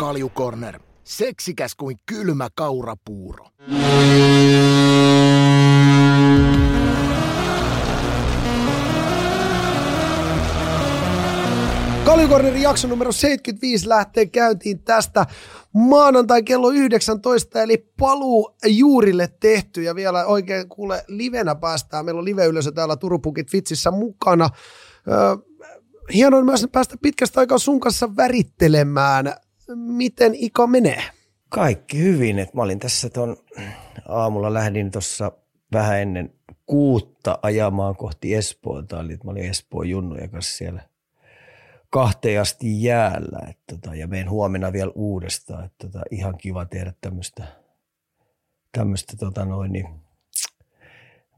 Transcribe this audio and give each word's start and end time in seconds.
Kaljukorner. 0.00 0.80
Seksikäs 1.04 1.74
kuin 1.74 1.96
kylmä 2.06 2.48
kaurapuuro. 2.54 3.46
Kaljukornerin 12.04 12.62
jakso 12.62 12.88
numero 12.88 13.12
75 13.12 13.88
lähtee 13.88 14.26
käyntiin 14.26 14.82
tästä 14.82 15.26
maanantai 15.74 16.42
kello 16.42 16.70
19, 16.70 17.62
eli 17.62 17.90
paluu 17.98 18.56
juurille 18.66 19.28
tehty 19.40 19.82
ja 19.82 19.94
vielä 19.94 20.26
oikein 20.26 20.68
kuule 20.68 21.04
livenä 21.08 21.54
päästään. 21.54 22.04
Meillä 22.04 22.18
on 22.18 22.24
live-yleisö 22.24 22.72
täällä 22.72 22.96
Turupukit 22.96 23.50
Fitsissä 23.50 23.90
mukana. 23.90 24.50
Hienoa 26.14 26.42
myös 26.42 26.66
päästä 26.72 26.96
pitkästä 27.02 27.40
aikaa 27.40 27.58
sun 27.58 27.80
kanssa 27.80 28.16
värittelemään. 28.16 29.34
Miten 29.76 30.34
Ika 30.34 30.66
menee? 30.66 31.02
Kaikki 31.48 31.98
hyvin. 31.98 32.38
Et 32.38 32.54
mä 32.54 32.62
olin 32.62 32.78
tässä 32.78 33.10
ton 33.10 33.36
aamulla 34.08 34.54
lähdin 34.54 34.90
tuossa 34.90 35.32
vähän 35.72 36.00
ennen 36.00 36.34
kuutta 36.66 37.38
ajamaan 37.42 37.96
kohti 37.96 38.34
Espoota. 38.34 39.00
Eli 39.00 39.18
mä 39.24 39.30
olin 39.30 39.50
Espoon 39.50 39.88
junnuja 39.88 40.28
kanssa 40.28 40.56
siellä 40.56 40.82
kahteen 41.90 42.40
asti 42.40 42.82
jäällä. 42.82 43.46
Et 43.50 43.58
tota, 43.66 43.94
ja 43.94 44.06
menen 44.06 44.30
huomenna 44.30 44.72
vielä 44.72 44.92
uudestaan. 44.94 45.64
Et 45.64 45.72
tota, 45.78 46.02
ihan 46.10 46.38
kiva 46.38 46.64
tehdä 46.64 46.92
tämmöistä, 47.00 47.44
tämmöistä 48.72 49.16
tota 49.16 49.44
noin, 49.44 49.72
niin, 49.72 49.86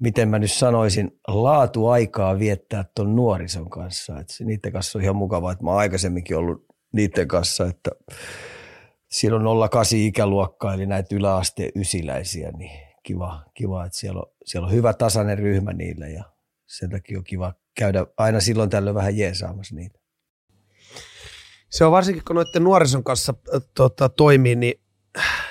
miten 0.00 0.28
mä 0.28 0.38
nyt 0.38 0.52
sanoisin, 0.52 1.20
laatuaikaa 1.28 2.38
viettää 2.38 2.84
tuon 2.94 3.16
nuorison 3.16 3.70
kanssa. 3.70 4.20
Et 4.20 4.28
niiden 4.44 4.72
kanssa 4.72 4.98
on 4.98 5.02
ihan 5.02 5.16
mukavaa, 5.16 5.52
että 5.52 5.64
mä 5.64 5.70
oon 5.70 5.78
aikaisemminkin 5.78 6.36
ollut 6.36 6.71
niiden 6.92 7.28
kanssa, 7.28 7.66
että 7.66 7.90
siellä 9.10 9.50
on 9.50 9.70
08 9.70 9.98
ikäluokkaa, 9.98 10.74
eli 10.74 10.86
näitä 10.86 11.14
yläasteen 11.14 11.70
ysiläisiä, 11.76 12.50
niin 12.50 12.80
kiva, 13.02 13.44
kiva 13.54 13.84
että 13.84 13.98
siellä 13.98 14.20
on, 14.20 14.32
siellä 14.44 14.66
on 14.66 14.72
hyvä 14.72 14.94
tasainen 14.94 15.38
ryhmä 15.38 15.72
niillä 15.72 16.08
ja 16.08 16.24
sen 16.66 16.90
takia 16.90 17.18
on 17.18 17.24
kiva 17.24 17.54
käydä 17.78 18.06
aina 18.16 18.40
silloin 18.40 18.70
tällöin 18.70 18.94
vähän 18.94 19.16
jeesaamassa 19.16 19.74
niitä. 19.74 19.98
Se 21.70 21.84
on 21.84 21.92
varsinkin, 21.92 22.22
kun 22.26 22.36
noiden 22.36 22.64
nuorison 22.64 23.04
kanssa 23.04 23.34
tota, 23.74 24.08
toimii, 24.08 24.56
niin 24.56 24.80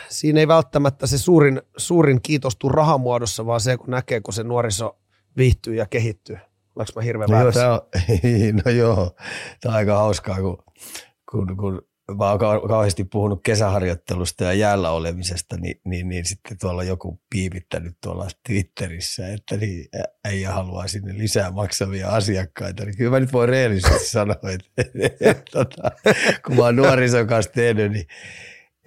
siinä 0.10 0.40
ei 0.40 0.48
välttämättä 0.48 1.08
se 1.08 1.18
suurin, 1.18 1.62
suurin 1.78 2.22
kiitos 2.22 2.56
tule 2.56 2.74
rahamuodossa, 2.74 3.46
vaan 3.46 3.62
se, 3.62 3.78
kun 3.78 3.90
näkee, 3.90 4.22
kun 4.22 4.34
se 4.34 4.44
nuoriso 4.44 5.00
viihtyy 5.38 5.76
ja 5.76 5.86
kehittyy. 5.86 6.38
Olenko 6.76 6.92
mä 6.96 7.02
hirveän 7.02 7.30
No 7.30 7.36
joo, 7.36 7.40
väärässä? 7.40 7.62
tää 7.62 7.74
on, 7.74 7.82
no 8.66 8.72
joo, 8.72 9.16
tämä 9.62 9.74
on 9.74 9.78
aika 9.78 9.98
hauskaa, 9.98 10.42
kun, 10.42 10.64
kun, 11.32 11.58
kun 11.58 11.82
mä 12.18 12.30
oon 12.30 12.40
kau- 12.40 12.68
kauheasti 12.68 13.04
puhunut 13.04 13.40
kesäharjoittelusta 13.44 14.44
ja 14.44 14.54
jäällä 14.54 14.92
olemisesta, 14.92 15.58
niin, 15.58 15.82
niin, 15.86 16.10
niin 16.10 16.26
sitten 16.26 16.58
tuolla 16.62 16.84
joku 16.84 17.22
piipittänyt 17.30 17.98
tuolla 18.04 18.28
Twitterissä, 18.48 19.28
että 19.28 19.58
niin 19.58 19.86
äijä 20.26 20.52
haluaa 20.52 20.88
sinne 20.88 21.18
lisää 21.18 21.52
maksavia 21.52 22.10
asiakkaita. 22.10 22.86
Niin 22.86 22.98
kyllä 22.98 23.12
mä 23.12 23.20
nyt 23.20 23.34
voin 23.34 23.50
reellisesti 23.50 24.08
sanoa, 24.18 24.36
että, 24.36 24.84
että 25.20 25.44
tota, 25.52 25.92
kun 26.46 26.56
mä 26.56 26.64
oon 26.64 26.76
nuorison 26.76 27.28
kanssa 27.28 27.52
tehnyt, 27.52 27.92
niin 27.92 28.06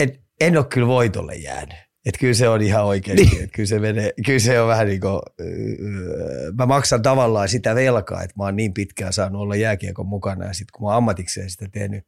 et, 0.01 0.21
en 0.41 0.57
ole 0.57 0.65
kyllä 0.65 0.87
voitolle 0.87 1.35
jäänyt. 1.35 1.84
Että 2.07 2.19
kyllä 2.19 2.35
se 2.35 2.49
on 2.49 2.63
ihan 2.63 2.85
oikeasti, 2.85 3.25
niin. 3.25 3.43
että 3.45 3.55
kyllä 3.55 3.67
se, 3.67 3.79
menee, 3.79 4.13
kyllä 4.27 4.39
se 4.39 4.61
on 4.61 4.69
vähän 4.69 4.87
niin 4.87 5.01
kuin, 5.01 5.21
öö, 5.41 6.53
mä 6.59 6.67
maksan 6.67 7.03
tavallaan 7.03 7.49
sitä 7.49 7.75
velkaa, 7.75 8.23
että 8.23 8.35
mä 8.39 8.45
oon 8.45 8.57
niin 8.57 8.75
pitkään 8.75 9.13
saanut 9.13 9.43
olla 9.43 9.57
jääkiekon 9.57 10.07
mukana 10.07 10.45
ja 10.45 10.53
sitten 10.53 10.73
kun 10.73 10.83
mä 10.83 10.89
oon 10.89 10.97
ammatikseen 10.97 11.51
sitä 11.51 11.69
tehnyt 11.73 12.05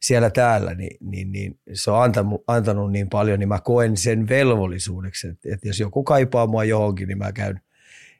siellä 0.00 0.30
täällä, 0.30 0.74
niin, 0.74 0.96
niin, 1.00 1.32
niin 1.32 1.58
se 1.72 1.90
on 1.90 2.02
antanut, 2.02 2.44
antanut 2.46 2.92
niin 2.92 3.08
paljon, 3.08 3.38
niin 3.38 3.48
mä 3.48 3.58
koen 3.58 3.96
sen 3.96 4.28
velvollisuudeksi, 4.28 5.28
että, 5.28 5.48
että 5.54 5.68
jos 5.68 5.80
joku 5.80 6.04
kaipaa 6.04 6.46
mua 6.46 6.64
johonkin, 6.64 7.08
niin 7.08 7.18
mä 7.18 7.32
käyn 7.32 7.60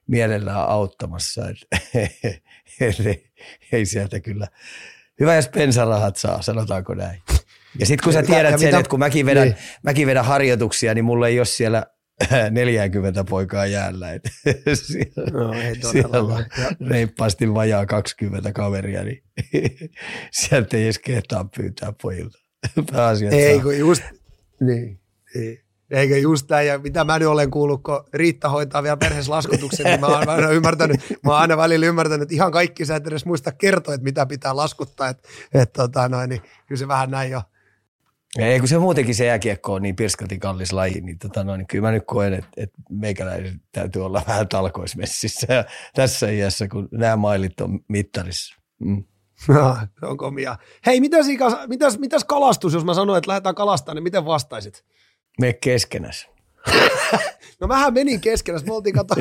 mielellään 0.06 0.68
auttamassa, 0.68 1.42
että 1.48 1.78
et, 2.80 3.00
ei, 3.06 3.30
ei 3.72 3.86
sieltä 3.86 4.20
kyllä, 4.20 4.48
hyvä 5.20 5.34
jos 5.34 5.48
pensarahat 5.48 6.16
saa, 6.16 6.42
sanotaanko 6.42 6.94
näin. 6.94 7.22
Ja 7.78 7.86
sitten 7.86 8.04
kun 8.04 8.12
sä 8.12 8.22
tiedät 8.22 8.52
ja 8.52 8.58
sen, 8.58 8.68
mitä- 8.68 8.78
että 8.78 8.90
kun 8.90 8.98
mäkin 8.98 9.26
vedän, 9.26 9.44
niin. 9.44 9.56
mäkin 9.82 10.06
vedän 10.06 10.24
harjoituksia, 10.24 10.94
niin 10.94 11.04
mulla 11.04 11.28
ei 11.28 11.38
ole 11.40 11.46
siellä 11.46 11.86
40 12.50 13.24
poikaa 13.24 13.66
jäällä. 13.66 14.12
Et 14.12 14.22
siellä, 14.74 15.30
No, 15.32 15.52
ei 15.52 15.74
siellä 15.92 16.20
on 16.20 16.44
reippaasti 16.90 17.54
vajaa 17.54 17.86
20 17.86 18.52
kaveria, 18.52 19.04
niin 19.04 19.22
sieltä 20.32 20.76
ei 20.76 20.84
edes 20.84 20.98
kehtaa 20.98 21.48
pyytää 21.56 21.92
pojilta. 22.02 22.38
Pääasiat 22.92 23.32
Ei, 23.32 23.60
kun 23.60 23.78
just, 23.78 24.02
niin, 24.60 25.00
niin. 25.34 25.60
Eikö 25.90 26.18
just 26.18 26.50
näin, 26.50 26.68
ja 26.68 26.78
mitä 26.78 27.04
mä 27.04 27.18
nyt 27.18 27.28
olen 27.28 27.50
kuullut, 27.50 27.82
kun 27.82 28.04
Riitta 28.14 28.48
hoitaa 28.48 28.82
vielä 28.82 28.96
perheessä 28.96 29.32
laskutuksen, 29.32 29.86
niin 29.86 30.00
mä 30.00 30.06
oon 30.06 30.28
aina 30.28 30.50
ymmärtänyt, 30.50 31.00
mä 31.24 31.32
oon 31.32 31.40
aina 31.40 31.56
välillä 31.56 31.86
ymmärtänyt, 31.86 32.22
että 32.22 32.34
ihan 32.34 32.52
kaikki 32.52 32.84
sä 32.84 32.96
et 32.96 33.06
edes 33.06 33.24
muista 33.26 33.52
kertoa, 33.52 33.94
että 33.94 34.04
mitä 34.04 34.26
pitää 34.26 34.56
laskuttaa, 34.56 35.08
että, 35.08 35.28
että 35.54 35.82
tota 35.82 36.08
noin, 36.08 36.28
niin 36.30 36.40
kyllä 36.66 36.78
se 36.78 36.88
vähän 36.88 37.10
näin 37.10 37.30
jo. 37.30 37.42
Ei, 38.38 38.58
kun 38.58 38.68
se 38.68 38.78
muutenkin 38.78 39.14
se 39.14 39.24
jääkiekko 39.26 39.74
on 39.74 39.82
niin 39.82 39.96
pirskatin 39.96 40.40
kallis 40.40 40.72
laji, 40.72 41.00
niin, 41.00 41.18
tota 41.18 41.44
noin, 41.44 41.58
niin 41.58 41.66
kyllä 41.66 41.88
mä 41.88 41.92
nyt 41.92 42.02
koen, 42.06 42.34
että, 42.34 42.50
että 42.56 42.76
meikäläisen 42.90 43.60
täytyy 43.72 44.04
olla 44.04 44.22
vähän 44.28 44.48
talkoismessissä 44.48 45.54
ja 45.54 45.64
tässä 45.94 46.30
iässä, 46.30 46.68
kun 46.68 46.88
nämä 46.92 47.16
mailit 47.16 47.60
on 47.60 47.80
mittarissa. 47.88 48.56
Mm. 48.78 49.04
No, 49.48 49.76
se 50.00 50.06
on 50.06 50.16
komia. 50.16 50.56
Hei, 50.86 51.00
mitäs, 51.00 51.26
mitäs, 51.66 51.98
mitäs 51.98 52.24
kalastus, 52.24 52.74
jos 52.74 52.84
mä 52.84 52.94
sanoin, 52.94 53.18
että 53.18 53.28
lähdetään 53.28 53.54
kalastamaan, 53.54 53.96
niin 53.96 54.02
miten 54.02 54.24
vastaisit? 54.24 54.84
Me 55.40 55.52
keskenäs. 55.52 56.28
No 57.60 57.68
vähän 57.68 57.94
menin 57.94 58.20
kesken, 58.20 58.60
me 58.66 58.72
oltiin, 58.72 58.94
kato, 58.94 59.14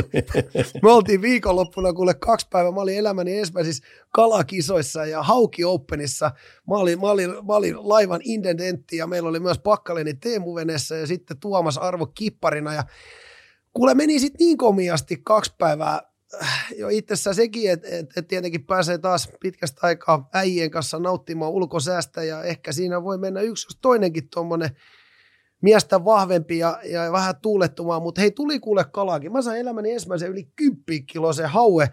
me 0.83 0.91
oltiin 0.91 1.21
viikonloppuna 1.21 1.93
kuule 1.93 2.13
kaksi 2.13 2.47
päivää, 2.49 2.71
mä 2.71 2.81
olin 2.81 2.97
elämäni 2.97 3.37
ensimmäisissä 3.37 3.83
kalakisoissa 4.09 5.05
ja 5.05 5.23
Hauki 5.23 5.63
Openissa, 5.63 6.31
mä 6.67 6.75
olin, 6.75 6.99
mä 6.99 7.07
olin, 7.07 7.29
mä 7.29 7.53
olin 7.55 7.75
laivan 7.89 8.21
intendentti 8.23 8.97
ja 8.97 9.07
meillä 9.07 9.29
oli 9.29 9.39
myös 9.39 9.59
Pakkaleni 9.59 10.13
Teemu 10.13 10.55
veneessä 10.55 10.95
ja 10.95 11.07
sitten 11.07 11.39
Tuomas 11.39 11.77
Arvo 11.77 12.05
kipparina. 12.05 12.73
Ja 12.73 12.83
kuule 13.73 13.93
meni 13.93 14.19
sitten 14.19 14.45
niin 14.45 14.57
komiasti 14.57 15.21
kaksi 15.23 15.53
päivää 15.57 16.01
äh, 16.43 16.67
jo 16.77 16.89
itsessään 16.89 17.35
sekin, 17.35 17.71
että 17.71 17.87
et, 17.91 18.17
et 18.17 18.27
tietenkin 18.27 18.65
pääsee 18.65 18.97
taas 18.97 19.29
pitkästä 19.39 19.79
aikaa 19.83 20.29
äijien 20.33 20.71
kanssa 20.71 20.99
nauttimaan 20.99 21.51
ulkosäästä 21.51 22.23
ja 22.23 22.43
ehkä 22.43 22.71
siinä 22.71 23.03
voi 23.03 23.17
mennä 23.17 23.41
yksi 23.41 23.67
toinenkin 23.81 24.29
tuommoinen 24.29 24.69
miestä 25.61 26.05
vahvempi 26.05 26.57
ja, 26.57 26.79
ja 26.83 27.11
vähän 27.11 27.35
tuulettumaan, 27.41 28.01
mutta 28.01 28.21
hei, 28.21 28.31
tuli 28.31 28.59
kuule 28.59 28.85
kalaakin. 28.91 29.31
Mä 29.31 29.41
sain 29.41 29.59
elämäni 29.59 29.91
ensimmäisen 29.91 30.31
yli 30.31 30.47
10 30.55 31.05
kiloa 31.05 31.31
haue. 31.47 31.89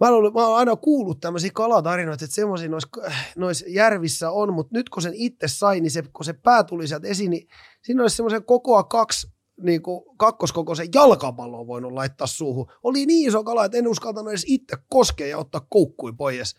Mä 0.00 0.08
olen, 0.08 0.32
mä 0.32 0.46
olen 0.46 0.58
aina 0.58 0.76
kuullut 0.76 1.20
tämmöisiä 1.20 1.50
kalatarinoita, 1.54 2.24
että 2.24 2.34
semmoisia 2.34 2.68
noissa 2.68 2.88
nois 3.36 3.64
järvissä 3.68 4.30
on, 4.30 4.54
mutta 4.54 4.76
nyt 4.76 4.88
kun 4.88 5.02
sen 5.02 5.14
itse 5.14 5.48
sai, 5.48 5.80
niin 5.80 5.90
se, 5.90 6.02
kun 6.12 6.24
se 6.24 6.32
pää 6.32 6.64
tuli 6.64 6.88
sieltä 6.88 7.08
esiin, 7.08 7.30
niin 7.30 7.48
siinä 7.82 8.02
olisi 8.02 8.16
semmoisen 8.16 8.44
kokoa 8.44 8.84
kaksi 8.84 9.36
niin 9.62 9.82
kuin 9.82 10.04
kakkoskokoisen 10.16 10.88
jalkapallon 10.94 11.66
voinut 11.66 11.92
laittaa 11.92 12.26
suuhun. 12.26 12.66
Oli 12.82 13.06
niin 13.06 13.28
iso 13.28 13.44
kala, 13.44 13.64
että 13.64 13.78
en 13.78 13.88
uskaltanut 13.88 14.30
edes 14.30 14.44
itse 14.46 14.76
koskea 14.88 15.26
ja 15.26 15.38
ottaa 15.38 15.66
koukkui 15.70 16.12
pois. 16.12 16.56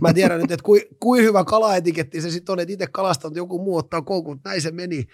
Mä 0.00 0.12
tiedän 0.12 0.40
nyt, 0.42 0.50
että 0.50 0.64
kuin 0.64 0.82
kui 1.00 1.22
hyvä 1.22 1.44
kalaetiketti 1.44 2.20
se 2.20 2.30
sitten 2.30 2.52
on, 2.52 2.60
että 2.60 2.72
itse 2.72 2.86
kalastanut 2.86 3.36
joku 3.36 3.58
muu 3.58 3.76
ottaa 3.76 4.02
koukun, 4.02 4.34
mutta 4.34 4.48
näin 4.48 4.62
se 4.62 4.70
meni. 4.70 5.06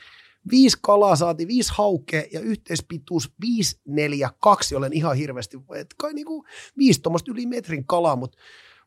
Viisi 0.51 0.79
kalaa 0.83 1.17
saati, 1.17 1.47
viisi 1.47 1.73
haukea 1.77 2.23
ja 2.33 2.41
yhteispituus 2.41 3.33
5, 3.41 3.81
4, 3.87 4.31
2, 4.41 4.77
olen 4.77 4.93
ihan 4.93 5.17
hirveästi, 5.17 5.57
et 5.75 5.95
kai 5.97 6.15
niinku 6.15 6.45
viisi 6.79 7.03
tuommoista 7.03 7.31
yli 7.31 7.47
metrin 7.47 7.87
kalaa, 7.87 8.17
mutta 8.17 8.39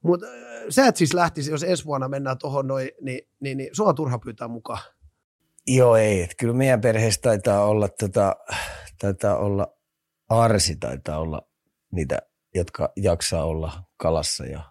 mut, 0.03 0.23
äh, 0.23 0.29
sä 0.69 0.87
et 0.87 0.95
siis 0.95 1.13
lähtisi, 1.13 1.51
jos 1.51 1.63
ensi 1.63 1.85
vuonna 1.85 2.07
mennään 2.07 2.37
tuohon 2.37 2.67
noin, 2.67 2.89
niin, 3.01 3.21
niin, 3.39 3.57
niin 3.57 3.69
sua 3.73 3.87
on 3.87 3.95
turha 3.95 4.19
pyytää 4.19 4.47
mukaan. 4.47 4.81
Joo, 5.67 5.95
ei. 5.95 6.21
Että 6.21 6.35
kyllä 6.39 6.53
meidän 6.53 6.81
perheessä 6.81 7.21
taitaa 7.21 7.65
olla, 7.65 7.87
tota, 7.87 8.35
taitaa 8.99 9.37
olla 9.37 9.73
arsi, 10.29 10.75
taitaa 10.75 11.19
olla 11.19 11.47
niitä, 11.91 12.19
jotka 12.55 12.91
jaksaa 12.95 13.43
olla 13.43 13.83
kalassa 13.97 14.45
ja 14.45 14.61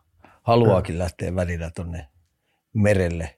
haluaakin 0.42 0.98
lähteä 0.98 1.34
välillä 1.34 1.70
tonne 1.70 2.08
merelle 2.74 3.37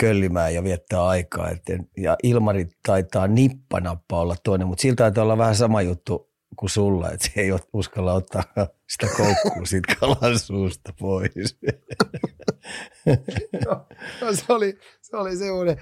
köllimään 0.00 0.54
ja 0.54 0.64
viettää 0.64 1.06
aikaa. 1.06 1.50
Et, 1.50 1.62
ja 1.96 2.16
Ilmari 2.22 2.68
taitaa 2.86 3.26
nippanappa 3.26 4.20
olla 4.20 4.36
toinen, 4.44 4.66
mutta 4.66 4.82
siltä 4.82 4.96
taitaa 4.96 5.24
olla 5.24 5.38
vähän 5.38 5.54
sama 5.54 5.82
juttu 5.82 6.30
kuin 6.56 6.70
sulla, 6.70 7.10
että 7.10 7.26
se 7.26 7.40
ei 7.40 7.50
uskalla 7.72 8.12
ottaa 8.12 8.42
sitä 8.92 9.06
koukkua 9.16 9.66
siitä 9.66 9.94
kalan 10.00 10.38
suusta 10.38 10.92
pois. 10.98 11.58
No, 13.66 13.86
se 14.32 14.44
oli, 14.48 14.78
se 15.02 15.16
oli 15.16 15.36
semmoinen, 15.36 15.76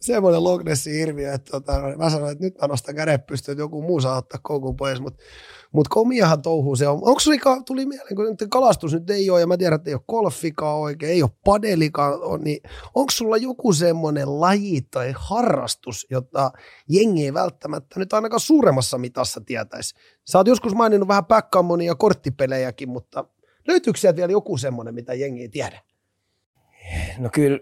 semmoinen 0.00 0.44
Loch 0.44 0.64
Nessin 0.64 0.94
hirviö, 0.94 1.32
että 1.32 1.50
tota, 1.50 1.72
mä 1.98 2.10
sanoin, 2.10 2.32
että 2.32 2.44
nyt 2.44 2.54
mä 2.60 2.66
nostan 2.66 2.94
kädet 2.94 3.26
pystyyn, 3.26 3.52
että 3.52 3.62
joku 3.62 3.82
muu 3.82 4.00
saa 4.00 4.16
ottaa 4.16 4.40
koukun 4.42 4.76
pois, 4.76 5.00
mutta 5.00 5.22
mut 5.72 5.88
komiahan 5.88 6.42
touhuu 6.42 6.76
se 6.76 6.88
on. 6.88 6.94
Onko 6.94 7.20
sulla, 7.20 7.62
tuli 7.66 7.86
mieleen, 7.86 8.16
kun 8.16 8.24
nyt 8.24 8.50
kalastus 8.50 8.92
nyt 8.92 9.10
ei 9.10 9.30
ole, 9.30 9.40
ja 9.40 9.46
mä 9.46 9.56
tiedän, 9.56 9.76
että 9.76 9.90
ei 9.90 9.94
ole 9.94 10.02
golfikaan 10.08 10.78
oikein, 10.78 11.12
ei 11.12 11.22
ole 11.22 11.30
padelikaan, 11.44 12.22
on, 12.22 12.40
niin 12.40 12.60
onko 12.94 13.10
sulla 13.10 13.36
joku 13.36 13.72
semmoinen 13.72 14.40
laji 14.40 14.82
tai 14.90 15.14
harrastus, 15.16 16.06
jota 16.10 16.50
jengi 16.88 17.24
ei 17.24 17.34
välttämättä 17.34 18.00
nyt 18.00 18.12
ainakaan 18.12 18.40
suuremmassa 18.40 18.98
mitassa 18.98 19.40
tietäisi? 19.40 19.94
Sä 20.30 20.38
oot 20.38 20.46
joskus 20.46 20.74
maininnut 20.74 21.08
vähän 21.08 21.26
backgammonia 21.26 21.90
ja 21.90 21.94
korttipelejäkin, 21.94 22.88
mutta 22.88 23.24
löytyykö 23.68 23.98
sieltä 23.98 24.16
vielä 24.16 24.32
joku 24.32 24.56
semmoinen, 24.56 24.94
mitä 24.94 25.14
jengi 25.14 25.42
ei 25.42 25.48
tiedä? 25.48 25.80
No 27.18 27.28
kyllä, 27.32 27.58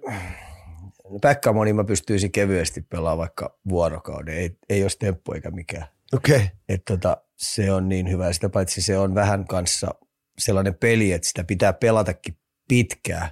backgammoni 1.22 1.72
mä 1.72 1.84
pystyisin 1.84 2.32
kevyesti 2.32 2.81
pelaamaan 2.81 3.19
vaikka 3.19 3.58
vuorokauden. 3.69 4.34
Ei, 4.34 4.56
ei 4.69 4.82
olisi 4.82 4.99
temppu 4.99 5.32
eikä 5.32 5.50
mikään. 5.50 5.87
Okei. 6.12 6.37
Okay. 6.37 6.49
Et 6.69 6.84
tota, 6.84 7.16
se 7.37 7.72
on 7.72 7.88
niin 7.88 8.10
hyvä. 8.10 8.32
Sitä 8.32 8.49
paitsi 8.49 8.82
se 8.82 8.99
on 8.99 9.14
vähän 9.14 9.44
kanssa 9.44 9.94
sellainen 10.38 10.75
peli, 10.75 11.12
että 11.12 11.28
sitä 11.28 11.44
pitää 11.44 11.72
pelatakin 11.72 12.38
pitkään. 12.69 13.28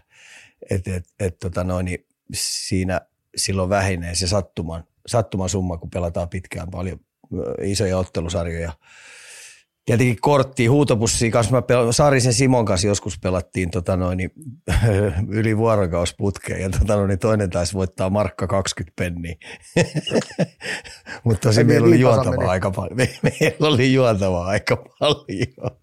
Et, 0.71 0.89
et, 0.89 1.05
et, 1.21 1.39
tota 1.39 1.65
noin, 1.65 1.85
niin 1.85 2.07
siinä 2.35 3.01
silloin 3.37 3.69
vähenee 3.69 4.15
se 4.15 4.27
sattuman, 4.27 4.85
sattuman 5.07 5.49
summa, 5.49 5.79
kun 5.79 5.91
pelataan 5.91 6.29
pitkään 6.29 6.71
paljon 6.71 7.01
isoja 7.63 7.99
ottelusarjoja 7.99 8.73
tietenkin 9.87 10.21
kortti, 10.21 10.67
huutopussia 10.67 11.31
kanssa. 11.31 11.55
Mä 11.55 11.61
pel- 11.61 11.93
Saarisen 11.93 12.33
Simon 12.33 12.65
kanssa 12.65 12.87
joskus 12.87 13.19
pelattiin 13.19 13.71
tota 13.71 13.97
noin, 13.97 14.19
yli 15.29 15.57
vuorokausputkeen 15.57 16.61
ja 16.61 16.71
tota 16.71 16.97
noin, 16.97 17.19
toinen 17.19 17.51
taisi 17.51 17.75
voittaa 17.75 18.11
markka 18.11 18.47
20 18.47 18.93
penniä. 18.97 19.35
Mutta 21.25 21.49
tosi 21.49 21.65
meillä 21.65 21.85
oli 21.85 21.91
niin 21.91 22.01
juotavaa 22.01 22.51
aika 22.57 22.71
paljon. 22.71 22.97
meillä 23.23 23.69
oli 23.69 23.93
juotavaa 23.93 24.47
aika 24.47 24.77
paljon. 24.99 25.79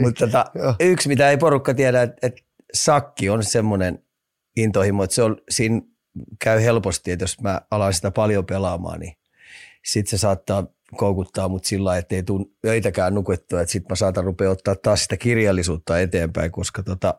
Mutta 0.00 0.26
tota, 0.26 0.44
yksi, 0.80 1.08
mitä 1.08 1.30
ei 1.30 1.36
porukka 1.36 1.74
tiedä, 1.74 2.02
että 2.02 2.26
et 2.26 2.34
sakki 2.74 3.30
on 3.30 3.44
semmoinen 3.44 4.04
intohimo, 4.56 5.04
että 5.04 5.14
se 5.14 5.22
on, 5.22 5.36
siinä 5.50 5.80
käy 6.44 6.62
helposti, 6.62 7.10
että 7.10 7.22
jos 7.22 7.40
mä 7.40 7.60
alan 7.70 7.94
sitä 7.94 8.10
paljon 8.10 8.46
pelaamaan, 8.46 9.00
niin 9.00 9.12
sitten 9.84 10.10
se 10.10 10.20
saattaa 10.20 10.66
koukuttaa 10.96 11.48
mut 11.48 11.64
sillä 11.64 11.84
lailla, 11.84 11.98
ettei 11.98 12.22
tule 12.22 12.46
öitäkään 12.66 13.14
nukettua, 13.14 13.60
että 13.60 13.72
sitten 13.72 13.92
mä 13.92 13.96
saatan 13.96 14.24
rupea 14.24 14.50
ottaa 14.50 14.74
taas 14.74 15.02
sitä 15.02 15.16
kirjallisuutta 15.16 16.00
eteenpäin, 16.00 16.52
koska 16.52 16.82
tota, 16.82 17.14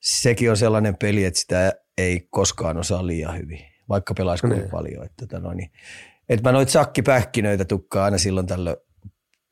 sekin 0.00 0.50
on 0.50 0.56
sellainen 0.56 0.96
peli, 0.96 1.24
että 1.24 1.40
sitä 1.40 1.72
ei 1.98 2.28
koskaan 2.30 2.76
osaa 2.76 3.06
liian 3.06 3.38
hyvin, 3.38 3.60
vaikka 3.88 4.14
pelaisi 4.14 4.46
niin. 4.46 4.70
paljon. 4.70 5.04
Että, 5.04 5.26
tota 5.26 5.40
noin, 5.40 5.70
että 6.28 6.48
mä 6.48 6.52
noit 6.52 6.68
sakkipähkinöitä 6.68 7.64
tukkaa 7.64 8.04
aina 8.04 8.18
silloin 8.18 8.46
tällöin 8.46 8.76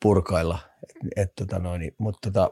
purkailla, 0.01 0.59
et, 0.83 1.11
et, 1.15 1.35
tota 1.35 1.59
noin, 1.59 1.91
mutta 1.97 2.31
tota, 2.31 2.51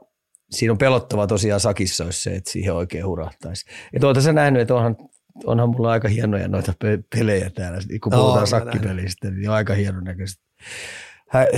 siinä 0.52 0.72
on 0.72 0.78
pelottava 0.78 1.28
tosiaan 1.28 1.60
sakissa, 1.60 2.04
jos 2.04 2.24
se, 2.24 2.36
että 2.36 2.52
siihen 2.52 2.74
oikein 2.74 3.06
hurahtaisi. 3.06 3.66
Et 3.94 4.04
oota 4.04 4.22
sä 4.22 4.34
nähnyt, 4.34 4.62
että 4.62 4.76
onhan 4.76 4.98
onhan 5.46 5.70
mulla 5.70 5.92
aika 5.92 6.08
hienoja 6.08 6.48
noita 6.48 6.74
pelejä 7.16 7.50
täällä, 7.50 7.80
kun 8.04 8.12
puhutaan 8.12 8.40
no, 8.40 8.46
sakkipelistä, 8.46 9.32
niin 9.32 9.50
on 9.50 9.56
aika 9.56 9.74
hienon 9.74 10.04
näköistä 10.04 10.44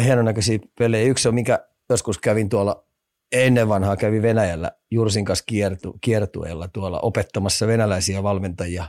hienonäköisiä 0.03 0.59
pelejä. 0.79 1.05
Yksi 1.05 1.27
on, 1.27 1.35
mikä 1.35 1.67
joskus 1.89 2.17
kävin 2.17 2.49
tuolla 2.49 2.85
ennen 3.31 3.69
vanhaa, 3.69 3.97
kävin 3.97 4.21
Venäjällä 4.21 4.71
Jursin 4.91 5.25
kanssa 5.25 5.45
kiertu, 5.47 5.97
kiertueella 6.01 6.67
tuolla 6.67 6.99
opettamassa 6.99 7.67
venäläisiä 7.67 8.23
valmentajia. 8.23 8.85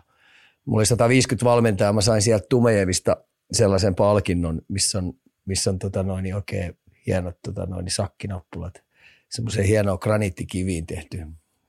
Mulla 0.64 0.80
oli 0.80 0.86
150 0.86 1.44
valmentajaa, 1.44 1.92
mä 1.92 2.00
sain 2.00 2.22
sieltä 2.22 2.46
Tumejevista 2.48 3.16
sellaisen 3.52 3.94
palkinnon, 3.94 4.62
missä 4.68 4.98
on, 4.98 5.12
missä 5.44 5.70
on 5.70 5.78
tota 5.78 6.02
noin, 6.02 6.34
oikein 6.34 6.78
hienot 7.06 7.36
tota 7.42 7.66
noin, 7.66 7.90
sakkinappulat. 7.90 8.84
Semmoisen 9.28 9.64
hienoa 9.64 9.98
graniittikiviin 9.98 10.86
tehty 10.86 11.26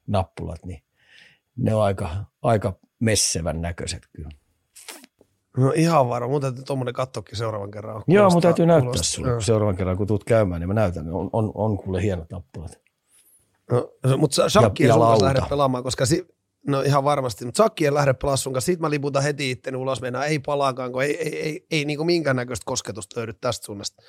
nappulat, 0.07 0.65
niin 0.65 0.83
ne 1.57 1.75
on 1.75 1.83
aika, 1.83 2.25
aika 2.41 2.79
messevän 2.99 3.61
näköiset 3.61 4.07
kyllä. 4.15 4.29
No 5.57 5.73
ihan 5.75 6.09
varma. 6.09 6.27
Mun 6.29 6.41
täytyy 6.41 6.63
tuommoinen 6.63 6.93
katsokin 6.93 7.37
seuraavan 7.37 7.71
kerran. 7.71 7.93
Kuulostaa, 7.93 8.15
Joo, 8.15 8.29
mun 8.29 8.41
täytyy 8.41 8.65
näyttää 8.65 8.81
kuulostaa. 8.81 9.03
sulle 9.03 9.41
seuraavan 9.41 9.75
kerran, 9.75 9.97
kun 9.97 10.07
tuut 10.07 10.23
käymään, 10.23 10.61
niin 10.61 10.67
mä 10.67 10.73
näytän. 10.73 11.13
On, 11.13 11.29
on, 11.33 11.51
on 11.55 11.77
kuule 11.77 12.01
hienot 12.01 12.29
nappulat. 12.31 12.79
No, 13.71 13.89
mutta 14.17 14.49
Shakki 14.49 14.83
ei 14.83 14.91
sun 14.91 15.01
kanssa 15.01 15.25
lähde 15.25 15.41
pelaamaan, 15.49 15.83
koska 15.83 16.05
si, 16.05 16.27
no 16.67 16.81
ihan 16.81 17.03
varmasti, 17.03 17.45
mutta 17.45 17.63
Shakki 17.63 17.85
ei 17.85 17.93
lähde 17.93 18.13
pelaamaan 18.13 18.37
sun 18.37 18.53
kanssa. 18.53 18.65
Sitten 18.65 18.81
mä 18.81 18.89
liputan 18.89 19.23
heti 19.23 19.51
itteni 19.51 19.77
ulos 19.77 20.01
mennä. 20.01 20.23
Ei 20.23 20.39
palaakaan, 20.39 20.91
kun 20.91 21.03
ei, 21.03 21.17
ei, 21.17 21.41
ei, 21.41 21.65
ei 21.71 21.85
niin 21.85 22.05
minkäännäköistä 22.05 22.63
kosketusta 22.65 23.19
löydy 23.19 23.33
tästä 23.33 23.65
suunnasta. 23.65 24.03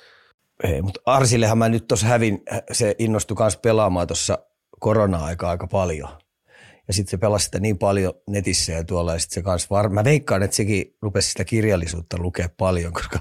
Ei, 0.63 0.81
mutta 0.81 1.01
Arsillehan 1.05 1.57
mä 1.57 1.69
nyt 1.69 1.87
tuossa 1.87 2.07
hävin, 2.07 2.43
se 2.71 2.95
innostui 2.99 3.37
kanssa 3.37 3.59
pelaamaan 3.59 4.07
tuossa 4.07 4.37
korona-aikaa 4.79 5.49
aika 5.49 5.67
paljon– 5.67 6.09
ja 6.89 6.93
sitten 6.93 7.11
se 7.11 7.17
pelasi 7.17 7.45
sitä 7.45 7.59
niin 7.59 7.77
paljon 7.77 8.13
netissä 8.27 8.71
ja 8.71 8.83
tuolla, 8.83 9.13
ja 9.13 9.19
sitten 9.19 9.33
se 9.33 9.41
kanssa 9.41 9.67
var... 9.69 9.89
Mä 9.89 10.03
veikkaan, 10.03 10.43
että 10.43 10.55
sekin 10.55 10.95
rupesi 11.01 11.29
sitä 11.29 11.43
kirjallisuutta 11.43 12.17
lukea 12.19 12.49
paljon, 12.57 12.93
koska 12.93 13.19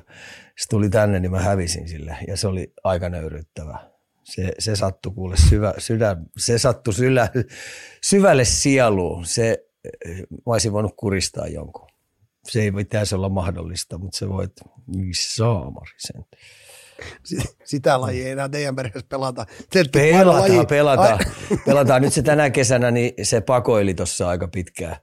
se 0.59 0.69
tuli 0.71 0.91
tänne, 0.91 1.21
niin 1.21 1.31
mä 1.31 1.41
hävisin 1.41 1.89
sille. 1.89 2.17
Ja 2.29 2.37
se 2.37 2.49
oli 2.49 2.73
aika 2.85 3.09
nöyryttävä. 3.09 3.91
Se, 4.25 4.53
se 4.59 4.77
sattui 4.77 5.13
kuule 5.13 5.37
syvä, 5.49 5.75
sydän, 5.79 6.27
se 6.39 6.59
sattui 6.59 6.95
sylä, 6.95 7.29
syvälle 8.03 8.45
sieluun. 8.45 9.27
Se, 9.27 9.65
mä 10.31 10.53
olisin 10.53 10.73
voinut 10.73 10.95
kuristaa 10.97 11.47
jonkun. 11.47 11.89
Se 12.49 12.63
ei 12.63 12.73
pitäisi 12.73 13.15
olla 13.15 13.29
mahdollista, 13.29 13.99
mutta 13.99 14.19
se 14.19 14.29
voit, 14.29 14.53
saamari 15.13 15.93
sen 15.99 16.25
sitä 17.65 18.01
lajia 18.01 18.27
ei 18.27 18.33
enää 18.33 18.49
teidän 18.49 18.77
perheessä 18.77 19.07
pelata. 19.09 19.47
pelataan, 19.93 20.41
laji... 20.41 20.67
pelataan. 20.67 21.19
pelataan. 21.65 22.03
Nyt 22.03 22.13
se 22.13 22.23
tänä 22.23 22.51
kesänä, 22.51 22.91
niin 22.91 23.13
se 23.23 23.41
pakoili 23.41 23.95
tuossa 23.95 24.29
aika 24.29 24.49
pitkään, 24.49 24.97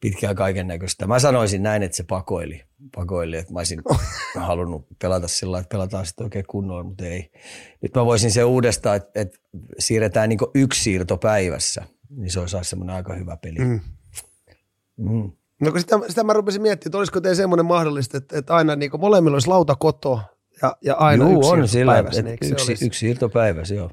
pitkään 0.00 0.36
kaiken 0.36 0.66
näköistä. 0.66 1.06
Mä 1.06 1.18
sanoisin 1.18 1.62
näin, 1.62 1.82
että 1.82 1.96
se 1.96 2.04
pakoili. 2.04 2.62
pakoili 2.94 3.36
että 3.36 3.52
mä 3.52 3.60
olisin 3.60 3.82
halunnut 4.36 4.86
pelata 5.02 5.28
sillä 5.28 5.58
että 5.58 5.74
pelataan 5.76 6.06
sitten 6.06 6.24
oikein 6.24 6.44
kunnolla, 6.48 6.82
mutta 6.82 7.04
ei. 7.04 7.30
Nyt 7.82 7.94
mä 7.94 8.04
voisin 8.04 8.30
se 8.30 8.44
uudestaan, 8.44 8.96
että, 8.96 9.20
että 9.20 9.38
siirretään 9.78 10.28
niin 10.28 10.38
yksi 10.54 10.82
siirto 10.82 11.16
päivässä, 11.16 11.82
niin 12.10 12.30
se 12.30 12.40
olisi 12.40 12.56
semmoinen 12.62 12.96
aika 12.96 13.14
hyvä 13.14 13.36
peli. 13.36 13.58
Mm. 13.58 13.80
Mm. 14.96 15.32
No 15.60 15.70
kun 15.70 15.80
sitä, 15.80 16.00
sitä 16.08 16.24
mä 16.24 16.32
rupesin 16.32 16.62
miettimään, 16.62 16.88
että 16.88 16.98
olisiko 16.98 17.20
teillä 17.20 17.36
semmoinen 17.36 17.66
mahdollista, 17.66 18.16
että, 18.16 18.38
että 18.38 18.54
aina 18.54 18.76
niin 18.76 18.90
molemmilla 18.98 19.34
olisi 19.34 19.48
lauta 19.48 19.76
koto, 19.76 20.20
ja, 20.64 20.76
ja 20.82 20.94
aina 20.94 21.24
Juu, 21.24 21.38
yksi 21.38 21.50
on 21.50 21.68
sillä, 21.68 21.92
päivässä, 21.92 22.22
niin 22.22 22.38
yksi, 22.42 22.70
olisi? 22.70 22.86
yksi 22.86 23.00
siirto 23.00 23.28
päivässä, 23.28 23.74
joo. 23.74 23.90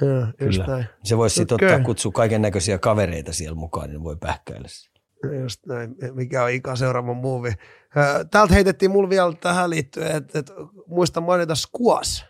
Joo, 0.00 0.26
Kyllä. 0.38 0.66
Näin. 0.66 0.84
Se 1.04 1.16
voisi 1.16 1.34
sitten 1.36 1.54
okay. 1.54 1.68
ottaa 1.68 1.84
kutsua 1.84 2.12
kaiken 2.12 2.42
näköisiä 2.42 2.78
kavereita 2.78 3.32
siellä 3.32 3.54
mukaan, 3.54 3.90
niin 3.90 4.04
voi 4.04 4.16
pähkäillä 4.16 4.68
Just 5.42 5.66
näin. 5.66 5.96
Mikä 6.12 6.44
on 6.44 6.50
Ika 6.50 6.76
seuraava 6.76 7.14
muuvi. 7.14 7.52
Täältä 8.30 8.54
heitettiin 8.54 8.90
mulle 8.90 9.10
vielä 9.10 9.32
tähän 9.40 9.70
liittyen, 9.70 10.16
että, 10.16 10.38
että 10.38 10.52
muista 10.86 11.20
mainita 11.20 11.54
Squas. 11.54 12.24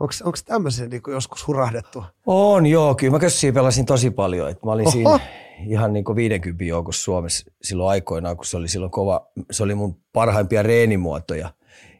Onko 0.00 0.38
tämmöisen 0.44 0.90
niin 0.90 1.02
joskus 1.08 1.46
hurahdettu? 1.46 2.04
On, 2.26 2.66
joo. 2.66 2.94
Kyllä 2.94 3.12
mä 3.12 3.18
kössiä 3.18 3.52
pelasin 3.52 3.86
tosi 3.86 4.10
paljon. 4.10 4.50
Et 4.50 4.64
mä 4.64 4.72
olin 4.72 4.86
Oho. 4.86 4.92
siinä 4.92 5.20
ihan 5.66 5.92
niin 5.92 6.04
50 6.14 6.64
joukossa 6.64 7.02
Suomessa 7.02 7.50
silloin 7.62 7.90
aikoinaan, 7.90 8.36
kun 8.36 8.46
se 8.46 8.56
oli 8.56 8.68
silloin 8.68 8.90
kova. 8.90 9.30
Se 9.50 9.62
oli 9.62 9.74
mun 9.74 10.00
parhaimpia 10.12 10.62
reenimuotoja. 10.62 11.50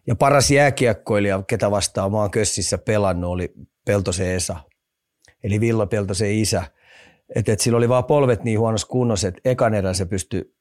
Ja 0.09 0.17
paras 0.17 0.51
jääkiekkoilija, 0.51 1.43
ketä 1.47 1.71
vastaan 1.71 2.15
oon 2.15 2.31
Kössissä 2.31 2.79
pelannut, 2.79 3.31
oli 3.31 3.53
Peltosen 3.85 4.31
Esa. 4.31 4.57
Eli 5.45 5.61
Villa 5.61 5.87
Peltosen 5.87 6.33
isä. 6.33 6.63
Että 7.35 7.53
et 7.53 7.61
sillä 7.61 7.79
oli 7.79 7.89
vaan 7.89 8.05
polvet 8.05 8.45
niin 8.45 8.59
huonossa 8.59 8.87
kunnossa, 8.87 9.29
että 9.29 9.41
ekan 9.45 9.75
erän 9.75 9.95
se 9.95 10.07
pystyi 10.07 10.55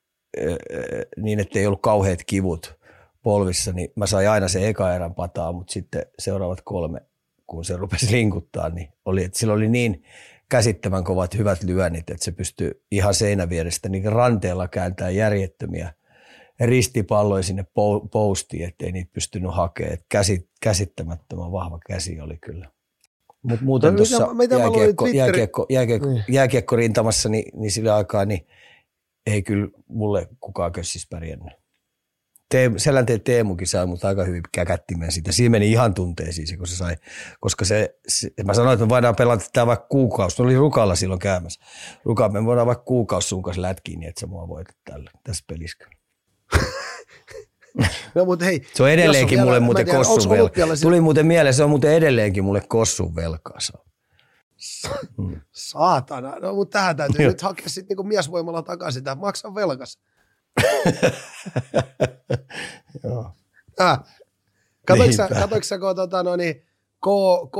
niin, 1.18 1.40
ettei 1.40 1.68
ollut 1.68 1.82
kauheat 1.82 2.20
kivut 2.26 2.80
polvissa, 3.24 3.72
niin 3.72 3.90
mä 3.96 4.08
sain 4.08 4.30
aina 4.30 4.48
se 4.48 4.68
eka 4.68 4.94
erän 4.94 5.16
pataa, 5.16 5.52
mutta 5.52 5.74
sitten 5.74 6.06
seuraavat 6.20 6.62
kolme, 6.64 7.00
kun 7.48 7.66
se 7.66 7.78
rupesi 7.78 8.12
linkuttaa, 8.12 8.70
niin 8.70 8.90
oli, 9.06 9.24
että 9.24 9.40
sillä 9.40 9.54
oli 9.54 9.70
niin 9.70 10.04
käsittävän 10.50 11.04
kovat 11.04 11.38
hyvät 11.38 11.64
lyönnit, 11.64 12.10
että 12.10 12.26
se 12.26 12.32
pystyi 12.32 12.72
ihan 12.92 13.14
seinävierestä 13.14 13.90
niin 13.90 14.12
ranteella 14.12 14.68
kääntämään 14.68 15.16
järjettömiä 15.16 15.94
ristipalloja 16.60 17.44
sinne 17.44 17.66
postiin, 18.12 18.64
ettei 18.68 18.92
niitä 18.92 19.12
pystynyt 19.14 19.56
hakemaan. 19.56 19.98
Käsit, 20.10 20.50
käsittämättömän 20.62 21.52
vahva 21.52 21.80
käsi 21.88 22.22
oli 22.22 22.38
kyllä. 22.38 22.72
Mutta 23.44 23.66
muuten 23.66 23.94
no, 23.94 23.98
tuossa 23.98 24.28
jääkiekko, 24.60 25.08
jääkiekko, 25.08 25.66
jääkiekko, 25.70 26.10
niin. 26.10 26.24
jääkiekko 26.28 26.76
rintamassa, 26.76 27.30
niin, 27.30 27.60
niin 27.60 27.72
sillä 27.72 27.96
aikaa 27.96 28.26
niin 28.26 28.48
ei 29.26 29.44
kyllä 29.44 29.68
mulle 29.88 30.28
kukaan 30.40 30.72
kössis 30.72 31.08
pärjännyt. 31.10 31.54
Teemu, 32.50 32.80
Selänteen 32.80 33.22
Teemukin 33.22 33.68
sai 33.68 33.86
mut 33.86 34.06
aika 34.06 34.24
hyvin 34.24 34.44
käkättimeen 34.52 35.12
siitä. 35.12 35.32
Siinä 35.32 35.50
meni 35.50 35.72
ihan 35.72 35.94
tunteisiin, 35.94 36.58
kun 36.58 36.68
se 36.68 36.76
sai, 36.76 36.96
koska 37.40 37.66
se, 37.66 37.96
se 38.08 38.30
mä 38.46 38.54
sanoin, 38.54 38.74
että 38.74 38.86
me 38.86 38.90
voidaan 38.90 39.16
pelata 39.16 39.44
tätä 39.44 39.68
vaikka 39.68 39.88
kuukausi. 39.88 40.42
oli 40.42 40.56
Rukalla 40.56 40.96
silloin 40.96 41.20
käymässä. 41.20 41.62
Rukalla 42.06 42.32
me 42.32 42.46
voidaan 42.46 42.68
vaikka 42.68 42.84
kuukausi 42.84 43.28
sun 43.28 43.44
kanssa 43.44 43.62
lätkiin, 43.62 44.00
niin 44.00 44.10
että 44.10 44.20
sä 44.20 44.28
mua 44.28 44.48
voitat 44.48 44.76
tällä, 44.86 45.12
tässä 45.24 45.44
pelissä. 45.48 45.97
No 48.16 48.26
mutta 48.26 48.46
hei. 48.46 48.62
Se 48.74 48.84
on 48.84 48.90
edelleenkin 48.90 49.40
mulle 49.40 49.52
vielä- 49.52 49.66
muuten 49.66 49.86
tiedä, 49.86 50.00
kossun 50.04 50.32
velka. 50.32 50.62
Tuli 50.82 51.02
muuten 51.02 51.26
mieleen, 51.26 51.54
se 51.54 51.64
on 51.64 51.70
muuten 51.70 51.94
edelleenkin 51.94 52.44
mulle 52.44 52.62
kossun 52.68 53.16
velkaa. 53.16 53.58
On. 55.18 55.42
Saatana. 55.52 56.36
No 56.40 56.54
mutta 56.54 56.80
tähän 56.80 56.98
täytyy 56.98 57.22
Joo. 57.26 57.32
nyt 57.32 57.42
hakea 57.42 57.70
sitten 57.70 57.86
niinku 57.90 58.04
miesvoimalla 58.04 58.62
takaisin. 58.62 59.04
Tämä 59.04 59.22
maksaa 59.22 59.56
velkas. 59.56 60.00
Joo. 63.04 63.32
Äh. 63.82 64.00
Katoiko 64.88 65.64
sä, 65.64 65.80
tota, 65.96 66.24
no 66.24 66.36
niin, 66.36 66.56
KK 66.98 67.58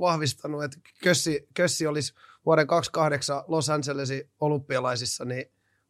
vahvistanut, 0.00 0.64
että 0.64 0.76
Kössi, 1.02 1.48
Kössi 1.54 1.86
olisi 1.86 2.14
vuoden 2.46 2.66
28 2.66 3.42
Los 3.48 3.70
Angelesin 3.70 4.30
olympialaisissa, 4.40 5.24
niin 5.24 5.44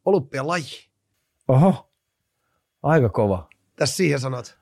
olympialaji. 0.05 0.89
Oho, 1.47 1.91
aika 2.83 3.09
kova. 3.09 3.47
Tässä 3.75 3.95
siihen 3.95 4.19
sanot. 4.19 4.57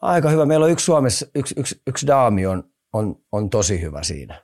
Aika 0.00 0.30
hyvä. 0.30 0.46
Meillä 0.46 0.64
on 0.64 0.72
yksi 0.72 0.84
Suomessa, 0.84 1.26
yksi, 1.34 1.54
yksi, 1.58 1.82
yksi 1.86 2.06
daami 2.06 2.46
on, 2.46 2.64
on, 2.92 3.16
on 3.32 3.50
tosi 3.50 3.80
hyvä 3.80 4.02
siinä. 4.02 4.42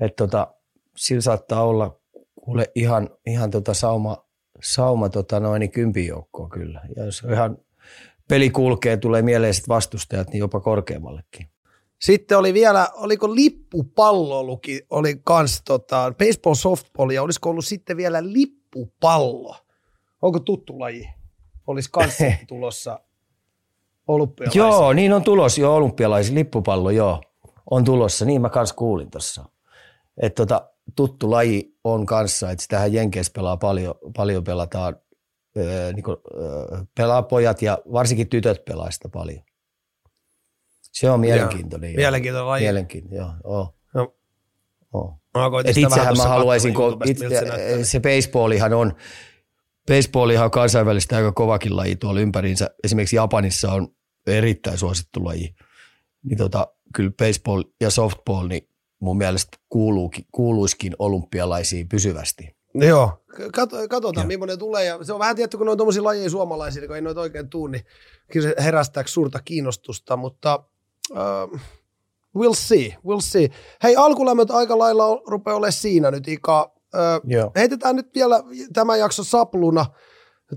Et 0.00 0.16
tota, 0.16 0.54
sillä 0.96 1.20
saattaa 1.20 1.64
olla 1.64 2.00
kuule 2.34 2.72
ihan, 2.74 3.10
ihan 3.26 3.50
tota 3.50 3.74
sauma, 3.74 4.26
sauma 4.62 5.08
tota 5.08 5.40
noin, 5.40 5.60
niin 5.60 5.70
kympin 5.70 6.06
joukkoa 6.06 6.48
kyllä. 6.48 6.80
Ja 6.96 7.04
jos 7.04 7.22
ihan 7.32 7.58
peli 8.28 8.50
kulkee, 8.50 8.96
tulee 8.96 9.22
mieleen 9.22 9.54
sit 9.54 9.68
vastustajat, 9.68 10.28
niin 10.28 10.38
jopa 10.38 10.60
korkeammallekin. 10.60 11.46
Sitten 12.00 12.38
oli 12.38 12.54
vielä, 12.54 12.88
oliko 12.94 13.34
lippupalloluki, 13.34 14.86
oli 14.90 15.20
kans 15.24 15.62
tota, 15.64 16.14
baseball 16.18 16.54
softball 16.54 17.10
ja 17.10 17.22
olisiko 17.22 17.50
ollut 17.50 17.64
sitten 17.64 17.96
vielä 17.96 18.32
lippupallo. 18.32 19.56
Onko 20.22 20.40
tuttu 20.40 20.80
laji? 20.80 21.08
Olisi 21.72 21.88
kans 21.92 22.18
tulossa 22.48 23.00
olympialaisiin. 24.08 24.60
Joo, 24.60 24.92
niin 24.92 25.12
on 25.12 25.22
tulos 25.22 25.58
jo 25.58 25.74
olympialaisen 25.74 26.34
lippupallo, 26.34 26.90
joo. 26.90 27.22
On 27.70 27.84
tulossa, 27.84 28.24
niin 28.24 28.40
mä 28.42 28.48
kans 28.48 28.72
kuulin 28.72 29.10
tuossa. 29.10 29.44
Että 30.22 30.36
tota, 30.36 30.68
tuttu 30.96 31.30
laji 31.30 31.76
on 31.84 32.06
kanssa, 32.06 32.50
että 32.50 32.62
sitähän 32.62 32.92
Jenkeissä 32.92 33.32
pelaa 33.32 33.56
paljon, 33.56 33.94
paljon 34.16 34.44
pelataan, 34.44 34.96
öö, 35.56 35.92
niin 35.92 36.02
kuin, 36.02 36.16
öö, 36.34 36.84
pelaa 36.96 37.22
pojat 37.22 37.62
ja 37.62 37.78
varsinkin 37.92 38.28
tytöt 38.28 38.64
pelaa 38.64 38.90
sitä 38.90 39.08
paljon. 39.08 39.42
Se 40.80 41.10
on 41.10 41.20
mielenkiintoinen. 41.20 41.90
joo. 41.90 41.96
Mielenkiintoinen 41.96 42.48
laji. 42.48 42.64
Mielenkiintoinen, 42.64 43.18
joo. 43.18 43.32
joo. 43.44 43.74
No. 43.94 44.14
joo. 44.94 45.18
Vähän 45.34 45.52
itsehän 45.66 46.16
mä 46.16 46.28
haluaisin, 46.28 46.74
itse, 47.04 47.28
miltä 47.28 47.56
se 47.56 47.84
se 47.84 48.00
baseballihan 48.00 48.72
on, 48.72 48.94
baseballihan 49.88 50.44
on 50.44 50.50
kansainvälistä 50.50 51.16
aika 51.16 51.32
kovakin 51.32 51.76
laji 51.76 51.96
tuolla 51.96 52.20
ympäriinsä. 52.20 52.70
Esimerkiksi 52.84 53.16
Japanissa 53.16 53.72
on 53.72 53.88
erittäin 54.26 54.78
suosittu 54.78 55.24
laji. 55.24 55.54
Niin 56.24 56.38
tota, 56.38 56.66
kyllä 56.94 57.10
baseball 57.18 57.62
ja 57.80 57.90
softball, 57.90 58.48
niin 58.48 58.68
mun 59.00 59.18
mielestä 59.18 59.58
kuuluukin, 59.68 60.24
kuuluisikin 60.32 60.92
olympialaisiin 60.98 61.88
pysyvästi. 61.88 62.56
Joo, 62.74 63.22
Kato, 63.52 63.76
katsotaan 63.88 64.24
Joo. 64.24 64.26
millainen 64.28 64.58
tulee. 64.58 64.84
Ja 64.84 65.04
se 65.04 65.12
on 65.12 65.18
vähän 65.18 65.36
tietty, 65.36 65.56
kun 65.56 65.68
on 65.68 65.76
tuommoisia 65.76 66.04
lajeja 66.04 66.30
suomalaisia, 66.30 66.86
kun 66.86 66.96
ei 66.96 67.02
noita 67.02 67.20
oikein 67.20 67.48
tuu, 67.48 67.66
niin 67.66 67.84
kyllä 68.32 68.48
se 68.48 68.54
herästää 68.64 69.04
suurta 69.06 69.40
kiinnostusta, 69.44 70.16
mutta 70.16 70.64
uh, 71.10 71.60
we'll 72.38 72.54
see, 72.54 72.88
we'll 72.88 73.20
see. 73.20 73.48
Hei, 73.82 73.96
alkulämmöt 73.96 74.50
aika 74.50 74.78
lailla 74.78 75.22
rupeaa 75.26 75.56
olemaan 75.56 75.72
siinä 75.72 76.10
nyt, 76.10 76.28
Ika. 76.28 76.74
Uh, 76.94 77.30
Joo. 77.30 77.52
heitetään 77.56 77.96
nyt 77.96 78.14
vielä 78.14 78.42
tämä 78.72 78.96
jakso 78.96 79.24
sapluna 79.24 79.86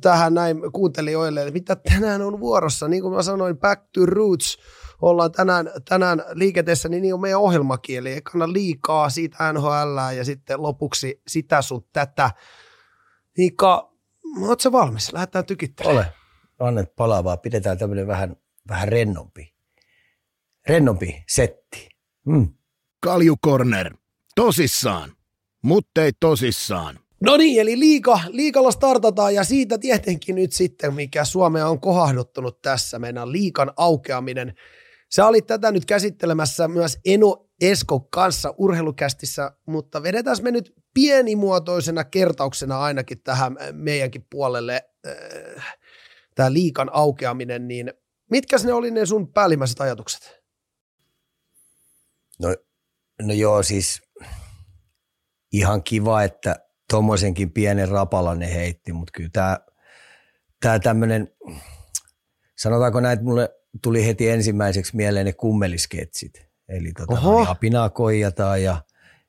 tähän 0.01 0.33
näin 0.33 0.57
kuuntelijoille, 0.71 1.41
että 1.41 1.53
mitä 1.53 1.75
tänään 1.75 2.21
on 2.21 2.39
vuorossa. 2.39 2.87
Niin 2.87 3.01
kuin 3.01 3.13
mä 3.13 3.23
sanoin, 3.23 3.57
Back 3.57 3.83
to 3.93 4.05
Roots 4.05 4.57
ollaan 5.01 5.31
tänään, 5.31 5.71
tänään 5.89 6.23
liikenteessä, 6.33 6.89
niin, 6.89 7.01
niin 7.01 7.13
on 7.13 7.21
meidän 7.21 7.39
ohjelmakin, 7.39 7.97
eli 7.97 8.11
ei 8.11 8.21
kannata 8.21 8.53
liikaa 8.53 9.09
siitä 9.09 9.53
NHL 9.53 9.97
ja 10.17 10.25
sitten 10.25 10.61
lopuksi 10.61 11.21
sitä 11.27 11.61
sun 11.61 11.87
tätä. 11.93 12.31
Ika, 13.37 13.91
ootko 14.41 14.59
sä 14.59 14.71
valmis? 14.71 15.13
Lähdetään 15.13 15.45
tykittämään. 15.45 15.95
Ole. 15.95 16.13
Annet 16.59 16.95
palaa 16.95 17.23
vaan, 17.23 17.39
pidetään 17.39 17.77
tämmöinen 17.77 18.07
vähän, 18.07 18.35
vähän 18.69 18.87
rennompi. 18.87 19.53
Rennompi 20.67 21.23
setti. 21.27 21.89
Mm. 22.25 22.53
Kalju 22.99 23.35
Corner. 23.45 23.97
Tosissaan. 24.35 25.14
Muttei 25.65 26.11
tosissaan. 26.19 26.99
No 27.21 27.37
niin, 27.37 27.61
eli 27.61 27.79
liika, 27.79 28.19
liikalla 28.27 28.71
startataan 28.71 29.35
ja 29.35 29.43
siitä 29.43 29.77
tietenkin 29.77 30.35
nyt 30.35 30.51
sitten, 30.51 30.93
mikä 30.93 31.25
Suomea 31.25 31.67
on 31.67 31.79
kohahduttanut 31.79 32.61
tässä, 32.61 32.99
meidän 32.99 33.31
liikan 33.31 33.71
aukeaminen. 33.77 34.53
Sä 35.09 35.27
olit 35.27 35.47
tätä 35.47 35.71
nyt 35.71 35.85
käsittelemässä 35.85 36.67
myös 36.67 36.99
Eno 37.05 37.47
Esko 37.61 37.99
kanssa 37.99 38.53
urheilukästissä, 38.57 39.51
mutta 39.65 40.03
vedetään 40.03 40.37
me 40.41 40.51
nyt 40.51 40.73
pienimuotoisena 40.93 42.03
kertauksena 42.03 42.79
ainakin 42.79 43.21
tähän 43.21 43.57
meidänkin 43.71 44.25
puolelle 44.29 44.81
äh, 45.07 45.77
tämä 46.35 46.53
liikan 46.53 46.89
aukeaminen, 46.93 47.67
niin 47.67 47.93
mitkä 48.31 48.57
ne 48.63 48.73
oli 48.73 48.91
ne 48.91 49.05
sun 49.05 49.33
päällimmäiset 49.33 49.81
ajatukset? 49.81 50.41
No, 52.39 52.55
no 53.21 53.33
joo, 53.33 53.63
siis 53.63 54.04
ihan 55.57 55.83
kiva, 55.83 56.23
että 56.23 56.55
tommosenkin 56.89 57.51
pienen 57.51 57.89
rapalan 57.89 58.39
ne 58.39 58.53
heitti, 58.53 58.93
mutta 58.93 59.11
kyllä 59.11 59.29
tämä 59.33 59.59
tää 60.61 60.79
tämmöinen, 60.79 61.31
sanotaanko 62.57 62.99
näin, 62.99 63.13
että 63.13 63.25
mulle 63.25 63.55
tuli 63.81 64.05
heti 64.05 64.29
ensimmäiseksi 64.29 64.95
mieleen 64.95 65.25
ne 65.25 65.33
kummelisketsit. 65.33 66.47
Eli 66.69 66.91
tota, 66.91 67.21
apinaa 67.47 67.89
koijataan 67.89 68.63
ja, 68.63 68.83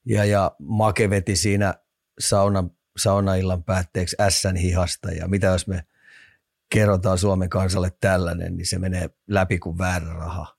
ja, 0.05 0.25
ja 0.25 0.53
Make 0.59 1.11
veti 1.11 1.37
siinä 1.37 1.75
sauna, 2.19 2.69
saunaillan 2.97 3.65
päätteeksi 3.65 4.17
ässän 4.21 4.57
hihasta 4.57 5.13
ja 5.13 5.29
mitä 5.29 5.47
jos 5.47 5.67
me 5.67 5.85
kerrotaan 6.69 7.19
Suomen 7.19 7.49
kansalle 7.49 7.93
tällainen, 8.01 8.57
niin 8.57 8.67
se 8.67 8.79
menee 8.79 9.11
läpi 9.29 9.59
kuin 9.59 9.79
väärä 9.79 10.13
raha. 10.13 10.57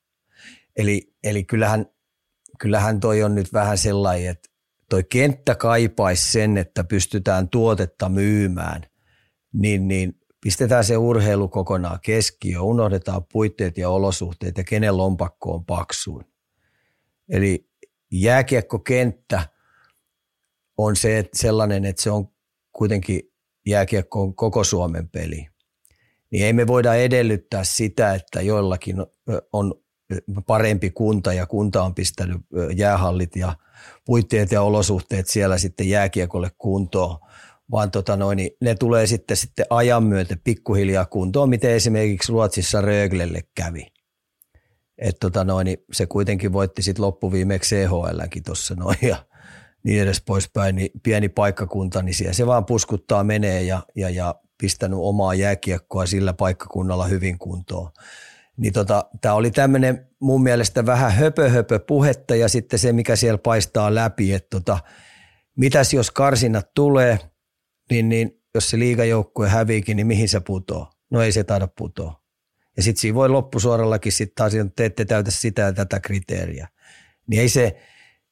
Eli, 0.78 1.14
eli 1.24 1.44
kyllähän, 1.44 1.86
kyllähän 2.60 3.00
toi 3.00 3.24
on 3.24 3.36
nyt 3.36 3.54
vähän 3.54 3.78
sellainen, 3.78 4.30
että 4.30 4.50
toi 4.89 5.03
kenttä 5.03 5.56
kaipaisi 5.56 6.32
sen, 6.32 6.58
että 6.58 6.84
pystytään 6.84 7.50
tuotetta 7.50 8.10
myymään, 8.10 8.82
niin, 9.53 9.88
niin 9.88 10.20
pistetään 10.41 10.84
se 10.84 10.98
urheilu 10.98 11.48
kokonaan 11.48 12.00
keskiöön, 12.01 12.63
unohdetaan 12.63 13.25
puitteet 13.25 13.77
ja 13.77 13.89
olosuhteet 13.89 14.58
ja 14.58 14.63
kenen 14.63 14.98
lompakko 14.98 15.53
on 15.53 15.65
paksuin. 15.65 16.25
Eli 17.29 17.70
jääkiekkokenttä 18.12 19.50
on 20.77 20.96
se, 20.96 21.17
että 21.17 21.38
sellainen, 21.38 21.86
että 21.86 22.01
se 22.01 22.12
on 22.12 22.27
kuitenkin 22.74 23.22
jääkiekko 23.65 24.22
on 24.22 24.36
koko 24.36 24.63
Suomen 24.63 25.10
peli. 25.10 25.48
Niin 26.32 26.46
ei 26.46 26.53
me 26.53 26.67
voida 26.67 26.96
edellyttää 26.96 27.63
sitä, 27.63 28.13
että 28.13 28.41
joillakin 28.41 28.98
on 29.53 29.74
parempi 30.48 30.90
kunta 30.90 31.34
ja 31.34 31.46
kunta 31.46 31.84
on 31.84 31.96
pistänyt 31.96 32.38
jäähallit 32.76 33.36
ja 33.36 33.56
puitteet 34.06 34.52
ja 34.52 34.62
olosuhteet 34.62 35.28
siellä 35.28 35.58
sitten 35.58 35.90
jääkiekolle 35.90 36.52
kuntoon, 36.58 37.20
vaan 37.72 37.92
tota 37.92 38.18
noin, 38.18 38.36
niin 38.36 38.52
ne 38.62 38.76
tulee 38.76 39.08
sitten, 39.08 39.38
sitten 39.38 39.66
ajan 39.70 40.04
myötä 40.04 40.38
pikkuhiljaa 40.44 41.06
kuntoon, 41.06 41.50
miten 41.50 41.72
esimerkiksi 41.72 42.32
Ruotsissa 42.32 42.82
Röglelle 42.82 43.42
kävi. 43.56 43.88
Et 44.98 45.18
tota 45.20 45.44
noin, 45.44 45.66
niin 45.66 45.78
se 45.94 46.06
kuitenkin 46.06 46.54
voitti 46.54 46.82
sitten 46.82 47.06
loppuviimeksi 47.06 47.76
CHLkin 47.76 48.44
tuossa 48.44 48.76
noin 48.76 48.98
ja 49.02 49.26
niin 49.84 50.02
edes 50.02 50.22
poispäin, 50.22 50.76
niin 50.76 50.92
pieni 51.04 51.30
paikkakunta, 51.30 52.02
niin 52.02 52.16
siellä 52.16 52.34
se 52.34 52.46
vaan 52.46 52.66
puskuttaa 52.66 53.24
menee 53.24 53.64
ja, 53.64 53.84
ja, 53.96 54.10
ja 54.10 54.36
pistänyt 54.58 55.00
omaa 55.02 55.34
jääkiekkoa 55.34 56.06
sillä 56.06 56.34
paikkakunnalla 56.34 57.06
hyvin 57.06 57.38
kuntoon. 57.38 57.92
Niin 58.58 58.74
tota, 58.74 59.06
tämä 59.22 59.36
oli 59.36 59.52
tämmöinen 59.52 60.08
mun 60.20 60.44
mielestä 60.44 60.86
vähän 60.86 61.12
höpö, 61.12 61.50
höpö 61.50 61.80
puhetta 61.80 62.36
ja 62.36 62.50
sitten 62.50 62.80
se, 62.80 62.94
mikä 62.94 63.16
siellä 63.16 63.38
paistaa 63.38 63.96
läpi, 63.96 64.34
että 64.34 64.50
tota, 64.50 64.80
mitäs 65.58 65.94
jos 65.94 66.12
karsinat 66.12 66.74
tulee, 66.74 67.20
niin, 67.92 68.10
niin 68.10 68.44
jos 68.56 68.70
se 68.70 68.80
liigajoukkue 68.80 69.50
häviikin, 69.50 69.98
niin 69.98 70.08
mihin 70.08 70.30
se 70.30 70.40
putoo? 70.40 70.92
No 71.10 71.22
ei 71.22 71.32
se 71.32 71.44
taida 71.44 71.68
putoa. 71.78 72.22
Ja 72.78 72.84
sitten 72.84 73.02
siinä 73.02 73.16
voi 73.16 73.30
loppusuorallakin 73.30 74.12
sitten 74.12 74.36
taas, 74.36 74.56
että 74.56 74.74
te 74.76 74.86
ette 74.86 75.06
täytä 75.06 75.32
sitä 75.32 75.62
ja 75.62 75.74
tätä 75.74 76.00
kriteeriä. 76.00 76.68
Niin 77.28 77.42
ei 77.42 77.50
se, 77.50 77.78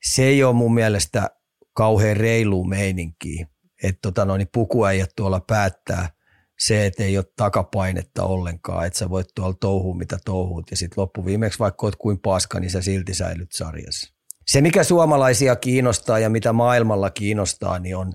se 0.04 0.24
ei 0.24 0.44
ole 0.44 0.54
mun 0.54 0.74
mielestä 0.74 1.30
kauhean 1.74 2.18
reilu 2.18 2.64
meininkiä, 2.64 3.48
että 3.84 4.00
tota 4.02 4.26
noin, 4.26 4.48
pukuäijät 4.54 5.10
tuolla 5.16 5.40
päättää 5.40 6.10
se, 6.60 6.86
että 6.86 7.04
ei 7.04 7.18
ole 7.18 7.26
takapainetta 7.36 8.24
ollenkaan, 8.24 8.88
että 8.88 9.00
sä 9.00 9.10
voit 9.10 9.28
tuolla 9.36 9.58
touhua 9.60 9.96
mitä 9.96 10.18
touhuut 10.26 10.72
ja 10.72 10.78
sitten 10.78 11.02
loppuviimeksi 11.02 11.60
vaikka 11.60 11.88
oot 11.88 11.96
kuin 11.96 12.20
paska, 12.20 12.60
niin 12.60 12.72
sä 12.72 12.82
silti 12.82 13.14
säilyt 13.14 13.52
sarjassa. 13.52 14.14
Se, 14.48 14.62
mikä 14.62 14.84
suomalaisia 14.84 15.56
kiinnostaa 15.56 16.20
ja 16.20 16.30
mitä 16.30 16.54
maailmalla 16.54 17.10
kiinnostaa, 17.10 17.80
niin 17.80 17.96
on, 17.96 18.14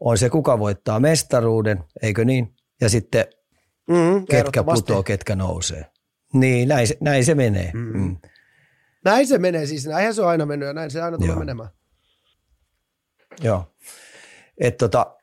on 0.00 0.18
se, 0.18 0.30
kuka 0.30 0.58
voittaa 0.58 1.00
mestaruuden, 1.00 1.84
eikö 2.02 2.24
niin? 2.24 2.54
Ja 2.80 2.88
sitten 2.88 3.26
Mm, 3.88 4.26
ketkä 4.30 4.64
putoo, 4.64 5.02
ketkä 5.02 5.36
nousee. 5.36 5.86
Niin, 6.32 6.68
näin 6.68 6.88
se, 6.88 6.96
näin 7.00 7.24
se 7.24 7.34
menee. 7.34 7.70
Mm. 7.74 8.00
Mm. 8.00 8.16
Näin 9.04 9.26
se 9.26 9.38
menee 9.38 9.66
siis, 9.66 9.86
näinhän 9.86 10.14
se 10.14 10.22
on 10.22 10.28
aina 10.28 10.46
mennyt 10.46 10.66
ja 10.66 10.72
näin 10.72 10.90
se 10.90 11.02
aina 11.02 11.16
tulee 11.16 11.30
Joo. 11.30 11.38
menemään. 11.38 11.68
Joo. 13.42 13.74
Et 14.60 14.76
tota, 14.76 15.16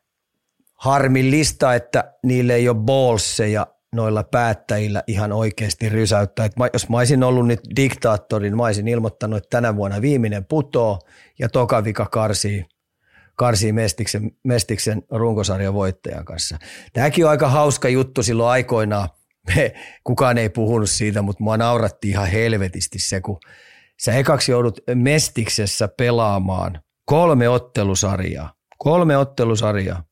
harmillista, 0.86 1.75
että 1.75 2.13
niille 2.24 2.56
ei 2.56 2.70
ole 2.70 2.77
ballseja 2.77 3.68
noilla 3.96 4.24
päättäjillä 4.24 5.04
ihan 5.08 5.32
oikeasti 5.32 5.89
rysäyttää. 5.89 6.46
Et 6.46 6.58
mä, 6.58 6.70
jos 6.74 6.89
mä 6.89 6.98
olisin 6.98 7.24
ollut 7.24 7.48
nyt 7.48 7.60
diktaattori, 7.75 8.50
niin 8.50 8.58
mä 8.58 8.63
olisin 8.63 8.88
ilmoittanut, 8.88 9.38
että 9.38 9.50
tänä 9.50 9.75
vuonna 9.75 10.01
viimeinen 10.01 10.46
putoo 10.46 11.00
ja 11.39 11.50
toka 11.50 11.84
vika 11.84 12.06
karsii, 12.06 12.65
karsii 13.36 13.72
Mestiksen, 13.72 14.32
Mestiksen 14.44 15.04
runkosarjan 15.12 15.74
voittajan 15.74 16.25
kanssa. 16.25 16.58
Tämäkin 16.94 17.25
on 17.25 17.32
aika 17.32 17.50
hauska 17.50 17.89
juttu 17.89 18.24
silloin 18.24 18.50
aikoinaan. 18.50 19.10
Me, 19.56 19.74
kukaan 20.04 20.38
ei 20.38 20.50
puhunut 20.50 20.89
siitä, 20.89 21.22
mutta 21.22 21.44
mua 21.44 21.58
nauratti 21.58 22.10
ihan 22.10 22.27
helvetisti 22.27 23.00
se, 23.00 23.22
kun 23.22 23.39
sä 24.01 24.13
ekaksi 24.13 24.51
joudut 24.51 24.80
Mestiksessä 24.96 25.88
pelaamaan 25.88 26.82
kolme 27.06 27.50
ottelusarjaa. 27.50 28.54
Kolme 28.77 29.18
ottelusarjaa. 29.18 30.04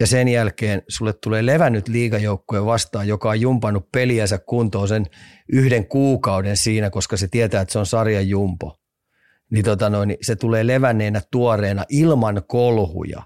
Ja 0.00 0.06
sen 0.06 0.28
jälkeen 0.28 0.82
sulle 0.88 1.12
tulee 1.12 1.46
levännyt 1.46 1.88
liigajoukkue 1.88 2.64
vastaan, 2.66 3.08
joka 3.08 3.28
on 3.28 3.40
jumpannut 3.40 3.92
peliänsä 3.92 4.38
kuntoon 4.38 4.88
sen 4.88 5.06
yhden 5.52 5.86
kuukauden 5.86 6.56
siinä, 6.56 6.90
koska 6.90 7.16
se 7.16 7.28
tietää, 7.28 7.60
että 7.60 7.72
se 7.72 7.78
on 7.78 7.86
sarjan 7.86 8.28
jumpo. 8.28 8.76
Niin, 9.50 9.64
tota 9.64 9.90
noin, 9.90 10.08
niin 10.08 10.18
se 10.22 10.36
tulee 10.36 10.66
levänneenä 10.66 11.22
tuoreena 11.30 11.84
ilman 11.88 12.42
kolhuja 12.46 13.22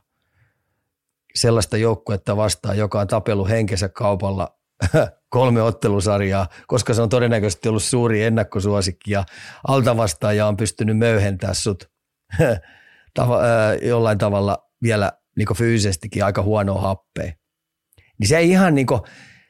sellaista 1.35 1.77
joukkuetta 1.77 2.37
vastaan, 2.37 2.79
joka 2.79 3.01
on 3.01 3.07
tapellut 3.07 3.49
henkensä 3.49 3.89
kaupalla 3.89 4.59
kolme 5.29 5.63
ottelusarjaa, 5.63 6.49
koska 6.67 6.95
se 6.95 7.03
on 7.03 7.09
todennäköisesti 7.09 7.69
ollut 7.69 7.83
suuri 7.83 8.23
ennakkosuosikki 8.23 9.13
ja 9.13 9.25
altavastaaja 9.69 10.47
on 10.47 10.57
pystynyt 10.57 10.99
möyhentämään 10.99 11.55
sut 11.55 11.91
jollain 13.91 14.19
tavalla 14.19 14.71
vielä 14.83 15.13
niin 15.37 15.57
fyysisestikin 15.57 16.25
aika 16.25 16.43
huonoa 16.43 16.81
happea. 16.81 17.33
Niin 18.19 18.29
se 18.29 18.39
ei 18.39 18.51
ihan 18.51 18.75
niin 18.75 18.87
kuin, 18.87 19.01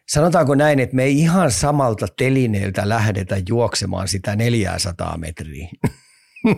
sanotaanko 0.08 0.54
näin, 0.54 0.80
että 0.80 0.96
me 0.96 1.04
ei 1.04 1.18
ihan 1.18 1.50
samalta 1.50 2.06
telineeltä 2.18 2.88
lähdetä 2.88 3.36
juoksemaan 3.48 4.08
sitä 4.08 4.36
400 4.36 5.18
metriä. 5.18 5.68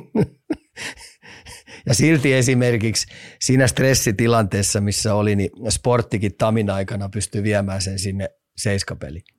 ja 1.87 1.95
silti 1.95 2.33
esimerkiksi 2.33 3.07
siinä 3.41 3.67
stressitilanteessa, 3.67 4.81
missä 4.81 5.15
oli, 5.15 5.37
niin 5.37 5.51
sporttikin 5.69 6.37
Tamin 6.39 6.71
aikana 6.71 7.09
pystyi 7.09 7.43
viemään 7.43 7.83
sen 7.83 7.99
sinne 7.99 8.29
seiskapeliin. 8.57 9.36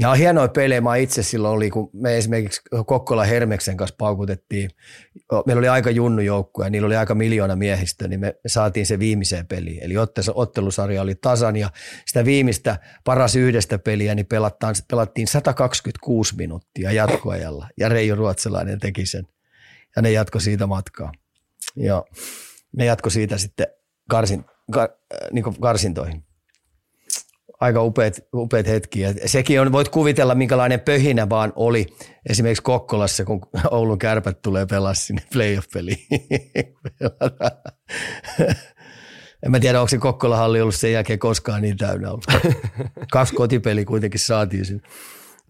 Ja 0.00 0.14
hienoja 0.14 0.48
pelejä. 0.48 0.80
Mä 0.80 0.96
itse 0.96 1.22
silloin 1.22 1.54
oli, 1.54 1.70
kun 1.70 1.90
me 1.92 2.16
esimerkiksi 2.16 2.60
Kokkola 2.86 3.24
Hermeksen 3.24 3.76
kanssa 3.76 3.96
paukutettiin. 3.98 4.70
Meillä 5.46 5.58
oli 5.58 5.68
aika 5.68 5.90
junnu 5.90 6.22
joukkue 6.22 6.66
ja 6.66 6.70
niillä 6.70 6.86
oli 6.86 6.96
aika 6.96 7.14
miljoona 7.14 7.56
miehistä, 7.56 8.08
niin 8.08 8.20
me 8.20 8.34
saatiin 8.46 8.86
se 8.86 8.98
viimeiseen 8.98 9.46
peliin. 9.46 9.82
Eli 9.82 9.94
ottelusarja 10.34 11.02
oli 11.02 11.14
tasan 11.14 11.56
ja 11.56 11.70
sitä 12.06 12.24
viimeistä 12.24 12.78
paras 13.04 13.36
yhdestä 13.36 13.78
peliä 13.78 14.14
niin 14.14 14.26
pelattiin, 14.26 14.74
pelattiin 14.90 15.26
126 15.26 16.36
minuuttia 16.36 16.92
jatkoajalla. 16.92 17.68
Ja 17.78 17.88
Reijo 17.88 18.14
Ruotsalainen 18.14 18.78
teki 18.78 19.06
sen. 19.06 19.26
Ja 19.96 20.02
ne 20.02 20.10
jatko 20.10 20.40
siitä 20.40 20.66
matkaa. 20.66 21.12
Ja 21.76 22.04
ne 22.76 22.84
jatko 22.84 23.10
siitä 23.10 23.38
sitten 23.38 23.66
karsin, 24.10 24.44
kar, 24.72 24.88
niin 25.32 25.44
karsintoihin 25.60 26.24
aika 27.60 27.82
upeat, 27.82 28.14
upeat 28.34 28.66
hetkiä. 28.66 29.14
Sekin 29.26 29.60
on, 29.60 29.72
voit 29.72 29.88
kuvitella, 29.88 30.34
minkälainen 30.34 30.80
pöhinä 30.80 31.28
vaan 31.28 31.52
oli 31.56 31.86
esimerkiksi 32.28 32.62
Kokkolassa, 32.62 33.24
kun 33.24 33.40
Oulun 33.70 33.98
kärpät 33.98 34.42
tulee 34.42 34.66
pelaa 34.66 34.94
sinne 34.94 35.22
playoff-peliin. 35.32 36.06
en 39.44 39.50
mä 39.50 39.60
tiedä, 39.60 39.80
onko 39.80 39.88
se 39.88 39.98
Kokkola-halli 39.98 40.60
ollut 40.60 40.74
sen 40.74 40.92
jälkeen 40.92 41.18
koskaan 41.18 41.62
niin 41.62 41.76
täynnä 41.76 42.10
ollut. 42.10 42.26
Kaksi 43.12 43.34
kotipeliä 43.34 43.84
kuitenkin 43.84 44.20
saatiin 44.20 44.64
sinne. 44.64 44.82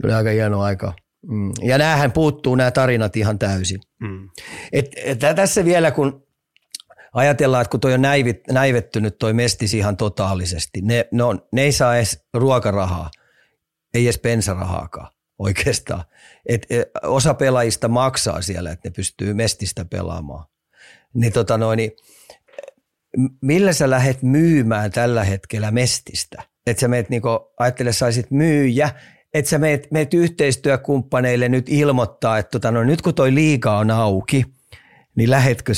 Oli 0.04 0.12
aika 0.12 0.30
hieno 0.30 0.60
aika. 0.60 0.92
Mm. 1.26 1.52
Ja 1.62 1.78
näähän 1.78 2.12
puuttuu 2.12 2.54
nämä 2.54 2.70
tarinat 2.70 3.16
ihan 3.16 3.38
täysin. 3.38 3.80
Mm. 4.00 4.28
Et, 4.72 4.86
et, 5.04 5.18
tässä 5.18 5.64
vielä, 5.64 5.90
kun 5.90 6.26
ajatellaan, 7.12 7.62
että 7.62 7.70
kun 7.70 7.80
toi 7.80 7.94
on 7.94 8.02
näivit, 8.02 8.40
näivettynyt 8.50 9.18
toi 9.18 9.32
mestis 9.32 9.74
ihan 9.74 9.96
totaalisesti, 9.96 10.80
ne, 10.82 11.08
ne, 11.12 11.22
on, 11.22 11.42
ne 11.52 11.62
ei 11.62 11.72
saa 11.72 11.96
edes 11.96 12.24
ruokarahaa, 12.34 13.10
ei 13.94 14.04
edes 14.04 14.18
pensarahaakaan 14.18 15.08
oikeastaan. 15.40 16.04
Et, 16.46 16.66
et, 16.70 16.90
osa 17.02 17.34
pelaajista 17.34 17.88
maksaa 17.88 18.42
siellä, 18.42 18.70
että 18.70 18.88
ne 18.88 18.92
pystyy 18.92 19.34
mestistä 19.34 19.84
pelaamaan. 19.84 20.44
Niin 21.14 21.32
tota 21.32 21.58
noin, 21.58 21.76
niin, 21.76 21.92
millä 23.42 23.72
sä 23.72 23.90
lähdet 23.90 24.22
myymään 24.22 24.90
tällä 24.90 25.24
hetkellä 25.24 25.70
mestistä? 25.70 26.42
Että 26.66 26.80
sä 26.80 26.88
meet, 26.88 27.10
niinku, 27.10 27.28
ajattele, 27.58 27.92
saisit 27.92 28.30
myyjä, 28.30 28.90
että 29.34 29.48
sä 29.48 29.58
meet, 29.58 29.90
meet 29.90 30.14
yhteistyökumppaneille 30.14 31.48
nyt 31.48 31.68
ilmoittaa, 31.68 32.38
että 32.38 32.50
tota, 32.50 32.70
no, 32.70 32.84
nyt 32.84 33.02
kun 33.02 33.14
toi 33.14 33.34
liiga 33.34 33.78
on 33.78 33.90
auki, 33.90 34.44
niin 35.14 35.30
lähetkö 35.30 35.74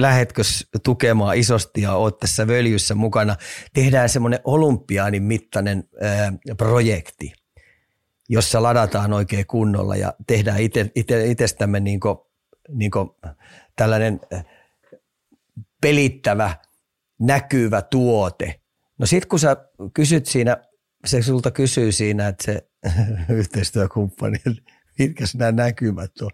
lähetkö 0.00 0.42
tukemaan 0.84 1.36
isosti 1.36 1.82
ja 1.82 1.94
oot 1.94 2.18
tässä 2.18 2.46
völjyssä 2.46 2.94
mukana, 2.94 3.36
tehdään 3.74 4.08
semmoinen 4.08 4.40
olympiaanin 4.44 5.22
mittainen 5.22 5.84
ää, 6.00 6.32
projekti, 6.56 7.32
jossa 8.28 8.62
ladataan 8.62 9.12
oikein 9.12 9.46
kunnolla 9.46 9.96
ja 9.96 10.14
tehdään 10.26 10.60
ite, 10.60 10.90
ite, 10.94 11.24
itsestämme 11.24 11.80
niinku, 11.80 12.30
niinku 12.68 13.16
tällainen 13.76 14.20
pelittävä, 15.80 16.56
näkyvä 17.20 17.82
tuote. 17.82 18.60
No 18.98 19.06
sit 19.06 19.26
kun 19.26 19.38
sä 19.38 19.56
kysyt 19.94 20.26
siinä, 20.26 20.56
se 21.06 21.22
sulta 21.22 21.50
kysyy 21.50 21.92
siinä, 21.92 22.28
että 22.28 22.44
se 22.44 22.68
yhteistyökumppani, 23.38 24.38
mitkä 24.98 25.24
nämä 25.34 25.52
näkymät 25.52 26.20
on. 26.22 26.30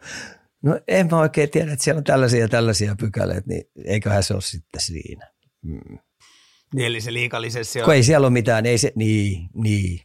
No 0.62 0.81
en 0.88 1.09
mä 1.11 1.18
oikein 1.18 1.51
tiedä, 1.51 1.73
että 1.73 1.85
siellä 1.85 1.99
on 1.99 2.05
tällaisia 2.05 2.40
ja 2.40 2.49
tällaisia 2.49 2.96
pykäleitä, 3.01 3.46
niin 3.46 3.64
eiköhän 3.85 4.23
se 4.23 4.35
ole 4.35 4.42
sitten 4.42 4.81
siinä. 4.81 5.31
Hmm. 5.66 5.99
Niin, 6.75 6.87
eli 6.87 7.01
se 7.01 7.12
liikalisenssi 7.12 7.81
on... 7.81 7.85
Kun 7.85 7.94
ei 7.94 8.03
siellä 8.03 8.27
ole 8.27 8.33
mitään, 8.33 8.66
ei 8.66 8.79
se, 8.79 8.92
niin, 8.94 9.49
niin. 9.55 10.01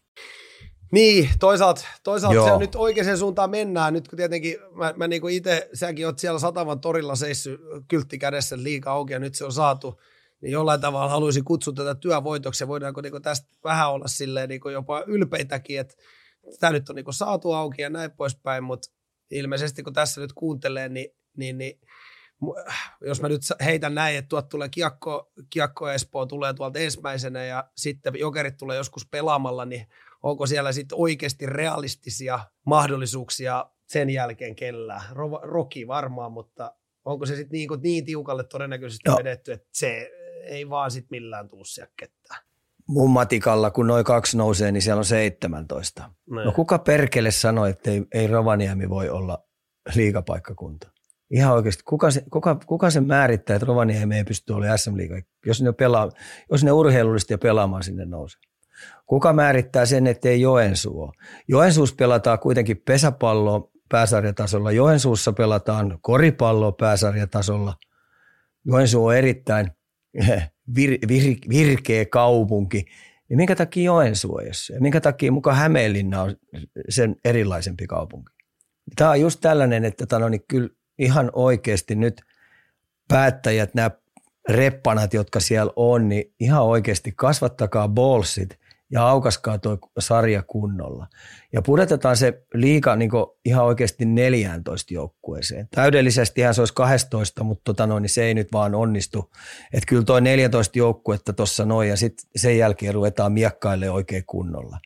Niin, 0.92 1.30
toisaalta, 1.40 1.86
toisaalta 2.04 2.46
se 2.46 2.52
on 2.52 2.60
nyt 2.60 2.76
oikeaan 2.76 3.18
suuntaan 3.18 3.50
mennään. 3.50 3.94
Nyt 3.94 4.08
kun 4.08 4.18
tietenkin 4.18 4.58
mä, 4.72 4.94
mä 4.96 5.08
niin 5.08 5.30
itse, 5.30 5.70
säkin 5.74 6.06
oot 6.06 6.20
siellä 6.20 6.40
Satavan 6.40 6.80
torilla 6.80 7.16
seissyt 7.16 7.62
kyltti 7.88 8.18
kädessä 8.18 8.64
liika 8.64 8.92
auki 8.92 9.14
ja 9.14 9.20
nyt 9.20 9.36
se 9.36 9.46
on 9.46 9.52
saatu, 9.52 10.02
niin 10.42 10.52
jollain 10.52 10.82
tavalla 10.82 11.10
haluaisin 11.10 11.46
kutsua 11.46 11.74
tätä 11.74 11.96
työvoitoksi 11.96 12.64
ja 12.64 12.68
voidaanko 12.68 13.02
niin 13.02 13.22
tästä 13.22 13.48
vähän 13.64 13.92
olla 13.92 14.08
silleen 14.08 14.50
niin 14.50 14.62
jopa 14.74 15.04
ylpeitäkin, 15.08 15.80
että 15.80 15.96
tämä 16.60 16.74
nyt 16.74 16.90
on 16.90 16.96
niin 16.96 17.06
saatu 17.10 17.54
auki 17.54 17.82
ja 17.82 17.90
näin 17.90 18.12
poispäin, 18.12 18.64
mutta 18.64 18.95
ilmeisesti 19.32 19.84
kun 19.84 19.94
tässä 19.94 20.22
nyt 20.22 20.34
kuuntelee, 20.34 20.90
niin, 20.90 21.10
niin, 21.38 21.58
niin 21.58 21.80
jos 23.02 23.22
mä 23.22 23.30
nyt 23.30 23.42
heitän 23.66 23.96
näin, 23.96 24.18
että 24.18 24.30
tuot 24.30 24.50
tulee 24.50 24.70
kiekko, 24.70 25.32
kiekko 25.50 25.90
Espoo 25.90 26.26
tulee 26.26 26.54
tuolta 26.54 26.80
ensimmäisenä 26.80 27.46
ja 27.46 27.70
sitten 27.76 28.14
jokerit 28.20 28.58
tulee 28.58 28.78
joskus 28.78 29.08
pelaamalla, 29.08 29.66
niin 29.66 29.88
onko 30.24 30.46
siellä 30.46 30.72
sitten 30.72 30.98
oikeasti 30.98 31.46
realistisia 31.46 32.40
mahdollisuuksia 32.66 33.66
sen 33.88 34.10
jälkeen 34.10 34.56
kellään? 34.56 35.02
Roki 35.42 35.88
varmaan, 35.88 36.32
mutta 36.32 36.76
onko 37.06 37.26
se 37.26 37.36
sitten 37.36 37.58
niin, 37.58 37.70
niin 37.82 38.06
tiukalle 38.06 38.44
todennäköisesti 38.44 39.10
no. 39.10 39.18
vedetty, 39.18 39.52
että 39.52 39.68
se 39.72 40.12
ei 40.44 40.70
vaan 40.70 40.92
sitten 40.92 41.08
millään 41.12 41.48
tuu 41.48 41.66
siellä 41.66 41.92
ketään? 41.98 42.44
Mun 42.88 43.10
matikalla, 43.10 43.72
kun 43.72 43.88
noin 43.88 44.06
kaksi 44.06 44.38
nousee, 44.38 44.72
niin 44.72 44.82
siellä 44.82 45.00
on 45.00 45.06
17. 45.06 46.10
Ne. 46.30 46.46
No 46.46 46.52
kuka 46.52 46.80
perkele 46.80 47.32
sanoi, 47.32 47.70
että 47.70 47.92
ei, 47.92 48.06
ei 48.14 48.28
Rovaniemi 48.28 48.90
voi 48.90 49.10
olla 49.10 49.44
liigapaikkakunta? 49.96 50.88
Ihan 51.32 51.54
oikeasti, 51.54 51.84
kuka 51.84 52.12
se, 52.12 52.24
kuka, 52.32 52.56
kuka 52.66 52.90
se 52.90 53.02
määrittää, 53.02 53.56
että 53.56 53.66
Rovaniemi 53.66 54.18
ei 54.18 54.24
pysty 54.24 54.54
olemaan 54.54 54.78
SM 54.78 54.98
Liiga, 54.98 55.16
jos 55.46 55.62
ne, 55.62 55.72
pelaa, 55.72 56.10
jos 56.52 56.64
ne 56.64 56.72
urheilullisesti 56.72 57.34
ja 57.34 57.38
pelaamaan 57.38 57.84
sinne 57.84 58.06
nousee? 58.06 58.42
Kuka 59.06 59.34
määrittää 59.34 59.86
sen, 59.86 60.08
että 60.08 60.30
ei 60.30 60.42
Joensuu 60.42 61.02
ole? 61.02 61.12
Joensuussa 61.48 61.96
pelataan 61.96 62.40
kuitenkin 62.40 62.78
pesäpalloa 62.78 63.70
pääsarjatasolla. 63.90 64.72
Joensuussa 64.72 65.34
pelataan 65.34 65.98
koripalloa 66.02 66.72
pääsarjatasolla. 66.72 67.74
Joensuu 68.66 69.06
on 69.06 69.16
erittäin 69.16 69.72
vir, 70.76 70.98
vir, 71.08 71.38
virkeä 71.50 72.06
kaupunki. 72.06 72.86
Niin 73.30 73.38
minkä 73.38 73.56
takia 73.56 73.84
Joensuu 73.84 74.40
ei 74.40 74.48
ole 74.48 74.80
Minkä 74.80 75.02
takia 75.02 75.32
mukaan 75.32 75.58
Hämeenlinna 75.58 76.22
on 76.22 76.36
sen 76.90 77.16
erilaisempi 77.26 77.88
kaupunki? 77.88 78.32
Tämä 78.96 79.10
on 79.10 79.22
just 79.22 79.40
tällainen, 79.42 79.86
että 79.86 80.06
tano, 80.06 80.30
niin 80.30 80.44
kyllä 80.48 80.70
ihan 81.00 81.30
oikeasti 81.34 81.96
nyt 81.96 82.22
päättäjät, 83.08 83.76
nämä 83.76 83.92
reppanat, 84.50 85.14
jotka 85.14 85.40
siellä 85.40 85.74
on, 85.76 86.10
niin 86.10 86.34
ihan 86.40 86.64
oikeasti 86.64 87.14
kasvattakaa 87.16 87.88
ballsit 87.88 88.60
ja 88.92 89.08
aukaskaa 89.08 89.58
tuo 89.58 89.78
sarja 90.00 90.44
kunnolla. 90.44 91.08
Ja 91.54 91.62
pudotetaan 91.62 92.18
se 92.18 92.44
liika 92.54 92.96
niin 92.96 93.12
ihan 93.46 93.66
oikeasti 93.66 94.06
14 94.06 94.94
joukkueeseen. 94.94 95.68
Täydellisestihän 95.76 96.54
se 96.54 96.62
olisi 96.62 96.74
12, 96.74 97.44
mutta 97.44 97.62
tota 97.64 97.88
noin, 97.88 98.02
niin 98.02 98.10
se 98.10 98.24
ei 98.24 98.34
nyt 98.34 98.52
vaan 98.54 98.76
onnistu. 98.76 99.32
Että 99.74 99.86
kyllä 99.88 100.04
tuo 100.04 100.20
14 100.20 100.80
joukkuetta 100.80 101.34
tuossa 101.34 101.66
noin 101.66 101.90
ja 101.90 101.98
sitten 101.98 102.30
sen 102.36 102.58
jälkeen 102.58 102.94
ruvetaan 102.94 103.32
miekkaille 103.32 103.90
oikein 103.90 104.24
kunnolla. 104.26 104.80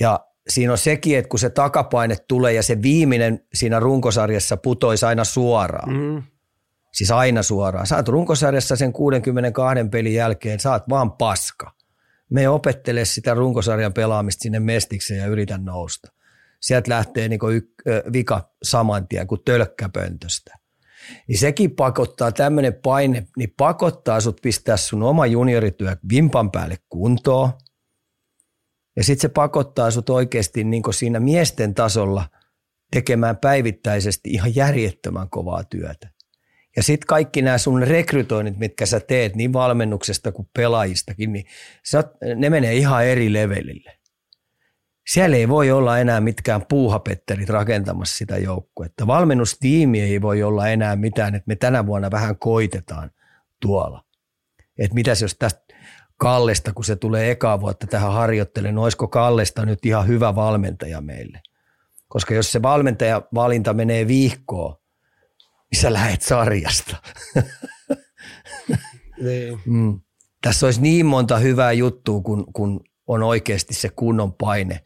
Ja 0.00 0.20
siinä 0.48 0.72
on 0.72 0.78
sekin, 0.78 1.18
että 1.18 1.28
kun 1.28 1.38
se 1.38 1.50
takapaine 1.50 2.16
tulee 2.28 2.52
ja 2.52 2.62
se 2.62 2.82
viimeinen 2.82 3.44
siinä 3.54 3.80
runkosarjassa 3.80 4.56
putoisi 4.56 5.06
aina 5.06 5.24
suoraan. 5.24 5.92
Mm. 5.92 6.22
Siis 6.92 7.10
aina 7.10 7.42
suoraan. 7.42 7.86
Saat 7.86 8.08
runkosarjassa 8.08 8.76
sen 8.76 8.92
62 8.92 9.88
pelin 9.90 10.14
jälkeen, 10.14 10.60
saat 10.60 10.88
vaan 10.88 11.12
paska 11.12 11.75
me 12.30 12.48
opettele 12.48 13.04
sitä 13.04 13.34
runkosarjan 13.34 13.92
pelaamista 13.92 14.42
sinne 14.42 14.60
mestikseen 14.60 15.20
ja 15.20 15.26
yritän 15.26 15.64
nousta. 15.64 16.12
Sieltä 16.60 16.90
lähtee 16.90 17.28
niin 17.28 17.40
y- 17.52 17.74
vika 18.12 18.50
saman 18.62 19.08
tien 19.08 19.26
kuin 19.26 19.40
tölkkäpöntöstä. 19.44 20.58
Niin 21.28 21.38
sekin 21.38 21.70
pakottaa, 21.70 22.32
tämmöinen 22.32 22.74
paine, 22.74 23.26
niin 23.36 23.54
pakottaa 23.56 24.20
sut 24.20 24.38
pistää 24.42 24.76
sun 24.76 25.02
oma 25.02 25.26
juniorityö 25.26 25.96
vimpan 26.10 26.50
päälle 26.50 26.76
kuntoon. 26.88 27.50
Ja 28.96 29.04
sitten 29.04 29.20
se 29.20 29.28
pakottaa 29.28 29.90
sut 29.90 30.10
oikeasti 30.10 30.64
niin 30.64 30.82
siinä 30.90 31.20
miesten 31.20 31.74
tasolla 31.74 32.28
tekemään 32.90 33.36
päivittäisesti 33.36 34.30
ihan 34.30 34.54
järjettömän 34.54 35.30
kovaa 35.30 35.64
työtä. 35.64 36.15
Ja 36.76 36.82
sitten 36.82 37.06
kaikki 37.06 37.42
nämä 37.42 37.58
sun 37.58 37.82
rekrytoinnit, 37.82 38.58
mitkä 38.58 38.86
sä 38.86 39.00
teet 39.00 39.36
niin 39.36 39.52
valmennuksesta 39.52 40.32
kuin 40.32 40.48
pelaajistakin, 40.56 41.32
niin 41.32 41.46
sä, 41.90 42.04
ne 42.36 42.50
menee 42.50 42.74
ihan 42.74 43.06
eri 43.06 43.32
levelille. 43.32 43.98
Siellä 45.12 45.36
ei 45.36 45.48
voi 45.48 45.70
olla 45.70 45.98
enää 45.98 46.20
mitkään 46.20 46.66
puuhapetterit 46.68 47.48
rakentamassa 47.48 48.16
sitä 48.16 48.38
joukkuetta. 48.38 49.06
Valmennustiimi 49.06 50.00
ei 50.00 50.22
voi 50.22 50.42
olla 50.42 50.68
enää 50.68 50.96
mitään, 50.96 51.34
että 51.34 51.48
me 51.48 51.56
tänä 51.56 51.86
vuonna 51.86 52.10
vähän 52.10 52.38
koitetaan 52.38 53.10
tuolla. 53.60 54.04
Että 54.78 54.94
mitäs 54.94 55.22
jos 55.22 55.36
tästä 55.38 55.66
Kallesta, 56.16 56.72
kun 56.72 56.84
se 56.84 56.96
tulee 56.96 57.30
ekaa 57.30 57.60
vuotta 57.60 57.86
tähän 57.86 58.12
harjoittelemaan, 58.12 58.74
niin 58.74 58.82
olisiko 58.82 59.08
Kallesta 59.08 59.66
nyt 59.66 59.86
ihan 59.86 60.06
hyvä 60.06 60.34
valmentaja 60.34 61.00
meille? 61.00 61.40
Koska 62.08 62.34
jos 62.34 62.52
se 62.52 62.62
valmentajavalinta 62.62 63.74
menee 63.74 64.08
viikkoon, 64.08 64.76
niin 65.72 65.80
sä 65.80 65.92
lähet 65.92 66.22
sarjasta. 66.22 66.96
niin. 69.24 69.60
mm. 69.66 70.00
Tässä 70.42 70.66
olisi 70.66 70.82
niin 70.82 71.06
monta 71.06 71.38
hyvää 71.38 71.72
juttua, 71.72 72.20
kun, 72.20 72.52
kun 72.52 72.80
on 73.06 73.22
oikeasti 73.22 73.74
se 73.74 73.88
kunnon 73.88 74.32
paine. 74.32 74.80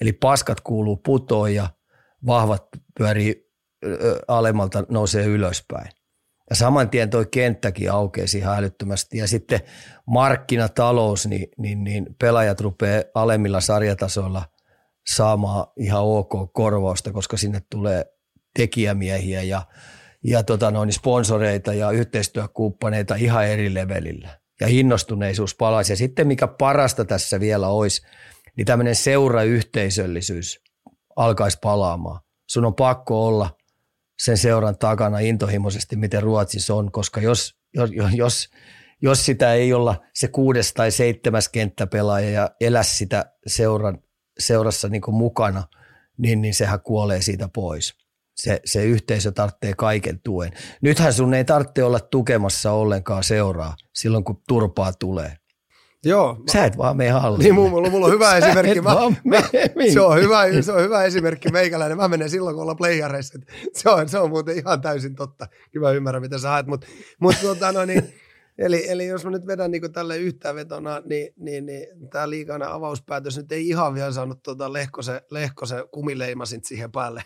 Eli 0.00 0.12
paskat 0.12 0.60
kuuluu 0.60 0.96
putoon 0.96 1.54
ja 1.54 1.68
vahvat 2.26 2.66
pyörii 2.98 3.46
alemmalta 4.28 4.84
nousee 4.88 5.24
ylöspäin. 5.24 5.88
Ja 6.50 6.56
saman 6.56 6.90
tien 6.90 7.10
toi 7.10 7.26
kenttäkin 7.26 7.92
aukeaa 7.92 8.26
siihen 8.26 8.50
älyttömästi. 8.50 9.18
Ja 9.18 9.28
sitten 9.28 9.60
markkinatalous, 10.06 11.26
niin, 11.26 11.48
niin, 11.58 11.84
niin 11.84 12.06
pelaajat 12.20 12.60
rupeaa 12.60 13.02
alemmilla 13.14 13.60
sarjatasoilla 13.60 14.42
saamaan 15.14 15.66
ihan 15.76 16.02
ok 16.02 16.52
korvausta, 16.52 17.12
koska 17.12 17.36
sinne 17.36 17.62
tulee 17.70 18.04
tekijämiehiä 18.58 19.42
ja 19.42 19.62
ja 20.24 20.42
tota 20.42 20.70
noin, 20.70 20.92
sponsoreita 20.92 21.74
ja 21.74 21.90
yhteistyökumppaneita 21.90 23.14
ihan 23.14 23.46
eri 23.46 23.74
levelillä. 23.74 24.38
Ja 24.60 24.66
innostuneisuus 24.70 25.54
palaisi. 25.54 25.92
Ja 25.92 25.96
sitten 25.96 26.26
mikä 26.26 26.46
parasta 26.46 27.04
tässä 27.04 27.40
vielä 27.40 27.68
olisi, 27.68 28.02
niin 28.56 28.66
tämmöinen 28.66 28.94
seurayhteisöllisyys 28.94 30.60
alkaisi 31.16 31.58
palaamaan. 31.62 32.20
Sun 32.50 32.64
on 32.64 32.74
pakko 32.74 33.26
olla 33.26 33.56
sen 34.18 34.38
seuran 34.38 34.78
takana 34.78 35.18
intohimoisesti, 35.18 35.96
miten 35.96 36.22
Ruotsissa 36.22 36.74
on, 36.74 36.92
koska 36.92 37.20
jos, 37.20 37.56
jos, 37.74 37.90
jos, 38.14 38.50
jos 39.02 39.26
sitä 39.26 39.54
ei 39.54 39.72
olla 39.72 40.02
se 40.14 40.28
kuudes 40.28 40.72
tai 40.72 40.90
seitsemäs 40.90 41.48
kenttäpelaaja 41.48 42.30
ja 42.30 42.50
elä 42.60 42.82
sitä 42.82 43.32
seuran, 43.46 43.98
seurassa 44.38 44.88
niin 44.88 45.02
mukana, 45.08 45.62
niin, 46.18 46.40
niin 46.40 46.54
sehän 46.54 46.80
kuolee 46.80 47.22
siitä 47.22 47.48
pois 47.48 48.05
se, 48.36 48.60
se 48.64 48.84
yhteisö 48.84 49.32
tarvitsee 49.32 49.74
kaiken 49.76 50.20
tuen. 50.24 50.52
Nythän 50.82 51.12
sun 51.12 51.34
ei 51.34 51.44
tarvitse 51.44 51.84
olla 51.84 52.00
tukemassa 52.00 52.72
ollenkaan 52.72 53.24
seuraa 53.24 53.76
silloin, 53.94 54.24
kun 54.24 54.42
turpaa 54.48 54.92
tulee. 54.92 55.36
Joo. 56.04 56.42
Sä 56.52 56.64
et 56.64 56.78
vaan 56.78 56.96
mene 56.96 57.10
hallille. 57.10 57.44
Niin, 57.44 57.54
mulla, 57.54 57.90
mulla 57.90 58.06
on 58.06 58.12
hyvä 58.12 58.36
esimerkki. 58.36 58.80
Mä, 58.80 58.94
mä, 59.24 59.42
se, 59.92 60.00
on 60.00 60.20
hyvä, 60.20 60.62
se 60.62 60.72
on 60.72 60.82
hyvä 60.82 61.04
esimerkki 61.04 61.48
meikäläinen. 61.48 61.96
Mä 61.96 62.08
menen 62.08 62.30
silloin, 62.30 62.54
kun 62.54 62.62
ollaan 62.62 62.76
playareissa. 62.76 63.38
Se 63.72 63.90
on, 63.90 64.08
se 64.08 64.18
on 64.18 64.30
muuten 64.30 64.58
ihan 64.58 64.80
täysin 64.80 65.14
totta. 65.14 65.46
Kyllä 65.72 65.90
ymmärrän, 65.90 66.22
mitä 66.22 66.38
sä 66.38 66.48
haet. 66.48 66.66
Mutta 66.66 66.86
mut, 67.20 67.34
tota, 67.42 67.72
no, 67.72 67.84
niin, 67.84 68.14
eli, 68.58 68.90
eli 68.90 69.06
jos 69.06 69.24
mä 69.24 69.30
nyt 69.30 69.46
vedän 69.46 69.70
niin 69.70 69.92
tälle 69.92 70.18
yhteenvetona, 70.18 71.02
niin, 71.04 71.32
niin, 71.36 71.66
niin 71.66 71.86
tämä 72.12 72.30
liikana 72.30 72.72
avauspäätös 72.72 73.36
nyt 73.36 73.52
ei 73.52 73.68
ihan 73.68 73.94
vielä 73.94 74.12
saanut 74.12 74.42
tota 74.42 74.72
lehkose, 74.72 75.22
lehkose 75.30 75.84
kumileimasin 75.90 76.60
siihen 76.64 76.92
päälle. 76.92 77.22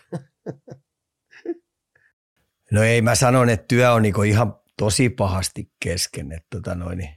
No 2.71 2.83
ei, 2.83 3.01
mä 3.01 3.15
sanon, 3.15 3.49
että 3.49 3.65
työ 3.67 3.91
on 3.91 4.01
niinku 4.01 4.23
ihan 4.23 4.55
tosi 4.77 5.09
pahasti 5.09 5.71
kesken. 5.83 6.31
Että 6.31 6.47
tota 6.49 6.75
noin, 6.75 6.97
niin 6.97 7.09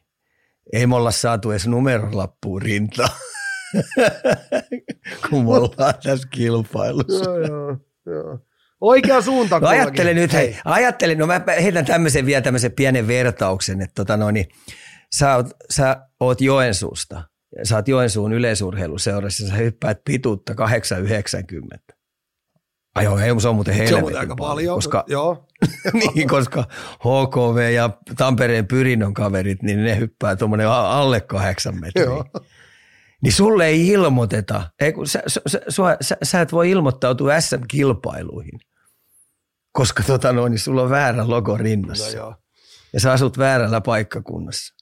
ei 0.73 0.87
me 0.87 0.97
olla 0.97 1.11
saatu 1.11 1.51
edes 1.51 1.67
numerolappuun 1.67 2.63
rintaan, 2.63 3.11
kun 5.31 5.45
me 5.45 5.51
ollaan 5.51 5.95
tässä 6.03 6.29
kilpailussa. 6.31 7.31
Joo, 7.31 7.39
joo, 7.39 7.77
joo. 8.07 8.39
Oikea 8.81 9.23
suunta. 9.23 9.61
No 9.61 9.69
ajattele 9.69 10.15
nyt, 10.15 10.33
hei, 10.33 10.57
ajattele, 10.65 11.15
no 11.15 11.27
mä 11.27 11.41
heitän 11.63 11.85
tämmöisen 11.85 12.27
vielä 12.27 12.43
tämmöisen 12.43 12.73
pienen 12.73 13.07
vertauksen, 13.07 13.81
että 13.81 13.95
tota 13.95 14.17
noin, 14.17 14.35
niin, 14.35 14.47
sä, 15.15 15.37
oot, 15.37 15.47
sä 15.71 16.07
oot 16.21 16.41
Joensuusta, 16.41 17.23
sä 17.63 17.77
oot 17.77 17.89
Joensuun 17.89 18.33
yleisurheiluseurassa, 18.33 19.49
sä 19.49 19.55
hyppäät 19.55 20.01
pituutta 20.05 20.55
890. 20.55 21.95
Ai 22.95 23.05
joo, 23.05 23.19
ei, 23.19 23.41
se 23.41 23.49
on 23.49 23.55
muuten 23.55 23.75
helvetin 23.75 24.09
Se 24.09 24.15
on 24.15 24.21
aika 24.21 24.37
paljon, 24.37 24.75
koska, 24.75 25.05
joo. 25.07 25.47
niin, 26.15 26.29
koska 26.29 26.65
HKV 26.99 27.73
ja 27.75 27.91
Tampereen 28.17 28.67
Pyrinnon 28.67 29.15
kaverit, 29.15 29.63
niin 29.63 29.85
ne 29.85 29.99
hyppää 29.99 30.37
tuommoinen 30.37 30.69
alle 30.69 31.21
kahdeksan 31.21 31.81
metriä. 31.81 32.05
Joo. 32.05 32.25
Niin 33.23 33.33
sulle 33.33 33.67
ei 33.67 33.89
ilmoiteta, 33.89 34.71
ei, 34.81 34.93
kun 34.93 35.07
sä, 35.07 35.23
sä, 35.27 35.41
sä, 35.47 35.61
sä, 36.01 36.17
sä 36.23 36.41
et 36.41 36.53
voi 36.53 36.71
ilmoittautua 36.71 37.41
SM-kilpailuihin, 37.41 38.61
koska 39.73 40.03
tota 40.03 40.33
noin, 40.33 40.51
niin 40.51 40.61
sulla 40.61 40.83
on 40.83 40.91
väärä 40.91 41.29
logo 41.29 41.57
rinnassa. 41.57 42.17
No 42.17 42.17
joo. 42.17 42.35
Ja 42.93 43.01
sä 43.01 43.13
asut 43.13 43.39
väärällä 43.39 43.81
paikkakunnassa. 43.81 44.75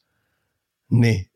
Niin. 0.90 1.32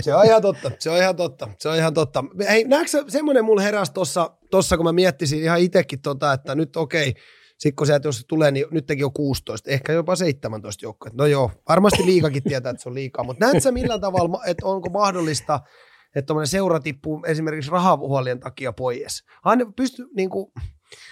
Se 0.00 0.14
on 0.14 0.24
ihan 0.24 0.42
totta, 0.42 0.70
se 0.78 0.90
on 0.90 0.96
ihan 0.96 1.16
totta, 1.16 1.48
se 1.58 1.68
on 1.68 1.76
ihan 1.76 1.94
totta. 1.94 2.24
Hei, 2.48 2.64
näetkö 2.64 3.04
semmoinen 3.08 3.44
mulla 3.44 3.62
heräsi 3.62 3.92
tuossa, 3.92 4.30
tossa, 4.50 4.76
kun 4.76 4.86
mä 4.86 4.92
miettisin 4.92 5.42
ihan 5.42 5.60
itsekin 5.60 6.00
tota, 6.00 6.32
että 6.32 6.54
nyt 6.54 6.76
okei, 6.76 7.14
sitten 7.58 7.76
kun 7.76 7.86
se, 7.86 8.00
jos 8.04 8.24
tulee, 8.28 8.50
niin 8.50 8.66
nyt 8.70 8.86
teki 8.86 9.02
jo 9.02 9.10
16, 9.10 9.70
ehkä 9.70 9.92
jopa 9.92 10.16
17 10.16 10.84
joukkoa. 10.84 11.10
No 11.14 11.26
joo, 11.26 11.50
varmasti 11.68 12.06
liikakin 12.06 12.42
tietää, 12.42 12.70
että 12.70 12.82
se 12.82 12.88
on 12.88 12.94
liikaa, 12.94 13.24
mutta 13.24 13.44
näetkö 13.44 13.60
sä 13.60 13.72
millään 13.72 14.00
tavalla, 14.00 14.40
että 14.46 14.66
onko 14.66 14.90
mahdollista, 14.90 15.60
että 16.14 16.34
seura 16.44 16.80
tippuu 16.80 17.24
esimerkiksi 17.26 17.70
rahavuolien 17.70 18.40
takia 18.40 18.72
pois? 18.72 19.24
Hän 19.44 19.72
pystyy, 19.76 20.06
niin 20.16 20.30
kuin, 20.30 20.52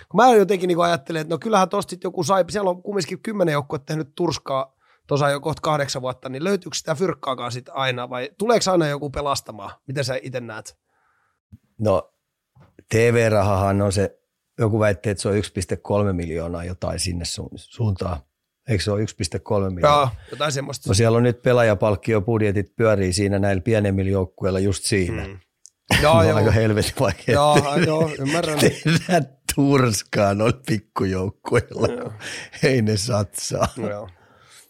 kun 0.08 0.16
mä 0.16 0.34
jotenkin 0.34 0.68
niin 0.68 0.80
ajattelen, 0.80 1.20
että 1.20 1.34
no 1.34 1.38
kyllähän 1.38 1.68
tosta 1.68 1.96
joku 2.04 2.24
sai, 2.24 2.44
siellä 2.48 2.70
on 2.70 2.82
kumminkin 2.82 3.22
kymmenen 3.22 3.52
joukkoa 3.52 3.78
tehnyt 3.78 4.14
turskaa 4.14 4.75
tuossa 5.06 5.30
jo 5.30 5.40
kohta 5.40 5.60
kahdeksan 5.62 6.02
vuotta, 6.02 6.28
niin 6.28 6.44
löytyykö 6.44 6.76
sitä 6.76 6.94
fyrkkaakaan 6.94 7.52
sitten 7.52 7.74
aina 7.76 8.10
vai 8.10 8.30
tuleeko 8.38 8.70
aina 8.70 8.88
joku 8.88 9.10
pelastamaan? 9.10 9.70
Miten 9.86 10.04
sä 10.04 10.18
itse 10.22 10.40
näet? 10.40 10.76
No 11.78 12.12
TV-rahahan 12.88 13.82
on 13.82 13.92
se, 13.92 14.18
joku 14.58 14.78
väittää, 14.80 15.10
että 15.10 15.22
se 15.22 15.28
on 15.28 15.34
1,3 16.08 16.12
miljoonaa 16.12 16.64
jotain 16.64 17.00
sinne 17.00 17.24
su- 17.24 17.50
suuntaan. 17.56 18.20
Eikö 18.68 18.84
se 18.84 18.90
ole 18.90 19.00
1,3 19.00 19.70
miljoonaa? 19.74 20.00
Joo, 20.00 20.08
jotain 20.30 20.52
semmoista. 20.52 20.90
No 20.90 20.94
siellä 20.94 21.16
on 21.16 21.22
nyt 21.22 21.42
pelaajapalkkiopudjetit 21.42 22.76
pyörii 22.76 23.12
siinä 23.12 23.38
näillä 23.38 23.60
pienemmillä 23.60 24.10
joukkueilla 24.10 24.58
just 24.58 24.84
siinä. 24.84 25.26
Mm. 25.26 25.38
Joo, 26.02 26.22
joo. 26.22 26.36
aika 26.36 26.50
helvetin 26.50 26.92
vaikea. 27.00 27.34
Joo, 27.34 27.76
joo, 27.86 28.10
ymmärrän. 28.18 28.58
Tehdään 28.84 29.28
turskaa 29.54 30.34
noilla 30.34 30.60
pikkujoukkueilla, 30.66 32.12
ei 32.62 32.82
ne 32.82 32.96
satsaa. 32.96 33.68
Joo. 33.90 34.08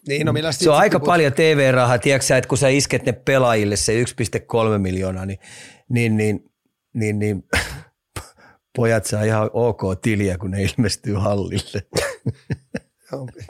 Niin, 0.07 0.25
no 0.25 0.33
millä 0.33 0.51
se 0.51 0.69
on 0.69 0.77
aika 0.77 0.99
kun... 0.99 1.05
paljon 1.05 1.33
TV-rahaa, 1.33 1.97
tiedätkö 1.97 2.37
että 2.37 2.47
kun 2.47 2.57
sä 2.57 2.69
isket 2.69 3.05
ne 3.05 3.11
pelaajille 3.11 3.75
se 3.75 4.03
1,3 4.03 4.77
miljoonaa, 4.77 5.25
niin, 5.25 5.39
niin, 5.89 6.17
niin, 6.17 6.51
niin, 6.93 7.19
niin 7.19 7.43
pojat 8.77 9.05
saa 9.05 9.23
ihan 9.23 9.49
ok 9.53 9.81
tiliä, 10.01 10.37
kun 10.37 10.51
ne 10.51 10.63
ilmestyy 10.63 11.13
hallille. 11.13 11.81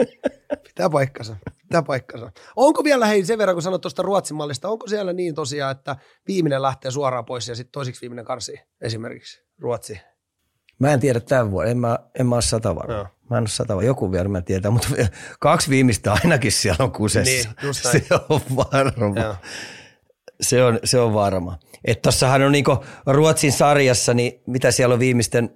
Tämä 0.76 0.90
paikkansa. 0.90 1.36
Tämä 1.70 1.84
paikkansa. 1.84 2.32
Onko 2.56 2.84
vielä, 2.84 3.06
hei 3.06 3.26
sen 3.26 3.38
verran 3.38 3.56
kun 3.56 3.62
sanoit 3.62 3.82
tuosta 3.82 4.04
Ruotsin 4.04 4.38
mallista, 4.38 4.70
onko 4.70 4.88
siellä 4.88 5.14
niin 5.14 5.36
tosiaan, 5.36 5.72
että 5.72 5.96
viimeinen 6.28 6.62
lähtee 6.62 6.92
suoraan 6.92 7.26
pois 7.26 7.48
ja 7.48 7.56
sitten 7.56 7.72
toisiksi 7.72 8.02
viimeinen 8.02 8.26
karsi 8.26 8.60
esimerkiksi 8.82 9.44
Ruotsi? 9.60 10.00
Mä 10.80 10.94
en 10.94 11.00
tiedä 11.00 11.20
tämän 11.20 11.52
vuoden, 11.52 11.72
en 11.72 11.78
mä, 11.78 12.00
en 12.20 12.28
mä 12.28 12.36
ole 12.36 12.42
sata 12.42 12.76
varma. 12.76 13.10
Mä 13.30 13.38
en 13.38 13.42
ole 13.42 13.48
sata 13.48 13.76
varma, 13.76 13.88
joku 13.88 14.12
vielä 14.12 14.42
tietää, 14.42 14.72
mutta 14.72 14.88
kaksi 15.40 15.70
viimeistä 15.70 16.14
ainakin 16.14 16.52
siellä 16.52 16.84
on 16.84 16.92
kusessa. 16.92 17.50
Niin, 17.50 17.68
just 17.68 17.84
näin. 17.84 18.04
se 18.08 18.16
on 18.30 18.42
varma. 18.56 19.22
Joo. 19.22 19.36
Se 20.42 20.64
on, 20.64 20.80
se 20.84 21.00
on 21.00 21.14
varma. 21.14 21.60
Että 21.86 22.02
tossahan 22.02 22.42
on 22.42 22.52
niinku 22.52 22.84
Ruotsin 23.06 23.52
sarjassa, 23.52 24.14
niin 24.14 24.42
mitä 24.48 24.72
siellä 24.72 24.94
on 24.94 25.00
viimeisten 25.00 25.50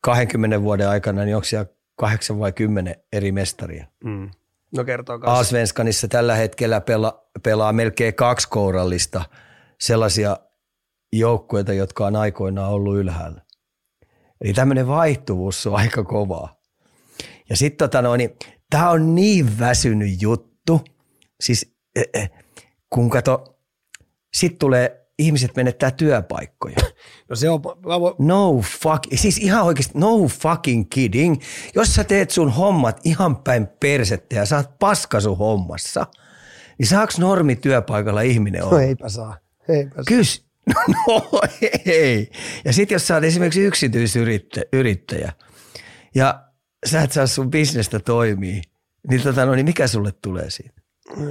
20 0.00 0.62
vuoden 0.62 0.88
aikana, 0.88 1.24
niin 1.24 1.36
onko 1.36 1.44
siellä 1.44 1.66
kahdeksan 1.96 2.38
vai 2.38 2.52
kymmenen 2.52 2.96
eri 3.12 3.32
mestaria? 3.32 3.86
Mm. 4.04 4.30
No 4.76 4.84
kertoo 4.84 5.18
kanssa. 5.18 5.40
Asvenskanissa 5.40 6.08
tällä 6.08 6.34
hetkellä 6.34 6.80
pela, 6.80 7.28
pelaa 7.42 7.72
melkein 7.72 8.14
kaksi 8.14 8.48
kourallista 8.48 9.24
sellaisia 9.80 10.36
joukkueita, 11.12 11.72
jotka 11.72 12.06
on 12.06 12.16
aikoinaan 12.16 12.72
ollut 12.72 12.96
ylhäällä. 12.96 13.40
Eli 14.44 14.52
tämmöinen 14.52 14.86
vaihtuvuus 14.86 15.66
on 15.66 15.76
aika 15.76 16.04
kovaa. 16.04 16.56
Ja 17.50 17.56
sitten 17.56 17.88
tota 17.88 18.02
no, 18.02 18.16
niin, 18.16 18.30
tämä 18.70 18.90
on 18.90 19.14
niin 19.14 19.58
väsynyt 19.58 20.22
juttu. 20.22 20.80
Siis 21.40 21.74
eh, 21.96 22.04
eh, 22.14 22.30
kun 22.90 23.10
kato, 23.10 23.58
sitten 24.34 24.58
tulee, 24.58 25.06
ihmiset 25.18 25.56
menettää 25.56 25.90
työpaikkoja. 25.90 26.76
No 27.28 27.36
se 27.36 27.50
on, 27.50 27.60
mä 27.86 28.00
voin, 28.00 28.14
No 28.18 28.60
fuck, 28.80 29.04
siis 29.14 29.38
ihan 29.38 29.64
oikeasti, 29.64 29.98
no 29.98 30.28
fucking 30.28 30.86
kidding. 30.90 31.40
Jos 31.74 31.94
sä 31.94 32.04
teet 32.04 32.30
sun 32.30 32.52
hommat 32.52 33.00
ihan 33.04 33.36
päin 33.36 33.66
persettä 33.80 34.36
ja 34.36 34.46
saat 34.46 34.78
paska 34.78 35.20
sun 35.20 35.38
hommassa, 35.38 36.06
niin 36.78 36.86
saaks 36.86 37.18
normi 37.18 37.56
työpaikalla 37.56 38.20
ihminen 38.20 38.60
no 38.60 38.68
olla? 38.68 38.82
eipä 38.82 39.08
saa. 39.08 39.38
Eipä 39.68 39.94
saa. 39.94 40.04
Kys, 40.06 40.46
no 41.08 41.40
ei. 41.86 42.30
Ja 42.64 42.72
sitten 42.72 42.94
jos 42.94 43.06
sä 43.06 43.14
oot 43.14 43.24
esimerkiksi 43.24 43.60
yksityisyrittäjä 43.60 45.32
ja 46.14 46.44
sä 46.86 47.02
et 47.02 47.12
saa 47.12 47.26
sun 47.26 47.50
bisnestä 47.50 48.00
toimii, 48.00 48.62
niin, 49.10 49.22
tota, 49.22 49.46
no, 49.46 49.54
niin 49.54 49.66
mikä 49.66 49.86
sulle 49.86 50.12
tulee 50.22 50.50
siitä? 50.50 50.84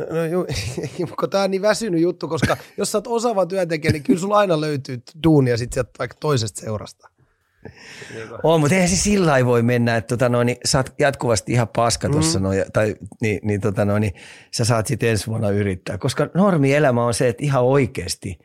No 0.09 0.25
ju, 0.25 0.45
kun 1.19 1.29
tämä 1.29 1.43
on 1.43 1.51
niin 1.51 1.61
väsynyt 1.61 2.01
juttu, 2.01 2.27
koska 2.27 2.57
jos 2.77 2.91
sä 2.91 2.97
oot 2.97 3.07
osaava 3.07 3.45
työntekijä, 3.45 3.91
niin 3.91 4.03
kyllä 4.03 4.19
sulla 4.19 4.37
aina 4.37 4.61
löytyy 4.61 5.01
duunia 5.23 5.57
sit 5.57 5.73
sieltä 5.73 5.91
vaikka 5.99 6.17
toisesta 6.19 6.61
seurasta. 6.61 7.09
On, 8.43 8.59
mutta 8.59 8.75
eihän 8.75 8.89
se 8.89 8.95
sillä 8.95 9.31
lailla 9.31 9.47
voi 9.47 9.63
mennä, 9.63 9.97
että 9.97 10.07
tota 10.07 10.29
noin, 10.29 10.45
niin 10.45 10.57
sä 10.65 10.79
oot 10.79 10.93
jatkuvasti 10.99 11.51
ihan 11.51 11.67
paska 11.67 12.09
tuossa 12.09 12.39
mm. 12.39 12.43
noin, 12.43 12.65
tai 12.73 12.95
niin, 13.21 13.39
niin, 13.43 13.61
tota 13.61 13.85
noin, 13.85 14.01
niin 14.01 14.13
sä 14.51 14.65
saat 14.65 14.87
sitten 14.87 15.09
ensi 15.09 15.27
vuonna 15.27 15.49
yrittää. 15.49 15.97
Koska 15.97 16.29
normi 16.33 16.73
elämä 16.73 17.05
on 17.05 17.13
se, 17.13 17.27
että 17.27 17.43
ihan 17.43 17.63
oikeasti 17.63 18.39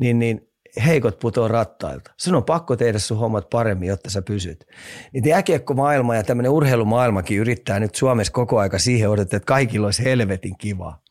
niin, 0.00 0.18
niin 0.18 0.48
heikot 0.86 1.18
putoo 1.18 1.48
rattailta. 1.48 2.10
Sun 2.16 2.34
on 2.34 2.44
pakko 2.44 2.76
tehdä 2.76 2.98
sun 2.98 3.18
hommat 3.18 3.50
paremmin, 3.50 3.88
jotta 3.88 4.10
sä 4.10 4.22
pysyt. 4.22 4.66
Niin 5.12 5.28
jääkiekkomaailma 5.28 6.16
ja 6.16 6.22
tämmöinen 6.22 6.52
urheilumaailmakin 6.52 7.38
yrittää 7.38 7.80
nyt 7.80 7.94
Suomessa 7.94 8.32
koko 8.32 8.58
aika 8.58 8.78
siihen 8.78 9.10
odottaa, 9.10 9.36
että 9.36 9.46
kaikilla 9.46 9.86
olisi 9.86 10.04
helvetin 10.04 10.58
kivaa. 10.58 11.02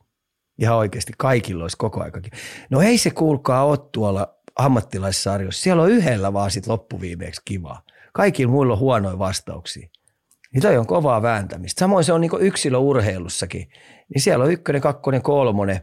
Ihan 0.60 0.78
oikeasti 0.78 1.14
kaikilla 1.18 1.64
olisi 1.64 1.78
koko 1.78 2.04
aikakin. 2.04 2.32
No 2.70 2.82
ei 2.82 2.98
se 2.98 3.12
kuulkaa 3.12 3.66
ole 3.66 3.78
tuolla 3.92 4.36
ammattilaissarjossa. 4.56 5.64
Siellä 5.64 5.84
on 5.84 5.92
yhdellä 5.92 6.34
vaan 6.34 6.52
sit 6.52 6.68
loppuviimeeksi 6.68 7.42
kivaa. 7.46 7.82
Kaikilla 8.14 8.52
muilla 8.52 8.74
on 8.74 8.80
huonoja 8.80 9.20
vastauksia. 9.20 9.90
Niin 10.54 10.62
toi 10.62 10.78
on 10.78 10.88
kovaa 10.88 11.22
vääntämistä. 11.22 11.80
Samoin 11.80 12.04
se 12.04 12.14
on 12.14 12.22
niin 12.22 12.32
yksilöurheilussakin. 12.40 13.70
Niin 14.14 14.22
siellä 14.22 14.46
on 14.46 14.52
ykkönen, 14.52 14.82
kakkonen, 14.82 15.22
kolmonen. 15.22 15.82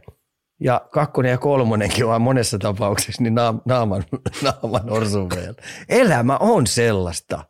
Ja 0.59 0.81
kakkonen 0.91 1.31
ja 1.31 1.37
kolmonenkin 1.37 2.05
on 2.05 2.21
monessa 2.21 2.59
tapauksessa 2.59 3.23
niin 3.23 3.35
naam- 3.35 3.61
naaman, 3.65 4.03
naaman 4.43 4.89
orsun 4.89 5.29
vielä. 5.29 5.53
Elämä 5.89 6.37
on 6.37 6.67
sellaista. 6.67 7.43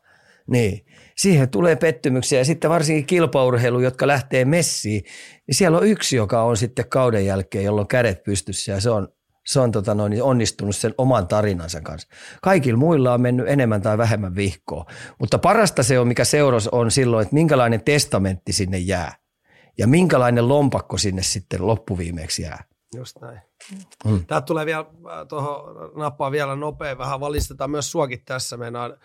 Niin. 0.50 0.86
Siihen 1.16 1.48
tulee 1.48 1.76
pettymyksiä 1.76 2.38
ja 2.38 2.44
sitten 2.44 2.70
varsinkin 2.70 3.06
kilpaurheilu, 3.06 3.80
jotka 3.80 4.06
lähtee 4.06 4.44
messiin, 4.44 5.04
niin 5.46 5.54
siellä 5.54 5.78
on 5.78 5.86
yksi, 5.86 6.16
joka 6.16 6.42
on 6.42 6.56
sitten 6.56 6.88
kauden 6.88 7.26
jälkeen, 7.26 7.64
jolla 7.64 7.80
on 7.80 7.88
kädet 7.88 8.22
pystyssä 8.22 8.72
ja 8.72 8.80
se 8.80 8.90
on, 8.90 9.08
se 9.46 9.60
on 9.60 9.72
tota 9.72 9.94
noin, 9.94 10.22
onnistunut 10.22 10.76
sen 10.76 10.94
oman 10.98 11.28
tarinansa 11.28 11.80
kanssa. 11.80 12.08
Kaikilla 12.42 12.78
muilla 12.78 13.14
on 13.14 13.20
mennyt 13.20 13.48
enemmän 13.48 13.82
tai 13.82 13.98
vähemmän 13.98 14.34
vihkoa, 14.34 14.86
mutta 15.18 15.38
parasta 15.38 15.82
se 15.82 15.98
on, 15.98 16.08
mikä 16.08 16.24
seuros 16.24 16.68
on 16.68 16.90
silloin, 16.90 17.22
että 17.22 17.34
minkälainen 17.34 17.84
testamentti 17.84 18.52
sinne 18.52 18.78
jää 18.78 19.14
ja 19.78 19.86
minkälainen 19.86 20.48
lompakko 20.48 20.98
sinne 20.98 21.22
sitten 21.22 21.66
loppuviimeeksi 21.66 22.42
jää. 22.42 22.64
Just 22.96 23.16
näin. 23.20 23.40
Mm. 24.04 24.26
Täältä 24.26 24.44
tulee 24.44 24.66
vielä, 24.66 24.84
tuohon 25.28 25.92
nappaa 25.96 26.30
vielä 26.30 26.56
nopea, 26.56 26.98
vähän 26.98 27.20
valistetaan 27.20 27.70
myös 27.70 27.90
suokin 27.92 28.24
tässä. 28.24 28.56
Meidän, 28.56 28.96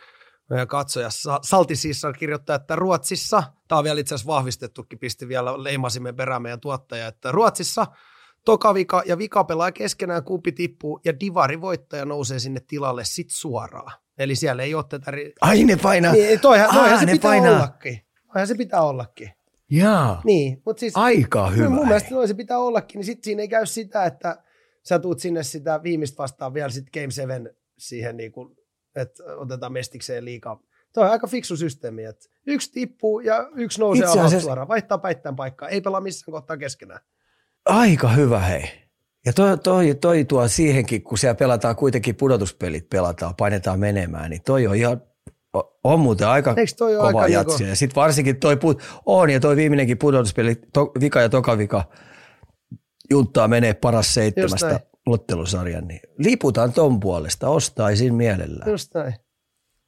meidän 0.49 0.67
katsoja 0.67 1.09
Sa- 1.09 1.39
Saltisissa 1.43 2.13
kirjoittaa, 2.13 2.55
että 2.55 2.75
Ruotsissa, 2.75 3.43
tämä 3.67 3.79
on 3.79 3.83
vielä 3.83 3.99
itse 3.99 4.15
asiassa 4.15 4.33
vahvistettukin, 4.33 4.99
pisti 4.99 5.27
vielä, 5.27 5.63
leimasimme 5.63 6.13
perään 6.13 6.41
meidän 6.41 6.59
tuottaja, 6.59 7.07
että 7.07 7.31
Ruotsissa 7.31 7.87
toka 8.45 8.73
vika 8.73 9.03
ja 9.05 9.17
vika 9.17 9.43
pelaa 9.43 9.71
keskenään, 9.71 10.23
kumpi 10.23 10.51
tippuu 10.51 10.99
ja 11.05 11.19
divari 11.19 11.61
voittaja 11.61 12.05
nousee 12.05 12.39
sinne 12.39 12.59
tilalle 12.67 13.05
sit 13.05 13.27
suoraan. 13.29 13.91
Eli 14.17 14.35
siellä 14.35 14.63
ei 14.63 14.75
ole 14.75 14.83
tätä... 14.89 15.11
Ri- 15.11 15.33
Ai 15.41 15.63
ne 15.63 15.75
painaa. 15.75 16.11
niin, 16.13 16.39
toihan, 16.39 16.67
Aa, 16.69 16.73
toihan 16.75 16.99
se 16.99 17.05
ne 17.05 17.11
pitää 17.11 17.31
painaa. 17.31 17.55
ollakin. 17.55 18.01
Toihan 18.33 18.47
se 18.47 18.55
pitää 18.55 18.81
ollakin. 18.81 19.31
Jaa, 19.77 20.21
Niin, 20.25 20.61
mutta 20.65 20.79
siis... 20.79 20.93
aika 20.95 21.49
Hyvä, 21.49 21.69
mun 21.69 21.87
mielestä 21.87 22.15
noin 22.15 22.27
se 22.27 22.33
pitää 22.33 22.57
ollakin, 22.57 22.99
niin 22.99 23.05
sitten 23.05 23.23
siinä 23.23 23.41
ei 23.41 23.47
käy 23.47 23.65
sitä, 23.65 24.05
että 24.05 24.43
sä 24.83 24.99
tuut 24.99 25.19
sinne 25.19 25.43
sitä 25.43 25.83
viimeistä 25.83 26.17
vastaan 26.17 26.53
vielä 26.53 26.69
sitten 26.69 27.01
Game 27.01 27.11
7 27.11 27.49
siihen, 27.77 28.17
niin 28.17 28.31
kuin, 28.31 28.55
että 28.95 29.23
otetaan 29.23 29.73
mestikseen 29.73 30.25
liikaa. 30.25 30.59
Tuo 30.93 31.03
on 31.03 31.09
aika 31.09 31.27
fiksu 31.27 31.57
systeemi, 31.57 32.03
että 32.03 32.25
yksi 32.47 32.71
tippuu 32.71 33.19
ja 33.19 33.49
yksi 33.55 33.79
nousee 33.79 34.05
Itse 34.05 34.19
alas 34.19 34.31
asiassa- 34.31 34.45
suoraan, 34.45 34.67
vaihtaa 34.67 34.97
päittäin 34.97 35.35
paikkaa, 35.35 35.69
ei 35.69 35.81
pelaa 35.81 36.01
missään 36.01 36.31
kohtaa 36.31 36.57
keskenään. 36.57 36.99
Aika 37.65 38.09
hyvä 38.09 38.39
hei. 38.39 38.69
Ja 39.25 39.33
toi, 39.33 39.57
toi, 39.57 39.95
toi 39.95 40.25
tuo 40.25 40.47
siihenkin, 40.47 41.03
kun 41.03 41.17
siellä 41.17 41.35
pelataan 41.35 41.75
kuitenkin 41.75 42.15
pudotuspelit, 42.15 42.89
pelataan, 42.89 43.35
painetaan 43.35 43.79
menemään, 43.79 44.29
niin 44.29 44.41
toi 44.45 44.67
on 44.67 44.75
ihan, 44.75 45.01
on 45.83 45.99
muuten 45.99 46.27
aika 46.27 46.55
kova 46.97 47.07
aika 47.07 47.27
jatsi. 47.27 47.57
niinku- 47.57 47.69
Ja 47.69 47.75
sitten 47.75 47.95
varsinkin 47.95 48.39
toi, 48.39 48.57
put, 48.57 48.81
on 49.05 49.29
ja 49.29 49.39
toi 49.39 49.55
viimeinenkin 49.55 49.97
pudotuspeli, 49.97 50.55
to, 50.73 50.91
vika 50.99 51.21
ja 51.21 51.29
toka 51.29 51.57
vika, 51.57 51.83
junttaa 53.11 53.47
menee 53.47 53.73
paras 53.73 54.13
seitsemästä 54.13 54.79
ottelusarjan, 55.05 55.87
niin 55.87 55.99
liputaan 56.17 56.73
ton 56.73 56.99
puolesta, 56.99 57.49
ostaisin 57.49 58.15
mielellään. 58.15 58.71
Just 58.71 58.93
näin. 58.93 59.13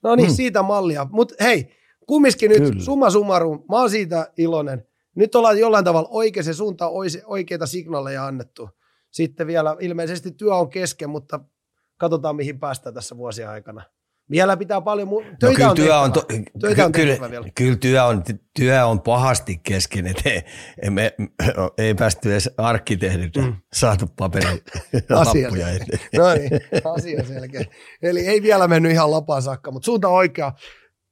No 0.04 0.15
niin, 0.15 0.30
Mm. 0.30 0.36
siitä 0.36 0.62
mallia. 0.62 1.08
Mutta 1.12 1.36
hei, 1.43 1.69
kumminkin 2.08 2.49
nyt 2.49 2.63
Kyllä. 2.63 2.84
summa 2.84 3.10
summarum, 3.10 3.63
mä 3.69 3.78
oon 3.80 3.89
siitä 3.89 4.32
iloinen. 4.38 4.88
Nyt 5.15 5.36
ollaan 5.36 5.60
jollain 5.60 5.86
tavalla 5.86 6.10
oikeaan 6.12 6.54
suuntaan 6.54 6.91
ois- 6.91 7.21
oikeita 7.25 7.65
signaaleja 7.65 8.25
annettu. 8.25 8.69
Sitten 9.12 9.47
vielä 9.47 9.75
ilmeisesti 9.80 10.32
työ 10.32 10.56
on 10.56 10.69
kesken, 10.69 11.10
mutta 11.10 11.39
katsotaan 11.97 12.36
mihin 12.36 12.60
päästään 12.60 12.95
tässä 12.95 13.17
vuosien 13.17 13.49
aikana. 13.49 13.84
Vielä 14.32 14.58
pitää 14.58 14.82
paljon, 14.82 15.08
mu- 15.08 15.26
No 15.26 15.36
töitä 15.40 15.56
kyllä 15.56 15.70
on 15.70 15.76
työ 15.76 16.00
on, 16.00 16.14
to. 16.14 16.22
Töitä 16.62 16.86
on 16.86 16.92
kyllä, 16.92 17.32
vielä. 17.32 17.48
kyllä 17.56 17.76
työ 17.76 18.04
on, 18.04 18.24
työ 18.60 18.86
on 18.86 19.02
pahasti 19.02 19.60
kesken, 19.64 20.08
että 20.08 20.30
ei, 20.30 20.42
emme, 20.82 21.14
ei 21.78 21.94
päästy 21.96 22.32
edes 22.32 22.50
arkkitehdiltä 22.58 23.42
mm. 23.42 23.56
saatu 23.74 24.06
paperin 24.18 24.50
Asia 25.16 25.44
lappuja 25.44 25.70
eteen. 25.70 26.00
No 26.18 26.34
niin, 26.34 26.50
asia 26.96 27.26
selkeä. 27.26 27.62
Eli 28.02 28.28
ei 28.28 28.42
vielä 28.42 28.68
mennyt 28.68 28.92
ihan 28.92 29.12
lapaan 29.12 29.42
saakka, 29.42 29.72
mutta 29.72 29.86
suunta 29.86 30.08
oikea. 30.08 30.52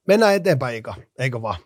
Mennään 0.08 0.34
eteenpäin, 0.34 0.76
Ika, 0.76 0.94
eikö 1.18 1.42
vaan? 1.42 1.56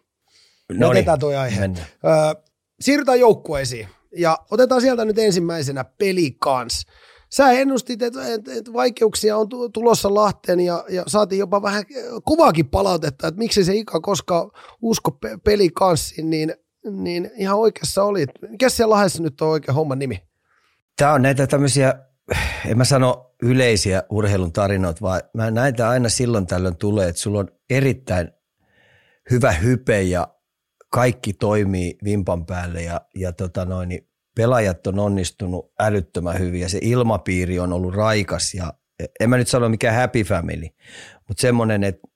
No 0.73 0.89
Jätetään 0.89 1.19
toi 1.19 1.37
aihe. 1.37 1.61
mennään. 1.61 1.87
Öö, 2.05 2.43
siirrytään 2.81 3.21
joukkueisiin 3.21 3.89
ja 4.17 4.39
otetaan 4.51 4.81
sieltä 4.81 5.05
nyt 5.05 5.19
ensimmäisenä 5.19 5.85
peli 5.85 6.37
kans. 6.39 6.87
Sä 7.33 7.51
ennustit, 7.51 8.03
että 8.03 8.35
et, 8.35 8.49
et 8.49 8.73
vaikeuksia 8.73 9.37
on 9.37 9.49
tu- 9.49 9.69
tulossa 9.69 10.15
Lahteen 10.15 10.61
ja, 10.61 10.85
ja 10.89 11.03
saatiin 11.07 11.39
jopa 11.39 11.63
vähän 11.63 11.85
kuvaakin 12.25 12.69
palautetta, 12.69 13.29
että 13.29 13.39
miksi 13.39 13.65
se 13.65 13.75
Ika 13.75 14.01
koska 14.01 14.51
usko 14.83 15.11
pe- 15.11 15.39
peli 15.45 15.69
kanssiin, 15.69 16.31
niin, 16.31 16.55
niin 16.91 17.31
ihan 17.37 17.59
oikeassa 17.59 18.05
oli. 18.05 18.27
Mikä 18.51 18.69
siellä 18.69 18.95
Lahdessa 18.95 19.23
nyt 19.23 19.41
on 19.41 19.49
oikein 19.49 19.75
homman 19.75 19.99
nimi? 19.99 20.23
Tämä 20.97 21.13
on 21.13 21.23
näitä 21.23 21.47
tämmöisiä, 21.47 21.95
en 22.67 22.79
mä 22.79 22.85
sano 22.85 23.35
yleisiä 23.43 24.03
urheilun 24.11 24.53
tarinoita, 24.53 25.01
vaan 25.01 25.21
mä 25.35 25.51
näitä 25.51 25.89
aina 25.89 26.09
silloin 26.09 26.47
tällöin 26.47 26.77
tulee, 26.77 27.09
että 27.09 27.21
sulla 27.21 27.39
on 27.39 27.49
erittäin 27.71 28.31
hyvä 29.31 29.53
hype 29.53 30.03
ja 30.03 30.35
kaikki 30.91 31.33
toimii 31.33 31.99
vimpan 32.05 32.47
päälle 32.47 32.83
ja, 32.83 33.01
ja 33.15 33.33
tota 33.33 33.65
noin, 33.65 33.89
niin 33.89 34.08
pelaajat 34.39 34.87
on 34.87 34.99
onnistunut 34.99 35.73
älyttömän 35.81 36.39
hyvin 36.39 36.61
ja 36.61 36.69
se 36.69 36.79
ilmapiiri 36.83 37.59
on 37.59 37.73
ollut 37.73 37.95
raikas 37.95 38.55
ja 38.55 38.73
en 39.21 39.31
mä 39.31 39.37
nyt 39.37 39.49
sano 39.49 39.69
mikään 39.69 39.97
happy 39.97 40.23
family, 40.23 40.69
mutta 41.29 41.41
semmoinen, 41.41 41.85
että 41.85 42.09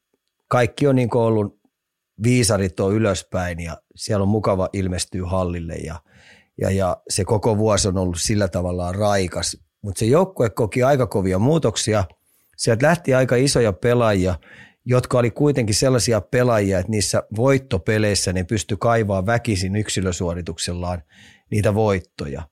kaikki 0.49 0.87
on 0.87 0.97
niin 0.97 1.17
ollut 1.17 1.61
viisarit 2.23 2.81
on 2.81 2.95
ylöspäin 2.95 3.61
ja 3.61 3.77
siellä 3.97 4.23
on 4.23 4.29
mukava 4.29 4.69
ilmestyä 4.73 5.27
hallille 5.27 5.75
ja, 5.75 6.01
ja, 6.61 6.71
ja 6.71 6.97
se 7.09 7.25
koko 7.25 7.59
vuosi 7.59 7.89
on 7.89 7.99
ollut 7.99 8.21
sillä 8.21 8.49
tavalla 8.49 8.93
raikas. 8.93 9.57
Mutta 9.83 9.99
se 9.99 10.05
joukkue 10.05 10.51
koki 10.51 10.83
aika 10.83 11.07
kovia 11.07 11.39
muutoksia. 11.39 12.05
Sieltä 12.57 12.87
lähti 12.87 13.15
aika 13.15 13.37
isoja 13.37 13.73
pelaajia, 13.73 14.35
jotka 14.85 15.19
oli 15.19 15.31
kuitenkin 15.31 15.75
sellaisia 15.75 16.21
pelaajia, 16.21 16.79
että 16.79 16.91
niissä 16.91 17.23
voittopeleissä 17.37 18.33
ne 18.33 18.45
pystyi 18.45 18.77
kaivaa 18.81 19.27
väkisin 19.27 19.77
yksilösuorituksellaan 19.77 21.03
niitä 21.53 21.75
voittoja. 21.75 22.49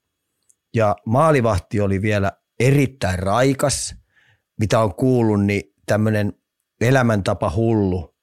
Ja 0.74 0.96
maalivahti 1.06 1.80
oli 1.80 2.02
vielä 2.02 2.32
erittäin 2.60 3.18
raikas, 3.18 3.94
mitä 4.60 4.80
on 4.80 4.94
kuullut, 4.94 5.44
niin 5.44 5.62
tämmöinen 5.86 6.32
elämäntapa 6.80 7.52
hullu, 7.56 8.16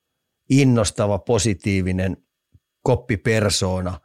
innostava, 0.49 1.19
positiivinen 1.19 2.17
koppipersoona, 2.83 3.99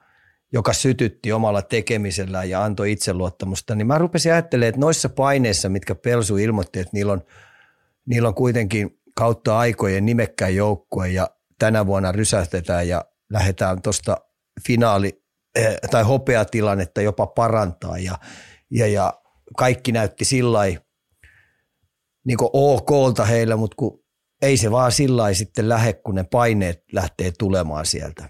joka 0.52 0.72
sytytti 0.72 1.32
omalla 1.32 1.62
tekemisellään 1.62 2.50
ja 2.50 2.64
antoi 2.64 2.92
itseluottamusta, 2.92 3.74
niin 3.74 3.86
mä 3.86 3.98
rupesin 3.98 4.32
ajattelemaan, 4.32 4.68
että 4.68 4.80
noissa 4.80 5.08
paineissa, 5.08 5.68
mitkä 5.68 5.94
Pelsu 5.94 6.36
ilmoitti, 6.36 6.80
että 6.80 6.90
niillä 6.92 7.12
on, 7.12 7.22
niillä 8.06 8.28
on 8.28 8.34
kuitenkin 8.34 9.00
kautta 9.14 9.58
aikojen 9.58 10.06
nimekkäin 10.06 10.56
joukkue 10.56 11.08
ja 11.08 11.30
tänä 11.58 11.86
vuonna 11.86 12.12
rysähtetään 12.12 12.88
ja 12.88 13.04
lähdetään 13.30 13.82
tuosta 13.82 14.16
finaali- 14.66 15.21
tai 15.90 16.02
hopeatilannetta 16.02 17.02
jopa 17.02 17.26
parantaa 17.26 17.98
ja, 17.98 18.18
ja, 18.70 18.86
ja 18.86 19.20
kaikki 19.56 19.92
näytti 19.92 20.24
sillä 20.24 20.60
niin 22.24 22.38
okolta 22.52 23.24
heillä, 23.24 23.56
mutta 23.56 23.74
kun 23.76 24.04
ei 24.42 24.56
se 24.56 24.70
vaan 24.70 24.92
sillä 24.92 25.34
sitten 25.34 25.68
lähde, 25.68 25.92
kun 25.92 26.14
ne 26.14 26.24
paineet 26.24 26.84
lähtee 26.92 27.32
tulemaan 27.38 27.86
sieltä. 27.86 28.28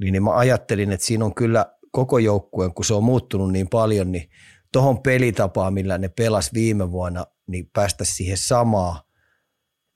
Niin 0.00 0.22
mä 0.22 0.36
ajattelin, 0.36 0.92
että 0.92 1.06
siinä 1.06 1.24
on 1.24 1.34
kyllä 1.34 1.66
koko 1.90 2.18
joukkueen, 2.18 2.74
kun 2.74 2.84
se 2.84 2.94
on 2.94 3.04
muuttunut 3.04 3.52
niin 3.52 3.68
paljon, 3.68 4.12
niin 4.12 4.30
tuohon 4.72 5.02
pelitapaan, 5.02 5.74
millä 5.74 5.98
ne 5.98 6.08
pelas 6.08 6.54
viime 6.54 6.90
vuonna, 6.90 7.26
niin 7.46 7.70
päästä 7.72 8.04
siihen 8.04 8.36
samaa, 8.36 9.02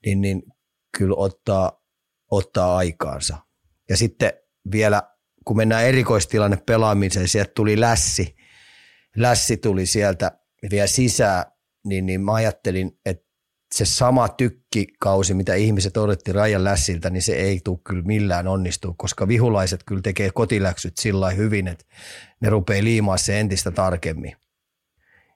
niin, 0.07 0.21
niin 0.21 0.43
kyllä 0.99 1.15
ottaa, 1.17 1.83
ottaa 2.31 2.77
aikaansa. 2.77 3.37
Ja 3.89 3.97
sitten 3.97 4.33
vielä, 4.73 5.03
kun 5.47 5.57
mennään 5.57 5.85
erikoistilanne 5.85 6.59
pelaamiseen, 6.67 7.29
sieltä 7.29 7.53
tuli 7.55 7.81
lässi, 7.81 8.37
lässi 9.17 9.57
tuli 9.57 9.87
sieltä 9.87 10.33
vielä 10.71 10.87
sisään, 10.87 11.45
niin, 11.85 12.07
niin 12.07 12.21
mä 12.21 12.35
ajattelin, 12.35 12.99
että 13.07 13.27
se 13.75 13.85
sama 13.85 14.29
tykkikausi, 14.29 15.35
mitä 15.35 15.55
ihmiset 15.55 15.97
odotti 15.97 16.33
Rajan 16.33 16.65
lässiltä, 16.65 17.11
niin 17.11 17.23
se 17.23 17.33
ei 17.33 17.61
tule 17.65 17.79
kyllä 17.85 18.03
millään 18.03 18.49
onnistua, 18.49 18.95
koska 18.99 19.29
vihulaiset 19.29 19.83
kyllä 19.87 20.03
tekee 20.03 20.31
kotiläksyt 20.31 20.99
sillä 20.99 21.31
hyvin, 21.31 21.69
että 21.69 21.85
ne 22.41 22.51
rupeaa 22.51 22.85
liimaa 22.85 23.17
se 23.17 23.41
entistä 23.41 23.71
tarkemmin. 23.71 24.37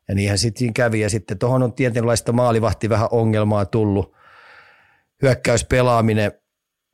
Ja 0.08 0.14
niinhän 0.14 0.38
sitten 0.38 0.74
kävi. 0.74 1.00
Ja 1.00 1.10
sitten 1.10 1.38
tuohon 1.38 1.62
on 1.62 1.72
tietynlaista 1.72 2.32
maalivahti 2.32 2.88
vähän 2.88 3.08
ongelmaa 3.10 3.66
tullut. 3.66 4.14
Hyökkäyspelaaminen 5.22 6.32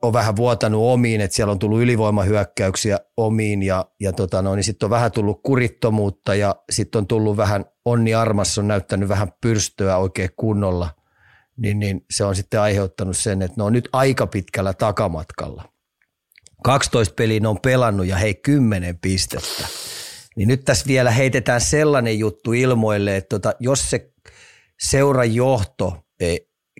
on 0.01 0.13
vähän 0.13 0.35
vuotanut 0.35 0.81
omiin, 0.83 1.21
että 1.21 1.35
siellä 1.35 1.51
on 1.51 1.59
tullut 1.59 1.81
ylivoimahyökkäyksiä 1.81 2.99
omiin 3.17 3.63
ja, 3.63 3.85
ja 3.99 4.13
tota 4.13 4.41
no, 4.41 4.55
niin 4.55 4.63
sitten 4.63 4.87
on 4.87 4.91
vähän 4.91 5.11
tullut 5.11 5.41
kurittomuutta 5.43 6.35
ja 6.35 6.55
sitten 6.71 6.99
on 6.99 7.07
tullut 7.07 7.37
vähän, 7.37 7.65
Onni 7.85 8.13
Armas 8.13 8.57
on 8.57 8.67
näyttänyt 8.67 9.09
vähän 9.09 9.31
pyrstöä 9.41 9.97
oikein 9.97 10.29
kunnolla, 10.35 10.89
niin, 11.57 11.79
niin 11.79 12.05
se 12.11 12.23
on 12.23 12.35
sitten 12.35 12.61
aiheuttanut 12.61 13.17
sen, 13.17 13.41
että 13.41 13.53
ne 13.57 13.63
on 13.63 13.73
nyt 13.73 13.89
aika 13.93 14.27
pitkällä 14.27 14.73
takamatkalla. 14.73 15.63
12 16.63 17.13
peliä 17.15 17.39
ne 17.39 17.47
on 17.47 17.59
pelannut 17.59 18.05
ja 18.07 18.15
hei 18.15 18.35
10 18.35 18.97
pistettä. 18.97 19.67
Niin 20.35 20.47
nyt 20.47 20.65
tässä 20.65 20.85
vielä 20.87 21.11
heitetään 21.11 21.61
sellainen 21.61 22.19
juttu 22.19 22.53
ilmoille, 22.53 23.17
että 23.17 23.29
tota, 23.29 23.53
jos 23.59 23.89
se 23.89 24.11
seuran 24.79 25.35
johto 25.35 25.97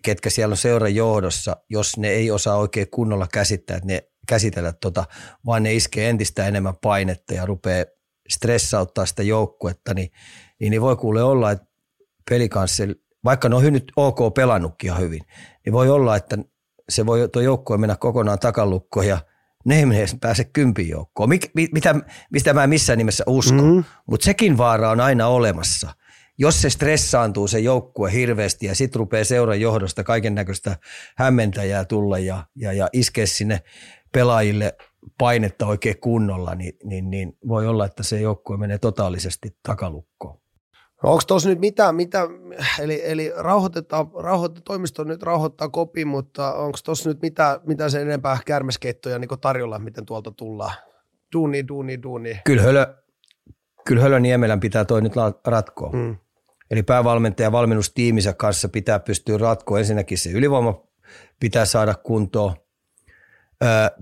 ketkä 0.04 0.30
siellä 0.30 0.54
on 0.54 0.58
seuran 0.58 0.96
johdossa, 0.96 1.58
jos 1.70 1.98
ne 1.98 2.10
ei 2.10 2.32
osaa 2.32 2.58
oikein 2.58 2.90
kunnolla 2.92 3.28
käsittää, 3.34 3.78
että 3.78 3.88
ne 3.88 4.04
käsitellä 4.28 4.74
tota, 4.74 5.06
vaan 5.46 5.64
ne 5.64 5.74
iskee 5.74 6.10
entistä 6.10 6.48
enemmän 6.48 6.76
painetta 6.82 7.34
ja 7.34 7.46
rupeaa 7.46 7.86
stressauttaa 8.30 9.06
sitä 9.06 9.24
joukkuetta, 9.24 9.94
niin, 9.94 10.12
niin, 10.60 10.72
niin 10.72 10.82
voi 10.82 10.96
kuule 10.96 11.24
olla, 11.24 11.52
että 11.52 11.66
pelikanssa, 12.30 12.84
vaikka 13.24 13.50
ne 13.50 13.56
on 13.56 13.74
nyt 13.74 13.92
ok 13.96 14.34
pelannutkin 14.34 14.88
ihan 14.88 15.02
hyvin, 15.02 15.22
niin 15.66 15.74
voi 15.74 15.90
olla, 15.90 16.16
että 16.16 16.38
se 16.90 17.06
voi 17.06 17.30
tuo 17.30 17.42
joukkue 17.42 17.78
mennä 17.78 17.96
kokonaan 17.96 18.40
takalukkoon 18.40 19.08
ja 19.08 19.18
ne 19.66 19.80
ei 19.80 19.86
pääse 20.22 20.44
kympin 20.44 20.90
joukkoon, 20.90 21.30
Mik, 21.30 21.52
mitä, 21.72 21.96
mistä 22.32 22.54
mä 22.54 22.64
en 22.64 22.70
missään 22.70 22.98
nimessä 22.98 23.24
usko, 23.28 23.62
mm-hmm. 23.62 23.84
mutta 24.06 24.26
sekin 24.26 24.58
vaara 24.58 24.90
on 24.90 25.00
aina 25.00 25.28
olemassa– 25.28 25.94
jos 26.38 26.62
se 26.62 26.70
stressaantuu 26.70 27.48
se 27.48 27.60
joukkue 27.60 28.12
hirveästi 28.12 28.66
ja 28.66 28.76
sitten 28.76 29.00
rupeaa 29.00 29.24
seuran 29.24 29.62
johdosta 29.62 30.04
kaiken 30.04 30.36
näköistä 30.36 30.78
hämmentäjää 31.18 31.86
tulla 31.86 32.20
ja, 32.20 32.44
ja, 32.56 32.74
ja 32.74 32.90
iskee 32.94 33.26
sinne 33.26 33.62
pelaajille 34.14 34.78
painetta 35.18 35.68
oikein 35.68 36.00
kunnolla, 36.00 36.56
niin, 36.56 36.74
niin, 36.84 37.10
niin 37.10 37.38
voi 37.48 37.68
olla, 37.68 37.86
että 37.86 38.04
se 38.04 38.20
joukkue 38.20 38.58
menee 38.58 38.78
totaalisesti 38.78 39.58
takalukkoon. 39.64 40.40
No 41.04 41.12
onko 41.12 41.24
tuossa 41.28 41.50
nyt 41.50 41.60
mitä, 41.60 41.92
mitä 41.92 42.28
eli, 42.80 43.02
eli 43.04 43.32
rauhoitetaan, 43.38 44.08
rauhoitetaan, 44.16 44.64
toimisto 44.64 45.04
nyt 45.04 45.24
rauhoittaa 45.24 45.70
kopi, 45.70 46.06
mutta 46.06 46.54
onko 46.54 46.78
tuossa 46.86 47.10
nyt 47.10 47.22
mitä, 47.22 47.60
mitä 47.66 47.90
sen 47.90 48.02
enempää 48.02 48.38
kärmeskeittoja 48.46 49.20
niin 49.20 49.30
tarjolla, 49.42 49.80
miten 49.80 50.06
tuolta 50.06 50.32
tullaan? 50.32 50.76
Duuni, 51.34 51.68
duuni, 51.68 52.04
duuni. 52.04 52.42
Kyllä 52.46 52.62
Hölö, 52.62 52.96
kyllä 53.88 54.02
Hölö 54.02 54.20
Niemelän 54.20 54.60
pitää 54.60 54.86
toi 54.86 55.02
nyt 55.02 55.14
ratkoa. 55.48 55.92
Mm. 55.92 56.16
Eli 56.72 56.84
päävalmentaja 56.84 57.52
valmennustiiminsä 57.52 58.34
kanssa 58.34 58.70
pitää 58.70 59.00
pystyä 59.00 59.38
ratkoa. 59.38 59.80
Ensinnäkin 59.80 60.18
se 60.18 60.30
ylivoima 60.32 60.84
pitää 61.40 61.66
saada 61.66 61.96
kuntoon, 61.96 62.56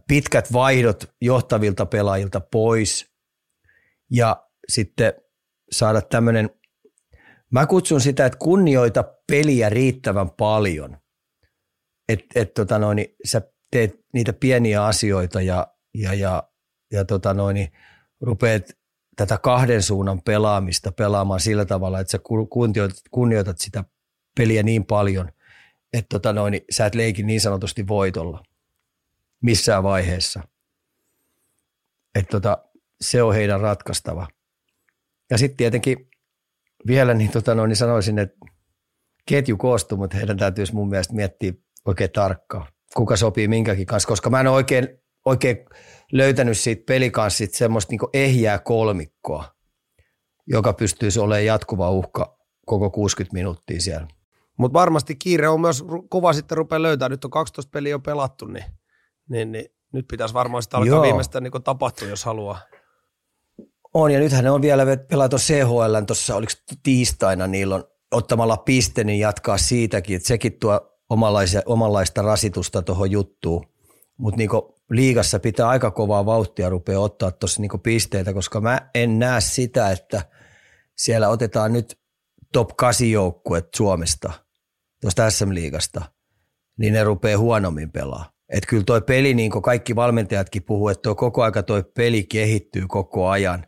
pitkät 0.07 0.53
vaihdot 0.53 1.03
johtavilta 1.21 1.85
pelaajilta 1.85 2.39
pois. 2.39 3.11
Ja 4.11 4.47
sitten 4.69 5.13
saada 5.71 6.01
tämmöinen, 6.01 6.49
mä 7.51 7.65
kutsun 7.65 8.01
sitä, 8.01 8.25
että 8.25 8.39
kunnioita 8.39 9.03
peliä 9.27 9.69
riittävän 9.69 10.29
paljon, 10.29 10.97
että 12.09 12.25
et, 12.35 12.53
tota 12.53 12.79
sä 13.25 13.41
teet 13.71 13.99
niitä 14.13 14.33
pieniä 14.33 14.85
asioita 14.85 15.41
ja, 15.41 15.67
ja, 15.93 16.13
ja, 16.13 16.43
ja 16.91 17.05
tota 17.05 17.33
noin, 17.33 17.71
rupeat 18.21 18.63
tätä 19.15 19.37
kahden 19.37 19.81
suunnan 19.81 20.21
pelaamista 20.21 20.91
pelaamaan 20.91 21.39
sillä 21.39 21.65
tavalla, 21.65 21.99
että 21.99 22.11
sä 22.11 22.19
kunnioitat, 22.49 22.97
kunnioitat 23.11 23.57
sitä 23.57 23.83
peliä 24.37 24.63
niin 24.63 24.85
paljon, 24.85 25.31
että 25.93 26.09
tota 26.09 26.33
noin, 26.33 26.51
niin 26.51 26.63
sä 26.69 26.85
et 26.85 26.95
leiki 26.95 27.23
niin 27.23 27.41
sanotusti 27.41 27.87
voitolla 27.87 28.43
missään 29.41 29.83
vaiheessa. 29.83 30.43
Että 32.15 32.31
tota, 32.31 32.57
se 33.01 33.23
on 33.23 33.33
heidän 33.33 33.61
ratkaistava. 33.61 34.27
Ja 35.29 35.37
sitten 35.37 35.57
tietenkin 35.57 36.09
vielä 36.87 37.13
niin, 37.13 37.31
tota 37.31 37.55
noin, 37.55 37.69
niin 37.69 37.75
sanoisin, 37.75 38.19
että 38.19 38.37
ketju 39.25 39.57
koostuu, 39.57 39.97
mutta 39.97 40.17
heidän 40.17 40.37
täytyisi 40.37 40.73
mun 40.73 40.89
mielestä 40.89 41.13
miettiä 41.13 41.53
oikein 41.85 42.11
tarkkaan, 42.11 42.67
kuka 42.95 43.15
sopii 43.15 43.47
minkäkin 43.47 43.85
kanssa, 43.85 44.07
koska 44.07 44.29
mä 44.29 44.39
en 44.39 44.47
oikein, 44.47 44.87
oikein 45.25 45.57
löytänyt 46.11 46.57
siitä 46.57 46.83
pelikanssit 46.85 47.53
semmoista 47.53 47.91
niin 47.91 47.99
ehjää 48.13 48.59
kolmikkoa, 48.59 49.45
joka 50.47 50.73
pystyisi 50.73 51.19
olemaan 51.19 51.45
jatkuva 51.45 51.91
uhka 51.91 52.37
koko 52.65 52.89
60 52.89 53.33
minuuttia 53.33 53.81
siellä. 53.81 54.07
Mutta 54.57 54.73
varmasti 54.73 55.15
kiire 55.15 55.47
on 55.47 55.61
myös 55.61 55.83
kova 56.09 56.33
sitten 56.33 56.57
rupeaa 56.57 56.81
löytää. 56.81 57.09
Nyt 57.09 57.25
on 57.25 57.31
12 57.31 57.69
peliä 57.71 57.91
jo 57.91 57.99
pelattu, 57.99 58.45
niin, 58.45 58.65
niin, 59.29 59.51
niin 59.51 59.65
nyt 59.93 60.05
pitäisi 60.07 60.33
varmaan 60.33 60.63
sitä 60.63 60.77
alkaa 60.77 60.95
Joo. 60.95 61.01
viimeistään 61.01 61.43
niin 61.43 61.63
tapahtua, 61.63 62.07
jos 62.07 62.25
haluaa. 62.25 62.59
On, 63.93 64.11
ja 64.11 64.19
nythän 64.19 64.43
ne 64.43 64.51
on 64.51 64.61
vielä 64.61 64.97
pelata 64.97 65.37
CHL 65.37 65.95
tuossa, 66.07 66.35
oliko 66.35 66.51
tiistaina, 66.83 67.47
niillä 67.47 67.75
on 67.75 67.83
ottamalla 68.11 68.57
piste, 68.57 69.03
niin 69.03 69.19
jatkaa 69.19 69.57
siitäkin, 69.57 70.15
että 70.15 70.27
sekin 70.27 70.59
tuo 70.59 70.99
omanlaista 71.65 72.21
rasitusta 72.21 72.81
tuohon 72.81 73.11
juttuun. 73.11 73.65
Mutta 74.17 74.37
niin 74.37 74.49
liigassa 74.89 75.39
pitää 75.39 75.69
aika 75.69 75.91
kovaa 75.91 76.25
vauhtia 76.25 76.69
rupea 76.69 76.99
ottaa 76.99 77.31
tuossa 77.31 77.61
niinku 77.61 77.77
pisteitä, 77.77 78.33
koska 78.33 78.61
mä 78.61 78.89
en 78.95 79.19
näe 79.19 79.41
sitä, 79.41 79.91
että 79.91 80.21
siellä 80.95 81.29
otetaan 81.29 81.73
nyt 81.73 81.99
top 82.53 82.69
8 82.77 83.11
joukkuet 83.11 83.67
Suomesta, 83.75 84.33
tuosta 85.01 85.29
SM-liigasta, 85.29 86.01
niin 86.77 86.93
ne 86.93 87.03
rupeaa 87.03 87.39
huonommin 87.39 87.91
pelaa. 87.91 88.31
Että 88.49 88.67
kyllä 88.67 88.83
toi 88.83 89.01
peli, 89.01 89.33
niin 89.33 89.51
kuin 89.51 89.61
kaikki 89.61 89.95
valmentajatkin 89.95 90.63
puhuu, 90.63 90.89
että 90.89 91.01
toi 91.01 91.15
koko 91.15 91.43
aika 91.43 91.63
toi 91.63 91.83
peli 91.83 92.23
kehittyy 92.23 92.85
koko 92.87 93.27
ajan, 93.27 93.67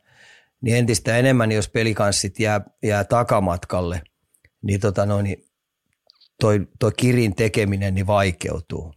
niin 0.62 0.78
entistä 0.78 1.18
enemmän, 1.18 1.52
jos 1.52 1.70
pelikanssit 1.70 2.40
jää, 2.40 2.62
jää 2.84 3.04
takamatkalle, 3.04 4.02
niin, 4.62 4.80
tota 4.80 5.06
noin, 5.06 5.24
niin 5.24 5.46
toi, 6.42 6.68
toi 6.80 6.92
kirin 6.98 7.36
tekeminen 7.36 7.96
niin 7.96 8.08
vaikeutuu. 8.08 8.94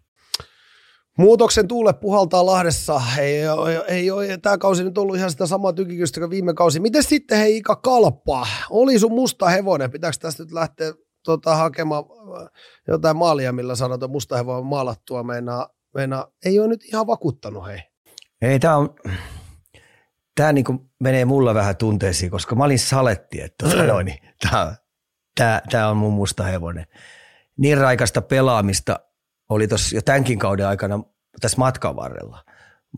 Muutoksen 1.20 1.68
tuule 1.68 1.92
puhaltaa 1.92 2.46
Lahdessa. 2.46 3.02
Ei, 3.18 3.34
ei, 3.34 3.78
ei 3.88 4.10
ole 4.10 4.38
tämä 4.38 4.58
kausi 4.58 4.84
nyt 4.84 4.98
ollut 4.98 5.16
ihan 5.16 5.30
sitä 5.30 5.46
samaa 5.46 5.72
tykikystä 5.72 6.20
kuin 6.20 6.30
viime 6.30 6.54
kausi. 6.54 6.80
Miten 6.80 7.02
sitten 7.02 7.38
hei 7.38 7.56
Ika 7.56 7.76
Kalppa? 7.76 8.46
Oli 8.70 8.98
sun 8.98 9.12
musta 9.12 9.48
hevonen. 9.48 9.90
Pitääkö 9.90 10.16
tästä 10.20 10.42
nyt 10.42 10.52
lähteä 10.52 10.92
tota, 11.24 11.56
hakemaan 11.56 12.04
äh, 12.42 12.48
jotain 12.88 13.16
maalia, 13.16 13.52
millä 13.52 13.74
sanotaan 13.74 14.10
musta 14.10 14.36
hevonen 14.36 14.66
maalattua? 14.66 15.22
Meinaa, 15.22 15.68
meinaa, 15.94 16.26
ei 16.44 16.58
ole 16.58 16.68
nyt 16.68 16.84
ihan 16.84 17.06
vakuuttanut 17.06 17.66
hei. 17.66 17.80
Ei, 18.42 18.58
tämä 18.58 18.76
on, 18.76 18.94
tämä 20.34 20.52
niinku 20.52 20.90
menee 21.00 21.24
mulla 21.24 21.54
vähän 21.54 21.76
tunteisiin, 21.76 22.30
koska 22.30 22.54
mä 22.54 22.64
olin 22.64 22.78
saletti, 22.78 23.40
että 23.40 23.68
tota 23.68 23.82
noin, 23.86 24.06
niin 24.06 24.18
tämä, 24.50 24.74
tämä, 25.34 25.62
tämä 25.70 25.88
on 25.88 25.96
mun 25.96 26.12
musta 26.12 26.42
hevonen. 26.42 26.86
Niin 27.58 27.78
raikasta 27.78 28.22
pelaamista 28.22 29.00
oli 29.51 29.68
tuossa 29.68 29.96
jo 29.96 30.03
tämänkin 30.03 30.38
kauden 30.38 30.66
aikana 30.66 31.03
tässä 31.40 31.59
matkan 31.59 31.96
varrella. 31.96 32.44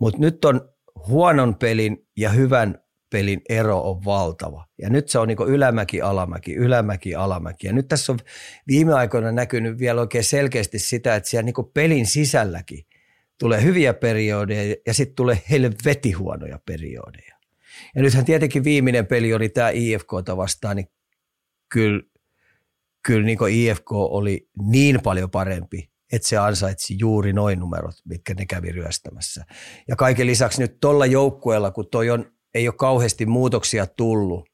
Mutta 0.00 0.20
nyt 0.20 0.44
on 0.44 0.68
huonon 1.08 1.54
pelin 1.54 2.08
ja 2.16 2.30
hyvän 2.30 2.82
pelin 3.12 3.40
ero 3.48 3.90
on 3.90 4.04
valtava. 4.04 4.66
Ja 4.78 4.90
nyt 4.90 5.08
se 5.08 5.18
on 5.18 5.28
niin 5.28 5.38
ylämäki, 5.48 6.02
alamäki, 6.02 6.54
ylämäki, 6.54 7.14
alamäki. 7.14 7.66
Ja 7.66 7.72
nyt 7.72 7.88
tässä 7.88 8.12
on 8.12 8.18
viime 8.66 8.94
aikoina 8.94 9.32
näkynyt 9.32 9.78
vielä 9.78 10.00
oikein 10.00 10.24
selkeästi 10.24 10.78
sitä, 10.78 11.14
että 11.16 11.28
siellä 11.28 11.44
niin 11.44 11.70
pelin 11.74 12.06
sisälläkin 12.06 12.86
tulee 13.38 13.62
hyviä 13.62 13.94
periodeja 13.94 14.76
ja 14.86 14.94
sitten 14.94 15.16
tulee 15.16 15.42
helveti 15.50 16.12
huonoja 16.12 16.58
periodeja. 16.66 17.36
Ja 17.94 18.02
nythän 18.02 18.24
tietenkin 18.24 18.64
viimeinen 18.64 19.06
peli 19.06 19.34
oli 19.34 19.48
tämä 19.48 19.70
IFKta 19.70 20.36
vastaan, 20.36 20.76
niin 20.76 20.88
kyllä, 21.68 22.02
kyllä 23.06 23.26
niin 23.26 23.38
IFK 23.50 23.92
oli 23.92 24.48
niin 24.70 25.00
paljon 25.02 25.30
parempi 25.30 25.91
että 26.12 26.28
se 26.28 26.36
ansaitsi 26.36 26.96
juuri 26.98 27.32
noin 27.32 27.58
numerot, 27.58 27.94
mitkä 28.04 28.34
ne 28.34 28.46
kävi 28.46 28.72
ryöstämässä. 28.72 29.44
Ja 29.88 29.96
kaiken 29.96 30.26
lisäksi 30.26 30.60
nyt 30.60 30.80
tuolla 30.80 31.06
joukkueella, 31.06 31.70
kun 31.70 31.88
toi 31.90 32.10
on, 32.10 32.32
ei 32.54 32.68
ole 32.68 32.74
kauheasti 32.78 33.26
muutoksia 33.26 33.86
tullut, 33.86 34.48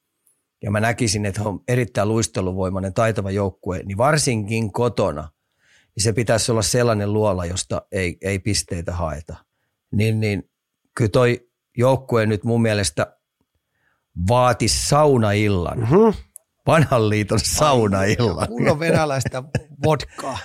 ja 0.63 0.71
mä 0.71 0.81
näkisin, 0.81 1.27
että 1.27 1.43
on 1.43 1.61
erittäin 1.69 2.09
luisteluvoimainen, 2.09 2.95
taitava 2.95 3.31
joukkue, 3.31 3.83
niin 3.85 3.99
varsinkin 3.99 4.73
kotona, 4.73 5.29
niin 5.97 6.05
se 6.05 6.13
pitäisi 6.13 6.53
olla 6.53 6.63
sellainen 6.63 7.13
luola, 7.13 7.47
josta 7.47 7.83
ei, 7.93 8.17
ei 8.23 8.39
pisteitä 8.39 8.93
haeta. 8.93 9.37
Niin, 9.93 10.21
niin 10.21 10.51
kyllä 10.95 11.11
toi 11.11 11.49
joukkue 11.77 12.27
nyt 12.27 12.45
mun 12.45 12.63
mielestä 12.63 13.17
vaati 14.29 14.69
saunaillan. 14.69 15.79
Mm-hmm. 15.79 16.15
Vanhan 16.67 17.09
liiton 17.09 17.41
saunaillan. 17.41 18.49
Kunnon 18.49 18.79
venäläistä 18.79 19.43
vodkaa 19.85 20.39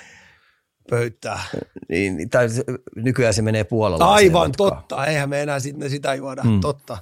pöytää. 0.89 1.43
Niin, 1.89 2.29
tai 2.29 2.47
nykyään 2.95 3.33
se 3.33 3.41
menee 3.41 3.63
puolella. 3.63 4.05
Aivan, 4.05 4.51
totta. 4.51 5.05
Eihän 5.05 5.29
me 5.29 5.41
enää 5.41 5.59
sitä, 5.59 5.89
sitä 5.89 6.13
juoda, 6.13 6.43
mm. 6.43 6.59
totta. 6.61 6.97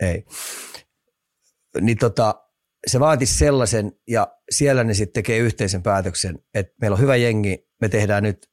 Ei. 0.00 0.24
Niin 1.80 1.98
tota, 1.98 2.34
se 2.86 3.00
vaatisi 3.00 3.38
sellaisen, 3.38 3.92
ja 4.08 4.28
siellä 4.50 4.84
ne 4.84 4.94
sitten 4.94 5.12
tekee 5.12 5.38
yhteisen 5.38 5.82
päätöksen, 5.82 6.38
että 6.54 6.72
meillä 6.80 6.94
on 6.94 7.00
hyvä 7.00 7.16
jengi, 7.16 7.68
me 7.80 7.88
tehdään 7.88 8.22
nyt 8.22 8.50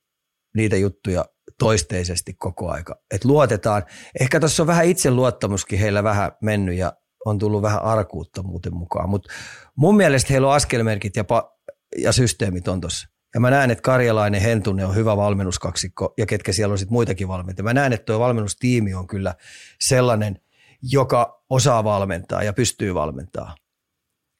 niitä 0.55 0.77
juttuja 0.77 1.25
toisteisesti 1.59 2.33
koko 2.33 2.71
aika. 2.71 2.95
Että 3.11 3.27
luotetaan. 3.27 3.83
Ehkä 4.19 4.39
tuossa 4.39 4.63
on 4.63 4.67
vähän 4.67 4.85
itseluottamuskin 4.85 5.79
heillä 5.79 6.03
vähän 6.03 6.31
mennyt 6.41 6.75
ja 6.75 6.93
on 7.25 7.39
tullut 7.39 7.61
vähän 7.61 7.83
arkuutta 7.83 8.43
muuten 8.43 8.75
mukaan. 8.75 9.09
Mutta 9.09 9.33
mun 9.75 9.97
mielestä 9.97 10.33
heillä 10.33 10.47
on 10.47 10.53
askelmerkit 10.53 11.15
ja, 11.15 11.23
pa- 11.23 11.75
ja 11.97 12.11
systeemit 12.11 12.67
on 12.67 12.81
tuossa. 12.81 13.07
Ja 13.33 13.39
mä 13.39 13.49
näen, 13.49 13.71
että 13.71 13.81
Karjalainen 13.81 14.41
Hentunen 14.41 14.85
on 14.85 14.95
hyvä 14.95 15.17
valmennuskaksikko 15.17 16.13
ja 16.17 16.25
ketkä 16.25 16.53
siellä 16.53 16.71
on 16.71 16.77
sitten 16.77 16.93
muitakin 16.93 17.27
valmentajia. 17.27 17.63
Mä 17.63 17.73
näen, 17.73 17.93
että 17.93 18.05
tuo 18.05 18.19
valmennustiimi 18.19 18.93
on 18.93 19.07
kyllä 19.07 19.35
sellainen, 19.79 20.39
joka 20.81 21.43
osaa 21.49 21.83
valmentaa 21.83 22.43
ja 22.43 22.53
pystyy 22.53 22.93
valmentaa. 22.93 23.55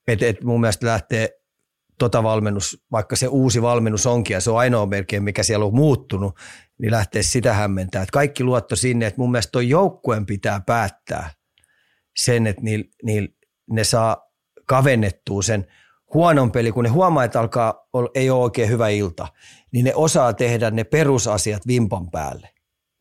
Et, 0.08 0.24
et 0.24 0.44
mun 0.44 0.62
mielestä 0.62 0.86
lähtee 0.86 1.30
tota 2.00 2.24
valmennus, 2.24 2.84
vaikka 2.92 3.16
se 3.16 3.28
uusi 3.28 3.62
valmennus 3.62 4.06
onkin 4.06 4.34
ja 4.34 4.42
se 4.42 4.52
on 4.52 4.60
ainoa 4.60 4.86
melkein, 4.86 5.24
mikä 5.24 5.44
siellä 5.44 5.66
on 5.66 5.76
muuttunut, 5.76 6.40
niin 6.82 6.92
lähtee 6.92 7.24
sitä 7.24 7.54
hämmentää. 7.54 8.04
Et 8.04 8.12
kaikki 8.12 8.44
luotto 8.44 8.76
sinne, 8.76 9.08
että 9.08 9.22
mun 9.22 9.32
mielestä 9.32 9.52
tuo 9.52 9.62
joukkueen 9.62 10.26
pitää 10.26 10.62
päättää 10.66 11.32
sen, 12.18 12.48
että 12.48 12.62
niil, 12.62 12.84
niil, 13.04 13.28
ne 13.70 13.84
saa 13.84 14.18
kavennettua 14.66 15.42
sen– 15.42 15.68
huonon 16.14 16.52
peli, 16.52 16.72
kun 16.72 16.84
ne 16.84 16.90
huomaa, 16.90 17.24
että 17.24 17.40
alkaa, 17.40 17.88
ei 18.16 18.30
ole 18.30 18.44
oikein 18.44 18.70
hyvä 18.70 18.90
ilta, 18.90 19.28
niin 19.72 19.86
ne 19.86 19.96
osaa 19.96 20.34
tehdä 20.34 20.72
ne 20.72 20.84
perusasiat 20.84 21.68
vimpan 21.68 22.12
päälle 22.12 22.50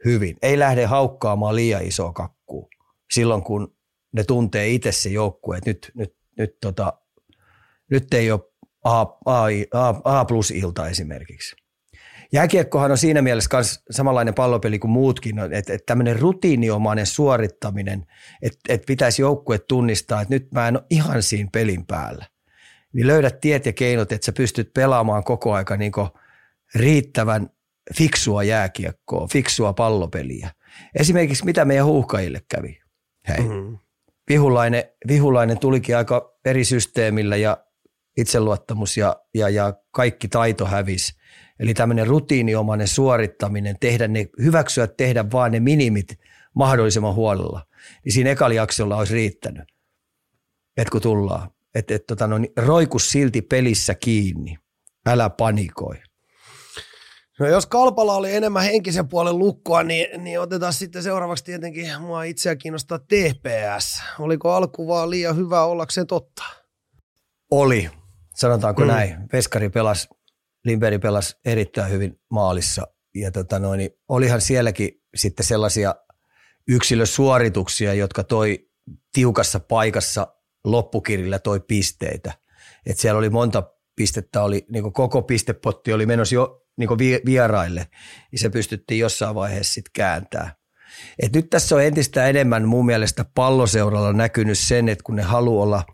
hyvin. 0.05 0.37
Ei 0.43 0.59
lähde 0.59 0.85
haukkaamaan 0.85 1.57
liian 1.57 1.83
isoa 1.83 2.13
kakkua 2.13 2.69
silloin, 3.11 3.43
kun 3.43 3.77
ne 4.13 4.25
tuntee 4.25 4.69
itse 4.69 4.93
se 4.93 5.09
joukkue, 5.09 5.57
että 5.57 5.71
nyt, 5.71 5.93
nyt, 5.95 6.17
nyt, 6.39 6.51
tota, 6.61 6.93
nyt 7.91 8.15
ei 8.15 8.31
ole 8.31 8.41
A, 8.85 9.01
A, 9.25 9.45
A, 9.73 9.95
A 10.05 10.25
plus 10.25 10.51
ilta 10.51 10.89
esimerkiksi. 10.89 11.57
Jääkiekkohan 12.33 12.91
on 12.91 12.99
siinä 12.99 13.23
mielessä 13.23 13.57
myös 13.57 13.83
samanlainen 13.91 14.35
pallopeli 14.35 14.79
kuin 14.79 14.91
muutkin, 14.91 15.39
että, 15.39 15.57
että 15.57 15.87
tämmöinen 15.87 16.19
rutiiniomainen 16.19 17.07
suorittaminen, 17.07 18.07
että, 18.43 18.59
että 18.69 18.87
pitäisi 18.87 19.23
joukkue 19.23 19.59
tunnistaa, 19.59 20.21
että 20.21 20.35
nyt 20.35 20.53
mä 20.53 20.69
en 20.69 20.77
ole 20.77 20.85
ihan 20.91 21.23
siinä 21.23 21.49
pelin 21.53 21.87
päällä 21.87 22.27
niin 22.93 23.07
löydät 23.07 23.41
tiet 23.41 23.67
ja 23.67 23.73
keinot, 23.73 24.13
että 24.13 24.25
sä 24.25 24.33
pystyt 24.33 24.71
pelaamaan 24.75 25.25
koko 25.25 25.53
aika 25.53 25.77
niin 25.77 25.93
riittävän 26.75 27.51
fiksua 27.97 28.43
jääkiekkoa, 28.43 29.27
fiksua 29.27 29.73
pallopeliä. 29.73 30.51
Esimerkiksi 30.95 31.45
mitä 31.45 31.65
meidän 31.65 31.87
huuhkajille 31.87 32.43
kävi. 32.49 32.81
Hei. 33.29 33.41
Mm-hmm. 33.41 33.79
Vihulainen, 34.29 34.85
Vihulainen 35.09 35.59
tulikin 35.59 35.97
aika 35.97 36.39
eri 36.45 36.65
systeemillä 36.65 37.37
ja 37.37 37.65
itseluottamus 38.17 38.97
ja, 38.97 39.17
ja, 39.35 39.49
ja 39.49 39.75
kaikki 39.91 40.29
taito 40.29 40.67
hävisi. 40.67 41.19
Eli 41.61 41.75
tämmöinen 41.75 42.07
rutiiniomainen 42.07 42.89
suorittaminen, 42.89 43.77
tehdä 43.81 44.09
ne, 44.09 44.27
hyväksyä 44.43 44.87
tehdä 44.87 45.25
vaan 45.33 45.53
ne 45.53 45.61
minimit 45.61 46.19
mahdollisimman 46.55 47.15
huolella. 47.15 47.67
Niin 48.05 48.13
siinä 48.13 48.31
ekalla 48.31 48.55
jaksolla 48.55 48.97
olisi 48.97 49.15
riittänyt, 49.15 49.65
että 50.77 50.91
kun 50.91 51.01
tullaan 51.01 51.51
että 51.79 51.95
et, 51.95 52.07
tota, 52.07 52.27
no, 52.27 52.39
niin 52.39 52.53
roiku 52.57 52.99
silti 52.99 53.43
pelissä 53.43 53.95
kiinni, 53.95 54.59
älä 55.07 55.31
panikoi. 55.31 55.97
No 57.41 57.47
jos 57.47 57.67
Kalpala 57.67 58.17
oli 58.17 58.35
enemmän 58.35 58.63
henkisen 58.63 59.09
puolen 59.09 59.39
lukkoa, 59.39 59.83
niin, 59.83 60.25
niin 60.25 60.41
otetaan 60.41 60.73
sitten 60.73 61.03
seuraavaksi 61.03 61.45
tietenkin 61.45 62.01
mua 62.01 62.23
itseä 62.23 62.57
kiinnostaa 62.57 62.99
TPS. 62.99 64.03
Oliko 64.19 64.53
alku 64.53 64.89
vaan 64.89 65.11
liian 65.11 65.37
hyvä 65.37 65.65
ollakseen 65.65 66.07
totta? 66.07 66.43
Oli, 67.51 67.91
sanotaanko 68.35 68.83
mm. 68.83 68.89
näin. 68.89 69.17
Veskari 69.33 69.69
pelasi, 69.69 70.09
Limberi 70.65 70.99
pelasi 70.99 71.37
erittäin 71.45 71.93
hyvin 71.93 72.21
maalissa 72.31 72.87
ja 73.15 73.33
tota 73.33 73.59
noin, 73.59 73.79
niin 73.79 73.91
olihan 74.09 74.41
sielläkin 74.41 74.91
sitten 75.15 75.47
sellaisia 75.47 75.95
yksilösuorituksia, 76.69 77.95
jotka 77.95 78.25
toi 78.25 78.69
tiukassa 79.13 79.61
paikassa 79.61 80.38
loppukirjalla 80.71 81.39
toi 81.39 81.61
pisteitä. 81.61 82.33
Et 82.87 82.99
siellä 82.99 83.19
oli 83.19 83.31
monta 83.31 83.63
pistettä, 83.97 84.43
oli, 84.43 84.67
niin 84.73 84.93
koko 84.93 85.23
pistepotti 85.23 85.93
oli 85.93 86.07
menossa 86.07 86.35
jo 86.35 86.63
niin 86.77 87.23
vieraille, 87.27 87.87
niin 88.33 88.41
se 88.41 88.51
pystyttiin 88.51 89.01
jossain 89.01 89.35
vaiheessa 89.35 89.75
sitten 89.75 89.91
kääntää. 89.93 90.55
Et 91.23 91.33
nyt 91.33 91.51
tässä 91.51 91.75
on 91.75 91.83
entistä 91.83 92.27
enemmän 92.27 92.69
mun 92.69 92.87
mielestä 92.87 93.25
palloseuralla 93.35 94.13
näkynyt 94.13 94.59
sen, 94.59 94.89
että 94.89 95.03
kun 95.05 95.17
ne 95.17 95.23
haluaa 95.23 95.63
olla 95.63 95.85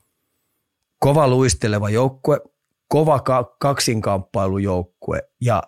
kova 0.99 1.29
luisteleva 1.29 1.91
joukkue, 1.91 2.41
kova 2.89 3.23
kaksinkamppailujoukkue 3.61 5.23
ja 5.41 5.63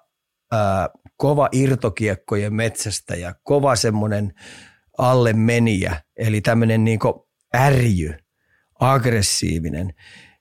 ää, 0.53 0.89
kova 1.17 1.49
irtokiekkojen 1.53 2.55
metsästä 2.55 3.15
ja 3.15 3.35
kova 3.43 3.77
semmoinen 3.77 4.33
alle 4.99 5.33
meniä, 5.33 6.03
eli 6.17 6.41
tämmöinen 6.41 6.85
niin 6.85 6.99
ärjy, 7.57 8.15
aggressiivinen, 8.81 9.95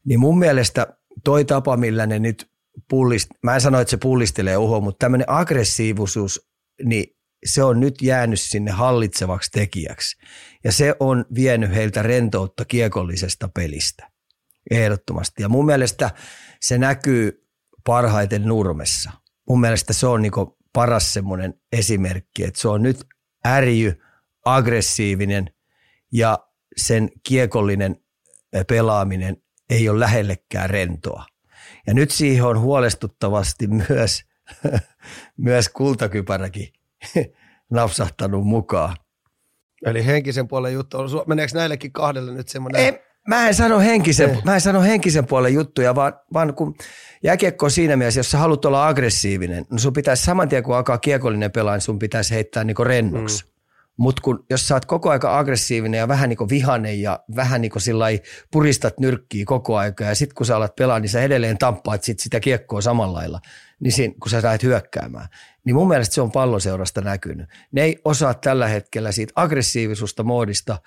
niin 0.05 0.19
mun 0.19 0.39
mielestä 0.39 0.87
toi 1.23 1.45
tapa, 1.45 1.77
millä 1.77 2.05
ne 2.05 2.19
nyt 2.19 2.51
pullist, 2.89 3.29
mä 3.43 3.55
en 3.55 3.61
sano, 3.61 3.79
että 3.79 3.91
se 3.91 3.97
pullistelee 3.97 4.57
uho, 4.57 4.81
mutta 4.81 5.05
tämmöinen 5.05 5.29
aggressiivisuus, 5.29 6.49
niin 6.83 7.15
se 7.45 7.63
on 7.63 7.79
nyt 7.79 8.01
jäänyt 8.01 8.39
sinne 8.39 8.71
hallitsevaksi 8.71 9.51
tekijäksi. 9.51 10.17
Ja 10.63 10.71
se 10.71 10.95
on 10.99 11.25
vienyt 11.35 11.75
heiltä 11.75 12.01
rentoutta 12.01 12.65
kiekollisesta 12.65 13.49
pelistä. 13.55 14.11
Ehdottomasti. 14.71 15.41
Ja 15.41 15.49
mun 15.49 15.65
mielestä 15.65 16.11
se 16.61 16.77
näkyy 16.77 17.47
parhaiten 17.85 18.45
nurmessa. 18.45 19.11
Mun 19.49 19.61
mielestä 19.61 19.93
se 19.93 20.07
on 20.07 20.21
niinku 20.21 20.57
paras 20.73 21.13
semmoinen 21.13 21.53
esimerkki, 21.71 22.43
että 22.43 22.61
se 22.61 22.67
on 22.67 22.83
nyt 22.83 22.97
ärjy, 23.47 24.01
aggressiivinen 24.45 25.49
ja 26.11 26.39
sen 26.77 27.09
kiekollinen 27.23 27.95
pelaaminen 28.63 29.37
ei 29.69 29.89
ole 29.89 29.99
lähellekään 29.99 30.69
rentoa. 30.69 31.25
Ja 31.87 31.93
nyt 31.93 32.11
siihen 32.11 32.43
on 32.43 32.59
huolestuttavasti 32.59 33.67
myös, 33.67 34.23
myös 35.37 35.69
kultakypäräkin 35.69 36.73
napsahtanut 37.69 38.47
mukaan. 38.47 38.97
Eli 39.85 40.05
henkisen 40.05 40.47
puolen 40.47 40.73
juttu. 40.73 40.97
Meneekö 41.27 41.51
näillekin 41.55 41.91
kahdelle 41.91 42.33
nyt 42.33 42.47
semmoinen? 42.47 42.81
Ei, 42.81 42.99
mä 43.27 43.47
en 43.47 43.53
sano 43.53 43.79
henkisen, 43.79 44.41
mä 44.45 44.53
en 44.53 44.61
sano 44.61 44.81
henkisen 44.81 45.25
puolen 45.25 45.53
juttuja, 45.53 45.95
vaan, 45.95 46.13
vaan 46.33 46.53
kun 46.53 46.75
jääkiekko 47.23 47.65
on 47.65 47.71
siinä 47.71 47.95
mielessä, 47.95 48.19
jos 48.19 48.31
sä 48.31 48.37
haluat 48.37 48.65
olla 48.65 48.87
aggressiivinen, 48.87 49.65
niin 49.69 49.79
sun 49.79 49.93
pitäisi 49.93 50.23
saman 50.23 50.49
tien 50.49 50.63
kun 50.63 50.75
alkaa 50.75 50.97
kiekollinen 50.97 51.51
pelaa, 51.51 51.75
niin 51.75 51.81
sun 51.81 51.99
pitäisi 51.99 52.33
heittää 52.33 52.63
niinku 52.63 52.83
rennoksi. 52.83 53.45
Mm. 53.45 53.54
Mutta 53.97 54.21
kun, 54.21 54.45
jos 54.49 54.67
sä 54.67 54.73
oot 54.73 54.85
koko 54.85 55.09
aika 55.09 55.39
aggressiivinen 55.39 55.97
ja 55.97 56.07
vähän 56.07 56.29
niin 56.29 56.49
vihanen 56.49 57.01
ja 57.01 57.19
vähän 57.35 57.61
niin 57.61 57.71
kuin 57.71 57.81
puristat 58.51 58.99
nyrkkiä 58.99 59.45
koko 59.45 59.77
aika 59.77 60.03
ja 60.03 60.15
sitten 60.15 60.35
kun 60.35 60.45
sä 60.45 60.55
alat 60.55 60.75
pelaa, 60.75 60.99
niin 60.99 61.09
sä 61.09 61.21
edelleen 61.21 61.57
tamppaat 61.57 62.03
sit 62.03 62.19
sitä 62.19 62.39
kiekkoa 62.39 62.81
samalla 62.81 63.17
lailla, 63.17 63.39
niin 63.79 63.91
siinä, 63.91 64.13
kun 64.19 64.29
sä 64.29 64.39
lähdet 64.43 64.63
hyökkäämään. 64.63 65.27
Niin 65.65 65.75
mun 65.75 65.87
mielestä 65.87 66.15
se 66.15 66.21
on 66.21 66.31
palloseurasta 66.31 67.01
näkynyt. 67.01 67.49
Ne 67.71 67.81
ei 67.81 67.97
osaa 68.05 68.33
tällä 68.33 68.67
hetkellä 68.67 69.11
siitä 69.11 69.33
aggressiivisusta 69.35 70.23
moodista 70.23 70.77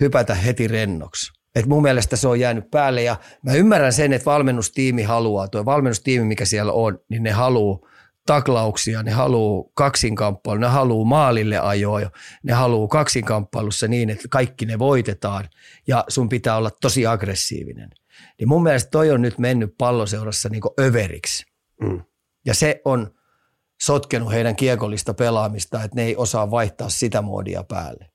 hypätä 0.00 0.34
heti 0.34 0.68
rennoksi. 0.68 1.32
Et 1.54 1.66
mun 1.66 1.82
mielestä 1.82 2.16
se 2.16 2.28
on 2.28 2.40
jäänyt 2.40 2.70
päälle 2.70 3.02
ja 3.02 3.16
mä 3.42 3.52
ymmärrän 3.52 3.92
sen, 3.92 4.12
että 4.12 4.30
valmennustiimi 4.30 5.02
haluaa, 5.02 5.48
tuo 5.48 5.64
valmennustiimi 5.64 6.24
mikä 6.24 6.44
siellä 6.44 6.72
on, 6.72 6.98
niin 7.08 7.22
ne 7.22 7.30
haluaa 7.30 7.87
taklauksia, 8.28 9.02
ne 9.02 9.10
haluaa 9.10 9.70
kaksinkamppailu, 9.74 10.60
ne 10.60 10.66
haluaa 10.66 11.04
maalille 11.04 11.58
ajoa, 11.58 12.10
ne 12.42 12.52
haluaa 12.52 12.88
kaksinkamppailussa 12.88 13.88
niin, 13.88 14.10
että 14.10 14.28
kaikki 14.30 14.66
ne 14.66 14.78
voitetaan 14.78 15.48
ja 15.86 16.04
sun 16.08 16.28
pitää 16.28 16.56
olla 16.56 16.70
tosi 16.80 17.06
aggressiivinen. 17.06 17.90
Niin 18.38 18.48
mun 18.48 18.62
mielestä 18.62 18.90
toi 18.90 19.10
on 19.10 19.22
nyt 19.22 19.38
mennyt 19.38 19.74
palloseurassa 19.78 20.48
niin 20.48 20.62
överiksi. 20.80 21.46
Mm. 21.82 22.02
Ja 22.46 22.54
se 22.54 22.80
on 22.84 23.14
sotkenut 23.80 24.32
heidän 24.32 24.56
kiekollista 24.56 25.14
pelaamista, 25.14 25.84
että 25.84 25.96
ne 25.96 26.02
ei 26.02 26.16
osaa 26.16 26.50
vaihtaa 26.50 26.88
sitä 26.88 27.22
moodia 27.22 27.64
päälle. 27.64 28.10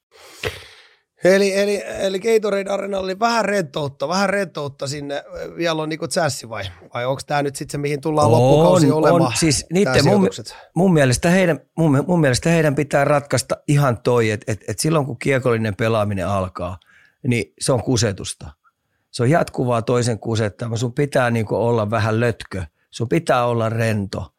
Eli, 1.24 1.59
eli, 1.59 1.84
eli 1.99 2.19
Gatorade 2.19 2.69
Arena 2.69 2.99
oli 2.99 3.19
vähän 3.19 3.45
rentoutta, 3.45 4.07
vähän 4.07 4.30
rentoutta 4.30 4.88
sinne. 4.88 5.24
Vielä 5.57 5.82
on 5.82 5.89
niinku 5.89 6.07
chassi 6.07 6.49
vai? 6.49 6.63
Vai 6.93 7.05
onko 7.05 7.21
tämä 7.28 7.43
nyt 7.43 7.55
sitten 7.55 7.71
se, 7.71 7.78
mihin 7.78 8.01
tullaan 8.01 8.28
on, 8.28 8.32
loppukausi 8.32 8.91
olemaan? 8.91 9.21
On, 9.21 9.32
siis 9.36 9.65
niiden, 9.74 10.05
mun, 10.05 10.30
mun, 10.76 10.93
mielestä 10.93 11.30
heidän, 11.30 11.59
mun, 11.78 12.03
mun 12.07 12.19
mielestä 12.19 12.49
heidän 12.49 12.76
pitää 12.76 13.05
ratkaista 13.05 13.57
ihan 13.67 13.97
toi, 14.01 14.32
että 14.32 14.51
et, 14.51 14.63
et 14.67 14.80
silloin 14.80 15.05
kun 15.05 15.19
kiekollinen 15.19 15.76
pelaaminen 15.76 16.28
alkaa, 16.28 16.78
niin 17.28 17.53
se 17.59 17.71
on 17.71 17.84
kusetusta. 17.84 18.51
Se 19.11 19.24
on 19.24 19.30
jatkuvaa 19.30 19.82
toisen 19.82 20.19
kusettama. 20.19 20.78
Sun 20.78 20.93
pitää 20.93 21.32
niinku 21.32 21.55
olla 21.55 21.89
vähän 21.89 22.19
lötkö. 22.19 22.63
Sun 22.91 23.09
pitää 23.09 23.45
olla 23.45 23.69
rento. 23.69 24.34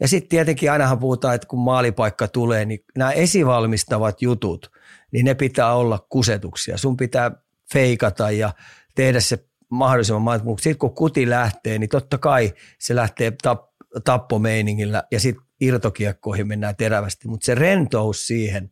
Ja 0.00 0.08
sitten 0.08 0.28
tietenkin 0.28 0.72
ainahan 0.72 0.98
puhutaan, 0.98 1.34
että 1.34 1.48
kun 1.48 1.58
maalipaikka 1.58 2.28
tulee, 2.28 2.64
niin 2.64 2.84
nämä 2.96 3.12
esivalmistavat 3.12 4.22
jutut– 4.22 4.70
niin 5.12 5.24
ne 5.24 5.34
pitää 5.34 5.74
olla 5.74 6.06
kusetuksia. 6.08 6.78
Sun 6.78 6.96
pitää 6.96 7.30
feikata 7.72 8.30
ja 8.30 8.52
tehdä 8.94 9.20
se 9.20 9.46
mahdollisimman 9.70 10.40
mutta 10.44 10.62
sitten 10.62 10.78
kun 10.78 10.94
kuti 10.94 11.30
lähtee, 11.30 11.78
niin 11.78 11.88
totta 11.88 12.18
kai 12.18 12.54
se 12.78 12.96
lähtee 12.96 13.30
tap- 13.30 14.00
tappomeiningillä 14.04 15.02
ja 15.10 15.20
sitten 15.20 15.44
irtokiekkoihin 15.60 16.48
mennään 16.48 16.76
terävästi, 16.76 17.28
mutta 17.28 17.44
se 17.44 17.54
rentous 17.54 18.26
siihen, 18.26 18.70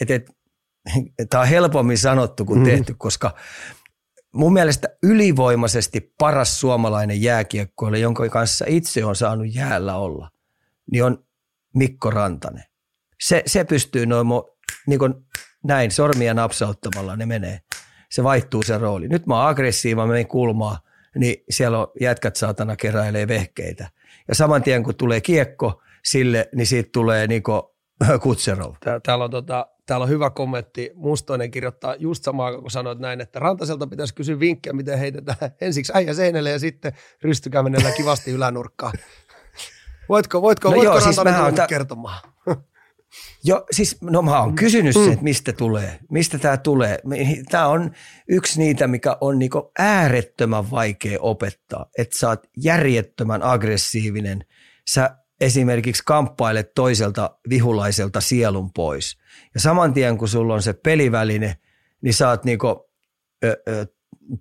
että 0.00 0.14
et, 0.14 0.30
tämä 1.30 1.40
on 1.40 1.48
helpommin 1.48 1.98
sanottu 1.98 2.44
kuin 2.44 2.58
mm. 2.58 2.64
tehty, 2.64 2.94
koska 2.98 3.34
mun 4.32 4.52
mielestä 4.52 4.88
ylivoimaisesti 5.02 6.14
paras 6.18 6.60
suomalainen 6.60 7.22
jääkiekkoille, 7.22 7.98
jonka 7.98 8.28
kanssa 8.28 8.64
itse 8.68 9.04
on 9.04 9.16
saanut 9.16 9.54
jäällä 9.54 9.96
olla, 9.96 10.30
niin 10.92 11.04
on 11.04 11.24
Mikko 11.74 12.10
Rantanen. 12.10 12.64
Se, 13.22 13.42
se 13.46 13.64
pystyy 13.64 14.06
noin 14.06 14.26
niin 14.86 15.00
näin 15.64 15.90
sormia 15.90 16.34
napsauttamalla 16.34 17.16
ne 17.16 17.26
menee. 17.26 17.60
Se 18.10 18.24
vaihtuu 18.24 18.62
se 18.62 18.78
rooli. 18.78 19.08
Nyt 19.08 19.26
mä 19.26 19.40
oon 19.40 19.48
aggressiiva, 19.48 20.06
mä 20.06 20.12
menen 20.12 20.26
kulmaa, 20.26 20.78
niin 21.14 21.44
siellä 21.50 21.78
on 21.78 21.86
jätkät 22.00 22.36
saatana 22.36 22.76
keräilee 22.76 23.28
vehkeitä. 23.28 23.90
Ja 24.28 24.34
saman 24.34 24.62
tien 24.62 24.82
kun 24.82 24.94
tulee 24.94 25.20
kiekko 25.20 25.82
sille, 26.04 26.48
niin 26.54 26.66
siitä 26.66 26.90
tulee 26.92 27.26
Niko 27.34 27.76
Kutserov. 28.22 28.74
Täällä 29.02 29.24
on, 29.24 29.30
tota, 29.30 29.66
täällä 29.86 30.04
on 30.04 30.10
hyvä 30.10 30.30
kommentti. 30.30 30.90
Mustoinen 30.94 31.50
kirjoittaa 31.50 31.94
just 31.94 32.24
samaa, 32.24 32.60
kun 32.60 32.70
sanoit 32.70 32.98
näin, 32.98 33.20
että 33.20 33.38
Rantaselta 33.38 33.86
pitäisi 33.86 34.14
kysyä 34.14 34.40
vinkkejä, 34.40 34.72
miten 34.72 34.98
heitetään 34.98 35.50
ensiksi 35.60 35.92
äijä 35.96 36.14
seinälle 36.14 36.50
ja 36.50 36.58
sitten 36.58 36.92
rystykävenellä 37.22 37.90
kivasti 37.90 38.30
ylänurkkaan. 38.30 38.92
Voitko, 40.08 40.42
voitko, 40.42 40.68
no 40.68 40.76
voitko 40.76 40.92
joo, 40.92 41.00
siis 41.00 41.16
Rantanen 41.16 41.56
siis 41.56 41.68
kertomaan? 41.68 42.33
Joo, 43.44 43.66
siis 43.70 43.96
no 44.00 44.22
mä 44.22 44.40
oon 44.40 44.54
kysynyt 44.54 44.94
mm. 44.94 45.12
että 45.12 45.24
mistä 45.24 45.52
tulee, 45.52 45.98
mistä 46.10 46.38
tämä 46.38 46.56
tulee. 46.56 46.98
Tämä 47.50 47.66
on 47.66 47.90
yksi 48.28 48.58
niitä, 48.58 48.86
mikä 48.86 49.16
on 49.20 49.38
niinku 49.38 49.72
äärettömän 49.78 50.70
vaikea 50.70 51.18
opettaa, 51.20 51.86
että 51.98 52.18
sä 52.18 52.28
oot 52.28 52.40
järjettömän 52.56 53.42
aggressiivinen. 53.42 54.44
Sä 54.88 55.16
esimerkiksi 55.40 56.02
kamppailet 56.06 56.74
toiselta 56.74 57.38
vihulaiselta 57.48 58.20
sielun 58.20 58.72
pois. 58.72 59.18
Ja 59.54 59.60
saman 59.60 59.94
tien, 59.94 60.18
kun 60.18 60.28
sulla 60.28 60.54
on 60.54 60.62
se 60.62 60.72
peliväline, 60.72 61.56
niin 62.00 62.14
sä 62.14 62.28
oot 62.28 62.44
niinku, 62.44 62.90
ö, 63.44 63.62
ö, 63.68 63.86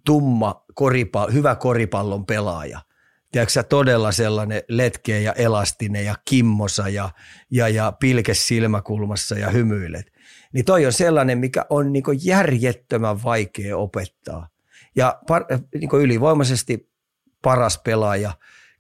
tumma, 0.06 0.66
koripa, 0.74 1.28
hyvä 1.34 1.56
koripallon 1.56 2.26
pelaaja– 2.26 2.82
tiedätkö, 3.34 3.64
todella 3.64 4.12
sellainen 4.12 4.64
letkeä 4.70 5.20
ja 5.20 5.34
elastinen 5.34 6.06
ja 6.06 6.16
kimmosa 6.30 6.90
ja, 6.90 7.10
ja, 7.52 7.70
ja 7.70 7.92
pilkes 8.00 8.48
silmäkulmassa 8.48 9.36
ja 9.36 9.50
hymyilet. 9.50 10.14
Niin 10.54 10.66
toi 10.66 10.86
on 10.86 10.94
sellainen, 10.94 11.38
mikä 11.38 11.66
on 11.70 11.94
niin 11.94 12.04
järjettömän 12.24 13.24
vaikea 13.24 13.78
opettaa. 13.78 14.48
Ja 14.96 15.20
par, 15.28 15.46
niin 15.74 15.90
ylivoimaisesti 16.02 16.90
paras 17.42 17.78
pelaaja, 17.78 18.32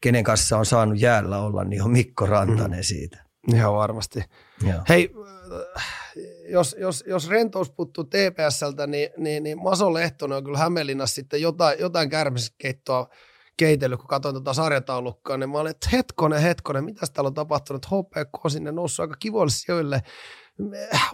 kenen 0.02 0.24
kanssa 0.24 0.58
on 0.58 0.66
saanut 0.66 1.00
jäällä 1.00 1.40
olla, 1.40 1.64
niin 1.64 1.84
on 1.84 1.92
Mikko 1.92 2.26
Rantanen 2.26 2.80
mm. 2.80 2.84
siitä. 2.84 3.24
Ihan 3.54 3.74
varmasti. 3.74 4.24
Joo. 4.68 4.82
Hei, 4.90 5.12
jos, 6.50 6.76
jos, 6.80 7.04
jos 7.08 7.30
rentous 7.30 7.72
puuttuu 7.72 8.04
TPSltä, 8.04 8.88
niin, 8.88 9.10
niin, 9.18 9.44
niin 9.44 9.64
Maso 9.64 9.94
Lehtonen 9.94 10.38
on 10.38 10.44
kyllä 10.44 10.58
Hämeenlinnassa 10.58 11.16
sitten 11.16 11.42
jotain, 11.42 11.80
jotain 11.80 12.10
kärmiskeittoa 12.10 13.10
keitellyt, 13.58 14.00
kun 14.00 14.08
katsoin 14.08 14.36
tuota 14.36 14.54
sarjataulukkaa, 14.54 15.38
niin 15.38 15.50
mä 15.50 15.58
olin, 15.58 15.72
että 15.72 15.90
hetkonen, 15.92 16.42
hetkonen, 16.42 16.84
mitä 16.84 17.06
täällä 17.14 17.28
on 17.28 17.34
tapahtunut? 17.34 17.86
HPK 17.86 18.46
on 18.46 18.52
sinne 18.52 18.72
noussut 18.72 19.04
aika 19.04 19.16
kivoille 19.20 19.52
sijoille. 19.52 20.02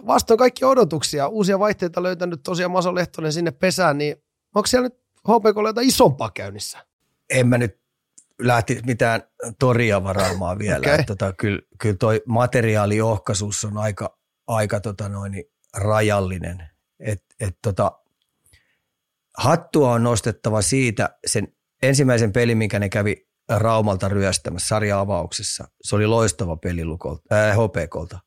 Vastoin 0.06 0.38
kaikki 0.38 0.64
odotuksia, 0.64 1.28
uusia 1.28 1.58
vaihteita 1.58 2.02
löytänyt 2.02 2.42
tosiaan 2.42 2.70
Maso 2.70 2.94
Lehtonen 2.94 3.32
sinne 3.32 3.50
pesään, 3.50 3.98
niin 3.98 4.16
onko 4.54 4.66
siellä 4.66 4.88
nyt 4.88 5.00
HPK 5.28 5.66
jotain 5.66 5.88
isompaa 5.88 6.30
käynnissä? 6.30 6.86
En 7.30 7.48
mä 7.48 7.58
nyt 7.58 7.80
lähti 8.38 8.80
mitään 8.86 9.22
toria 9.58 10.04
varaamaan 10.04 10.58
vielä. 10.58 10.78
okay. 10.78 11.04
tota, 11.04 11.32
kyllä, 11.32 11.60
kyllä 11.78 11.96
toi 11.96 12.22
materiaaliohkaisuus 12.26 13.64
on 13.64 13.78
aika, 13.78 14.18
aika 14.46 14.80
tota 14.80 15.08
noin, 15.08 15.44
rajallinen. 15.76 16.70
Et, 17.00 17.24
et 17.40 17.58
tota, 17.62 17.92
hattua 19.36 19.92
on 19.92 20.02
nostettava 20.02 20.62
siitä 20.62 21.18
sen 21.26 21.48
ensimmäisen 21.82 22.32
pelin, 22.32 22.58
minkä 22.58 22.78
ne 22.78 22.88
kävi 22.88 23.26
Raumalta 23.48 24.08
ryöstämässä 24.08 24.68
sarja-avauksessa, 24.68 25.68
se 25.82 25.96
oli 25.96 26.06
loistava 26.06 26.56
peli 26.56 26.84
Lukolta, 26.84 27.22
äh, 27.32 27.56
HPKlta 27.56 28.18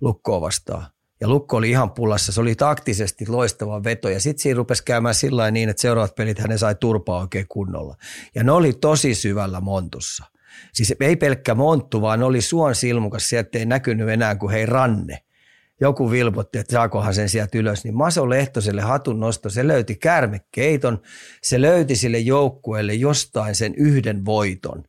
Lukkoa 0.00 0.40
vastaan. 0.40 0.86
Ja 1.20 1.28
Lukko 1.28 1.56
oli 1.56 1.70
ihan 1.70 1.90
pulassa, 1.90 2.32
se 2.32 2.40
oli 2.40 2.54
taktisesti 2.54 3.26
loistava 3.28 3.84
veto 3.84 4.08
ja 4.08 4.20
sitten 4.20 4.42
siinä 4.42 4.56
rupesi 4.56 4.84
käymään 4.84 5.14
sillä 5.14 5.50
niin, 5.50 5.68
että 5.68 5.80
seuraavat 5.80 6.14
pelit 6.14 6.38
hän 6.38 6.58
sai 6.58 6.74
turpaa 6.74 7.20
oikein 7.20 7.46
kunnolla. 7.48 7.96
Ja 8.34 8.44
ne 8.44 8.52
oli 8.52 8.72
tosi 8.72 9.14
syvällä 9.14 9.60
montussa. 9.60 10.24
Siis 10.72 10.94
ei 11.00 11.16
pelkkä 11.16 11.54
monttu, 11.54 12.00
vaan 12.00 12.18
ne 12.18 12.24
oli 12.24 12.40
suon 12.40 12.74
silmukas, 12.74 13.28
sieltä 13.28 13.58
ei 13.58 13.66
näkynyt 13.66 14.08
enää 14.08 14.34
kuin 14.34 14.52
hei 14.52 14.66
ranne 14.66 15.18
joku 15.80 16.10
vilpotti, 16.10 16.58
että 16.58 16.72
saakohan 16.72 17.14
sen 17.14 17.28
sieltä 17.28 17.58
ylös, 17.58 17.84
niin 17.84 17.96
Maso 17.96 18.30
Lehtoselle 18.30 18.82
hatun 18.82 19.20
nosto, 19.20 19.50
se 19.50 19.68
löyti 19.68 19.94
kärmekeiton, 19.94 21.00
se 21.42 21.60
löyti 21.60 21.96
sille 21.96 22.18
joukkueelle 22.18 22.94
jostain 22.94 23.54
sen 23.54 23.74
yhden 23.74 24.24
voiton. 24.24 24.84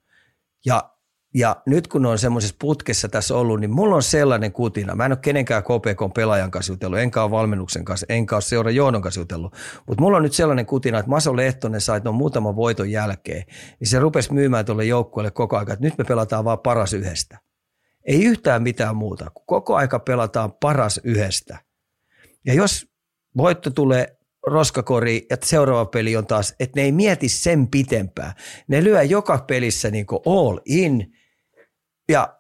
Ja, 0.66 0.90
ja 1.34 1.62
nyt 1.66 1.88
kun 1.88 2.06
on 2.06 2.20
semmoisessa 2.20 2.56
putkessa 2.60 3.10
tässä 3.10 3.36
ollut, 3.36 3.60
niin 3.60 3.72
mulla 3.72 3.96
on 3.96 4.04
sellainen 4.04 4.52
kutina. 4.52 4.96
Mä 4.96 5.06
en 5.06 5.12
ole 5.12 5.20
kenenkään 5.22 5.64
KPK 5.64 6.14
pelaajan 6.16 6.52
kanssa 6.52 6.74
jutellut, 6.74 7.00
enkä 7.00 7.24
ole 7.24 7.32
valmennuksen 7.32 7.86
kanssa, 7.86 8.06
enkä 8.10 8.36
ole 8.36 8.42
seura 8.42 8.72
Joonon 8.72 9.02
kanssa 9.02 9.22
jutellut. 9.22 9.54
Mutta 9.88 10.02
mulla 10.02 10.18
on 10.18 10.24
nyt 10.24 10.34
sellainen 10.34 10.66
kutina, 10.66 11.00
että 11.00 11.10
Maso 11.10 11.36
Lehtonen 11.36 11.82
sai 11.82 12.02
no 12.04 12.12
muutaman 12.12 12.56
voiton 12.56 12.92
jälkeen, 12.92 13.44
niin 13.80 13.88
se 13.88 14.00
rupesi 14.00 14.34
myymään 14.34 14.66
tuolle 14.66 14.86
joukkueelle 14.86 15.32
koko 15.32 15.56
ajan, 15.56 15.72
että 15.72 15.86
nyt 15.86 15.98
me 15.98 16.04
pelataan 16.04 16.46
vaan 16.46 16.60
paras 16.60 16.94
yhdestä. 16.94 17.45
Ei 18.06 18.24
yhtään 18.24 18.64
mitään 18.64 18.95
muuta, 18.95 19.30
kun 19.34 19.43
koko 19.45 19.76
aika 19.76 19.99
pelataan 19.99 20.53
paras 20.53 20.99
yhdestä. 21.03 21.60
Ja 22.45 22.53
jos 22.53 22.88
voitto 23.38 23.70
tulee 23.70 24.18
roskakori 24.47 25.26
ja 25.30 25.38
seuraava 25.43 25.86
peli 25.86 26.16
on 26.16 26.28
taas, 26.28 26.56
että 26.60 26.80
ne 26.80 26.84
ei 26.84 26.91
mieti 26.91 27.30
sen 27.30 27.68
pitempään. 27.68 28.34
Ne 28.68 28.84
lyö 28.84 29.03
joka 29.03 29.38
pelissä 29.47 29.91
niin 29.91 30.06
all 30.26 30.60
in 30.66 31.14
ja 32.10 32.39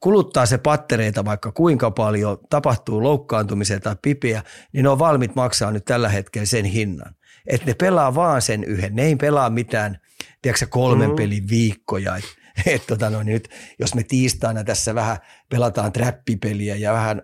kuluttaa 0.00 0.46
se 0.46 0.58
pattereita 0.58 1.24
vaikka 1.24 1.52
kuinka 1.52 1.90
paljon, 1.90 2.38
tapahtuu 2.50 3.02
loukkaantumisia 3.02 3.80
tai 3.80 3.96
pipiä, 4.02 4.42
niin 4.72 4.82
ne 4.82 4.88
on 4.88 4.98
valmiit 4.98 5.34
maksaa 5.34 5.70
nyt 5.70 5.84
tällä 5.84 6.08
hetkellä 6.08 6.46
sen 6.46 6.64
hinnan. 6.64 7.14
Että 7.46 7.66
ne 7.66 7.74
pelaa 7.74 8.14
vaan 8.14 8.42
sen 8.42 8.64
yhden, 8.64 8.94
ne 8.94 9.02
ei 9.02 9.16
pelaa 9.16 9.50
mitään, 9.50 9.98
tiedätkö 10.42 10.66
kolmen 10.70 11.10
mm. 11.10 11.16
pelin 11.16 11.48
viikkoja. 11.48 12.16
Et, 12.16 12.24
et, 12.66 12.86
tota 12.86 13.10
no, 13.10 13.22
niin 13.22 13.34
nyt, 13.34 13.48
jos 13.78 13.94
me 13.94 14.02
tiistaina 14.02 14.64
tässä 14.64 14.94
vähän 14.94 15.18
pelataan 15.48 15.92
trappipeliä 15.92 16.76
ja 16.76 16.92
vähän 16.92 17.22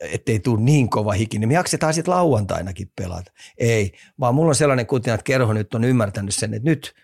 ettei 0.00 0.40
tule 0.40 0.60
niin 0.60 0.90
kova 0.90 1.12
hiki, 1.12 1.38
niin 1.38 1.48
me 1.48 1.54
jaksetaan 1.54 1.94
sitten 1.94 2.14
lauantainakin 2.14 2.92
pelata. 2.96 3.32
Ei, 3.58 3.92
vaan 4.20 4.34
mulla 4.34 4.48
on 4.48 4.54
sellainen 4.54 4.86
kutina, 4.86 5.14
että 5.14 5.24
kerho 5.24 5.52
nyt 5.52 5.74
on 5.74 5.84
ymmärtänyt 5.84 6.34
sen, 6.34 6.54
että 6.54 6.70
nyt 6.70 6.94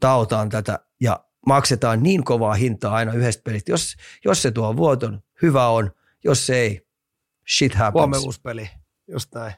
taotaan 0.00 0.48
tätä 0.48 0.78
ja 1.00 1.24
maksetaan 1.46 2.02
niin 2.02 2.24
kovaa 2.24 2.54
hintaa 2.54 2.94
aina 2.94 3.12
yhdestä 3.12 3.42
pelistä. 3.44 3.72
Jos, 3.72 3.96
jos 4.24 4.42
se 4.42 4.50
tuo 4.50 4.76
vuoton, 4.76 5.22
hyvä 5.42 5.68
on. 5.68 5.92
Jos 6.24 6.46
se 6.46 6.56
ei, 6.56 6.86
shit 7.56 7.74
happens. 7.74 8.00
Huomenna 8.00 8.26
uusi 8.26 8.40
peli, 8.40 8.70
just 9.08 9.34
näin. 9.34 9.52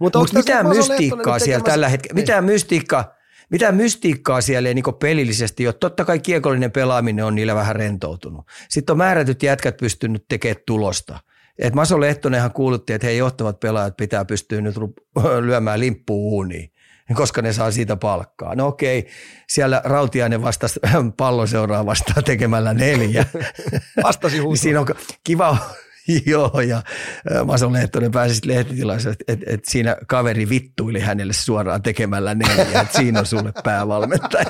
Mutta 0.00 0.18
Mut 0.18 0.32
mitään 0.32 0.68
mystiikkaa 0.68 1.38
siellä 1.38 1.64
tällä 1.64 1.88
hetkellä, 1.88 2.14
niin. 2.14 2.22
mitään 2.22 2.44
mystiikkaa, 2.44 3.14
mitään 3.50 3.74
mystiikkaa 3.74 4.40
siellä 4.40 4.68
ei 4.68 4.74
niin 4.74 4.84
pelillisesti 5.00 5.66
ole. 5.66 5.74
Totta 5.80 6.04
kai 6.04 6.18
kiekollinen 6.18 6.72
pelaaminen 6.72 7.24
on 7.24 7.34
niillä 7.34 7.54
vähän 7.54 7.76
rentoutunut. 7.76 8.46
Sitten 8.68 8.92
on 8.92 8.98
määrätyt 8.98 9.42
jätkät 9.42 9.76
pystynyt 9.76 10.24
tekemään 10.28 10.62
tulosta. 10.66 11.18
Et 11.58 11.74
Maso 11.74 12.00
Lehtonenhan 12.00 12.52
kuulutti, 12.52 12.92
että 12.92 13.06
hei 13.06 13.18
johtavat 13.18 13.60
pelaajat 13.60 13.96
pitää 13.96 14.24
pystyä 14.24 14.60
nyt 14.60 14.76
lyömään 15.46 15.80
limppuun 15.80 16.32
uuniin 16.32 16.70
koska 17.14 17.42
ne 17.42 17.52
saa 17.52 17.70
siitä 17.70 17.96
palkkaa. 17.96 18.54
No 18.54 18.66
okei, 18.66 19.06
siellä 19.48 19.82
Rautiainen 19.84 20.42
vastasi 20.42 20.80
palloseuraa 21.16 21.86
vastaan 21.86 22.24
tekemällä 22.24 22.74
neljä. 22.74 23.24
Vastasi 24.02 24.38
huutoon. 24.38 24.58
Siinä 24.58 24.80
on 24.80 24.86
kiva, 25.24 25.58
Joo, 26.26 26.60
ja 26.60 26.82
Maso 27.44 27.72
Lehtonen 27.72 28.10
pääsi 28.10 28.34
sitten 28.34 28.56
lehtitilaisuuteen, 28.56 29.16
että 29.28 29.32
et, 29.32 29.54
et 29.54 29.64
siinä 29.64 29.96
kaveri 30.06 30.48
vittuili 30.48 31.00
hänelle 31.00 31.32
suoraan 31.32 31.82
tekemällä 31.82 32.34
neljä, 32.34 32.80
että 32.80 32.96
siinä 32.96 33.20
on 33.20 33.26
sulle 33.26 33.52
päävalmentaja. 33.64 34.46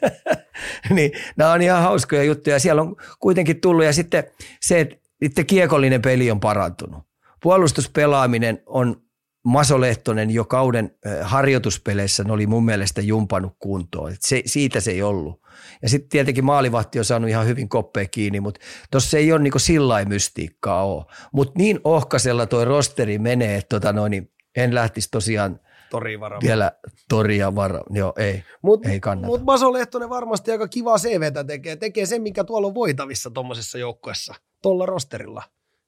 niin, 0.90 1.12
nämä 1.36 1.52
on 1.52 1.62
ihan 1.62 1.82
hauskoja 1.82 2.22
juttuja. 2.22 2.58
Siellä 2.58 2.82
on 2.82 2.96
kuitenkin 3.20 3.60
tullut, 3.60 3.84
ja 3.84 3.92
sitten 3.92 4.24
se, 4.60 4.88
että 5.22 5.44
kiekollinen 5.44 6.02
peli 6.02 6.30
on 6.30 6.40
parantunut. 6.40 7.04
Puolustuspelaaminen 7.42 8.62
on 8.66 9.02
Maso 9.44 9.80
Lehtonen 9.80 10.30
jo 10.30 10.44
kauden 10.44 10.96
harjoituspeleissä 11.22 12.24
oli 12.28 12.46
mun 12.46 12.64
mielestä 12.64 13.00
jumpannut 13.00 13.56
kuntoon. 13.58 14.12
se, 14.20 14.42
siitä 14.46 14.80
se 14.80 14.90
ei 14.90 15.02
ollut. 15.02 15.42
Ja 15.82 15.88
sitten 15.88 16.08
tietenkin 16.08 16.44
maalivahti 16.44 16.98
on 16.98 17.04
saanut 17.04 17.30
ihan 17.30 17.46
hyvin 17.46 17.68
koppea 17.68 18.08
kiinni, 18.08 18.40
mutta 18.40 18.60
tuossa 18.90 19.18
ei 19.18 19.32
ole 19.32 19.42
niinku 19.42 19.58
sillä 19.58 20.04
mystiikkaa 20.04 20.86
ole. 20.86 21.04
Mutta 21.32 21.52
niin 21.56 21.80
ohkasella 21.84 22.46
toi 22.46 22.64
rosteri 22.64 23.18
menee, 23.18 23.56
että 23.56 23.68
tota 23.68 23.92
noin, 23.92 24.10
niin 24.10 24.32
en 24.56 24.74
lähtisi 24.74 25.08
tosiaan 25.10 25.60
Tori 25.90 26.20
varmaan. 26.20 26.42
Vielä 26.42 26.72
toria 27.08 27.54
vara, 27.54 27.80
joo 27.90 28.12
ei, 28.16 28.44
mut, 28.62 28.86
ei 28.86 29.00
kannata. 29.00 29.26
Mutta 29.26 29.44
Maso 29.44 29.72
Lehtonen 29.72 30.08
varmasti 30.08 30.50
aika 30.50 30.68
kivaa 30.68 30.98
CVtä 30.98 31.44
tekee. 31.44 31.76
Tekee 31.76 32.06
sen, 32.06 32.22
mikä 32.22 32.44
tuolla 32.44 32.66
on 32.66 32.74
voitavissa 32.74 33.30
tuommoisessa 33.30 33.78
joukkuessa, 33.78 34.34
tuolla 34.62 34.86
rosterilla. 34.86 35.42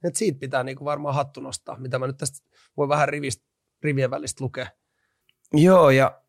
Et 0.05 0.17
siitä 0.17 0.39
pitää 0.39 0.63
niinku 0.63 0.85
varmaan 0.85 1.15
hattu 1.15 1.41
nostaa, 1.41 1.79
mitä 1.79 1.99
mä 1.99 2.07
nyt 2.07 2.17
tästä 2.17 2.47
voi 2.77 2.89
vähän 2.89 3.09
rivistä, 3.09 3.45
rivien 3.83 4.11
välistä 4.11 4.45
lukea. 4.45 4.67
Joo, 5.53 5.91
ja 5.91 6.21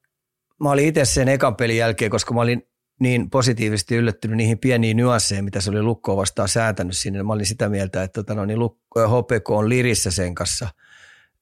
mä 0.60 0.72
olin 0.72 0.88
itse 0.88 1.06
sen 1.06 1.28
ekan 1.28 1.56
pelin 1.56 1.78
jälkeen, 1.78 2.12
koska 2.12 2.34
mä 2.34 2.42
olin 2.42 2.68
niin 3.00 3.30
positiivisesti 3.30 3.96
yllättynyt 3.96 4.38
niihin 4.38 4.60
pieniin 4.60 4.98
nyansseihin, 4.98 5.46
mitä 5.46 5.62
se 5.62 5.70
oli 5.70 5.82
Lukkoa 5.82 6.18
vastaan 6.18 6.48
säätänyt 6.48 6.98
sinne. 6.98 7.24
Mä 7.24 7.34
olin 7.34 7.46
sitä 7.46 7.70
mieltä, 7.70 8.04
että 8.04 8.24
tota, 8.24 8.36
no, 8.36 8.46
niin 8.46 8.60
Lukko, 8.60 9.08
HPK 9.08 9.50
on 9.50 9.70
lirissä 9.70 10.12
sen 10.12 10.36
kanssa, 10.36 10.70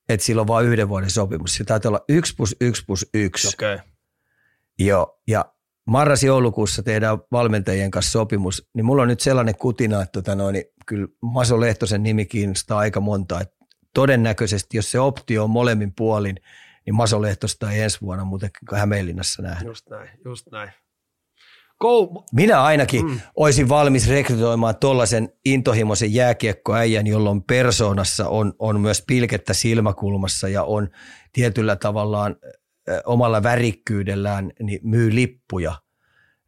että 0.09 0.25
sillä 0.25 0.41
on 0.41 0.47
vain 0.47 0.67
yhden 0.67 0.89
vuoden 0.89 1.09
sopimus. 1.09 1.55
Se 1.55 1.63
taitaa 1.63 1.89
olla 1.89 2.05
1 2.09 2.35
plus 2.35 2.55
1 2.61 2.85
plus 2.85 3.09
1. 3.13 3.47
Okay. 3.47 3.79
Joo, 4.79 5.21
ja 5.27 5.45
marras-joulukuussa 5.85 6.83
tehdään 6.83 7.17
valmentajien 7.31 7.91
kanssa 7.91 8.11
sopimus, 8.11 8.69
niin 8.73 8.85
mulla 8.85 9.01
on 9.01 9.07
nyt 9.07 9.19
sellainen 9.19 9.55
kutina, 9.55 10.01
että 10.01 10.11
tota 10.11 10.35
noin, 10.35 10.53
niin 10.53 10.65
kyllä 10.85 11.07
Maso 11.21 11.59
Lehtosen 11.59 12.03
nimi 12.03 12.25
kiinnostaa 12.25 12.79
aika 12.79 12.99
monta. 12.99 13.41
Että 13.41 13.55
todennäköisesti, 13.93 14.77
jos 14.77 14.91
se 14.91 14.99
optio 14.99 15.43
on 15.43 15.49
molemmin 15.49 15.93
puolin, 15.95 16.35
niin 16.85 16.95
Maso 16.95 17.21
Lehtosta 17.21 17.71
ei 17.71 17.81
ensi 17.81 18.01
vuonna 18.01 18.25
muuten 18.25 18.49
Hämeenlinnassa 18.75 19.41
nähdä. 19.41 19.65
Just 19.65 19.89
näin, 19.89 20.09
just 20.25 20.47
näin. 20.51 20.71
Go. 21.79 22.23
Minä 22.31 22.63
ainakin 22.63 23.05
mm. 23.05 23.19
olisin 23.35 23.69
valmis 23.69 24.09
rekrytoimaan 24.09 24.75
tuollaisen 24.75 25.29
intohimoisen 25.45 26.13
jääkiekkoäijän, 26.13 27.07
jolloin 27.07 27.43
persoonassa 27.43 28.27
on, 28.29 28.53
on 28.59 28.81
myös 28.81 29.03
pilkettä 29.07 29.53
silmäkulmassa 29.53 30.49
ja 30.49 30.63
on 30.63 30.89
tietyllä 31.33 31.75
tavallaan 31.75 32.35
omalla 33.05 33.43
värikkyydellään 33.43 34.51
niin 34.63 34.79
myy 34.83 35.15
lippuja. 35.15 35.75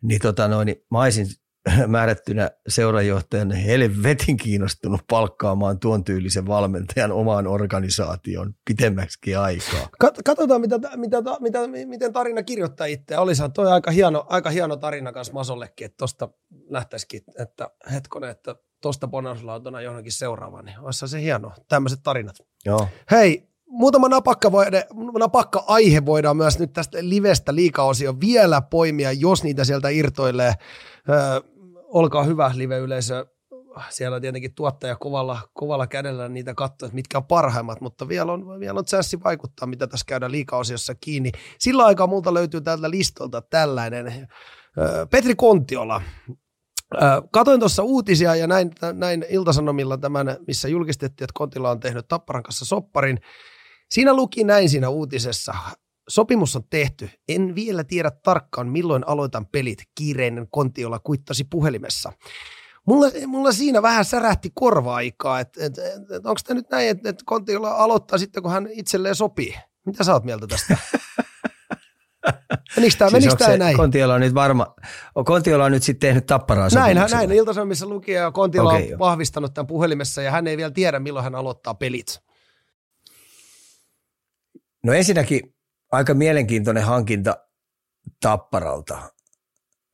Niin, 0.02 0.22
tota 0.22 0.48
noin, 0.48 0.66
niin 0.66 0.78
mä 0.92 1.02
olisin 1.02 1.28
määrättynä 1.88 2.52
seurajohtajan 2.68 3.52
helvetin 3.52 4.38
kiinnostunut 4.38 5.02
palkkaamaan 5.10 5.80
tuon 5.80 6.04
tyylisen 6.04 6.48
valmentajan 6.48 7.12
omaan 7.12 7.48
organisaatioon 7.48 8.54
pitemmäksi 8.66 9.36
aikaa. 9.36 9.90
Katsotaan, 10.26 10.62
mitä, 10.62 10.80
mitä, 10.96 11.18
mitä, 11.40 11.60
miten 11.86 12.14
tarina 12.14 12.44
kirjoittaa 12.44 12.88
itse. 12.88 13.18
Olisi 13.18 13.44
toi 13.54 13.72
aika 13.72 13.92
hieno, 13.92 14.26
aika 14.30 14.50
hieno 14.50 14.78
tarina 14.78 15.12
kanssa 15.12 15.34
Masollekin, 15.34 15.86
että 15.86 15.98
tuosta 15.98 16.30
nähtäisikin, 16.70 17.22
että 17.40 17.70
hetkonen, 17.92 18.30
että 18.30 18.56
tuosta 18.82 19.08
bonauslautana 19.08 19.82
johonkin 19.82 20.12
seuraavaan, 20.12 20.66
niin 20.66 20.80
olisi 20.80 21.08
se 21.08 21.22
hieno. 21.22 21.52
Tämmöiset 21.68 22.00
tarinat. 22.04 22.36
Joo. 22.66 22.88
Hei, 23.12 23.48
muutama 23.68 24.10
napakka, 24.10 24.52
voide, 24.52 24.88
napakka 25.20 25.64
aihe 25.68 26.06
voidaan 26.06 26.38
myös 26.38 26.60
nyt 26.60 26.74
tästä 26.74 26.98
livestä 27.02 27.56
liikaosio 27.56 28.20
vielä 28.20 28.62
poimia, 28.62 29.12
jos 29.12 29.44
niitä 29.44 29.64
sieltä 29.64 29.90
irtoilee. 29.90 30.54
Öö, 31.10 31.55
olkaa 31.96 32.24
hyvä 32.24 32.52
live-yleisö. 32.56 33.26
Siellä 33.90 34.20
tietenkin 34.20 34.56
tuottaja 34.56 34.96
kovalla, 34.96 35.40
kovalla 35.54 35.88
kädellä 35.88 36.30
niitä 36.30 36.54
katsoo, 36.54 36.88
että 36.88 36.96
mitkä 36.96 37.18
on 37.18 37.26
parhaimmat, 37.26 37.82
mutta 37.82 38.08
vielä 38.08 38.32
on, 38.32 38.60
vielä 38.60 38.80
on 38.80 38.86
chanssi 38.86 39.24
vaikuttaa, 39.24 39.68
mitä 39.68 39.88
tässä 39.88 40.06
käydään 40.08 40.32
liikaosiossa 40.32 40.96
kiinni. 40.96 41.32
Sillä 41.60 41.86
aikaa 41.86 42.08
multa 42.08 42.34
löytyy 42.34 42.62
tältä 42.62 42.90
listolta 42.90 43.42
tällainen. 43.42 44.28
Petri 45.10 45.36
Kontiola, 45.36 46.02
Katoin 47.32 47.60
tuossa 47.60 47.84
uutisia 47.84 48.36
ja 48.36 48.48
näin, 48.48 48.72
näin 48.94 49.26
Iltasanomilla 49.30 49.98
tämän, 49.98 50.38
missä 50.48 50.68
julkistettiin, 50.68 51.26
että 51.26 51.38
Kontila 51.38 51.72
on 51.72 51.80
tehnyt 51.80 52.08
Tapparan 52.08 52.44
kanssa 52.44 52.66
sopparin. 52.66 53.20
Siinä 53.92 54.14
luki 54.14 54.44
näin 54.44 54.70
siinä 54.70 54.90
uutisessa. 54.90 55.54
Sopimus 56.10 56.56
on 56.56 56.64
tehty. 56.70 57.10
En 57.30 57.56
vielä 57.56 57.84
tiedä 57.84 58.12
tarkkaan, 58.12 58.68
milloin 58.68 59.08
aloitan 59.08 59.46
pelit. 59.46 59.84
Kiireinen 59.96 60.48
Kontiola 60.52 61.00
kuittasi 61.00 61.44
puhelimessa. 61.44 62.14
Mulla, 62.88 63.08
mulla 63.28 63.52
siinä 63.52 63.82
vähän 63.82 64.06
särähti 64.06 64.52
korva-aikaa, 64.54 65.40
että 65.40 65.66
et, 65.66 65.78
et, 65.78 66.12
et, 66.12 66.26
onko 66.26 66.40
tämä 66.46 66.56
nyt 66.56 66.70
näin, 66.70 66.90
että 66.90 67.10
et 67.10 67.24
Kontiola 67.26 67.72
aloittaa 67.72 68.18
sitten, 68.18 68.44
kun 68.44 68.52
hän 68.52 68.68
itselleen 68.72 69.16
sopii. 69.16 69.56
Mitä 69.86 70.04
sä 70.04 70.14
oot 70.14 70.24
mieltä 70.24 70.48
tästä? 70.48 70.78
Menikö 72.76 72.96
tämä, 72.98 73.20
siis 73.20 73.36
tämä 73.36 73.58
näin? 73.58 73.78
Kontiola 73.78 74.14
on 74.14 74.22
nyt 74.22 74.34
varma, 74.34 74.76
Kontiola 75.26 75.66
on 75.66 75.72
nyt 75.72 75.84
sitten 75.84 76.08
tehnyt 76.10 76.26
tapparaa 76.26 76.70
Näin, 76.74 76.98
näin 77.12 77.32
Ilta-Sanomissa 77.32 77.88
luki 77.88 78.12
ja 78.12 78.32
Kontiola 78.32 78.70
okay, 78.70 78.84
on 78.84 78.90
jo. 78.90 79.00
vahvistanut 79.00 79.54
tämän 79.54 79.68
puhelimessa 79.68 80.22
ja 80.22 80.32
hän 80.32 80.48
ei 80.48 80.58
vielä 80.58 80.72
tiedä, 80.72 81.00
milloin 81.00 81.24
hän 81.24 81.36
aloittaa 81.36 81.74
pelit. 81.74 82.20
No 84.84 84.94
ensinnäkin 84.94 85.55
aika 85.96 86.14
mielenkiintoinen 86.14 86.84
hankinta 86.84 87.38
Tapparalta. 88.22 89.00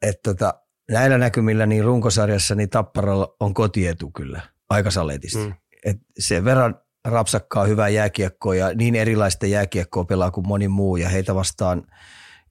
Että 0.01 0.33
tota, 0.33 0.53
näillä 0.91 1.17
näkymillä 1.17 1.65
niin 1.65 1.83
runkosarjassa 1.83 2.55
niin 2.55 2.69
Tapparalla 2.69 3.35
on 3.39 3.53
kotietu 3.53 4.11
kyllä 4.11 4.41
aika 4.69 4.91
saletisti. 4.91 5.37
Mm. 5.39 5.53
Et 5.85 5.97
sen 6.19 6.45
verran 6.45 6.79
rapsakkaa 7.05 7.65
hyvää 7.65 7.89
jääkiekkoa 7.89 8.55
ja 8.55 8.73
niin 8.73 8.95
erilaista 8.95 9.45
jääkiekkoa 9.45 10.03
pelaa 10.03 10.31
kuin 10.31 10.47
moni 10.47 10.67
muu 10.67 10.97
ja 10.97 11.09
heitä 11.09 11.35
vastaan 11.35 11.83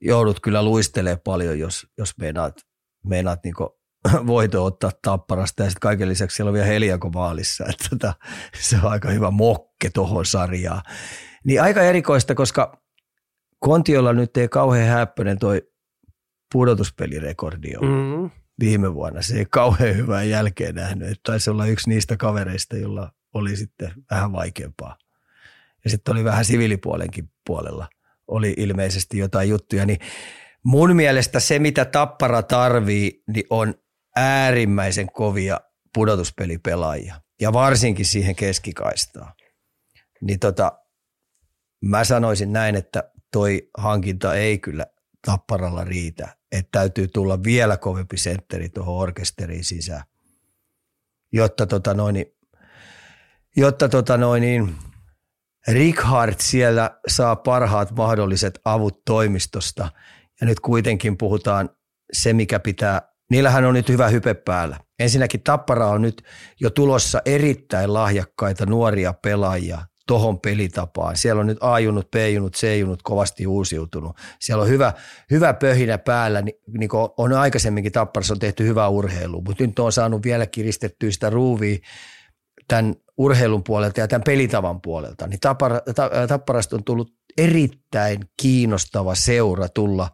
joudut 0.01 0.39
kyllä 0.39 0.63
luistelee 0.63 1.15
paljon, 1.15 1.59
jos, 1.59 1.87
jos 1.97 2.17
meinaat, 2.17 2.57
meinaat 3.05 3.39
niin 3.43 3.55
voito 4.27 4.65
ottaa 4.65 4.91
tapparasta 5.01 5.63
ja 5.63 5.69
sitten 5.69 5.81
kaiken 5.81 6.09
lisäksi 6.09 6.35
siellä 6.35 6.49
on 6.49 6.53
vielä 6.53 6.67
Heliako 6.67 7.13
vaalissa, 7.13 7.65
että 7.69 7.85
tota, 7.89 8.13
se 8.61 8.77
on 8.83 8.91
aika 8.91 9.09
hyvä 9.09 9.31
mokke 9.31 9.89
tuohon 9.93 10.25
sarjaan. 10.25 10.81
Niin 11.43 11.61
aika 11.61 11.81
erikoista, 11.81 12.35
koska 12.35 12.80
Kontiolla 13.61 14.13
nyt 14.13 14.37
ei 14.37 14.47
kauhean 14.47 14.87
häppöinen 14.87 15.39
toi 15.39 15.71
pudotuspelirekordi 16.53 17.75
on 17.75 17.87
mm-hmm. 17.87 18.29
viime 18.59 18.93
vuonna. 18.93 19.21
Se 19.21 19.37
ei 19.37 19.45
kauhean 19.49 19.95
hyvää 19.95 20.23
jälkeen 20.23 20.75
nähnyt. 20.75 21.07
Että 21.07 21.21
taisi 21.23 21.49
olla 21.49 21.65
yksi 21.65 21.89
niistä 21.89 22.17
kavereista, 22.17 22.77
jolla 22.77 23.11
oli 23.33 23.55
sitten 23.55 23.93
vähän 24.11 24.31
vaikeampaa. 24.31 24.97
Ja 25.83 25.89
sitten 25.89 26.11
oli 26.11 26.23
vähän 26.23 26.45
siviilipuolenkin 26.45 27.31
puolella. 27.45 27.89
Oli 28.27 28.53
ilmeisesti 28.57 29.17
jotain 29.17 29.49
juttuja. 29.49 29.85
Niin 29.85 29.99
mun 30.63 30.95
mielestä 30.95 31.39
se, 31.39 31.59
mitä 31.59 31.85
Tappara 31.85 32.43
tarvii, 32.43 33.23
niin 33.27 33.45
on 33.49 33.73
äärimmäisen 34.15 35.11
kovia 35.11 35.59
pudotuspelipelaajia 35.93 37.21
ja 37.41 37.53
varsinkin 37.53 38.05
siihen 38.05 38.35
keskikaistaan. 38.35 39.33
Niin 40.21 40.39
tota, 40.39 40.71
mä 41.81 42.03
sanoisin 42.03 42.53
näin, 42.53 42.75
että 42.75 43.11
toi 43.31 43.69
hankinta 43.77 44.35
ei 44.35 44.59
kyllä 44.59 44.85
tapparalla 45.25 45.83
riitä, 45.83 46.35
että 46.51 46.69
täytyy 46.71 47.07
tulla 47.07 47.43
vielä 47.43 47.77
kovempi 47.77 48.17
sentteri 48.17 48.69
tuohon 48.69 48.97
orkesteriin 48.97 49.63
sisään, 49.63 50.03
jotta, 51.31 51.67
tota 51.67 51.93
noin, 51.93 52.25
jotta 53.55 53.89
tota 53.89 54.17
noin, 54.17 54.75
Richard 55.67 56.35
siellä 56.39 56.99
saa 57.07 57.35
parhaat 57.35 57.91
mahdolliset 57.91 58.59
avut 58.65 59.05
toimistosta. 59.05 59.89
Ja 60.41 60.47
nyt 60.47 60.59
kuitenkin 60.59 61.17
puhutaan 61.17 61.69
se, 62.13 62.33
mikä 62.33 62.59
pitää, 62.59 63.01
niillähän 63.31 63.65
on 63.65 63.73
nyt 63.73 63.89
hyvä 63.89 64.07
hype 64.07 64.33
päällä. 64.33 64.79
Ensinnäkin 64.99 65.43
Tappara 65.43 65.87
on 65.87 66.01
nyt 66.01 66.23
jo 66.59 66.69
tulossa 66.69 67.21
erittäin 67.25 67.93
lahjakkaita 67.93 68.65
nuoria 68.65 69.13
pelaajia 69.13 69.85
tohon 70.07 70.39
pelitapaan. 70.39 71.17
Siellä 71.17 71.39
on 71.39 71.47
nyt 71.47 71.57
A-junut, 71.61 72.11
B-junut, 72.11 72.55
C-junut 72.55 73.03
kovasti 73.03 73.47
uusiutunut. 73.47 74.17
Siellä 74.39 74.61
on 74.61 74.69
hyvä, 74.69 74.93
hyvä 75.31 75.53
pöhinä 75.53 75.97
päällä, 75.97 76.41
niin, 76.41 76.55
niin 76.77 76.89
kuin 76.89 77.09
on 77.17 77.33
aikaisemminkin 77.33 77.91
Tapparassa 77.91 78.33
on 78.33 78.39
tehty 78.39 78.67
hyvää 78.67 78.87
urheilua, 78.87 79.41
mutta 79.45 79.63
nyt 79.63 79.79
on 79.79 79.91
saanut 79.91 80.23
vielä 80.23 80.45
kiristettyä 80.45 81.11
sitä 81.11 81.29
ruuvia 81.29 81.77
tämän 82.67 82.95
urheilun 83.17 83.63
puolelta 83.63 83.99
ja 83.99 84.07
tämän 84.07 84.23
pelitavan 84.23 84.81
puolelta. 84.81 85.27
Niin 85.27 85.39
Tappara, 85.39 85.79
Tapparasta 86.27 86.75
on 86.75 86.83
tullut 86.83 87.13
erittäin 87.37 88.19
kiinnostava 88.41 89.15
seura 89.15 89.69
tulla 89.69 90.09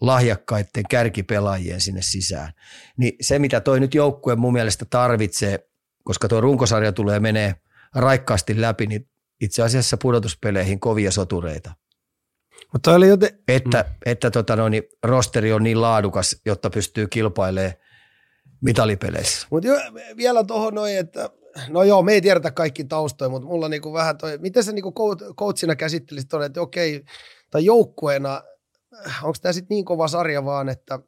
lahjakkaiden 0.00 0.84
kärkipelaajien 0.90 1.80
sinne 1.80 2.02
sisään. 2.02 2.52
Niin 2.96 3.12
se, 3.20 3.38
mitä 3.38 3.60
toi 3.60 3.80
nyt 3.80 3.94
joukkue 3.94 4.36
mun 4.36 4.52
mielestä 4.52 4.84
tarvitsee, 4.84 5.58
koska 6.04 6.28
tuo 6.28 6.40
runkosarja 6.40 6.92
tulee 6.92 7.20
menee 7.20 7.54
raikkaasti 7.94 8.60
läpi, 8.60 8.86
niin 8.86 9.08
itse 9.42 9.62
asiassa 9.62 9.96
pudotuspeleihin 9.96 10.80
kovia 10.80 11.10
sotureita. 11.10 11.72
Mutta 12.72 12.94
oli 12.94 13.08
joten... 13.08 13.38
Että, 13.48 13.84
mm. 13.88 13.94
että 14.06 14.30
tota 14.30 14.56
no, 14.56 14.68
niin 14.68 14.82
rosteri 15.02 15.52
on 15.52 15.62
niin 15.62 15.80
laadukas, 15.80 16.36
jotta 16.46 16.70
pystyy 16.70 17.06
kilpailemaan 17.06 17.74
mitalipeleissä. 18.60 19.46
Mutta 19.50 19.68
vielä 20.16 20.44
tuohon 20.44 20.74
noin, 20.74 20.98
että 20.98 21.30
no 21.68 21.82
joo, 21.82 22.02
me 22.02 22.12
ei 22.12 22.20
tiedetä 22.20 22.50
kaikki 22.50 22.84
taustoja, 22.84 23.28
mutta 23.28 23.48
mulla 23.48 23.68
niinku 23.68 23.92
vähän 23.92 24.18
toi, 24.18 24.38
miten 24.38 24.64
sä 24.64 24.72
niinku 24.72 24.92
coachina 25.38 25.76
käsittelisit 25.76 26.28
tuonne, 26.28 26.46
että 26.46 26.60
okei, 26.60 27.04
tai 27.50 27.64
joukkueena, 27.64 28.42
onko 29.22 29.36
tämä 29.42 29.52
sitten 29.52 29.74
niin 29.74 29.84
kova 29.84 30.08
sarja 30.08 30.44
vaan, 30.44 30.68
että 30.68 30.98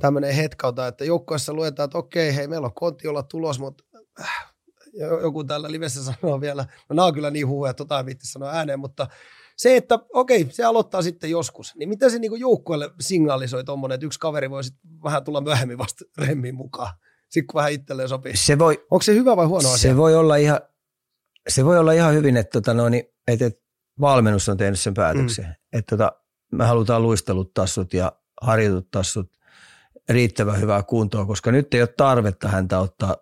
tämmöinen 0.00 0.34
hetkauta, 0.34 0.86
että 0.86 1.04
joukkueessa 1.04 1.52
luetaan, 1.54 1.84
että 1.84 1.98
okei, 1.98 2.36
hei, 2.36 2.48
meillä 2.48 2.66
on 2.66 2.74
kontiolla 2.74 3.22
tulos, 3.22 3.58
mutta 3.58 3.84
joku 5.22 5.44
täällä 5.44 5.70
livessä 5.70 6.04
sanoo 6.12 6.40
vielä, 6.40 6.66
no 6.88 6.94
nämä 6.94 7.06
on 7.06 7.14
kyllä 7.14 7.30
niin 7.30 7.48
huhuja, 7.48 7.74
tota 7.74 7.98
ei 7.98 8.06
viitti 8.06 8.26
sanoa 8.26 8.50
ääneen, 8.50 8.78
mutta 8.78 9.06
se, 9.56 9.76
että 9.76 9.98
okei, 10.12 10.46
se 10.50 10.64
aloittaa 10.64 11.02
sitten 11.02 11.30
joskus, 11.30 11.74
niin 11.74 11.88
miten 11.88 12.10
se 12.10 12.18
niinku 12.18 12.36
joukkueelle 12.36 12.90
signalisoi 13.00 13.64
tuommoinen, 13.64 13.94
että 13.94 14.06
yksi 14.06 14.18
kaveri 14.18 14.50
voi 14.50 14.62
vähän 15.04 15.24
tulla 15.24 15.40
myöhemmin 15.40 15.78
vasta 15.78 16.04
remmiin 16.26 16.54
mukaan, 16.54 16.92
sitten 17.30 17.46
kun 17.46 17.58
vähän 17.58 17.72
itselleen 17.72 18.08
sopii. 18.08 18.36
Se 18.36 18.58
voi, 18.58 18.86
Onko 18.90 19.02
se 19.02 19.14
hyvä 19.14 19.36
vai 19.36 19.46
huono 19.46 19.68
asia? 19.68 19.90
Se 19.90 19.96
voi 19.96 20.16
olla 20.16 20.36
ihan, 20.36 20.60
se 21.48 21.64
voi 21.64 21.78
olla 21.78 21.92
ihan 21.92 22.14
hyvin, 22.14 22.36
että, 22.36 22.50
tota, 22.50 22.74
no, 22.74 22.88
niin, 22.88 23.04
että, 23.28 23.46
että 23.46 23.64
valmennus 24.00 24.48
on 24.48 24.56
tehnyt 24.56 24.80
sen 24.80 24.94
päätöksen, 24.94 25.44
mm. 25.44 25.52
että 25.72 25.96
tota, 25.96 26.12
me 26.52 26.64
halutaan 26.64 27.02
luistelut 27.02 27.54
tassut 27.54 27.94
ja 27.94 28.12
harjoitut 28.42 28.90
tassut 28.90 29.30
riittävän 30.08 30.60
hyvää 30.60 30.82
kuntoa, 30.82 31.26
koska 31.26 31.52
nyt 31.52 31.74
ei 31.74 31.80
ole 31.80 31.94
tarvetta 31.96 32.48
häntä 32.48 32.78
ottaa 32.78 33.16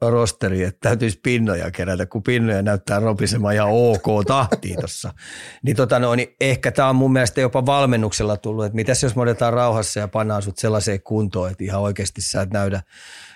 rosteri, 0.00 0.64
että 0.64 0.88
täytyisi 0.88 1.20
pinnoja 1.22 1.70
kerätä, 1.70 2.06
kun 2.06 2.22
pinnoja 2.22 2.62
näyttää 2.62 3.00
ropisemaan 3.00 3.56
ja 3.56 3.64
ok 3.64 4.04
tahtiin 4.26 4.78
tuossa. 4.78 5.14
Niin, 5.62 5.76
tota 5.76 5.98
no, 5.98 6.14
niin 6.14 6.36
ehkä 6.40 6.72
tämä 6.72 6.88
on 6.88 6.96
mun 6.96 7.12
mielestä 7.12 7.40
jopa 7.40 7.66
valmennuksella 7.66 8.36
tullut, 8.36 8.64
että 8.64 8.76
mitäs 8.76 9.02
jos 9.02 9.16
me 9.16 9.22
otetaan 9.22 9.52
rauhassa 9.52 10.00
ja 10.00 10.08
pannaan 10.08 10.42
sut 10.42 10.58
sellaiseen 10.58 11.02
kuntoon, 11.02 11.50
että 11.50 11.64
ihan 11.64 11.80
oikeasti 11.80 12.22
sä 12.22 12.42
et 12.42 12.50
näytä, 12.50 12.82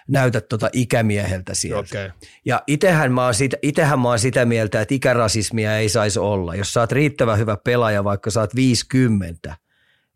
näytä 0.09 0.41
tota 0.41 0.71
ikämieheltä 0.73 1.55
sieltä. 1.55 1.99
Okay. 1.99 2.11
Ja 2.45 2.63
itehän 2.67 3.13
mä, 3.13 3.25
oon 3.25 3.35
sitä, 3.35 3.57
itehän 3.63 4.01
mä 4.01 4.09
oon 4.09 4.19
sitä 4.19 4.45
mieltä, 4.45 4.81
että 4.81 4.95
ikärasismia 4.95 5.79
ei 5.79 5.89
saisi 5.89 6.19
olla. 6.19 6.55
Jos 6.55 6.73
sä 6.73 6.81
oot 6.81 6.93
riittävän 6.93 7.39
hyvä 7.39 7.57
pelaaja, 7.57 8.05
vaikka 8.05 8.31
sä 8.31 8.41
oot 8.41 8.55
50, 8.55 9.57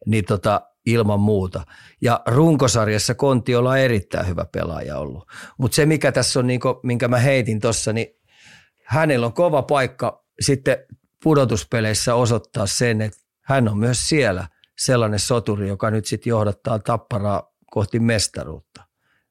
niin 0.07 0.25
tota, 0.25 0.70
ilman 0.93 1.21
muuta. 1.21 1.65
Ja 2.01 2.21
runkosarjassa 2.27 3.15
Kontiolla 3.15 3.71
on 3.71 3.79
erittäin 3.79 4.27
hyvä 4.27 4.45
pelaaja 4.45 4.99
ollut. 4.99 5.29
Mutta 5.59 5.75
se, 5.75 5.87
mikä 5.87 6.13
tässä 6.13 6.39
on, 6.39 6.47
niin 6.47 6.61
kuin, 6.61 6.75
minkä 6.83 7.09
mä 7.09 7.19
heitin 7.19 7.61
tuossa, 7.61 7.93
niin 7.93 8.07
hänellä 8.85 9.27
on 9.27 9.33
kova 9.33 9.63
paikka 9.63 10.25
sitten 10.41 10.77
pudotuspeleissä 11.23 12.15
osoittaa 12.15 12.67
sen, 12.67 13.01
että 13.01 13.19
hän 13.45 13.69
on 13.69 13.79
myös 13.79 14.09
siellä 14.09 14.49
sellainen 14.79 15.19
soturi, 15.19 15.69
joka 15.69 15.91
nyt 15.91 16.07
sitten 16.07 16.31
johdattaa 16.31 16.79
tapparaa 16.79 17.55
kohti 17.71 18.01
mestaruutta 18.01 18.83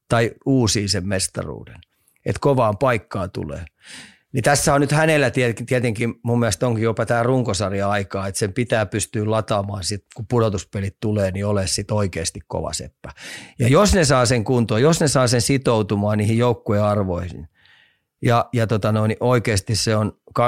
tai 0.10 0.32
uusii 0.46 0.88
sen 0.88 1.08
mestaruuden. 1.08 1.78
Että 2.26 2.40
kovaan 2.40 2.78
paikkaan 2.78 3.32
tulee. 3.32 3.66
Niin 4.34 4.44
tässä 4.44 4.74
on 4.74 4.82
nyt 4.82 4.92
hänellä 4.92 5.32
tietenkin 5.66 6.16
mun 6.24 6.40
mielestä 6.40 6.68
onkin 6.68 6.84
jopa 6.84 7.06
tämä 7.06 7.24
runkosarja 7.24 7.90
aikaa, 7.90 8.28
että 8.28 8.40
sen 8.40 8.54
pitää 8.54 8.86
pystyä 8.86 9.32
lataamaan 9.32 9.84
sit, 9.84 10.06
kun 10.16 10.26
pudotuspelit 10.28 10.98
tulee, 11.00 11.32
niin 11.32 11.46
ole 11.46 11.68
sitten 11.68 11.98
oikeasti 11.98 12.40
kova 12.48 12.74
seppä. 12.74 13.12
Ja 13.60 13.68
jos 13.68 13.94
ne 13.94 14.06
saa 14.06 14.26
sen 14.26 14.44
kuntoon, 14.44 14.82
jos 14.82 15.00
ne 15.02 15.08
saa 15.08 15.28
sen 15.28 15.42
sitoutumaan 15.42 16.18
niihin 16.18 16.38
joukkueen 16.38 16.84
arvoihin, 16.84 17.48
ja, 18.22 18.50
ja 18.54 18.68
tota 18.68 18.92
no, 18.92 19.08
niin 19.08 19.18
oikeasti 19.20 19.76
se 19.76 19.96
on 19.96 20.20
24-7 20.40 20.44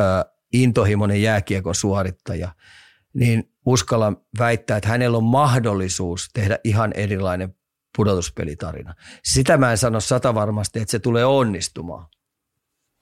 ö, 0.00 0.04
intohimoinen 0.52 1.22
jääkiekon 1.22 1.74
suorittaja, 1.74 2.48
niin 3.14 3.52
uskallan 3.66 4.16
väittää, 4.38 4.76
että 4.76 4.88
hänellä 4.88 5.16
on 5.16 5.24
mahdollisuus 5.24 6.28
tehdä 6.34 6.58
ihan 6.64 6.92
erilainen 6.94 7.54
pudotuspelitarina. 7.96 8.94
Sitä 9.24 9.56
mä 9.56 9.70
en 9.70 9.78
sano 9.78 10.00
sata 10.00 10.34
varmasti, 10.34 10.80
että 10.80 10.90
se 10.90 10.98
tulee 10.98 11.24
onnistumaan, 11.24 12.06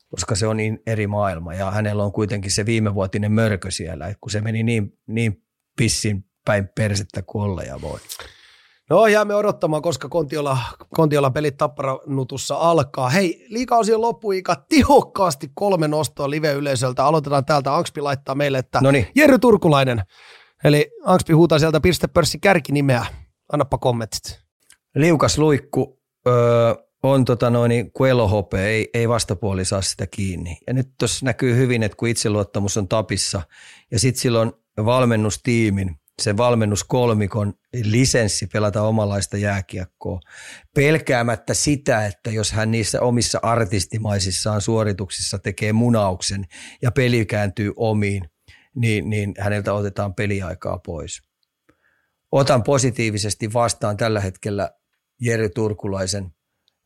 koska 0.08 0.34
se 0.34 0.46
on 0.46 0.56
niin 0.56 0.78
eri 0.86 1.06
maailma 1.06 1.54
ja 1.54 1.70
hänellä 1.70 2.04
on 2.04 2.12
kuitenkin 2.12 2.50
se 2.50 2.66
viimevuotinen 2.66 3.32
mörkö 3.32 3.70
siellä, 3.70 4.06
että 4.06 4.18
kun 4.20 4.30
se 4.30 4.40
meni 4.40 4.62
niin, 4.62 4.98
niin 5.06 5.42
pissin 5.76 6.24
päin 6.44 6.68
persettä 6.74 7.22
kuin 7.22 7.44
olla 7.44 7.62
ja 7.62 7.80
voi. 7.80 8.00
No 8.90 9.06
jäämme 9.06 9.34
odottamaan, 9.34 9.82
koska 9.82 10.08
Kontiola, 10.08 10.58
Kontiola 10.94 11.30
pelit 11.30 11.56
tapparanutussa 11.56 12.56
alkaa. 12.56 13.08
Hei, 13.08 13.46
liikausien 13.48 14.00
loppuika 14.00 14.56
tehokkaasti 14.68 15.50
kolme 15.54 15.88
nostoa 15.88 16.30
live-yleisöltä. 16.30 17.04
Aloitetaan 17.04 17.44
täältä. 17.44 17.76
Angspi 17.76 18.00
laittaa 18.00 18.34
meille, 18.34 18.58
että 18.58 18.80
Noniin. 18.80 19.06
Jerry 19.14 19.38
Turkulainen. 19.38 20.02
Eli 20.64 20.90
Angspi 21.04 21.32
huutaa 21.32 21.58
sieltä 21.58 21.80
pistepörssin 21.80 22.40
kärkinimeä. 22.40 23.06
Annappa 23.52 23.78
kommentit 23.78 24.43
liukas 24.94 25.38
luikku 25.38 26.00
öö, 26.26 26.74
on 27.02 27.24
tota 27.24 27.50
noin, 27.50 27.92
kuin 27.92 28.60
ei, 28.60 28.90
ei 28.94 29.08
vastapuoli 29.08 29.64
saa 29.64 29.82
sitä 29.82 30.06
kiinni. 30.06 30.58
Ja 30.66 30.72
nyt 30.72 30.88
tuossa 30.98 31.26
näkyy 31.26 31.56
hyvin, 31.56 31.82
että 31.82 31.96
kun 31.96 32.08
itseluottamus 32.08 32.76
on 32.76 32.88
tapissa 32.88 33.42
ja 33.90 33.98
sitten 33.98 34.22
silloin 34.22 34.52
valmennustiimin, 34.84 35.96
se 36.22 36.36
valmennuskolmikon 36.36 37.54
lisenssi 37.82 38.46
pelata 38.46 38.82
omalaista 38.82 39.36
jääkiekkoa, 39.36 40.20
pelkäämättä 40.74 41.54
sitä, 41.54 42.06
että 42.06 42.30
jos 42.30 42.52
hän 42.52 42.70
niissä 42.70 43.00
omissa 43.00 43.38
artistimaisissaan 43.42 44.60
suorituksissa 44.60 45.38
tekee 45.38 45.72
munauksen 45.72 46.44
ja 46.82 46.92
peli 46.92 47.26
kääntyy 47.26 47.72
omiin, 47.76 48.30
niin, 48.74 49.10
niin 49.10 49.34
häneltä 49.38 49.72
otetaan 49.72 50.14
peliaikaa 50.14 50.78
pois. 50.78 51.22
Otan 52.32 52.62
positiivisesti 52.62 53.52
vastaan 53.52 53.96
tällä 53.96 54.20
hetkellä 54.20 54.70
Jere 55.20 55.48
Turkulaisen 55.48 56.34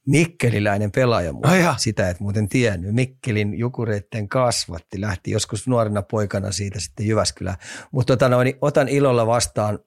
mikkeliläinen 0.08 0.92
pelaaja. 0.92 1.30
Oh, 1.30 1.74
Sitä 1.76 2.08
et 2.08 2.20
muuten 2.20 2.48
tiennyt. 2.48 2.94
Mikkelin 2.94 3.58
jukureitten 3.58 4.28
kasvatti. 4.28 5.00
Lähti 5.00 5.30
joskus 5.30 5.68
nuorena 5.68 6.02
poikana 6.02 6.52
siitä 6.52 6.80
sitten 6.80 7.06
Jyväskylään. 7.06 7.56
Mutta 7.92 8.16
tota 8.16 8.28
noin, 8.28 8.54
otan 8.60 8.88
ilolla 8.88 9.26
vastaan, 9.26 9.78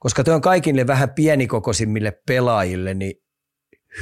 koska 0.00 0.24
tuo 0.24 0.34
on 0.34 0.40
kaikille 0.40 0.86
vähän 0.86 1.10
pienikokoisimmille 1.10 2.20
pelaajille 2.26 2.94
niin 2.94 3.14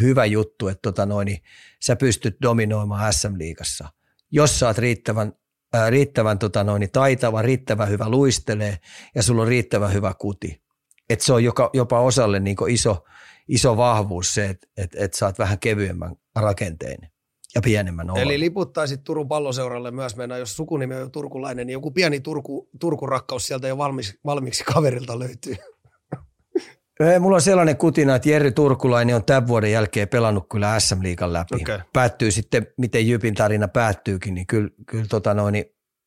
hyvä 0.01 0.25
juttu, 0.25 0.69
että 0.69 0.83
tota 0.83 1.07
noin, 1.07 1.39
sä 1.85 1.97
pystyt 1.97 2.37
dominoimaan 2.43 3.13
SM-liigassa. 3.13 3.89
Jos 4.31 4.59
sä 4.59 4.67
oot 4.67 4.79
riittävän, 4.79 5.33
ää, 5.73 5.91
riittävän 5.91 6.39
tota 6.39 6.65
noin, 6.65 6.89
taitava, 6.93 7.43
riittävän 7.43 7.89
hyvä 7.89 8.09
luistelee 8.09 8.79
ja 9.15 9.23
sulla 9.23 9.43
on 9.43 9.49
riittävän 9.49 9.93
hyvä 9.93 10.15
kuti. 10.19 10.63
Et 11.11 11.21
se 11.21 11.33
on 11.33 11.45
joka, 11.45 11.71
jopa 11.73 12.01
osalle 12.01 12.41
niin 12.41 12.57
iso– 12.69 13.05
iso 13.49 13.77
vahvuus 13.77 14.35
se, 14.35 14.49
että 14.49 14.67
et, 14.77 14.91
et 14.95 15.15
saat 15.15 15.39
vähän 15.39 15.59
kevyemmän 15.59 16.17
rakenteen 16.37 17.11
ja 17.55 17.61
pienemmän 17.61 18.11
olon. 18.11 18.23
Eli 18.23 18.41
liputtaisit 18.41 19.05
Turun 19.05 19.29
palloseuralle 19.29 19.91
myös 19.91 20.17
mennä, 20.17 20.37
jos 20.37 20.57
sukunimi 20.57 20.95
on 20.95 21.01
jo 21.01 21.09
turkulainen, 21.09 21.67
niin 21.67 21.73
joku 21.73 21.91
pieni 21.91 22.21
Turku, 22.21 22.69
Turku-rakkaus 22.81 23.47
sieltä 23.47 23.69
jo 23.69 23.79
valmiiksi, 23.79 24.19
valmiiksi 24.25 24.65
kaverilta 24.65 25.19
löytyy. 25.19 25.57
Mulla 27.21 27.37
on 27.37 27.43
sellainen 27.43 27.77
kutina, 27.77 28.15
että 28.15 28.29
Jerry 28.29 28.51
Turkulainen 28.51 29.17
on 29.17 29.25
tämän 29.25 29.47
vuoden 29.47 29.73
jälkeen 29.73 30.09
pelannut 30.09 30.49
kyllä 30.49 30.81
SM 30.81 31.03
Liigan 31.03 31.33
läpi. 31.33 31.55
Okei. 31.55 31.79
Päättyy 31.93 32.31
sitten, 32.31 32.67
miten 32.79 33.09
Jypin 33.09 33.35
tarina 33.35 33.69
päättyykin, 33.69 34.35
niin 34.35 34.47
kyllä, 34.47 34.71
kyllä 34.87 35.07
tota 35.09 35.35
noin, 35.35 35.53
niin 35.53 35.65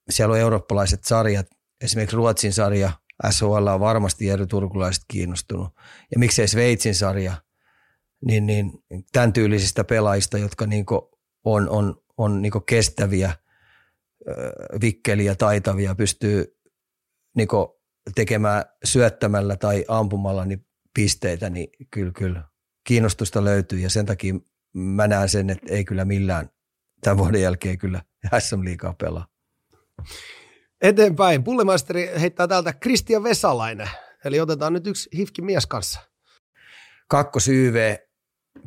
siellä 0.09 0.33
on 0.33 0.39
eurooppalaiset 0.39 1.03
sarjat, 1.03 1.47
esimerkiksi 1.83 2.15
Ruotsin 2.15 2.53
sarja, 2.53 2.91
SHL 3.29 3.67
on 3.67 3.79
varmasti 3.79 4.25
Jerry 4.25 4.47
Turkulaiset 4.47 5.03
kiinnostunut. 5.07 5.69
Ja 6.11 6.19
miksei 6.19 6.47
Sveitsin 6.47 6.95
sarja, 6.95 7.33
niin, 8.25 8.45
niin 8.45 8.71
tämän 9.11 9.33
tyylisistä 9.33 9.83
pelaajista, 9.83 10.37
jotka 10.37 10.67
niinku 10.67 11.11
on, 11.43 11.69
on, 11.69 12.01
on 12.17 12.41
niinku 12.41 12.59
kestäviä, 12.59 13.33
vikkeliä, 14.81 15.35
taitavia, 15.35 15.95
pystyy 15.95 16.57
niinku 17.35 17.81
tekemään 18.15 18.65
syöttämällä 18.83 19.55
tai 19.55 19.85
ampumalla 19.87 20.45
niin 20.45 20.65
pisteitä, 20.93 21.49
niin 21.49 21.67
kyllä, 21.91 22.11
kyllä 22.11 22.43
kiinnostusta 22.83 23.43
löytyy 23.43 23.79
ja 23.79 23.89
sen 23.89 24.05
takia 24.05 24.33
mä 24.73 25.07
näen 25.07 25.29
sen, 25.29 25.49
että 25.49 25.73
ei 25.73 25.85
kyllä 25.85 26.05
millään 26.05 26.49
tämän 27.01 27.17
vuoden 27.17 27.41
jälkeen 27.41 27.77
kyllä 27.77 28.01
SM 28.39 28.63
Liigaa 28.63 28.93
pelaa. 28.93 29.27
Eteenpäin. 30.81 31.43
Pullimaisteri 31.43 32.11
heittää 32.19 32.47
täältä 32.47 32.73
Kristian 32.73 33.23
Vesalainen. 33.23 33.89
Eli 34.25 34.39
otetaan 34.39 34.73
nyt 34.73 34.87
yksi 34.87 35.09
hifki 35.17 35.41
mies 35.41 35.65
kanssa. 35.65 35.99
kakkosyyve 37.07 38.07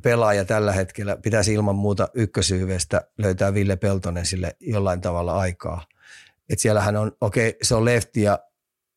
pelaaja 0.03 0.45
tällä 0.45 0.73
hetkellä. 0.73 1.17
Pitäisi 1.17 1.55
ilman 1.55 1.75
muuta 1.75 2.09
ykkösyyvestä 2.15 3.09
löytää 3.19 3.55
Ville 3.55 3.77
Peltonen 3.77 4.27
sille 4.27 4.57
jollain 4.61 5.01
tavalla 5.01 5.39
aikaa. 5.39 5.87
Et 6.49 6.59
siellähän 6.59 6.97
on, 6.97 7.13
okei, 7.21 7.49
okay, 7.49 7.59
se 7.63 7.75
on 7.75 7.85
lefti 7.85 8.23
ja 8.23 8.39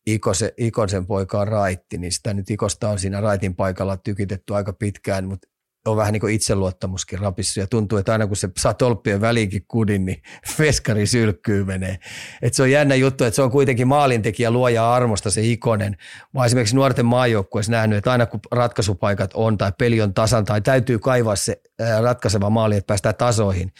Ikose, 0.07 0.53
Ikosen 0.57 1.05
poika 1.05 1.39
on 1.39 1.47
raitti, 1.47 1.97
niin 1.97 2.11
sitä 2.11 2.33
nyt 2.33 2.49
Ikosta 2.49 2.89
on 2.89 2.99
siinä 2.99 3.21
raitin 3.21 3.55
paikalla 3.55 3.97
tykitetty 3.97 4.55
aika 4.55 4.73
pitkään, 4.73 5.25
mutta 5.25 5.47
on 5.87 5.97
vähän 5.97 6.13
niin 6.13 6.21
kuin 6.21 6.33
itseluottamuskin 6.33 7.19
rapissu 7.19 7.59
ja 7.59 7.67
tuntuu, 7.67 7.97
että 7.97 8.11
aina 8.11 8.27
kun 8.27 8.37
se 8.37 8.49
saa 8.57 8.73
tolppien 8.73 9.21
väliinkin 9.21 9.65
kudin, 9.67 10.05
niin 10.05 10.21
veskari 10.59 11.07
sylkkyy 11.07 11.63
menee. 11.63 11.97
Et 12.41 12.53
se 12.53 12.63
on 12.63 12.71
jännä 12.71 12.95
juttu, 12.95 13.23
että 13.23 13.35
se 13.35 13.41
on 13.41 13.51
kuitenkin 13.51 13.87
maalintekijä 13.87 14.51
luoja 14.51 14.93
armosta 14.93 15.31
se 15.31 15.41
Ikonen. 15.41 15.97
Mä 16.33 16.45
esimerkiksi 16.45 16.75
nuorten 16.75 17.05
maajoukkueessa 17.05 17.71
nähnyt, 17.71 17.97
että 17.97 18.11
aina 18.11 18.25
kun 18.25 18.39
ratkaisupaikat 18.51 19.31
on 19.33 19.57
tai 19.57 19.71
peli 19.77 20.01
on 20.01 20.13
tasan 20.13 20.45
tai 20.45 20.61
täytyy 20.61 20.99
kaivaa 20.99 21.35
se 21.35 21.61
ratkaiseva 22.01 22.49
maali, 22.49 22.75
että 22.75 22.87
päästään 22.87 23.15
tasoihin, 23.15 23.71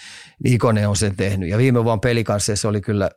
niin 0.43 0.53
Ikonen 0.53 0.89
on 0.89 0.95
sen 0.95 1.15
tehnyt. 1.15 1.49
Ja 1.49 1.57
viime 1.57 1.83
vuonna 1.83 1.99
pelikanssa 1.99 2.55
se 2.55 2.67
oli 2.67 2.81
kyllä 2.81 3.09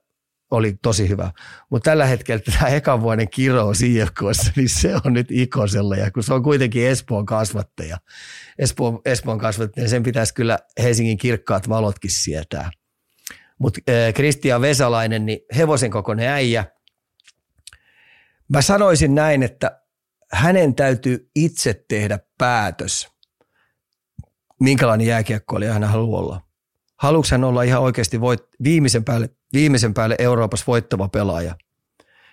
oli 0.50 0.78
tosi 0.82 1.08
hyvä. 1.08 1.32
Mutta 1.70 1.90
tällä 1.90 2.06
hetkellä 2.06 2.42
tämä 2.58 2.68
ekan 2.68 3.02
vuoden 3.02 3.30
kirous 3.30 3.82
IFKssa, 3.82 4.52
niin 4.56 4.68
se 4.68 4.94
on 5.04 5.12
nyt 5.12 5.30
Ikosella. 5.30 5.96
Ja 5.96 6.10
kun 6.10 6.22
se 6.22 6.34
on 6.34 6.42
kuitenkin 6.42 6.86
Espoon 6.86 7.26
kasvattaja, 7.26 7.98
Espoon, 8.58 9.00
Espoon 9.04 9.38
kasvattaja, 9.38 9.82
niin 9.82 9.90
sen 9.90 10.02
pitäisi 10.02 10.34
kyllä 10.34 10.58
Helsingin 10.82 11.18
kirkkaat 11.18 11.68
valotkin 11.68 12.10
sietää. 12.10 12.70
Mutta 13.58 13.80
Kristian 14.14 14.60
Vesalainen, 14.60 15.26
niin 15.26 15.40
hevosen 15.56 15.90
kokoinen 15.90 16.28
äijä. 16.28 16.64
Mä 18.48 18.62
sanoisin 18.62 19.14
näin, 19.14 19.42
että 19.42 19.80
hänen 20.32 20.74
täytyy 20.74 21.30
itse 21.34 21.84
tehdä 21.88 22.18
päätös, 22.38 23.08
minkälainen 24.60 25.06
jääkiekkoilija 25.06 25.72
hän 25.72 25.84
haluaa 25.84 26.20
olla. 26.20 26.49
Haluatko 27.00 27.28
hän 27.30 27.44
olla 27.44 27.62
ihan 27.62 27.82
oikeasti 27.82 28.20
voit, 28.20 28.40
viimeisen 28.64 29.04
päälle 29.04 29.30
viimeisen 29.52 29.94
päälle 29.94 30.16
Euroopassa 30.18 30.64
voittava 30.66 31.08
pelaaja 31.08 31.54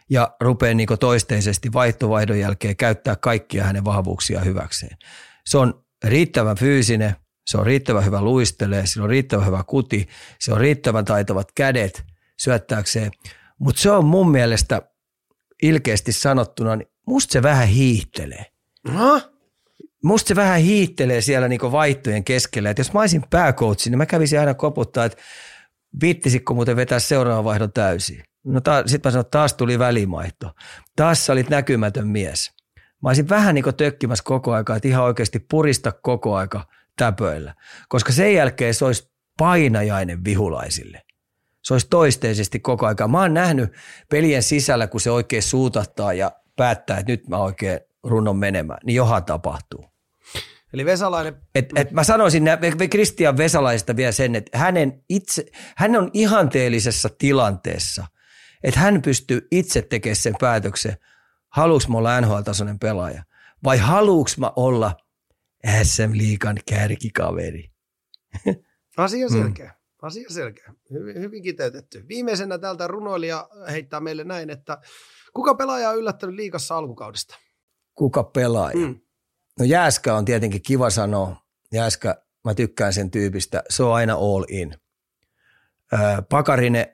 ja 0.10 0.36
rupeaa 0.42 0.74
niin 0.74 0.88
toisteisesti 1.00 1.74
vaihtovaihdon 1.74 2.40
jälkeen 2.40 2.76
käyttää 2.76 3.16
kaikkia 3.16 3.64
hänen 3.64 3.86
vahvuuksia 3.86 4.40
hyväkseen. 4.40 4.98
Se 5.46 5.58
on 5.58 5.86
riittävän 6.04 6.58
fyysinen, 6.58 7.16
se 7.48 7.58
on 7.58 7.66
riittävän 7.66 8.06
hyvä 8.06 8.22
luistelee, 8.22 8.86
se 8.86 9.02
on 9.02 9.10
riittävän 9.10 9.46
hyvä 9.46 9.64
kuti, 9.68 10.08
se 10.40 10.54
on 10.54 10.60
riittävän 10.60 11.06
taitavat 11.06 11.52
kädet 11.56 12.04
syöttääkseen, 12.40 13.12
mutta 13.60 13.82
se 13.82 13.92
on 13.92 14.06
mun 14.06 14.32
mielestä 14.32 14.82
ilkeästi 15.64 16.12
sanottuna, 16.12 16.76
niin 16.76 16.88
musta 17.06 17.32
se 17.32 17.44
vähän 17.44 17.68
hiihtelee. 17.68 18.46
Huh? 18.92 19.37
Musta 20.04 20.28
se 20.28 20.36
vähän 20.36 20.60
hiittelee 20.60 21.22
siellä 21.22 21.48
niinku 21.48 21.72
vaihtojen 21.72 22.24
keskellä. 22.24 22.70
Et 22.70 22.78
jos 22.78 22.94
mä 22.94 23.00
olisin 23.00 23.24
pääkoutsi, 23.30 23.90
niin 23.90 23.98
mä 23.98 24.06
kävisin 24.06 24.40
aina 24.40 24.54
koputtaa, 24.54 25.06
että 25.06 25.24
viittisikö 26.02 26.54
muuten 26.54 26.76
vetää 26.76 27.00
seuraavan 27.00 27.44
vaihdon 27.44 27.72
täysin? 27.72 28.24
No 28.44 28.62
ta, 28.62 28.84
sitten 28.86 29.10
mä 29.10 29.12
sanoin, 29.12 29.32
taas 29.32 29.54
tuli 29.54 29.80
välimaihto. 29.80 30.52
Taas 30.96 31.26
sä 31.26 31.34
olit 31.34 31.50
näkymätön 31.50 32.08
mies. 32.08 32.52
Mä 33.04 33.10
olisin 33.10 33.30
vähän 33.30 33.56
niin 33.56 33.64
kuin 33.64 33.76
tökkimässä 33.76 34.24
koko 34.24 34.54
aika, 34.54 34.76
että 34.76 34.88
ihan 34.88 35.04
oikeasti 35.04 35.40
purista 35.40 35.92
koko 35.92 36.36
aika 36.36 36.68
täpöillä. 36.98 37.56
Koska 37.90 38.12
sen 38.12 38.34
jälkeen 38.34 38.74
se 38.74 38.86
olisi 38.86 39.12
painajainen 39.38 40.24
vihulaisille. 40.24 41.02
Se 41.64 41.74
olisi 41.74 41.88
toisteisesti 41.90 42.60
koko 42.60 42.86
aika. 42.86 43.08
Mä 43.08 43.20
oon 43.22 43.34
nähnyt 43.34 43.74
pelien 44.10 44.44
sisällä, 44.44 44.88
kun 44.88 45.02
se 45.02 45.12
oikein 45.12 45.44
suutattaa 45.44 46.14
ja 46.14 46.32
päättää, 46.56 46.98
että 46.98 47.12
nyt 47.12 47.28
mä 47.28 47.38
oikein 47.38 47.80
runnon 48.04 48.38
menemään, 48.38 48.80
niin 48.86 48.96
johan 48.96 49.26
tapahtuu. 49.26 49.86
Eli 50.74 50.86
Vesalainen, 50.86 51.36
Et, 51.56 51.66
et 51.76 51.92
mä 51.92 52.04
sanoisin 52.04 52.44
Kristian 52.92 53.38
Vesalaista 53.38 53.96
vielä 53.96 54.12
sen, 54.12 54.36
että 54.36 54.58
hänen 54.58 55.04
itse, 55.10 55.46
hän 55.76 55.96
on 55.96 56.12
ihanteellisessa 56.14 57.10
tilanteessa, 57.18 58.06
että 58.64 58.80
hän 58.80 59.02
pystyy 59.02 59.48
itse 59.52 59.82
tekemään 59.82 60.16
sen 60.16 60.34
päätöksen, 60.40 60.98
haluuks 61.50 61.88
mä 61.88 61.98
olla 61.98 62.22
NHL-tasoinen 62.22 62.80
pelaaja 62.80 63.24
vai 63.64 63.78
haluuks 63.78 64.38
mä 64.38 64.52
olla 64.56 64.96
SM 65.84 66.12
Liikan 66.14 66.60
kärkikaveri. 66.70 67.72
asia 68.98 69.30
selkeä. 69.30 69.74
Asia 70.02 70.30
selkeä. 70.30 70.74
Hyvin, 70.92 71.22
hyvin 71.22 71.44
kiteytetty. 71.44 72.06
Viimeisenä 72.08 72.58
täältä 72.58 72.88
runoilija 72.88 73.50
heittää 73.72 74.00
meille 74.00 74.24
näin, 74.24 74.50
että 74.50 74.78
kuka 75.34 75.56
pelaaja 75.56 75.90
on 75.90 75.98
yllättänyt 75.98 76.36
liikassa 76.36 76.78
alkukaudesta? 76.78 77.38
Kuka 77.98 78.24
pelaaja? 78.24 78.78
Mm. 78.78 79.00
No 79.60 79.66
Jääskä 79.66 80.16
on 80.16 80.26
tietenkin 80.26 80.62
kiva 80.62 80.90
sanoa. 80.90 81.42
Jääskä, 81.74 82.22
mä 82.44 82.54
tykkään 82.54 82.94
sen 82.94 83.12
tyypistä. 83.12 83.64
Se 83.70 83.84
on 83.84 83.96
aina 83.96 84.14
all 84.14 84.46
in. 84.50 84.76
Öö, 85.94 86.22
Pakarinen 86.30 86.88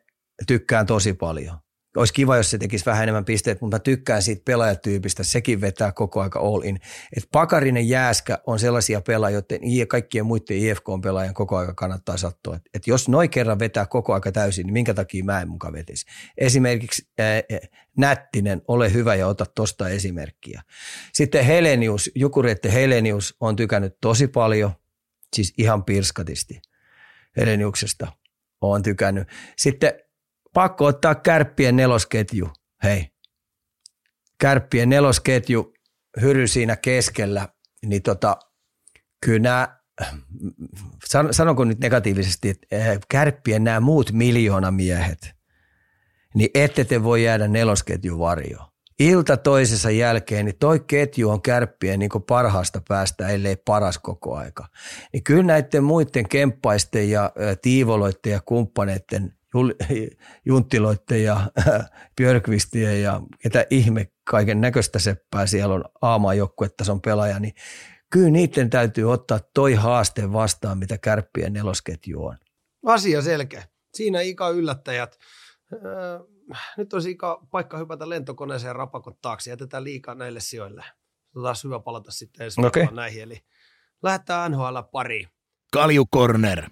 tykkään 0.47 0.86
tosi 0.86 1.14
paljon. 1.14 1.58
Olisi 1.98 2.14
kiva, 2.14 2.38
jos 2.38 2.52
se 2.52 2.58
tekisi 2.58 2.86
vähän 2.86 3.04
enemmän 3.04 3.26
pisteet, 3.26 3.62
mutta 3.62 3.76
mä 3.76 3.80
tykkään 3.80 4.22
siitä 4.22 4.41
pelaajatyypistä. 4.46 5.24
Sekin 5.24 5.62
vetää 5.62 5.91
koko 5.91 6.22
aika 6.22 6.39
all 6.39 6.62
in. 6.64 6.80
Et 7.18 7.28
Pakarinen 7.32 7.89
Jääskä 7.89 8.39
on 8.48 8.60
sellaisia 8.60 9.02
pelaajia, 9.02 9.38
joiden 9.38 9.88
kaikkien 9.88 10.26
muiden 10.26 10.58
IFK-pelaajien 10.58 11.34
koko 11.34 11.58
aika 11.58 11.74
kannattaa 11.74 12.18
sattua. 12.18 12.56
Et, 12.56 12.62
et 12.74 12.88
jos 12.88 13.10
noin 13.10 13.30
kerran 13.30 13.60
vetää 13.60 13.86
koko 13.86 14.14
aika 14.14 14.32
täysin, 14.32 14.66
niin 14.66 14.74
minkä 14.74 14.94
takia 14.94 15.24
mä 15.24 15.41
en 15.41 15.50
mukaan 15.50 15.74
vetisi? 15.74 16.06
Esimerkiksi 16.38 17.08
ää, 17.20 17.41
Nättinen, 17.98 18.62
ole 18.68 18.94
hyvä 18.94 19.16
ja 19.16 19.28
ota 19.28 19.46
tosta 19.46 19.89
esimerkkiä. 19.89 20.62
Sitten 21.14 21.46
Helenius, 21.46 22.12
Jukurette 22.16 22.74
Helenius 22.74 23.36
on 23.39 23.56
tykännyt 23.56 23.98
tosi 24.02 24.28
paljon, 24.28 24.72
siis 25.36 25.54
ihan 25.58 25.84
pirskatisti 25.84 26.62
Heleniuksesta 27.38 28.08
on 28.62 28.84
tykännyt. 28.84 29.28
Sitten 29.58 29.94
pakko 30.54 30.86
ottaa 30.86 31.16
kärppien 31.16 31.76
nelosketju. 31.76 32.49
Hei, 32.84 33.14
kärppien 34.39 34.89
nelosketju, 34.89 35.74
hyry 36.22 36.47
siinä 36.47 36.76
keskellä, 36.76 37.47
niin 37.86 38.01
tota, 38.01 38.38
kyllä 39.26 39.39
nämä, 39.39 39.80
san, 41.06 41.34
sanonko 41.34 41.64
nyt 41.64 41.80
negatiivisesti, 41.80 42.49
että 42.49 42.68
eh, 42.72 42.99
kärppien 43.10 43.64
nämä 43.64 43.80
muut 43.80 44.12
miljoonamiehet, 44.12 45.36
niin 46.36 46.49
ette 46.54 46.84
te 46.84 47.04
voi 47.04 47.24
jäädä 47.24 47.47
nelosketjun 47.47 48.20
varjoon. 48.20 48.74
Ilta 48.99 49.38
toisessa 49.38 49.91
jälkeen, 49.91 50.45
niin 50.45 50.58
toi 50.60 50.80
ketju 50.80 51.30
on 51.30 51.41
kärppien 51.41 51.99
niin 51.99 52.10
parhaasta 52.28 52.82
päästä, 52.88 53.28
ellei 53.28 53.56
paras 53.56 53.97
koko 53.97 54.36
aika. 54.36 54.68
Niin 55.14 55.24
kyllä 55.24 55.43
näiden 55.43 55.84
muiden 55.84 56.30
kemppaisten 56.30 57.10
ja 57.10 57.32
ö, 57.41 57.56
tiivoloiden 57.56 58.32
ja 58.32 58.41
kumppaneiden 58.45 59.34
junttiloitten 60.45 61.24
ja 61.24 61.51
Björkvistien 62.18 63.01
ja 63.01 63.22
ketä 63.39 63.66
ihme 63.70 64.12
kaiken 64.24 64.62
näköistä 64.62 64.99
seppää 64.99 65.45
siellä 65.45 65.76
on 65.76 65.86
aamajoukkuetason 66.01 67.01
pelaaja, 67.01 67.39
niin 67.39 67.54
kyllä 68.10 68.30
niiden 68.30 68.70
täytyy 68.70 69.12
ottaa 69.12 69.39
toi 69.54 69.74
haaste 69.74 70.34
vastaan, 70.34 70.78
mitä 70.78 70.97
kärppien 70.97 71.54
nelosketju 71.54 72.26
on. 72.26 72.38
Asia 72.86 73.22
selkeä. 73.22 73.64
Siinä 73.93 74.22
Ika 74.22 74.49
yllättäjät. 74.49 75.20
Öö, 75.74 76.20
nyt 76.78 76.93
olisi 76.93 77.12
Ika 77.12 77.47
paikka 77.51 77.78
hypätä 77.78 78.10
lentokoneeseen 78.10 78.76
rapakot 78.76 79.22
taakse. 79.22 79.49
Jätetään 79.49 79.84
liikaa 79.84 80.16
näille 80.16 80.39
sijoille. 80.39 80.86
Taas 81.43 81.64
hyvä 81.64 81.80
palata 81.80 82.12
sitten 82.12 82.45
ensi 82.45 82.66
okay. 82.66 82.88
näihin. 82.91 83.24
Eli 83.24 83.43
lähdetään 84.04 84.51
NHL 84.51 84.78
pariin. 84.91 85.28
Kalju 85.74 86.06
Corner. 86.16 86.70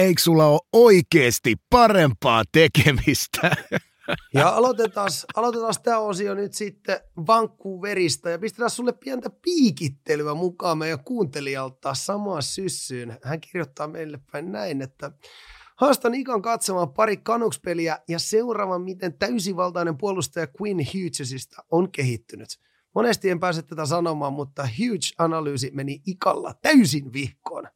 Eikö 0.00 0.22
sulla 0.22 0.46
ole 0.46 0.60
oikeasti 0.72 1.56
parempaa 1.70 2.42
tekemistä? 2.52 3.50
Ja 4.34 4.48
aloitetaan, 4.48 5.10
aloitetaan 5.36 5.74
tämä 5.82 5.98
osio 5.98 6.34
nyt 6.34 6.54
sitten 6.54 7.00
Vancouverista 7.26 8.30
ja 8.30 8.38
pistetään 8.38 8.70
sulle 8.70 8.92
pientä 8.92 9.30
piikittelyä 9.30 10.34
mukaan 10.34 10.78
meidän 10.78 11.04
kuuntelijalta 11.04 11.94
samaan 11.94 12.42
syssyyn. 12.42 13.18
Hän 13.22 13.40
kirjoittaa 13.40 13.88
meille 13.88 14.20
päin 14.32 14.52
näin, 14.52 14.82
että 14.82 15.12
Haastan 15.76 16.14
Ikan 16.14 16.42
katsomaan 16.42 16.92
pari 16.92 17.16
kanukspeliä 17.16 17.98
ja 18.08 18.18
seuraavan, 18.18 18.82
miten 18.82 19.18
täysivaltainen 19.18 19.98
puolustaja 19.98 20.46
Quinn 20.60 20.80
Hughesista 20.80 21.64
on 21.70 21.92
kehittynyt. 21.92 22.48
Monesti 22.94 23.30
en 23.30 23.40
pääse 23.40 23.62
tätä 23.62 23.86
sanomaan, 23.86 24.32
mutta 24.32 24.62
Huge-analyysi 24.62 25.70
meni 25.72 26.02
Ikalla 26.06 26.54
täysin 26.62 27.12
vihkoon. 27.12 27.68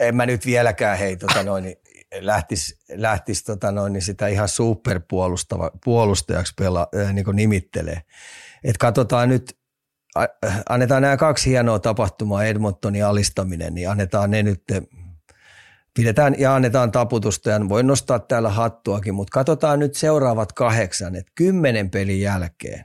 En 0.00 0.16
mä 0.16 0.26
nyt 0.26 0.46
vieläkään 0.46 0.98
hei 0.98 1.16
tota 1.16 1.42
noin, 1.42 1.76
lähtis, 2.20 2.78
lähtis 2.94 3.44
tota 3.44 3.72
noin, 3.72 4.02
sitä 4.02 4.28
ihan 4.28 4.48
superpuolustajaksi 4.48 6.52
pela, 6.58 6.88
äh, 7.00 7.14
niin 7.14 7.26
nimittelee. 7.32 8.02
Et 8.64 8.78
katsotaan 8.78 9.28
nyt, 9.28 9.58
annetaan 10.68 11.02
nämä 11.02 11.16
kaksi 11.16 11.50
hienoa 11.50 11.78
tapahtumaa, 11.78 12.44
Edmontonin 12.44 13.04
alistaminen, 13.04 13.74
niin 13.74 13.90
annetaan 13.90 14.30
ne 14.30 14.42
nyt, 14.42 14.62
pidetään 15.94 16.34
ja 16.38 16.54
annetaan 16.54 16.92
taputusta 16.92 17.50
ja 17.50 17.68
voin 17.68 17.86
nostaa 17.86 18.18
täällä 18.18 18.50
hattuakin, 18.50 19.14
mutta 19.14 19.32
katsotaan 19.32 19.78
nyt 19.78 19.94
seuraavat 19.94 20.52
kahdeksan, 20.52 21.16
että 21.16 21.32
kymmenen 21.34 21.90
pelin 21.90 22.20
jälkeen, 22.20 22.84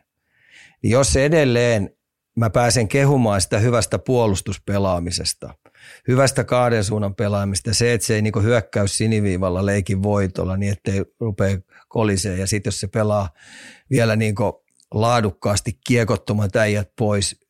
niin 0.84 0.91
jos 0.91 1.16
edelleen 1.16 1.89
mä 2.36 2.49
pääsen 2.49 2.88
kehumaan 2.88 3.41
sitä 3.41 3.60
hyvästä 3.60 3.99
puolustuspelaamisesta– 3.99 5.53
hyvästä 6.07 6.43
kahden 6.43 6.83
suunnan 6.83 7.15
pelaamista. 7.15 7.73
Se, 7.73 7.93
että 7.93 8.07
se 8.07 8.15
ei 8.15 8.21
niin 8.21 8.43
hyökkäys 8.43 8.97
siniviivalla 8.97 9.65
leikin 9.65 10.03
voitolla 10.03 10.57
niin, 10.57 10.71
ettei 10.71 11.05
rupea 11.19 11.57
koliseen. 11.88 12.39
Ja 12.39 12.47
sitten 12.47 12.67
jos 12.67 12.79
se 12.79 12.88
pelaa 12.88 13.29
vielä 13.89 14.15
niin 14.15 14.35
laadukkaasti 14.93 15.79
kiekottomat 15.88 16.55
äijät 16.55 16.91
pois, 16.97 17.47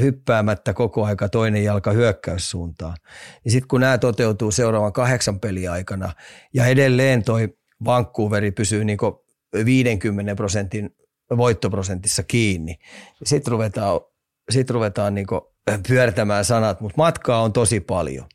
hyppäämättä 0.00 0.72
koko 0.74 1.04
aika 1.04 1.28
toinen 1.28 1.64
jalka 1.64 1.92
hyökkäyssuuntaan. 1.92 2.96
Niin 3.44 3.52
sitten 3.52 3.68
kun 3.68 3.80
nämä 3.80 3.98
toteutuu 3.98 4.50
seuraavan 4.50 4.92
kahdeksan 4.92 5.40
pelin 5.40 5.70
aikana 5.70 6.12
ja 6.54 6.66
edelleen 6.66 7.22
toi 7.22 7.48
Vancouveri 7.84 8.50
pysyy 8.50 8.84
niin 8.84 8.98
50 9.64 10.34
prosentin 10.34 10.90
voittoprosentissa 11.36 12.22
kiinni, 12.22 12.72
niin 13.20 13.26
sitten 13.28 13.52
ruvetaan, 13.52 14.00
sit 14.50 14.70
ruvetaan 14.70 15.14
niin 15.14 15.26
pyörtämään 15.88 16.44
sanat, 16.44 16.80
mutta 16.80 16.94
matkaa 16.96 17.42
on 17.42 17.52
tosi 17.52 17.80
paljon. 17.80 18.26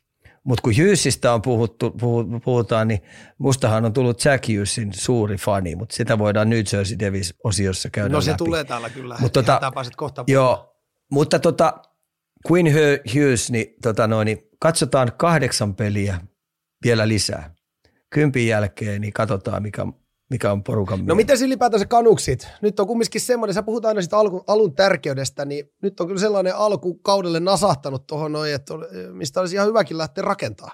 Mutta 0.44 0.62
kun 0.62 0.76
Hyysistä 0.76 1.32
on 1.34 1.42
puhuttu, 1.42 1.96
puhutaan, 2.44 2.88
niin 2.88 3.02
mustahan 3.38 3.84
on 3.84 3.92
tullut 3.92 4.24
Jack 4.24 4.48
Hughesin 4.48 4.92
suuri 4.92 5.36
fani, 5.36 5.76
mutta 5.76 5.96
sitä 5.96 6.18
voidaan 6.18 6.50
New 6.50 6.58
Jersey 6.72 6.98
Devils-osiossa 6.98 7.90
käydä 7.92 8.08
No 8.08 8.20
se 8.20 8.30
läpi. 8.30 8.38
tulee 8.38 8.64
täällä 8.64 8.90
kyllä, 8.90 9.16
Mut 9.20 9.32
tota, 9.32 9.72
kohta 9.96 10.24
Joo, 10.26 10.76
mutta 11.10 11.38
tota, 11.38 11.82
Quinn 12.50 12.68
Hughes, 13.14 13.50
niin, 13.50 13.66
tota 13.82 14.06
noin, 14.06 14.26
niin 14.26 14.38
katsotaan 14.58 15.12
kahdeksan 15.16 15.74
peliä 15.74 16.20
vielä 16.84 17.08
lisää. 17.08 17.54
Kympin 18.10 18.46
jälkeen, 18.46 19.00
niin 19.00 19.12
katsotaan 19.12 19.62
mikä, 19.62 19.86
mikä 20.30 20.52
on 20.52 20.62
porukan 20.64 21.06
No 21.06 21.14
miten 21.14 21.42
ylipäätänsä 21.42 21.86
kanuksit? 21.86 22.48
Nyt 22.62 22.80
on 22.80 22.86
kumminkin 22.86 23.20
semmoinen, 23.20 23.54
sä 23.54 23.62
puhut 23.62 23.84
aina 23.84 24.00
siitä 24.00 24.18
alun, 24.18 24.44
alun 24.46 24.74
tärkeydestä, 24.74 25.44
niin 25.44 25.72
nyt 25.82 26.00
on 26.00 26.06
kyllä 26.06 26.20
sellainen 26.20 26.56
alku 26.56 26.94
kaudelle 26.94 27.40
nasahtanut 27.40 28.06
tuohon 28.06 28.32
noin, 28.32 28.54
että 28.54 28.74
mistä 29.12 29.40
olisi 29.40 29.54
ihan 29.54 29.68
hyväkin 29.68 29.98
lähteä 29.98 30.24
rakentaa. 30.24 30.70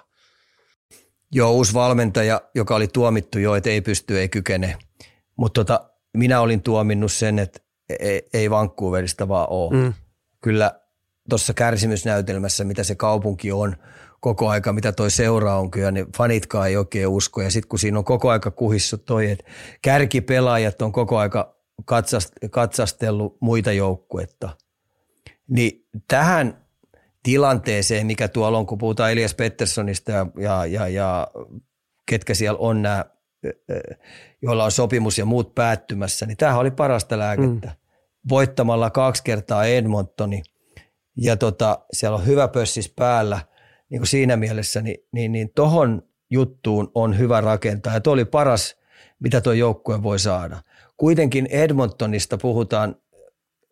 Joo, 1.31 1.51
uusi 1.51 1.73
valmentaja, 1.73 2.41
joka 2.55 2.75
oli 2.75 2.87
tuomittu 2.87 3.39
jo, 3.39 3.55
että 3.55 3.69
ei 3.69 3.81
pysty, 3.81 4.19
ei 4.19 4.29
kykene. 4.29 4.77
Mutta 5.35 5.65
tota, 5.65 5.89
minä 6.17 6.41
olin 6.41 6.61
tuominnut 6.61 7.11
sen, 7.11 7.39
että 7.39 7.59
ei, 7.99 8.29
ei 8.33 8.49
Vancouverista 8.49 9.27
vaan 9.27 9.47
ole. 9.49 9.83
Mm. 9.83 9.93
Kyllä 10.41 10.79
tuossa 11.29 11.53
kärsimysnäytelmässä, 11.53 12.63
mitä 12.63 12.83
se 12.83 12.95
kaupunki 12.95 13.51
on, 13.51 13.75
koko 14.23 14.49
aika, 14.49 14.73
mitä 14.73 14.91
toi 14.91 15.11
seura 15.11 15.55
on 15.55 15.71
kyllä, 15.71 15.91
niin 15.91 16.05
fanitkaan 16.17 16.67
ei 16.67 16.77
oikein 16.77 17.07
usko. 17.07 17.41
Ja 17.41 17.51
sitten 17.51 17.69
kun 17.69 17.79
siinä 17.79 17.97
on 17.97 18.03
koko 18.03 18.29
aika 18.29 18.51
kuhissu 18.51 18.97
toi, 18.97 19.31
että 19.31 19.45
kärkipelaajat 19.81 20.81
on 20.81 20.91
koko 20.91 21.17
aika 21.17 21.55
katsast, 21.85 22.31
katsastellut 22.51 23.37
muita 23.41 23.71
joukkuetta, 23.71 24.49
niin 25.49 25.87
tähän 26.07 26.65
tilanteeseen, 27.23 28.07
mikä 28.07 28.27
tuolla 28.27 28.57
on, 28.57 28.65
kun 28.65 28.77
puhutaan 28.77 29.11
Elias 29.11 29.33
Petterssonista 29.33 30.11
ja, 30.11 30.25
ja, 30.37 30.65
ja, 30.65 30.87
ja 30.87 31.27
ketkä 32.05 32.33
siellä 32.33 32.59
on 32.59 32.81
nämä, 32.81 33.05
joilla 34.41 34.65
on 34.65 34.71
sopimus 34.71 35.17
ja 35.17 35.25
muut 35.25 35.55
päättymässä, 35.55 36.25
niin 36.25 36.37
tämähän 36.37 36.61
oli 36.61 36.71
parasta 36.71 37.19
lääkettä. 37.19 37.67
Mm. 37.67 37.75
Voittamalla 38.29 38.89
kaksi 38.89 39.23
kertaa 39.23 39.65
Edmontoni 39.65 40.43
ja 41.17 41.37
tota, 41.37 41.79
siellä 41.93 42.17
on 42.17 42.25
hyvä 42.25 42.47
pössis 42.47 42.89
päällä– 42.89 43.39
niin 43.93 43.99
kuin 43.99 44.07
siinä 44.07 44.37
mielessä, 44.37 44.81
niin, 44.81 44.97
niin, 45.11 45.31
niin 45.31 45.49
tohon 45.55 46.01
juttuun 46.29 46.91
on 46.95 47.17
hyvä 47.17 47.41
rakentaa. 47.41 47.93
Ja 47.93 48.01
tuo 48.01 48.13
oli 48.13 48.25
paras, 48.25 48.75
mitä 49.19 49.41
tuo 49.41 49.53
joukkue 49.53 50.03
voi 50.03 50.19
saada. 50.19 50.61
Kuitenkin 50.97 51.45
Edmontonista 51.45 52.37
puhutaan, 52.37 52.95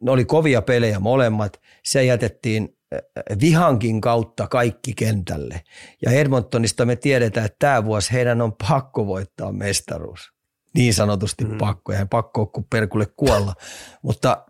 ne 0.01 0.11
oli 0.11 0.25
kovia 0.25 0.61
pelejä 0.61 0.99
molemmat. 0.99 1.61
Se 1.83 2.03
jätettiin 2.03 2.77
äh, 2.93 2.99
vihankin 3.41 4.01
kautta 4.01 4.47
kaikki 4.47 4.93
kentälle. 4.93 5.61
Ja 6.05 6.11
Edmontonista 6.11 6.85
me 6.85 6.95
tiedetään, 6.95 7.45
että 7.45 7.57
tämä 7.59 7.85
vuosi 7.85 8.11
heidän 8.11 8.41
on 8.41 8.53
pakko 8.67 9.07
voittaa 9.07 9.51
mestaruus. 9.51 10.31
Niin 10.75 10.93
sanotusti 10.93 11.45
mm. 11.45 11.57
pakko. 11.57 11.91
Eihän 11.91 12.09
pakko 12.09 12.41
ole 12.41 12.49
kuin 12.53 12.67
perkulle 12.69 13.05
kuolla. 13.05 13.53
mutta, 14.01 14.45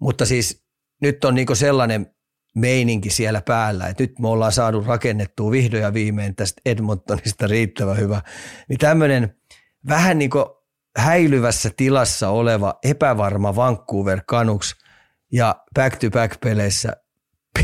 mutta 0.00 0.26
siis 0.26 0.64
nyt 1.02 1.24
on 1.24 1.34
niinku 1.34 1.54
sellainen 1.54 2.14
meininki 2.60 3.10
siellä 3.10 3.40
päällä, 3.40 3.86
että 3.86 4.02
nyt 4.02 4.18
me 4.18 4.28
ollaan 4.28 4.52
saanut 4.52 4.86
rakennettua 4.86 5.50
vihdoin 5.50 5.82
ja 5.82 5.94
viimein 5.94 6.36
tästä 6.36 6.60
Edmontonista 6.66 7.46
riittävän 7.46 7.98
hyvä, 7.98 8.22
niin 8.68 8.78
tämmöinen 8.78 9.36
vähän 9.88 10.18
niin 10.18 10.30
kuin 10.30 10.44
häilyvässä 10.96 11.70
tilassa 11.76 12.28
oleva 12.28 12.78
epävarma 12.84 13.56
Vancouver 13.56 14.20
Canucks 14.24 14.74
ja 15.32 15.64
back-to-back-peleissä 15.74 16.92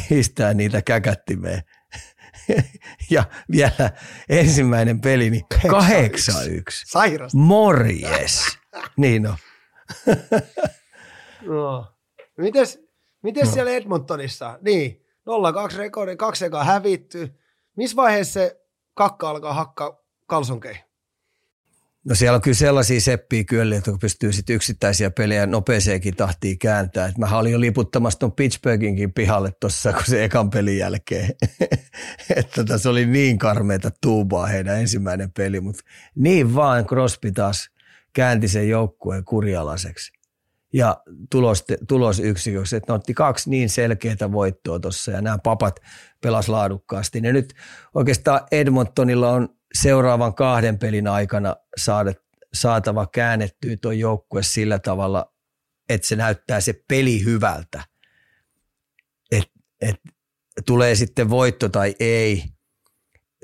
pistää 0.09 0.55
niitä 0.55 0.83
käkättimeen. 0.83 1.63
ja 3.11 3.25
vielä 3.51 3.91
ensimmäinen 4.29 5.01
peli, 5.01 5.31
niin 5.31 5.45
8-1. 5.55 5.69
Sairas. 6.87 7.35
Morjes. 7.35 8.59
niin 8.97 9.27
on. 9.27 9.37
no. 11.47 11.93
Mites, 12.39 12.86
Miten 13.27 13.47
no. 13.47 13.53
siellä 13.53 13.71
Edmontonissa? 13.71 14.59
Niin, 14.63 15.05
0-2 15.75 15.77
rekordi, 15.77 16.17
kaksi 16.17 16.45
ekaa 16.45 16.65
hävitty. 16.65 17.35
Missä 17.77 17.97
vaiheessa 17.97 18.33
se 18.33 18.61
kakka 18.95 19.31
alkaa 19.31 19.55
hakkaa 19.55 19.99
kalsonkeihin? 20.27 20.83
No 22.05 22.15
siellä 22.15 22.37
on 22.37 22.43
kyllä 22.43 22.55
sellaisia 22.55 23.01
seppiä 23.01 23.45
kyllä, 23.45 23.77
että 23.77 23.91
pystyy 24.01 24.33
sitten 24.33 24.57
yksittäisiä 24.57 25.11
pelejä 25.11 25.47
nopeeseenkin 25.47 26.17
tahtiin 26.17 26.59
kääntää. 26.59 27.07
Et 27.07 27.19
mä 27.19 27.39
olin 27.39 27.53
jo 27.53 27.61
liputtamassa 27.61 28.19
tuon 28.19 28.33
Pittsburghinkin 28.33 29.13
pihalle 29.13 29.53
tuossa, 29.61 29.93
kun 29.93 30.05
se 30.07 30.25
ekan 30.25 30.51
pelin 30.51 30.79
jälkeen. 30.79 31.31
että 32.37 32.53
tota, 32.55 32.79
se 32.79 32.89
oli 32.89 33.07
niin 33.07 33.39
karmeita 33.39 33.91
tuubaa 34.03 34.47
heidän 34.47 34.81
ensimmäinen 34.81 35.33
peli, 35.33 35.61
mutta 35.61 35.83
niin 36.15 36.55
vaan 36.55 36.87
Crosby 36.87 37.33
taas 37.33 37.71
käänti 38.13 38.49
sen 38.49 38.69
joukkueen 38.69 39.25
kurialaiseksi 39.25 40.16
ja 40.77 41.03
tulos, 41.31 41.65
tulosyksiköksi, 41.89 42.77
että 42.77 42.93
ne 42.93 42.97
otti 42.97 43.15
kaksi 43.15 43.51
niin 43.51 43.71
selkeää 43.71 44.33
voittoa 44.33 44.81
tuossa 44.81 45.11
ja 45.11 45.23
nämä 45.23 45.39
papat 45.39 45.81
pelas 46.21 46.49
laadukkaasti. 46.49 47.21
Ja 47.23 47.33
nyt 47.33 47.55
oikeastaan 47.95 48.41
Edmontonilla 48.53 49.31
on 49.31 49.49
seuraavan 49.75 50.35
kahden 50.35 50.79
pelin 50.79 51.09
aikana 51.09 51.57
saada, 51.77 52.13
saatava 52.55 53.07
käännettyä 53.07 53.77
tuo 53.77 53.93
joukkue 53.93 54.43
sillä 54.43 54.79
tavalla, 54.79 55.33
että 55.89 56.07
se 56.07 56.17
näyttää 56.17 56.61
se 56.61 56.85
peli 56.89 57.25
hyvältä. 57.25 57.85
Et, 59.33 59.51
et, 59.81 59.97
tulee 60.67 60.95
sitten 60.95 61.31
voitto 61.31 61.69
tai 61.69 61.95
ei 62.01 62.45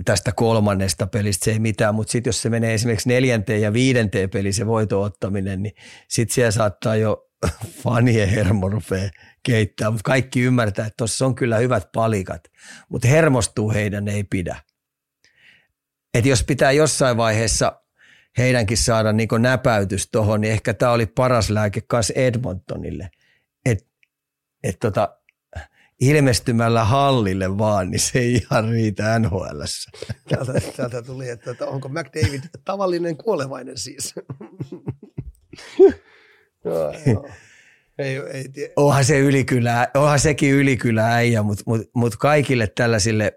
tästä 0.05 0.32
kolmannesta 0.32 1.07
pelistä, 1.07 1.45
se 1.45 1.51
ei 1.51 1.59
mitään, 1.59 1.95
mutta 1.95 2.12
sitten 2.12 2.28
jos 2.28 2.43
se 2.43 2.51
menee 2.51 2.74
esimerkiksi 2.74 3.09
neljänteen 3.09 3.62
ja 3.62 3.72
viidenteen 3.72 4.30
peli 4.30 4.53
se 4.53 4.66
voito 4.66 5.03
ottaminen, 5.03 5.62
niin 5.62 5.74
sitten 6.09 6.34
siellä 6.34 6.51
saattaa 6.51 6.97
jo 6.97 7.30
fanien 7.82 8.28
hermo 8.28 8.68
rupeaa 8.68 9.11
keittää, 9.43 9.90
mutta 9.90 10.05
kaikki 10.05 10.40
ymmärtää, 10.40 10.86
että 10.86 10.97
tuossa 10.97 11.26
on 11.26 11.34
kyllä 11.34 11.59
hyvät 11.59 11.93
palikat, 11.93 12.43
mutta 12.88 13.09
hermostuu 13.09 13.70
heidän 13.72 14.09
ei 14.09 14.24
pidä. 14.24 14.57
Et 16.14 16.26
jos 16.26 16.45
pitää 16.45 16.72
jossain 16.72 17.16
vaiheessa 17.16 17.82
heidänkin 18.38 18.76
saada 18.76 19.12
niin 19.12 19.28
näpäytys 19.38 20.09
tuohon, 20.11 20.40
niin 20.40 20.53
ehkä 20.53 20.74
tämä 20.74 20.93
oli 20.93 21.07
paras 21.07 21.51
lääke 21.51 21.82
myös 21.93 22.11
Edmontonille. 22.11 23.11
Et, 23.66 23.86
et 24.62 24.76
tota, 24.80 25.16
ilmestymällä 26.03 26.84
hallille 26.84 27.59
vaan, 27.59 27.90
niin 27.90 28.00
se 28.00 28.18
ei 28.18 28.34
ihan 28.34 28.68
riitä 28.68 29.18
nhl 29.18 29.62
Täältä, 30.28 30.53
täältä 30.76 31.03
tuli, 31.03 31.28
että, 31.28 31.50
että 31.50 31.66
onko 31.66 31.88
McDavid 31.88 32.42
tavallinen 32.64 33.16
kuolevainen 33.16 33.78
siis? 33.78 34.14
joo, 36.64 36.92
joo. 37.07 37.28
Ei, 37.98 38.16
ei 38.16 38.48
tie. 38.48 38.72
Onhan, 38.76 39.05
se 39.05 39.18
ylikylä, 39.18 39.88
onhan 39.94 40.18
sekin 40.18 40.53
ylikylä 40.53 41.14
äijä, 41.14 41.42
mutta 41.42 41.62
mut, 41.66 41.80
mut 41.94 42.16
kaikille 42.16 42.66
tällaisille 42.66 43.36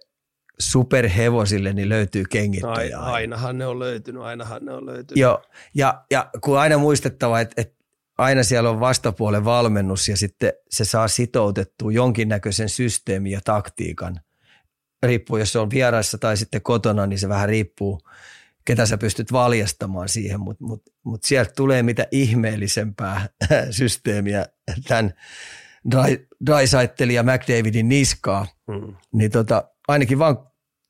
superhevosille 0.59 1.73
niin 1.73 1.89
löytyy 1.89 2.23
kengittäjä. 2.29 2.99
Ai, 2.99 3.13
ainahan 3.13 3.57
ne 3.57 3.65
on 3.65 3.79
löytynyt, 3.79 4.21
ainahan 4.21 4.65
ne 4.65 4.73
on 4.73 4.85
löytynyt. 4.85 5.21
Joo, 5.21 5.41
ja, 5.75 6.03
ja 6.11 6.29
kun 6.41 6.59
aina 6.59 6.77
muistettava, 6.77 7.39
että, 7.39 7.61
että 7.61 7.74
aina 8.17 8.43
siellä 8.43 8.69
on 8.69 8.79
vastapuolen 8.79 9.45
valmennus 9.45 10.09
ja 10.09 10.17
sitten 10.17 10.53
se 10.69 10.85
saa 10.85 11.07
sitoutettua 11.07 11.91
jonkinnäköisen 11.91 12.69
systeemin 12.69 13.31
ja 13.31 13.41
taktiikan. 13.43 14.19
Riippuu, 15.03 15.37
jos 15.37 15.51
se 15.51 15.59
on 15.59 15.69
vieraissa 15.69 16.17
tai 16.17 16.37
sitten 16.37 16.61
kotona, 16.61 17.07
niin 17.07 17.19
se 17.19 17.29
vähän 17.29 17.49
riippuu, 17.49 18.01
ketä 18.65 18.85
sä 18.85 18.97
pystyt 18.97 19.31
valjastamaan 19.31 20.09
siihen, 20.09 20.39
mutta 20.39 20.63
mut, 20.63 20.83
mut 21.03 21.23
sieltä 21.23 21.51
tulee 21.55 21.83
mitä 21.83 22.07
ihmeellisempää 22.11 23.29
systeemiä 23.71 24.45
tämän 24.87 25.13
Dry, 25.91 26.27
ja 27.13 27.23
McDavidin 27.23 27.89
niskaa, 27.89 28.47
hmm. 28.71 28.95
niin 29.13 29.31
tota, 29.31 29.63
ainakin 29.87 30.19
Van, 30.19 30.37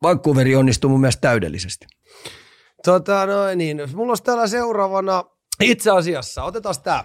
Vancouveri 0.03 0.55
onnistuu 0.55 0.89
mun 0.89 1.01
mielestä 1.01 1.21
täydellisesti. 1.21 1.85
Tota, 2.85 3.25
noin 3.25 3.57
niin. 3.57 3.81
Mulla 3.93 4.11
olisi 4.11 4.23
täällä 4.23 4.47
seuraavana 4.47 5.23
itse 5.61 5.91
asiassa, 5.91 6.43
otetaan 6.43 6.75
tämä. 6.83 7.03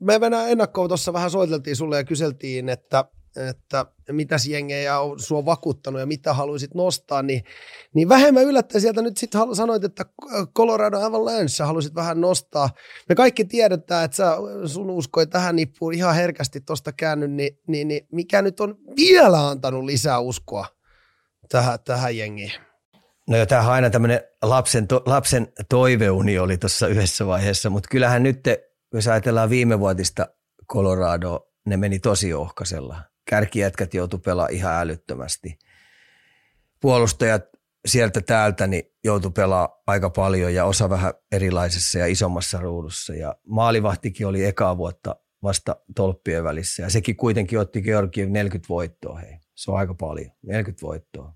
Me 0.00 0.18
mennään 0.18 0.50
ennakkoon, 0.50 0.88
tuossa 0.88 1.12
vähän 1.12 1.30
soiteltiin 1.30 1.76
sulle 1.76 1.96
ja 1.96 2.04
kyseltiin, 2.04 2.68
että, 2.68 3.04
että 3.50 3.86
mitäs 4.12 4.46
jengejä 4.46 5.00
on 5.00 5.20
sua 5.20 5.44
vakuuttanut 5.44 6.00
ja 6.00 6.06
mitä 6.06 6.34
haluaisit 6.34 6.74
nostaa, 6.74 7.22
niin, 7.22 7.44
niin 7.94 8.08
vähemmän 8.08 8.44
yllättäen 8.44 8.80
sieltä 8.82 9.02
nyt 9.02 9.16
sitten 9.16 9.40
sanoit, 9.54 9.84
että 9.84 10.04
Colorado 10.56 11.00
Avalanche 11.00 11.48
sä 11.48 11.66
haluaisit 11.66 11.94
vähän 11.94 12.20
nostaa. 12.20 12.70
Me 13.08 13.14
kaikki 13.14 13.44
tiedetään, 13.44 14.04
että 14.04 14.16
sä, 14.16 14.36
sun 14.66 14.90
uskoi 14.90 15.26
tähän 15.26 15.56
nippuun 15.56 15.94
ihan 15.94 16.14
herkästi 16.14 16.60
tuosta 16.60 16.92
käännyt, 16.92 17.30
niin, 17.30 17.58
niin, 17.68 17.88
niin 17.88 18.06
mikä 18.12 18.42
nyt 18.42 18.60
on 18.60 18.76
vielä 18.96 19.48
antanut 19.48 19.84
lisää 19.84 20.20
uskoa 20.20 20.66
tähän, 21.48 21.78
tähän 21.84 22.16
jengiin? 22.16 22.52
No 23.28 23.36
ja 23.36 23.46
tämähän 23.46 23.72
aina 23.72 23.90
tämmöinen 23.90 24.20
lapsen, 24.42 24.88
to, 24.88 25.02
lapsen 25.06 25.52
toiveuni 25.68 26.38
oli 26.38 26.58
tuossa 26.58 26.88
yhdessä 26.88 27.26
vaiheessa, 27.26 27.70
mutta 27.70 27.88
kyllähän 27.90 28.22
nyt, 28.22 28.40
jos 28.96 29.08
ajatellaan 29.08 29.50
viimevuotista 29.50 30.26
Colorado, 30.72 31.48
ne 31.66 31.76
meni 31.76 31.98
tosi 31.98 32.34
ohkasella. 32.34 33.02
Kärkijätkät 33.30 33.94
joutu 33.94 34.18
pelaamaan 34.18 34.54
ihan 34.54 34.74
älyttömästi. 34.74 35.58
Puolustajat 36.80 37.42
sieltä 37.86 38.20
täältä 38.20 38.66
niin 38.66 38.82
joutui 39.04 39.30
pelaamaan 39.30 39.78
aika 39.86 40.10
paljon 40.10 40.54
ja 40.54 40.64
osa 40.64 40.90
vähän 40.90 41.14
erilaisessa 41.32 41.98
ja 41.98 42.06
isommassa 42.06 42.60
ruudussa. 42.60 43.14
Ja 43.14 43.36
maalivahtikin 43.46 44.26
oli 44.26 44.44
ekaa 44.44 44.76
vuotta 44.76 45.16
vasta 45.42 45.76
tolppien 45.96 46.44
välissä 46.44 46.82
ja 46.82 46.90
sekin 46.90 47.16
kuitenkin 47.16 47.58
otti 47.58 47.82
Georgiev 47.82 48.30
40 48.30 48.68
voittoa. 48.68 49.18
Hei. 49.18 49.38
Se 49.54 49.70
on 49.70 49.78
aika 49.78 49.94
paljon, 49.94 50.30
40 50.42 50.86
voittoa. 50.86 51.34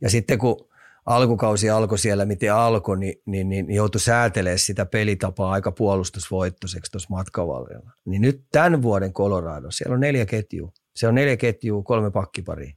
Ja 0.00 0.10
sitten 0.10 0.38
kun 0.38 0.68
alkukausi 1.06 1.70
alkoi 1.70 1.98
siellä, 1.98 2.24
miten 2.24 2.54
alkoi, 2.54 2.98
niin, 2.98 3.14
niin, 3.26 3.48
niin 3.48 3.70
joutui 3.70 4.00
säätelemään 4.00 4.58
sitä 4.58 4.86
pelitapaa 4.86 5.52
aika 5.52 5.72
puolustusvoittoiseksi 5.72 6.92
tuossa 6.92 7.08
matkavallilla. 7.10 7.90
Niin 8.04 8.22
nyt 8.22 8.44
tämän 8.52 8.82
vuoden 8.82 9.12
Colorado, 9.12 9.70
siellä 9.70 9.94
on 9.94 10.00
neljä 10.00 10.26
ketjua. 10.26 10.72
Se 10.96 11.08
on 11.08 11.14
neljä 11.14 11.36
ketjua, 11.36 11.82
kolme 11.82 12.10
pakkiparia. 12.10 12.74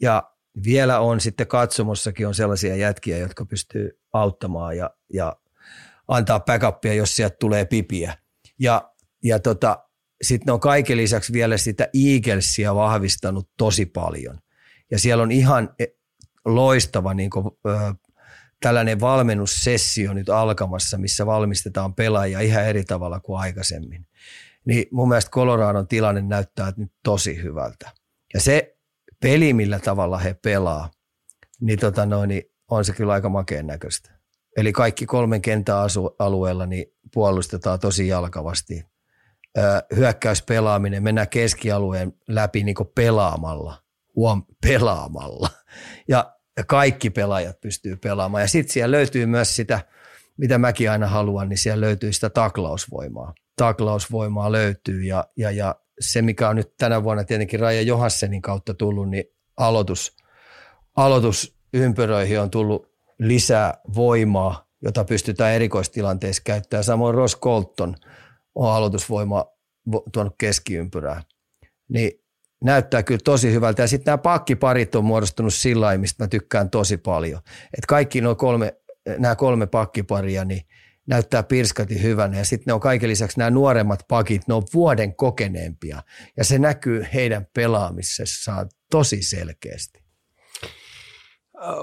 Ja 0.00 0.30
vielä 0.64 1.00
on 1.00 1.20
sitten 1.20 1.46
katsomossakin 1.46 2.26
on 2.26 2.34
sellaisia 2.34 2.76
jätkiä, 2.76 3.18
jotka 3.18 3.44
pystyy 3.44 3.98
auttamaan 4.12 4.76
ja, 4.76 4.90
ja 5.12 5.36
antaa 6.08 6.40
backupia, 6.40 6.94
jos 6.94 7.16
sieltä 7.16 7.36
tulee 7.40 7.64
pipiä. 7.64 8.18
Ja, 8.58 8.90
ja 9.24 9.38
tota, 9.38 9.84
sitten 10.22 10.54
on 10.54 10.60
kaiken 10.60 10.96
lisäksi 10.96 11.32
vielä 11.32 11.56
sitä 11.56 11.88
Eaglesia 11.94 12.74
vahvistanut 12.74 13.50
tosi 13.56 13.86
paljon. 13.86 14.38
Ja 14.90 14.98
siellä 14.98 15.22
on 15.22 15.32
ihan 15.32 15.74
loistava 16.44 17.14
niin 17.14 17.30
kuin, 17.30 17.46
ö, 17.66 17.94
tällainen 18.60 19.00
valmennussessio 19.00 20.12
nyt 20.12 20.28
alkamassa, 20.28 20.98
missä 20.98 21.26
valmistetaan 21.26 21.94
pelaajia 21.94 22.40
ihan 22.40 22.64
eri 22.64 22.84
tavalla 22.84 23.20
kuin 23.20 23.40
aikaisemmin. 23.40 24.06
Niin 24.64 24.86
mun 24.90 25.08
mielestä 25.08 25.30
Coloradon 25.30 25.88
tilanne 25.88 26.22
näyttää 26.22 26.72
nyt 26.76 26.92
tosi 27.02 27.42
hyvältä. 27.42 27.90
Ja 28.34 28.40
se 28.40 28.76
peli, 29.22 29.52
millä 29.52 29.78
tavalla 29.78 30.18
he 30.18 30.34
pelaa, 30.34 30.90
niin, 31.60 31.78
tota 31.78 32.06
noin, 32.06 32.28
niin 32.28 32.42
on 32.70 32.84
se 32.84 32.92
kyllä 32.92 33.12
aika 33.12 33.28
makeen 33.28 33.66
näköistä. 33.66 34.10
Eli 34.56 34.72
kaikki 34.72 35.06
kolmen 35.06 35.42
kentän 35.42 35.76
alueella 36.18 36.66
niin 36.66 36.86
puolustetaan 37.14 37.80
tosi 37.80 38.08
jalkavasti. 38.08 38.86
hyökkäyspelaaminen, 39.96 41.02
mennään 41.02 41.28
keskialueen 41.28 42.12
läpi 42.28 42.64
niin 42.64 42.76
pelaamalla, 42.94 43.82
huom, 44.16 44.44
pelaamalla. 44.66 45.48
Ja 46.08 46.34
kaikki 46.66 47.10
pelaajat 47.10 47.60
pystyy 47.60 47.96
pelaamaan. 47.96 48.42
Ja 48.42 48.48
sitten 48.48 48.72
siellä 48.72 48.96
löytyy 48.96 49.26
myös 49.26 49.56
sitä, 49.56 49.80
mitä 50.36 50.58
mäkin 50.58 50.90
aina 50.90 51.06
haluan, 51.06 51.48
niin 51.48 51.58
siellä 51.58 51.80
löytyy 51.80 52.12
sitä 52.12 52.30
taklausvoimaa. 52.30 53.34
Taklausvoimaa 53.56 54.52
löytyy 54.52 55.02
ja, 55.02 55.24
ja, 55.36 55.50
ja 55.50 55.74
se, 56.00 56.22
mikä 56.22 56.48
on 56.48 56.56
nyt 56.56 56.76
tänä 56.76 57.04
vuonna 57.04 57.24
tietenkin 57.24 57.60
Raija 57.60 57.82
Johansenin 57.82 58.42
kautta 58.42 58.74
tullut, 58.74 59.10
niin 59.10 59.24
aloitus, 59.56 60.16
aloitusympyröihin 60.96 62.40
on 62.40 62.50
tullut 62.50 62.94
lisää 63.18 63.74
voimaa, 63.94 64.68
jota 64.82 65.04
pystytään 65.04 65.52
erikoistilanteissa 65.52 66.42
käyttämään. 66.46 66.84
Samoin 66.84 67.14
Ross 67.14 67.36
Colton 67.40 67.96
on 68.54 68.72
aloitusvoima 68.72 69.44
tuonut 70.12 70.34
keskiympyrää. 70.38 71.22
Niin 71.88 72.23
näyttää 72.64 73.02
kyllä 73.02 73.20
tosi 73.24 73.52
hyvältä. 73.52 73.82
Ja 73.82 73.88
sitten 73.88 74.12
nämä 74.12 74.18
pakkiparit 74.18 74.94
on 74.94 75.04
muodostunut 75.04 75.54
sillä 75.54 75.98
mistä 75.98 76.24
mä 76.24 76.28
tykkään 76.28 76.70
tosi 76.70 76.96
paljon. 76.96 77.40
Että 77.64 77.86
kaikki 77.88 78.20
nuo 78.20 78.34
kolme, 78.34 78.74
nämä 79.18 79.34
kolme 79.34 79.66
pakkiparia, 79.66 80.44
niin 80.44 80.62
näyttää 81.06 81.42
pirskati 81.42 82.02
hyvänä. 82.02 82.38
Ja 82.38 82.44
sitten 82.44 82.64
ne 82.66 82.72
on 82.72 82.80
kaiken 82.80 83.10
lisäksi 83.10 83.38
nämä 83.38 83.50
nuoremmat 83.50 84.04
pakit, 84.08 84.48
ne 84.48 84.54
on 84.54 84.62
vuoden 84.74 85.16
kokeneempia. 85.16 86.02
Ja 86.36 86.44
se 86.44 86.58
näkyy 86.58 87.06
heidän 87.14 87.46
pelaamisessaan 87.54 88.68
tosi 88.90 89.22
selkeästi. 89.22 90.04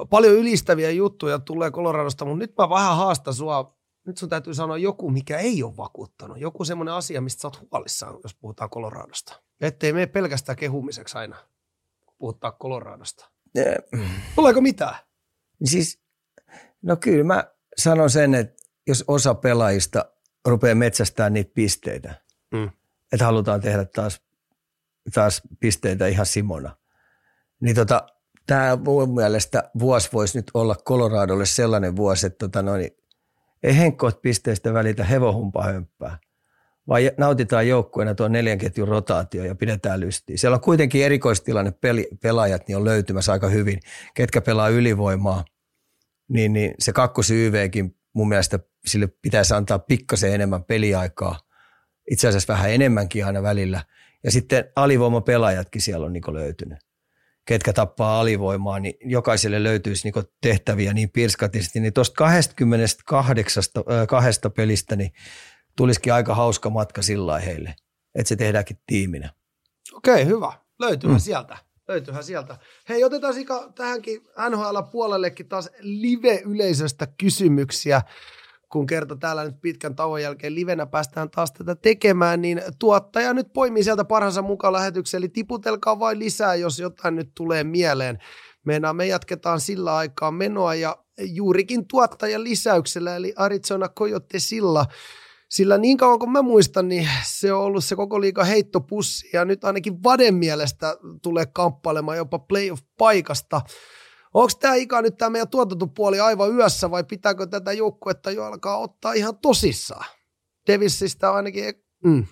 Paljon 0.10 0.36
ylistäviä 0.36 0.92
juttuja 0.92 1.40
tulee 1.40 1.72
Coloradosta, 1.72 2.26
mutta 2.26 2.40
nyt 2.40 2.54
mä 2.58 2.70
vähän 2.70 2.98
haastan 2.98 3.34
sua. 3.34 3.78
Nyt 4.08 4.18
sun 4.18 4.30
täytyy 4.30 4.54
sanoa 4.54 4.78
joku, 4.78 5.10
mikä 5.10 5.38
ei 5.38 5.64
ole 5.64 5.78
vakuuttanut. 5.78 6.40
Joku 6.40 6.66
semmoinen 6.66 6.94
asia, 6.94 7.22
mistä 7.22 7.42
sä 7.42 7.48
oot 7.48 7.68
huolissaan, 7.72 8.20
jos 8.24 8.36
puhutaan 8.36 8.70
Coloradosta. 8.70 9.42
Ettei 9.62 9.94
mene 9.94 10.08
pelkästään 10.08 10.56
kehumiseksi 10.56 11.18
aina, 11.18 11.36
kun 12.06 12.16
puhutaan 12.18 12.54
Coloradosta. 12.54 13.32
Tuleeko 14.36 14.62
mitään? 14.62 14.96
Siis, 15.64 16.02
no 16.82 16.96
kyllä 16.96 17.24
mä 17.24 17.44
sanon 17.78 18.10
sen, 18.10 18.36
että 18.36 18.64
jos 18.88 19.04
osa 19.08 19.34
pelaajista 19.36 20.06
rupeaa 20.46 20.76
metsästämään 20.76 21.34
niitä 21.34 21.52
pisteitä, 21.54 22.14
mm. 22.52 22.70
että 23.14 23.26
halutaan 23.26 23.62
tehdä 23.62 23.86
taas, 23.86 24.22
taas 25.14 25.42
pisteitä 25.60 26.08
ihan 26.08 26.26
Simona, 26.26 26.76
niin 27.60 27.76
tota, 27.76 28.08
tämä 28.46 28.76
mun 28.76 29.16
mielestä 29.16 29.72
vuosi 29.80 30.10
voisi 30.14 30.38
nyt 30.38 30.52
olla 30.54 30.76
Coloradolle 30.76 31.46
sellainen 31.46 31.96
vuosi, 31.96 32.28
että 32.28 32.38
tota 32.38 32.62
noin, 32.62 32.92
ei 33.64 33.78
henkkoot 33.78 34.22
pisteistä 34.22 34.74
välitä 34.74 35.04
hevohumpaa 35.04 35.64
hömppää 35.64 36.20
vai 36.92 37.12
nautitaan 37.18 37.68
joukkueena 37.68 38.16
tuon 38.16 38.32
neljän 38.32 38.58
ketjun 38.58 38.88
rotaatio 38.88 39.44
ja 39.44 39.56
pidetään 39.56 40.00
lystiä. 40.00 40.38
Siellä 40.38 40.56
on 40.56 40.62
kuitenkin 40.62 41.06
erikoistilanne 41.06 41.72
peli, 41.72 42.08
pelaajat 42.22 42.68
niin 42.68 42.78
on 42.78 42.86
löytymässä 42.86 43.32
aika 43.32 43.50
hyvin, 43.50 43.80
ketkä 44.14 44.42
pelaa 44.42 44.70
ylivoimaa, 44.70 45.46
niin, 46.30 46.54
niin 46.54 46.74
se 46.80 46.94
kakkosi 46.94 47.46
YVkin 47.46 47.96
mun 48.14 48.30
mielestä 48.30 48.60
sille 48.86 49.08
pitäisi 49.22 49.54
antaa 49.54 49.80
pikkasen 49.80 50.34
enemmän 50.34 50.64
peliaikaa, 50.64 51.40
itse 52.12 52.28
asiassa 52.28 52.54
vähän 52.54 52.72
enemmänkin 52.72 53.26
aina 53.26 53.44
välillä. 53.44 53.84
Ja 54.24 54.32
sitten 54.32 54.66
alivoimapelaajatkin 54.76 55.82
siellä 55.82 56.06
on 56.06 56.14
niin 56.14 56.34
löytynyt 56.34 56.80
ketkä 57.46 57.74
tappaa 57.74 58.20
alivoimaa, 58.20 58.80
niin 58.80 58.94
jokaiselle 59.02 59.64
löytyisi 59.64 60.12
niin 60.12 60.26
tehtäviä 60.42 60.94
niin 60.94 61.10
pirskatisesti. 61.10 61.80
Niin 61.80 61.94
tuosta 61.94 62.16
28 62.16 63.64
kahdesta 64.08 64.50
pelistä, 64.50 64.96
niin 64.96 65.12
tulisikin 65.82 66.14
aika 66.14 66.36
hauska 66.36 66.70
matka 66.70 67.02
sillä 67.02 67.40
heille, 67.40 67.76
että 68.16 68.30
se 68.30 68.36
tehdäänkin 68.36 68.78
tiiminä. 68.88 69.30
Okei, 69.94 70.26
hyvä. 70.26 70.54
Löytyyhän 70.80 71.18
mm. 71.18 71.22
sieltä. 71.22 71.58
Löytyyhän 71.88 72.24
sieltä. 72.24 72.58
Hei, 72.90 73.04
otetaan 73.04 73.34
Sika 73.34 73.72
tähänkin 73.76 74.22
NHL-puolellekin 74.50 75.48
taas 75.48 75.70
live-yleisöstä 75.80 77.08
kysymyksiä. 77.18 78.02
kun 78.72 78.86
kerta 78.86 79.16
täällä 79.16 79.44
nyt 79.44 79.62
pitkän 79.62 79.96
tauon 79.96 80.22
jälkeen 80.22 80.56
livenä 80.56 80.86
päästään 80.86 81.30
taas 81.30 81.52
tätä 81.52 81.76
tekemään, 81.76 82.42
niin 82.42 82.62
tuottaja 82.80 83.34
nyt 83.34 83.54
poimii 83.54 83.84
sieltä 83.84 84.06
parhaansa 84.06 84.42
mukaan 84.42 84.74
lähetykseen, 84.74 85.22
eli 85.24 85.30
tiputelkaa 85.30 86.00
vain 86.00 86.20
lisää, 86.20 86.56
jos 86.56 86.80
jotain 86.80 87.16
nyt 87.16 87.32
tulee 87.36 87.64
mieleen. 87.64 88.20
Meinaa 88.66 88.94
me 88.94 89.08
jatketaan 89.08 89.60
sillä 89.60 89.96
aikaa 89.96 90.32
menoa 90.32 90.76
ja 90.76 90.98
juurikin 91.20 91.88
tuottajan 91.88 92.44
lisäyksellä, 92.44 93.16
eli 93.16 93.34
Arizona 93.36 93.90
Coyote 93.90 94.40
Silla 94.40 94.86
sillä 95.52 95.78
niin 95.78 95.98
kauan 95.98 96.20
kuin 96.20 96.32
mä 96.32 96.42
muistan, 96.42 96.88
niin 96.88 97.10
se 97.24 97.54
on 97.54 97.62
ollut 97.62 97.84
se 97.84 97.96
koko 97.96 98.22
liiga 98.22 98.44
heittopussi 98.44 99.30
ja 99.34 99.46
nyt 99.46 99.64
ainakin 99.64 100.04
Vaden 100.04 100.36
mielestä 100.36 100.98
tulee 101.22 101.46
kamppailemaan 101.46 102.18
jopa 102.18 102.40
playoff-paikasta. 102.40 103.62
Onko 104.34 104.52
tämä 104.60 104.76
Ika 104.76 105.02
nyt 105.02 105.18
tämä 105.18 105.30
meidän 105.30 105.48
tuotantopuoli 105.48 106.20
aivan 106.20 106.56
yössä 106.56 106.92
vai 106.92 107.04
pitääkö 107.04 107.48
tätä 107.48 107.74
joukkuetta 107.74 108.32
jo 108.32 108.44
alkaa 108.44 108.78
ottaa 108.78 109.14
ihan 109.14 109.38
tosissaan? 109.38 110.06
Davisista 110.68 111.32
ainakin, 111.32 111.74
mm. 112.06 112.26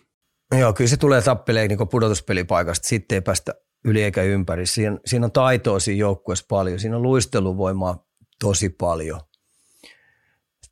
Joo, 0.60 0.74
kyllä 0.74 0.90
se 0.90 0.98
tulee 0.98 1.22
tappeleen 1.22 1.70
niin 1.70 1.90
pudotuspelipaikasta, 1.92 2.88
sitten 2.88 3.16
ei 3.16 3.22
päästä 3.22 3.54
yli 3.86 4.04
eikä 4.04 4.24
ympäri. 4.24 4.66
Siinä, 4.66 4.98
siinä 5.06 5.26
on 5.26 5.32
taitoa 5.32 5.80
siinä 5.80 6.00
joukkueessa 6.00 6.46
paljon, 6.50 6.80
siinä 6.80 6.96
on 6.96 7.04
luisteluvoimaa 7.04 8.06
tosi 8.42 8.70
paljon. 8.70 9.20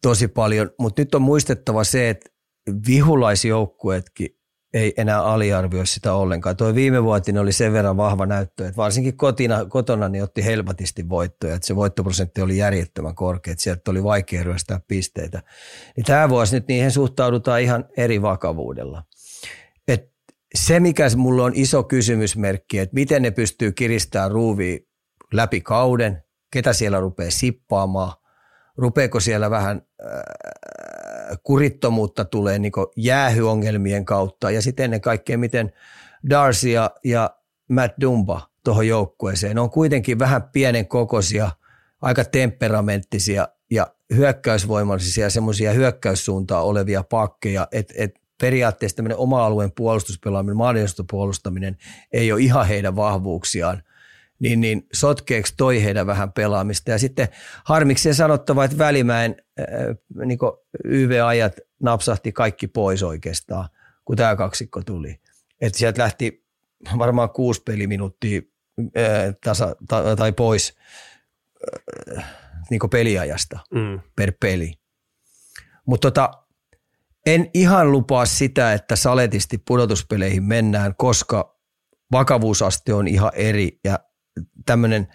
Tosi 0.01 0.27
paljon, 0.27 0.71
mutta 0.79 1.01
nyt 1.01 1.15
on 1.15 1.21
muistettava 1.21 1.83
se, 1.83 2.09
että 2.09 2.29
vihulaisjoukkueetkin 2.87 4.37
ei 4.73 4.93
enää 4.97 5.23
aliarvioi 5.23 5.87
sitä 5.87 6.13
ollenkaan. 6.13 6.57
Tuo 6.57 6.75
viime 6.75 7.03
vuotinen 7.03 7.41
oli 7.41 7.51
sen 7.51 7.73
verran 7.73 7.97
vahva 7.97 8.25
näyttö, 8.25 8.67
että 8.67 8.77
varsinkin 8.77 9.17
kotina, 9.17 9.65
kotona 9.65 10.09
niin 10.09 10.23
otti 10.23 10.45
helvatisti 10.45 11.09
voittoja, 11.09 11.55
että 11.55 11.67
se 11.67 11.75
voittoprosentti 11.75 12.41
oli 12.41 12.57
järjettömän 12.57 13.15
korkea, 13.15 13.51
että 13.51 13.63
sieltä 13.63 13.91
oli 13.91 14.03
vaikea 14.03 14.43
ryöstää 14.43 14.79
pisteitä. 14.87 15.43
Niin 15.95 16.05
tämä 16.05 16.29
vuosi 16.29 16.55
nyt 16.55 16.67
niihin 16.67 16.91
suhtaudutaan 16.91 17.61
ihan 17.61 17.85
eri 17.97 18.21
vakavuudella. 18.21 19.03
Et 19.87 20.11
se, 20.55 20.79
mikä 20.79 21.07
mulla 21.15 21.43
on 21.43 21.51
iso 21.55 21.83
kysymysmerkki, 21.83 22.79
että 22.79 22.93
miten 22.93 23.21
ne 23.21 23.31
pystyy 23.31 23.71
kiristämään 23.71 24.31
ruuvia 24.31 24.79
läpi 25.33 25.61
kauden, 25.61 26.23
ketä 26.51 26.73
siellä 26.73 26.99
rupeaa 26.99 27.31
sippaamaan, 27.31 28.13
rupeeko 28.77 29.19
siellä 29.19 29.49
vähän 29.49 29.81
äh, 30.05 30.09
kurittomuutta 31.43 32.25
tulee 32.25 32.59
niin 32.59 32.71
jäähyongelmien 32.95 34.05
kautta 34.05 34.51
ja 34.51 34.61
sitten 34.61 34.83
ennen 34.83 35.01
kaikkea 35.01 35.37
miten 35.37 35.73
Darcy 36.29 36.69
ja, 36.69 36.91
ja 37.03 37.35
Matt 37.69 37.93
Dumba 38.01 38.49
tuohon 38.63 38.87
joukkueeseen. 38.87 39.55
Ne 39.55 39.61
on 39.61 39.69
kuitenkin 39.69 40.19
vähän 40.19 40.43
pienen 40.43 40.87
kokoisia, 40.87 41.51
aika 42.01 42.25
temperamenttisia 42.25 43.47
ja 43.71 43.87
hyökkäysvoimallisia 44.15 45.29
semmoisia 45.29 45.73
hyökkäyssuuntaa 45.73 46.63
olevia 46.63 47.03
pakkeja, 47.03 47.67
että 47.71 47.93
et 47.97 48.19
periaatteessa 48.41 48.95
tämmöinen 48.95 49.17
oma 49.17 49.45
alueen 49.45 49.71
puolustuspelaaminen, 49.71 50.57
puolustaminen 51.11 51.77
ei 52.11 52.31
ole 52.31 52.41
ihan 52.41 52.67
heidän 52.67 52.95
vahvuuksiaan– 52.95 53.83
niin, 54.39 54.61
niin 54.61 54.87
sotkeeksi 54.93 55.53
toi 55.57 55.83
heidän 55.83 56.07
vähän 56.07 56.33
pelaamista. 56.33 56.91
Ja 56.91 56.99
sitten 56.99 57.27
harmikseen 57.63 58.15
sanottava, 58.15 58.65
että 58.65 58.77
Välimäen 58.77 59.35
äh, 59.59 59.65
niin 60.25 60.39
YV-ajat 60.83 61.53
napsahti 61.83 62.31
kaikki 62.31 62.67
pois 62.67 63.03
oikeastaan, 63.03 63.69
kun 64.05 64.15
tämä 64.15 64.35
kaksikko 64.35 64.81
tuli. 64.83 65.19
Että 65.61 65.79
sieltä 65.79 66.01
lähti 66.01 66.45
varmaan 66.97 67.29
kuusi 67.29 67.61
peliminuuttia 67.65 68.41
äh, 68.79 69.35
tasa, 69.43 69.75
ta, 69.87 70.15
tai 70.15 70.31
pois 70.31 70.77
äh, 72.17 72.25
niin 72.69 72.81
peliajasta 72.91 73.59
mm. 73.73 73.99
per 74.15 74.33
peli. 74.39 74.73
Mutta 75.85 76.11
tota, 76.11 76.31
en 77.25 77.49
ihan 77.53 77.91
lupaa 77.91 78.25
sitä, 78.25 78.73
että 78.73 78.95
saletisti 78.95 79.57
pudotuspeleihin 79.57 80.43
mennään, 80.43 80.95
koska 80.95 81.57
vakavuusaste 82.11 82.93
on 82.93 83.07
ihan 83.07 83.31
eri 83.35 83.79
ja 83.83 83.99
tämmöinen 84.65 85.07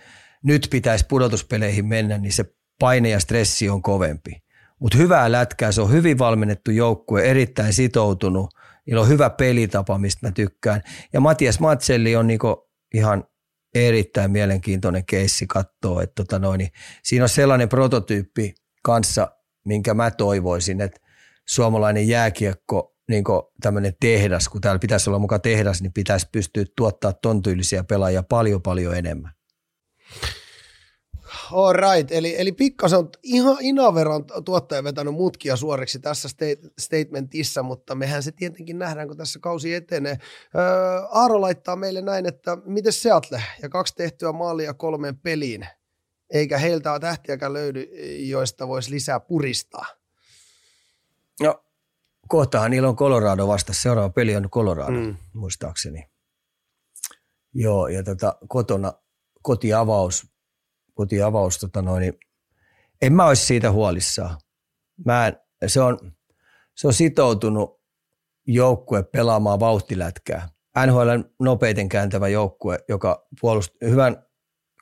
nyt 0.43 0.69
pitäisi 0.71 1.07
pudotuspeleihin 1.09 1.87
mennä, 1.87 2.19
niin 2.19 2.33
se 2.33 2.45
paine 2.79 3.09
ja 3.09 3.21
stressi 3.21 3.69
on 3.69 3.83
kovempi. 3.83 4.43
Mutta 4.79 4.99
hyvää 4.99 5.33
lätkää, 5.33 5.73
se 5.73 5.81
on 5.81 5.93
hyvin 5.93 6.19
valmennettu 6.19 6.71
joukkue, 6.71 7.23
erittäin 7.23 7.73
sitoutunut, 7.73 8.55
niillä 8.87 9.03
on 9.03 9.09
hyvä 9.09 9.31
pelitapa, 9.31 9.99
mistä 9.99 10.27
mä 10.27 10.33
tykkään. 10.33 10.83
Ja 11.13 11.21
Matias 11.21 11.61
Matselli 11.61 12.17
on 12.17 12.27
niinku 12.27 12.71
ihan 12.95 13.25
erittäin 13.75 14.31
mielenkiintoinen 14.31 15.07
keissi 15.07 15.47
katsoa, 15.47 16.03
että 16.03 16.15
tota 16.15 16.39
noin, 16.39 16.59
niin 16.59 16.71
siinä 17.03 17.25
on 17.25 17.29
sellainen 17.29 17.69
prototyyppi 17.69 18.55
kanssa, 18.83 19.29
minkä 19.65 19.95
mä 19.95 20.11
toivoisin, 20.11 20.81
että 20.81 21.01
suomalainen 21.49 22.09
jääkiekko, 22.09 22.92
niin 23.13 23.25
tämmöinen 23.61 23.93
tehdas, 24.01 24.49
kun 24.49 24.61
täällä 24.61 24.79
pitäisi 24.79 25.11
olla 25.11 25.19
mukaan 25.19 25.41
tehdas, 25.41 25.83
niin 25.83 25.93
pitäisi 25.93 26.29
pystyä 26.33 26.65
tuottaa 26.77 27.13
ton 27.13 27.43
tyylisiä 27.43 27.85
pelaajia 27.85 28.23
paljon 28.23 28.63
paljon 28.63 28.97
enemmän. 28.97 29.33
All 31.53 31.73
right. 31.73 32.13
Eli, 32.13 32.41
eli 32.41 32.53
pikkasen 32.53 32.99
on 32.99 33.11
ihan 33.23 33.57
Inaveron 33.61 34.25
tuottaja 34.45 34.85
vetänyt 34.85 35.15
mutkia 35.15 35.57
suoriksi 35.57 35.99
tässä 35.99 36.29
statementissa, 36.79 37.63
mutta 37.63 37.95
mehän 37.95 38.23
se 38.23 38.33
tietenkin 38.33 38.79
nähdään, 38.79 39.09
kun 39.09 39.17
tässä 39.17 39.39
kausi 39.43 39.75
etenee. 39.75 40.19
Öö, 40.57 40.63
Aaro 41.11 41.41
laittaa 41.41 41.77
meille 41.77 42.01
näin, 42.01 42.27
että 42.27 42.59
miten 42.65 42.93
Seattle 42.93 43.43
ja 43.63 43.69
kaksi 43.69 43.95
tehtyä 43.95 44.33
maalia 44.33 44.75
kolmeen 44.75 45.17
peliin, 45.17 45.67
eikä 46.31 46.59
heiltä 46.59 46.99
tähtiäkään 46.99 47.53
löydy, 47.53 47.89
joista 48.29 48.69
voisi 48.69 48.91
lisää 48.91 49.21
puristaa. 49.21 49.87
No, 51.41 51.65
kohtahan 52.33 52.71
niillä 52.71 52.89
on 52.89 52.97
Colorado 52.97 53.49
vasta. 53.49 53.73
Seuraava 53.73 54.11
peli 54.11 54.37
on 54.37 54.51
Colorado, 54.51 55.01
mm. 55.01 55.17
muistaakseni. 55.33 56.09
Joo, 57.55 57.89
ja 57.89 58.03
tota, 58.03 58.39
kotona 58.49 58.93
kotiavaus 59.43 60.33
kotiavaus, 60.95 61.59
tota 61.59 61.83
noin, 61.83 62.01
niin 62.01 62.15
en 63.03 63.13
mä 63.13 63.27
olisi 63.27 63.45
siitä 63.45 63.73
huolissaan. 63.73 64.37
Mä 65.07 65.27
en, 65.27 65.37
se, 65.67 65.81
on, 65.81 66.13
se 66.75 66.87
on 66.87 66.93
sitoutunut 66.93 67.81
joukkue 68.47 69.03
pelaamaan 69.03 69.61
vauhtilätkää. 69.61 70.49
NHL 70.87 71.11
nopeiten 71.41 71.89
kääntävä 71.89 72.29
joukkue, 72.29 72.79
joka 72.89 73.27
puolustaa 73.41 73.89
hyvän, 73.89 74.27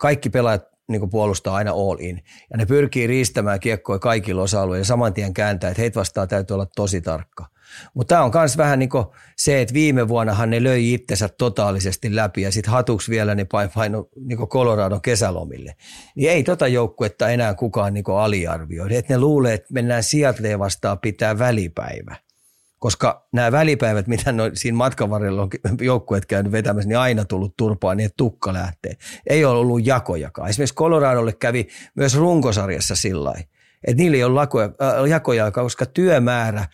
kaikki 0.00 0.30
pelaajat 0.30 0.69
niin 0.90 1.10
puolustaa 1.10 1.54
aina 1.54 1.70
all 1.70 1.96
in. 2.00 2.22
Ja 2.50 2.56
ne 2.56 2.66
pyrkii 2.66 3.06
riistämään 3.06 3.60
kiekkoja 3.60 3.98
kaikilla 3.98 4.42
osa-alueilla 4.42 4.80
ja 4.80 4.84
saman 4.84 5.14
tien 5.14 5.34
kääntää, 5.34 5.70
että 5.70 5.82
heitä 5.82 5.98
vastaan 6.00 6.28
täytyy 6.28 6.54
olla 6.54 6.66
tosi 6.76 7.00
tarkka. 7.00 7.46
Mutta 7.94 8.14
tämä 8.14 8.24
on 8.24 8.30
myös 8.34 8.56
vähän 8.56 8.78
niin 8.78 8.88
kuin 8.88 9.04
se, 9.36 9.60
että 9.60 9.74
viime 9.74 10.08
vuonnahan 10.08 10.50
ne 10.50 10.62
löi 10.62 10.92
itsensä 10.92 11.28
totaalisesti 11.28 12.16
läpi 12.16 12.42
ja 12.42 12.52
sitten 12.52 12.72
hatuksi 12.72 13.10
vielä 13.10 13.34
ne 13.34 13.46
paino 13.74 14.08
niin 14.24 14.38
Coloradon 14.38 15.02
kesälomille. 15.02 15.76
Niin 16.16 16.30
ei 16.30 16.42
tota 16.42 16.68
joukkuetta 16.68 17.28
enää 17.28 17.54
kukaan 17.54 17.94
niin 17.94 18.04
aliarvioi. 18.08 18.96
Että 18.96 19.14
ne 19.14 19.18
luulee, 19.20 19.54
että 19.54 19.74
mennään 19.74 20.02
Seattleen 20.02 20.58
vastaan 20.58 20.98
pitää 20.98 21.38
välipäivä. 21.38 22.16
Koska 22.80 23.26
nämä 23.32 23.52
välipäivät, 23.52 24.06
mitä 24.06 24.32
no, 24.32 24.50
siinä 24.54 24.76
matkan 24.76 25.10
varrella 25.10 25.42
on 25.42 25.50
joukkueet 25.80 26.26
käynyt 26.26 26.52
vetämässä, 26.52 26.88
niin 26.88 26.98
aina 26.98 27.24
tullut 27.24 27.56
turpaa 27.56 27.94
niin, 27.94 28.04
että 28.04 28.16
tukka 28.16 28.52
lähtee. 28.52 28.92
Ei 29.26 29.44
ole 29.44 29.58
ollut 29.58 29.86
jakojakaan. 29.86 30.48
Esimerkiksi 30.48 30.74
Coloradolle 30.74 31.32
kävi 31.32 31.68
myös 31.94 32.16
runkosarjassa 32.16 32.94
sillä 32.94 33.34
että 33.84 34.02
niillä 34.02 34.16
ei 34.16 34.24
ole 34.24 34.40
äh, 34.42 35.08
jakoja, 35.08 35.50
koska 35.50 35.86
työmäärä 35.86 36.66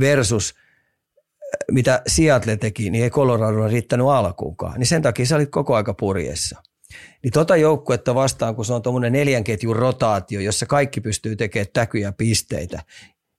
versus 0.00 0.54
äh, 0.56 1.58
mitä 1.70 2.02
Seattle 2.06 2.56
teki, 2.56 2.90
niin 2.90 3.04
ei 3.04 3.10
Colorado 3.10 3.68
riittänyt 3.68 4.06
alkuunkaan. 4.06 4.78
Niin 4.78 4.86
sen 4.86 5.02
takia 5.02 5.26
sä 5.26 5.36
olit 5.36 5.50
koko 5.50 5.74
aika 5.74 5.94
purjessa. 5.94 6.62
Niin 7.22 7.32
tota 7.32 7.56
joukkuetta 7.56 8.14
vastaan, 8.14 8.56
kun 8.56 8.64
se 8.64 8.72
on 8.72 8.82
tuommoinen 8.82 9.12
neljän 9.12 9.44
ketjun 9.44 9.76
rotaatio, 9.76 10.40
jossa 10.40 10.66
kaikki 10.66 11.00
pystyy 11.00 11.36
tekemään 11.36 11.66
täkyjä 11.72 12.12
pisteitä. 12.12 12.82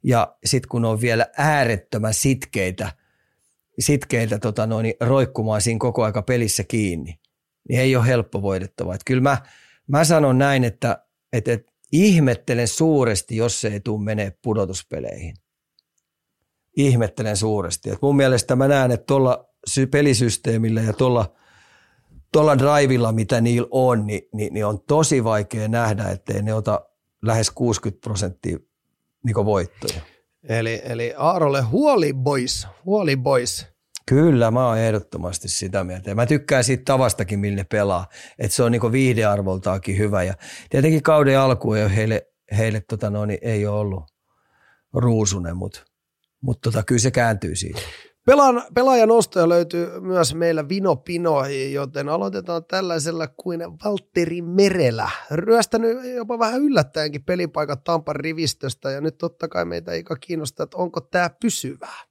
Ja 0.07 0.35
sitten 0.45 0.69
kun 0.69 0.85
on 0.85 1.01
vielä 1.01 1.27
äärettömän 1.38 2.13
sitkeitä, 2.13 2.91
sitkeitä 3.79 4.39
tota 4.39 4.67
noin, 4.67 4.93
roikkumaan 4.99 5.61
siinä 5.61 5.79
koko 5.79 6.03
aika 6.03 6.21
pelissä 6.21 6.63
kiinni, 6.63 7.19
niin 7.69 7.79
ei 7.79 7.95
ole 7.95 8.07
helppo 8.07 8.41
voitettava. 8.41 8.95
Et 8.95 9.01
kyllä 9.05 9.21
mä, 9.21 9.38
mä 9.88 10.03
sanon 10.03 10.38
näin, 10.38 10.63
että, 10.63 11.05
että, 11.34 11.51
että 11.51 11.71
ihmettelen 11.91 12.67
suuresti, 12.67 13.35
jos 13.35 13.61
se 13.61 13.67
ei 13.67 13.79
tule 13.79 14.03
menee 14.03 14.34
pudotuspeleihin 14.41 15.35
ihmettelen 16.77 17.38
suuresti. 17.38 17.89
Et 17.89 18.01
mun 18.01 18.15
mielestä 18.15 18.55
mä 18.55 18.67
näen, 18.67 18.91
että 18.91 19.05
tuolla 19.05 19.49
pelisysteemillä 19.91 20.81
ja 20.81 20.93
tuolla 20.93 21.34
tuolla 22.31 22.57
drivilla, 22.57 23.11
mitä 23.11 23.41
niillä 23.41 23.67
on, 23.71 24.07
niin, 24.07 24.21
niin, 24.34 24.53
niin 24.53 24.65
on 24.65 24.81
tosi 24.81 25.23
vaikea 25.23 25.67
nähdä, 25.67 26.09
ettei 26.09 26.41
ne 26.41 26.53
ota 26.53 26.81
lähes 27.21 27.51
60 27.51 28.01
prosenttia 28.01 28.57
niin 29.26 29.35
voittoja. 29.35 30.02
Eli, 30.49 30.81
eli 30.84 31.14
Aarolle 31.18 31.61
huoli 31.61 32.14
boys, 32.14 32.68
huoli 32.85 33.18
boys. 33.18 33.68
Kyllä, 34.10 34.52
mä 34.52 34.68
oon 34.68 34.77
ehdottomasti 34.77 35.49
sitä 35.49 35.84
mieltä. 35.84 36.10
Ja 36.10 36.15
mä 36.15 36.26
tykkään 36.26 36.64
siitä 36.64 36.84
tavastakin, 36.85 37.39
millä 37.39 37.56
ne 37.56 37.64
pelaa. 37.64 38.07
Että 38.39 38.56
se 38.56 38.64
on 38.64 38.72
niin 38.72 38.91
viihdearvoltaakin 38.91 39.98
hyvä. 39.98 40.23
Ja 40.23 40.34
tietenkin 40.69 41.03
kauden 41.03 41.39
alku 41.39 41.73
ei 41.73 41.95
heille, 41.95 42.27
heille 42.57 42.81
tota 42.89 43.10
noin, 43.10 43.38
ei 43.41 43.68
ole 43.68 43.80
ollut 43.80 44.03
ruusunen, 44.94 45.57
mutta 45.57 45.80
mut 46.41 46.61
tota, 46.61 46.84
kyllä 46.84 46.99
se 46.99 47.11
kääntyy 47.11 47.56
siitä. 47.56 47.80
Pelaan, 48.28 48.64
pelaajan 48.74 49.12
ostoja 49.12 49.49
löytyy 49.49 49.99
myös 49.99 50.36
meillä 50.36 50.70
Vino 50.70 50.95
Pino, 50.95 51.45
joten 51.72 52.10
aloitetaan 52.10 52.66
tällaisella 52.66 53.28
kuin 53.28 53.62
Valtteri 53.86 54.41
Merelä. 54.41 55.10
Ryöstänyt 55.32 56.16
jopa 56.16 56.40
vähän 56.40 56.62
yllättäenkin 56.62 57.24
pelipaikat 57.24 57.84
Tampan 57.84 58.16
rivistöstä 58.16 58.91
ja 58.91 59.02
nyt 59.02 59.18
totta 59.18 59.48
kai 59.48 59.66
meitä 59.66 59.91
ei 59.91 60.04
kiinnostaa, 60.20 60.64
että 60.64 60.78
onko 60.78 61.02
tämä 61.02 61.30
pysyvää. 61.41 62.04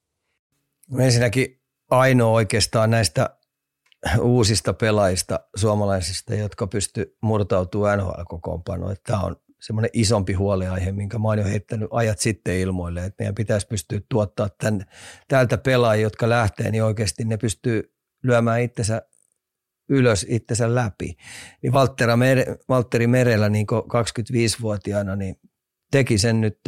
Ensinnäkin 0.99 1.63
ainoa 1.91 2.31
oikeastaan 2.31 2.91
näistä 2.91 3.39
uusista 4.21 4.73
pelaajista 4.75 5.41
suomalaisista, 5.57 6.35
jotka 6.35 6.67
pysty 6.67 7.17
murtautumaan 7.23 7.99
NHL-kokoonpanoon. 7.99 8.97
Tämä 9.07 9.21
on 9.21 9.37
semmoinen 9.61 9.91
isompi 9.93 10.33
huoleaihe, 10.33 10.93
minkä 10.93 11.19
mä 11.19 11.29
oon 11.29 11.39
jo 11.39 11.45
heittänyt 11.45 11.89
ajat 11.91 12.19
sitten 12.19 12.59
ilmoille, 12.59 13.05
että 13.05 13.23
meidän 13.23 13.35
pitäisi 13.35 13.67
pystyä 13.67 14.01
tuottaa 14.09 14.49
tämän, 14.49 14.85
täältä 15.29 15.59
pelaajia, 15.59 16.03
jotka 16.03 16.29
lähtee, 16.29 16.71
niin 16.71 16.85
oikeasti 16.85 17.25
ne 17.25 17.37
pystyy 17.37 17.95
lyömään 18.23 18.61
itsensä 18.61 19.03
ylös 19.89 20.27
itsensä 20.29 20.75
läpi. 20.75 21.17
Niin 21.63 21.73
Valtteri, 21.73 22.17
Mere, 22.17 22.57
Valtteri 22.69 23.07
Merellä 23.07 23.49
niin 23.49 23.67
25-vuotiaana 23.73 25.17
niin 25.17 25.37
teki 25.91 26.19
sen 26.19 26.41
nyt. 26.41 26.59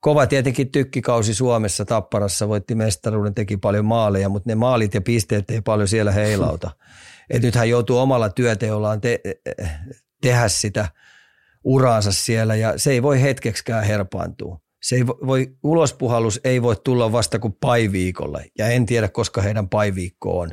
Kova 0.00 0.26
tietenkin 0.26 0.72
tykkikausi 0.72 1.34
Suomessa, 1.34 1.84
Tapparassa 1.84 2.48
voitti 2.48 2.74
mestaruuden, 2.74 3.34
teki 3.34 3.56
paljon 3.56 3.84
maaleja, 3.84 4.28
mutta 4.28 4.50
ne 4.50 4.54
maalit 4.54 4.94
ja 4.94 5.00
pisteet 5.00 5.50
ei 5.50 5.60
paljon 5.60 5.88
siellä 5.88 6.12
heilauta. 6.12 6.70
Et 7.30 7.42
nyt 7.42 7.54
hän 7.54 7.68
joutuu 7.68 7.98
omalla 7.98 8.28
työteollaan 8.28 9.00
te- 9.00 9.20
tehdä 10.22 10.48
sitä– 10.48 10.88
uraansa 11.64 12.12
siellä 12.12 12.54
ja 12.54 12.78
se 12.78 12.90
ei 12.90 13.02
voi 13.02 13.22
hetkeksikään 13.22 13.84
herpaantua. 13.84 14.60
Se 14.82 14.96
ei 14.96 15.06
voi, 15.06 15.56
ulospuhallus 15.62 16.40
ei 16.44 16.62
voi 16.62 16.76
tulla 16.84 17.12
vasta 17.12 17.38
kuin 17.38 17.56
paiviikolle 17.60 18.46
ja 18.58 18.68
en 18.68 18.86
tiedä 18.86 19.08
koska 19.08 19.42
heidän 19.42 19.68
paiviikko 19.68 20.38
on. 20.38 20.50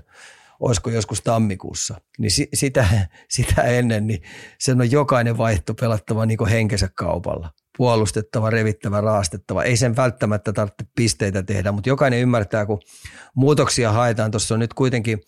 Olisiko 0.59 0.89
joskus 0.89 1.21
tammikuussa. 1.21 2.01
Niin 2.19 2.31
si, 2.31 2.49
sitä, 2.53 2.87
sitä 3.29 3.61
ennen 3.61 4.07
niin 4.07 4.21
sen 4.59 4.81
on 4.81 4.91
jokainen 4.91 5.37
vaihto 5.37 5.73
pelattava 5.73 6.25
niin 6.25 6.47
henkensä 6.49 6.89
kaupalla. 6.95 7.51
Puolustettava, 7.77 8.49
revittävä, 8.49 9.01
raastettava. 9.01 9.63
Ei 9.63 9.77
sen 9.77 9.95
välttämättä 9.95 10.53
tarvitse 10.53 10.85
pisteitä 10.95 11.43
tehdä, 11.43 11.71
mutta 11.71 11.89
jokainen 11.89 12.19
ymmärtää, 12.19 12.65
kun 12.65 12.79
muutoksia 13.35 13.91
haetaan. 13.91 14.31
Tuossa 14.31 14.53
on 14.53 14.59
nyt 14.59 14.73
kuitenkin 14.73 15.19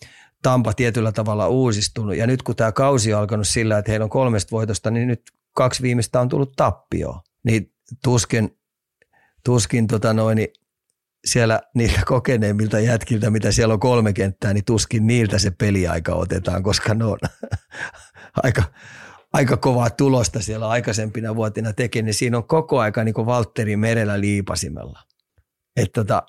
Tampa 0.42 0.72
tietyllä 0.72 1.12
tavalla 1.12 1.48
uusistunut. 1.48 2.16
Ja 2.16 2.26
nyt 2.26 2.42
kun 2.42 2.56
tämä 2.56 2.72
kausi 2.72 3.14
on 3.14 3.20
alkanut 3.20 3.48
sillä, 3.48 3.78
että 3.78 3.92
heillä 3.92 4.04
on 4.04 4.10
kolmesta 4.10 4.50
voitosta, 4.50 4.90
niin 4.90 5.08
nyt 5.08 5.22
kaksi 5.52 5.82
viimeistä 5.82 6.20
on 6.20 6.28
tullut 6.28 6.52
tappio, 6.56 7.20
niin 7.44 7.72
tuskin, 8.04 8.58
tuskin 9.44 9.86
tota 9.86 10.12
noin, 10.12 10.36
niin 10.36 10.48
siellä 11.24 11.60
niiltä 11.74 12.00
kokeneimmilta 12.06 12.80
jätkiltä, 12.80 13.30
mitä 13.30 13.52
siellä 13.52 13.74
on 13.74 13.80
kolme 13.80 14.12
kenttää, 14.12 14.54
niin 14.54 14.64
tuskin 14.64 15.06
niiltä 15.06 15.38
se 15.38 15.50
peliaika 15.50 16.14
otetaan, 16.14 16.62
koska 16.62 16.94
ne 16.94 17.04
on 17.04 17.18
aika, 18.42 18.62
aika 19.32 19.56
kovaa 19.56 19.90
tulosta 19.90 20.42
siellä 20.42 20.68
aikaisempina 20.68 21.36
vuotina 21.36 21.72
tekee, 21.72 22.02
niin 22.02 22.14
siinä 22.14 22.36
on 22.36 22.46
koko 22.46 22.80
aika 22.80 23.04
niin 23.04 23.14
kuin 23.14 23.26
Valtteri 23.26 23.76
merellä 23.76 24.20
liipasimella. 24.20 25.00
Että 25.76 26.00
tota, 26.00 26.22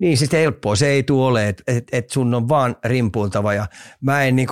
niin 0.00 0.18
siis 0.18 0.32
helppoa, 0.32 0.76
se 0.76 0.88
ei 0.88 1.02
tule 1.02 1.26
ole, 1.26 1.48
että 1.48 1.62
et, 1.66 1.84
et 1.92 2.10
sun 2.10 2.34
on 2.34 2.48
vaan 2.48 2.76
rimpuiltava. 2.84 3.54
Ja 3.54 3.66
mä 4.00 4.22
en 4.22 4.36
niin 4.36 4.48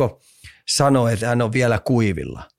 sano, 0.68 1.08
että 1.08 1.28
hän 1.28 1.42
on 1.42 1.52
vielä 1.52 1.78
kuivilla– 1.78 2.42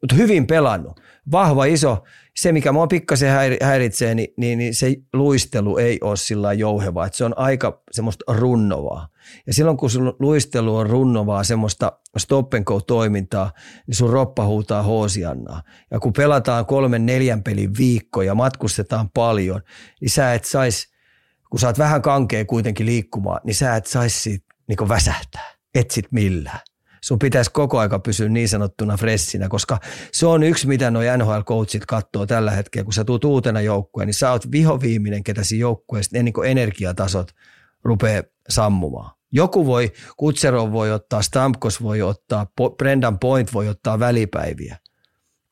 mutta 0.00 0.16
hyvin 0.16 0.46
pelannut. 0.46 1.00
Vahva, 1.32 1.64
iso. 1.64 2.02
Se, 2.36 2.52
mikä 2.52 2.72
mua 2.72 2.86
pikkasen 2.86 3.58
häiritsee, 3.62 4.14
niin, 4.14 4.28
niin, 4.36 4.58
niin 4.58 4.74
se 4.74 4.96
luistelu 5.12 5.78
ei 5.78 5.98
ole 6.00 6.16
sillä 6.16 6.52
jouhevaa. 6.52 7.06
Että 7.06 7.18
se 7.18 7.24
on 7.24 7.38
aika 7.38 7.82
semmoista 7.90 8.24
runnovaa. 8.28 9.08
Ja 9.46 9.54
silloin, 9.54 9.76
kun 9.76 9.90
sun 9.90 10.16
luistelu 10.18 10.76
on 10.76 10.90
runnovaa, 10.90 11.44
semmoista 11.44 11.92
stop 12.18 12.54
and 12.54 12.64
toimintaa, 12.86 13.52
niin 13.86 13.94
sun 13.94 14.10
roppa 14.10 14.46
huutaa 14.46 14.82
hoosiannaa. 14.82 15.62
Ja 15.90 16.00
kun 16.00 16.12
pelataan 16.12 16.66
kolmen 16.66 17.06
neljän 17.06 17.42
pelin 17.42 17.70
viikko 17.78 18.22
ja 18.22 18.34
matkustetaan 18.34 19.10
paljon, 19.10 19.60
niin 20.00 20.10
sä 20.10 20.34
et 20.34 20.44
sais, 20.44 20.88
kun 21.50 21.60
sä 21.60 21.66
oot 21.66 21.78
vähän 21.78 22.02
kankea 22.02 22.44
kuitenkin 22.44 22.86
liikkumaan, 22.86 23.40
niin 23.44 23.54
sä 23.54 23.76
et 23.76 23.86
sais 23.86 24.22
siitä 24.22 24.44
niin 24.68 24.88
väsähtää. 24.88 25.50
Et 25.74 25.90
sit 25.90 26.12
millään 26.12 26.60
sun 27.00 27.18
pitäisi 27.18 27.50
koko 27.52 27.78
aika 27.78 27.98
pysyä 27.98 28.28
niin 28.28 28.48
sanottuna 28.48 28.96
fressinä, 28.96 29.48
koska 29.48 29.78
se 30.12 30.26
on 30.26 30.42
yksi, 30.42 30.66
mitä 30.66 30.90
nuo 30.90 31.02
NHL-coachit 31.02 31.84
katsoo 31.88 32.26
tällä 32.26 32.50
hetkellä, 32.50 32.84
kun 32.84 32.92
sä 32.92 33.04
tuut 33.04 33.24
uutena 33.24 33.60
joukkueen, 33.60 34.06
niin 34.06 34.14
sä 34.14 34.30
oot 34.30 34.50
vihoviiminen, 34.52 35.24
ketä 35.24 35.44
siinä 35.44 35.60
joukkueessa 35.60 36.16
ne 36.16 36.22
niin 36.22 36.34
energiatasot 36.46 37.32
rupeaa 37.84 38.22
sammumaan. 38.48 39.10
Joku 39.32 39.66
voi, 39.66 39.92
Kutserov 40.16 40.72
voi 40.72 40.92
ottaa, 40.92 41.22
Stamkos 41.22 41.82
voi 41.82 42.02
ottaa, 42.02 42.46
Brendan 42.78 43.18
Point 43.18 43.52
voi 43.52 43.68
ottaa 43.68 43.98
välipäiviä, 43.98 44.76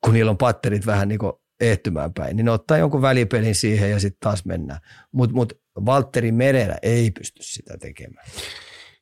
kun 0.05 0.15
niillä 0.15 0.31
on 0.31 0.39
patterit 0.39 0.87
vähän 0.87 1.09
niin 1.09 1.19
ehtymään 1.61 2.15
päin, 2.15 2.37
niin 2.37 2.49
ottaa 2.49 2.79
jonkun 2.79 3.03
välipelin 3.03 3.55
siihen 3.55 3.91
ja 3.91 4.01
sitten 4.01 4.21
taas 4.21 4.45
mennään. 4.45 4.81
Mutta 5.13 5.35
mut 5.35 5.53
Valtteri 5.87 6.33
Merellä 6.33 6.77
ei 6.83 7.11
pysty 7.11 7.43
sitä 7.43 7.79
tekemään. 7.79 8.27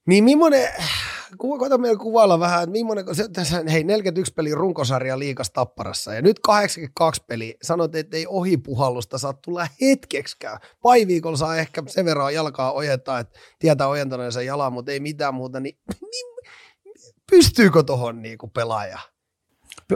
Niin 0.06 0.24
millainen, 0.24 0.68
koeta 1.38 1.78
meillä 1.78 1.98
kuvailla 1.98 2.40
vähän, 2.40 2.62
että 2.62 2.72
millainen, 2.72 3.14
se, 3.14 3.28
tässä, 3.28 3.64
hei 3.70 3.84
41 3.84 4.34
peli 4.34 4.54
runkosarja 4.54 5.18
liikas 5.18 5.50
tapparassa 5.50 6.14
ja 6.14 6.22
nyt 6.22 6.38
82 6.38 7.24
peli, 7.28 7.56
sanot, 7.62 7.94
että 7.94 8.16
ei 8.16 8.26
ohipuhallusta 8.26 9.18
saa 9.18 9.32
tulla 9.32 9.66
hetkeksikään. 9.80 10.58
Paiviikolla 10.82 11.36
saa 11.36 11.56
ehkä 11.56 11.82
sen 11.86 12.04
verran 12.04 12.34
jalkaa 12.34 12.72
ojentaa, 12.72 13.18
että 13.18 13.38
tietää 13.58 13.88
ojentaneensa 13.88 14.42
jalan, 14.42 14.72
mutta 14.72 14.92
ei 14.92 15.00
mitään 15.00 15.34
muuta, 15.34 15.60
niin, 15.60 15.78
niin 16.00 16.26
pystyykö 17.30 17.82
tuohon 17.82 18.22
niinku 18.22 18.48
pelaaja? 18.48 18.98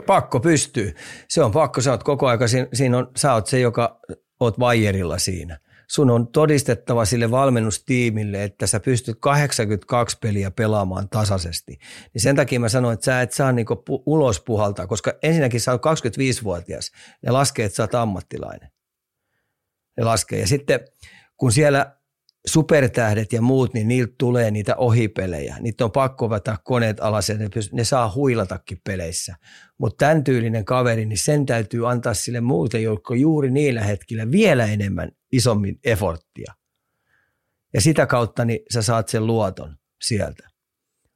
Pakko 0.07 0.41
pystyy. 0.41 0.95
Se 1.29 1.43
on 1.43 1.53
pakko, 1.53 1.81
sä 1.81 1.91
oot 1.91 2.03
koko 2.03 2.27
ajan, 2.27 2.49
siinä, 2.49 2.69
siinä 2.73 2.99
on, 2.99 3.11
sä 3.17 3.35
oot 3.35 3.47
se, 3.47 3.61
joka 3.61 4.01
oot 4.41 4.59
vaijerilla 4.59 5.19
siinä– 5.19 5.59
sun 5.91 6.11
on 6.11 6.29
todistettava 6.29 7.05
sille 7.05 7.31
valmennustiimille, 7.31 8.45
että 8.45 8.67
sä 8.67 8.81
pystyt 8.81 9.17
82 9.21 10.19
peliä 10.21 10.51
pelaamaan 10.51 11.09
tasaisesti. 11.09 11.79
Niin 12.15 12.23
sen 12.23 12.37
takia 12.37 12.61
mä 12.61 12.69
sanoin, 12.69 12.95
että 12.95 13.05
sä 13.05 13.23
et 13.23 13.33
saa 13.33 13.53
niinku 13.53 13.75
pu- 13.75 14.03
ulos 14.07 14.41
puhaltaa, 14.41 14.87
koska 14.87 15.13
ensinnäkin 15.23 15.61
sä 15.61 15.73
oot 15.73 15.83
25-vuotias. 15.87 16.91
Ne 17.23 17.31
laskee, 17.33 17.65
että 17.65 17.77
sä 17.77 17.83
oot 17.83 17.95
ammattilainen. 17.95 18.71
Ne 19.97 20.05
laskee. 20.05 20.41
Ja 20.41 20.47
sitten 20.47 20.81
kun 21.37 21.53
siellä 21.53 21.97
supertähdet 22.47 23.33
ja 23.33 23.43
muut, 23.43 23.75
niin 23.75 23.89
niiltä 23.89 24.15
tulee 24.19 24.51
niitä 24.51 24.77
ohipelejä. 24.77 25.57
Niitä 25.61 25.85
on 25.85 25.93
pakko 25.93 26.31
vetää 26.31 26.57
koneet 26.65 27.01
alas 27.01 27.29
ja 27.29 27.39
ne, 27.39 27.49
ne 27.73 27.85
saa 27.85 28.13
huilatakin 28.15 28.79
peleissä. 28.85 29.35
Mutta 29.79 30.07
tämän 30.07 30.25
tyylinen 30.25 30.65
kaveri, 30.65 31.07
niin 31.07 31.19
sen 31.19 31.47
täytyy 31.47 31.91
antaa 31.91 32.15
sille 32.15 32.41
muuten, 32.41 32.83
jotka 32.83 33.15
juuri 33.17 33.51
niillä 33.51 33.83
hetkillä 33.83 34.31
vielä 34.31 34.67
enemmän 34.67 35.11
isommin 35.33 35.79
eforttia. 35.85 36.55
Ja 37.75 37.81
sitä 37.81 38.07
kautta 38.07 38.45
niin 38.45 38.61
sä 38.73 38.83
saat 38.83 39.09
sen 39.09 39.27
luoton 39.27 39.77
sieltä. 40.03 40.49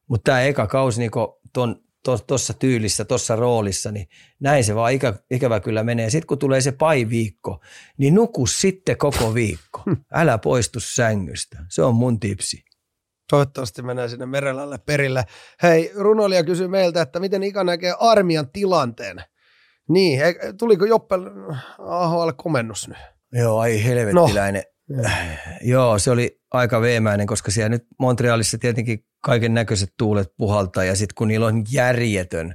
Mutta 0.08 0.24
tämä 0.24 0.42
eka 0.42 0.66
kausi 0.66 1.00
niin 1.00 1.10
tuossa 2.26 2.52
to, 2.52 2.58
tyylissä, 2.58 3.04
tuossa 3.04 3.36
roolissa, 3.36 3.92
niin 3.92 4.08
näin 4.40 4.64
se 4.64 4.74
vaan 4.74 4.92
ikä, 4.92 5.14
ikävä 5.30 5.60
kyllä 5.60 5.82
menee. 5.82 6.10
Sitten 6.10 6.26
kun 6.26 6.38
tulee 6.38 6.60
se 6.60 6.72
pai-viikko, 6.72 7.60
niin 7.98 8.14
nuku 8.14 8.46
sitten 8.46 8.96
koko 8.96 9.34
viikko. 9.34 9.82
Älä 10.12 10.38
poistu 10.38 10.80
sängystä. 10.80 11.64
Se 11.68 11.82
on 11.82 11.94
mun 11.94 12.20
tipsi. 12.20 12.64
Toivottavasti 13.30 13.82
menee 13.82 14.08
sinne 14.08 14.26
Merelälle 14.26 14.78
perille. 14.78 15.24
Hei, 15.62 15.92
runoilija 15.94 16.44
kysyy 16.44 16.68
meiltä, 16.68 17.02
että 17.02 17.20
miten 17.20 17.42
Ika 17.42 17.64
näkee 17.64 17.94
armian 18.00 18.50
tilanteen. 18.50 19.24
Niin, 19.88 20.20
tuliko 20.58 20.84
Joppe 20.84 21.14
AHL 21.78 22.30
komennus 22.36 22.88
nyt? 22.88 23.13
Joo, 23.34 23.58
ai 23.58 23.84
helvettiläinen. 23.84 24.62
No. 24.88 25.10
Joo, 25.62 25.98
se 25.98 26.10
oli 26.10 26.40
aika 26.50 26.80
veemäinen, 26.80 27.26
koska 27.26 27.50
siellä 27.50 27.68
nyt 27.68 27.86
Montrealissa 27.98 28.58
tietenkin 28.58 29.06
kaiken 29.20 29.54
näköiset 29.54 29.94
tuulet 29.96 30.32
puhaltaa 30.36 30.84
ja 30.84 30.96
sitten 30.96 31.14
kun 31.14 31.28
niillä 31.28 31.46
on 31.46 31.64
järjetön 31.70 32.54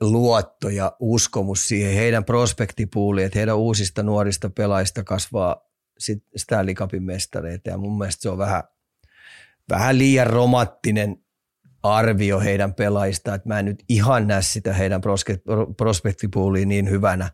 luotto 0.00 0.68
ja 0.68 0.96
uskomus 1.00 1.68
siihen 1.68 1.94
heidän 1.94 2.24
prospektipuuliin, 2.24 3.26
että 3.26 3.38
heidän 3.38 3.56
uusista 3.56 4.02
nuorista 4.02 4.50
pelaajista 4.50 5.04
kasvaa 5.04 5.66
sit 5.98 6.24
Stanley 6.36 6.74
Cupin 6.74 7.02
mestareita 7.02 7.70
ja 7.70 7.78
mun 7.78 7.98
mielestä 7.98 8.22
se 8.22 8.28
on 8.28 8.38
vähän, 8.38 8.62
vähän 9.70 9.98
liian 9.98 10.26
romattinen 10.26 11.16
arvio 11.82 12.40
heidän 12.40 12.74
pelaajista, 12.74 13.34
että 13.34 13.48
mä 13.48 13.58
en 13.58 13.64
nyt 13.64 13.84
ihan 13.88 14.26
näe 14.26 14.42
sitä 14.42 14.72
heidän 14.72 15.00
prospektipuuliin 15.76 16.68
niin 16.68 16.90
hyvänä, 16.90 17.30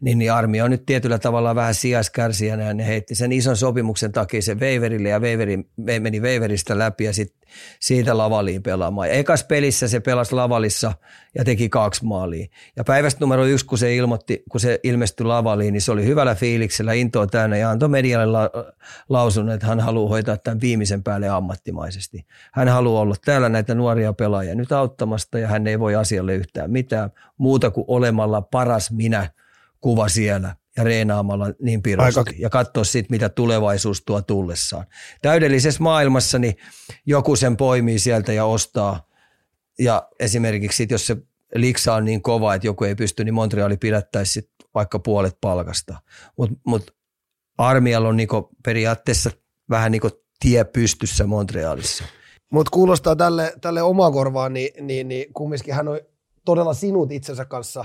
niin, 0.00 0.18
niin 0.18 0.32
armia 0.32 0.64
on 0.64 0.70
nyt 0.70 0.86
tietyllä 0.86 1.18
tavalla 1.18 1.54
vähän 1.54 1.74
sijaiskärsijänä 1.74 2.62
ja 2.62 2.74
ne 2.74 2.86
heitti 2.86 3.14
sen 3.14 3.32
ison 3.32 3.56
sopimuksen 3.56 4.12
takia 4.12 4.42
sen 4.42 4.60
Weiverille 4.60 5.08
ja 5.08 5.20
Weiveri 5.20 5.58
meni 6.00 6.20
Weiveristä 6.20 6.78
läpi 6.78 7.04
ja 7.04 7.12
sit 7.12 7.34
siitä 7.80 8.18
lavaliin 8.18 8.62
pelaamaan. 8.62 9.10
Ekas 9.10 9.44
pelissä 9.44 9.88
se 9.88 10.00
pelasi 10.00 10.34
lavalissa 10.34 10.92
ja 11.34 11.44
teki 11.44 11.68
kaksi 11.68 12.04
maalia. 12.04 12.46
Ja 12.76 12.84
päivästä 12.84 13.20
numero 13.20 13.44
yksi, 13.44 13.66
kun 13.66 13.78
se, 13.78 13.96
ilmoitti, 13.96 14.42
kun 14.50 14.60
se 14.60 14.80
ilmestyi 14.82 15.26
lavaliin, 15.26 15.72
niin 15.72 15.80
se 15.80 15.92
oli 15.92 16.04
hyvällä 16.04 16.34
fiiliksellä, 16.34 16.92
intoa 16.92 17.26
täynnä 17.26 17.56
ja 17.56 17.70
antoi 17.70 17.88
medialle 17.88 18.26
la- 18.26 18.50
lausunnon, 19.08 19.54
että 19.54 19.66
hän 19.66 19.80
haluaa 19.80 20.08
hoitaa 20.08 20.36
tämän 20.36 20.60
viimeisen 20.60 21.02
päälle 21.02 21.28
ammattimaisesti. 21.28 22.26
Hän 22.52 22.68
haluaa 22.68 23.02
olla 23.02 23.14
täällä 23.24 23.48
näitä 23.48 23.74
nuoria 23.74 24.12
pelaajia 24.12 24.54
nyt 24.54 24.72
auttamasta 24.72 25.38
ja 25.38 25.48
hän 25.48 25.66
ei 25.66 25.80
voi 25.80 25.94
asialle 25.94 26.34
yhtään 26.34 26.70
mitään 26.70 27.10
muuta 27.38 27.70
kuin 27.70 27.84
olemalla 27.88 28.42
paras 28.42 28.90
minä 28.90 29.30
kuva 29.86 30.08
siellä 30.08 30.56
ja 30.76 30.84
reenaamalla 30.84 31.46
niin 31.62 31.82
pirusti 31.82 32.20
Aika. 32.20 32.32
ja 32.38 32.50
katsoa 32.50 32.84
sitten, 32.84 33.14
mitä 33.14 33.28
tulevaisuus 33.28 34.02
tuo 34.06 34.22
tullessaan. 34.22 34.86
Täydellisessä 35.22 35.82
maailmassa 35.82 36.38
niin 36.38 36.54
joku 37.06 37.36
sen 37.36 37.56
poimii 37.56 37.98
sieltä 37.98 38.32
ja 38.32 38.44
ostaa 38.44 39.08
ja 39.78 40.08
esimerkiksi 40.20 40.76
sit, 40.76 40.90
jos 40.90 41.06
se 41.06 41.16
liksa 41.54 41.94
on 41.94 42.04
niin 42.04 42.22
kova, 42.22 42.54
että 42.54 42.66
joku 42.66 42.84
ei 42.84 42.94
pysty, 42.94 43.24
niin 43.24 43.34
Montreali 43.34 43.76
pidättäisi 43.76 44.32
sit 44.32 44.50
vaikka 44.74 44.98
puolet 44.98 45.38
palkasta. 45.40 46.00
Mutta 46.38 46.56
mut 46.66 46.94
armialla 47.58 48.08
on 48.08 48.16
niinku 48.16 48.48
periaatteessa 48.64 49.30
vähän 49.70 49.92
niin 49.92 50.00
kuin 50.00 50.12
tie 50.40 50.64
pystyssä 50.64 51.26
Montrealissa. 51.26 52.04
Mutta 52.52 52.70
kuulostaa 52.70 53.16
tälle, 53.16 53.54
tälle 53.60 53.82
omakorvaan, 53.82 54.52
niin, 54.52 54.86
niin, 54.86 55.08
niin 55.08 55.32
kumminkin 55.32 55.74
hän 55.74 55.88
on 55.88 56.00
todella 56.44 56.74
sinut 56.74 57.12
itsensä 57.12 57.44
kanssa 57.44 57.84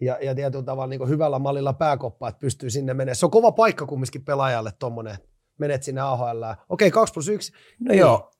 ja, 0.00 0.18
ja 0.22 0.34
tietyllä 0.34 0.64
tavalla 0.64 0.86
niin 0.86 1.08
hyvällä 1.08 1.38
mallilla 1.38 1.72
pääkoppa, 1.72 2.28
että 2.28 2.40
pystyy 2.40 2.70
sinne 2.70 2.94
menemään. 2.94 3.16
Se 3.16 3.26
on 3.26 3.30
kova 3.30 3.52
paikka 3.52 3.86
kumminkin 3.86 4.24
pelaajalle 4.24 4.72
tuommoinen, 4.78 5.16
menet 5.58 5.82
sinne 5.82 6.00
AHL. 6.00 6.44
Okei, 6.68 6.90
2 6.90 7.14
plus 7.14 7.28
1. 7.28 7.52
No 7.52 7.88
niin. 7.88 7.98
joo. 7.98 8.30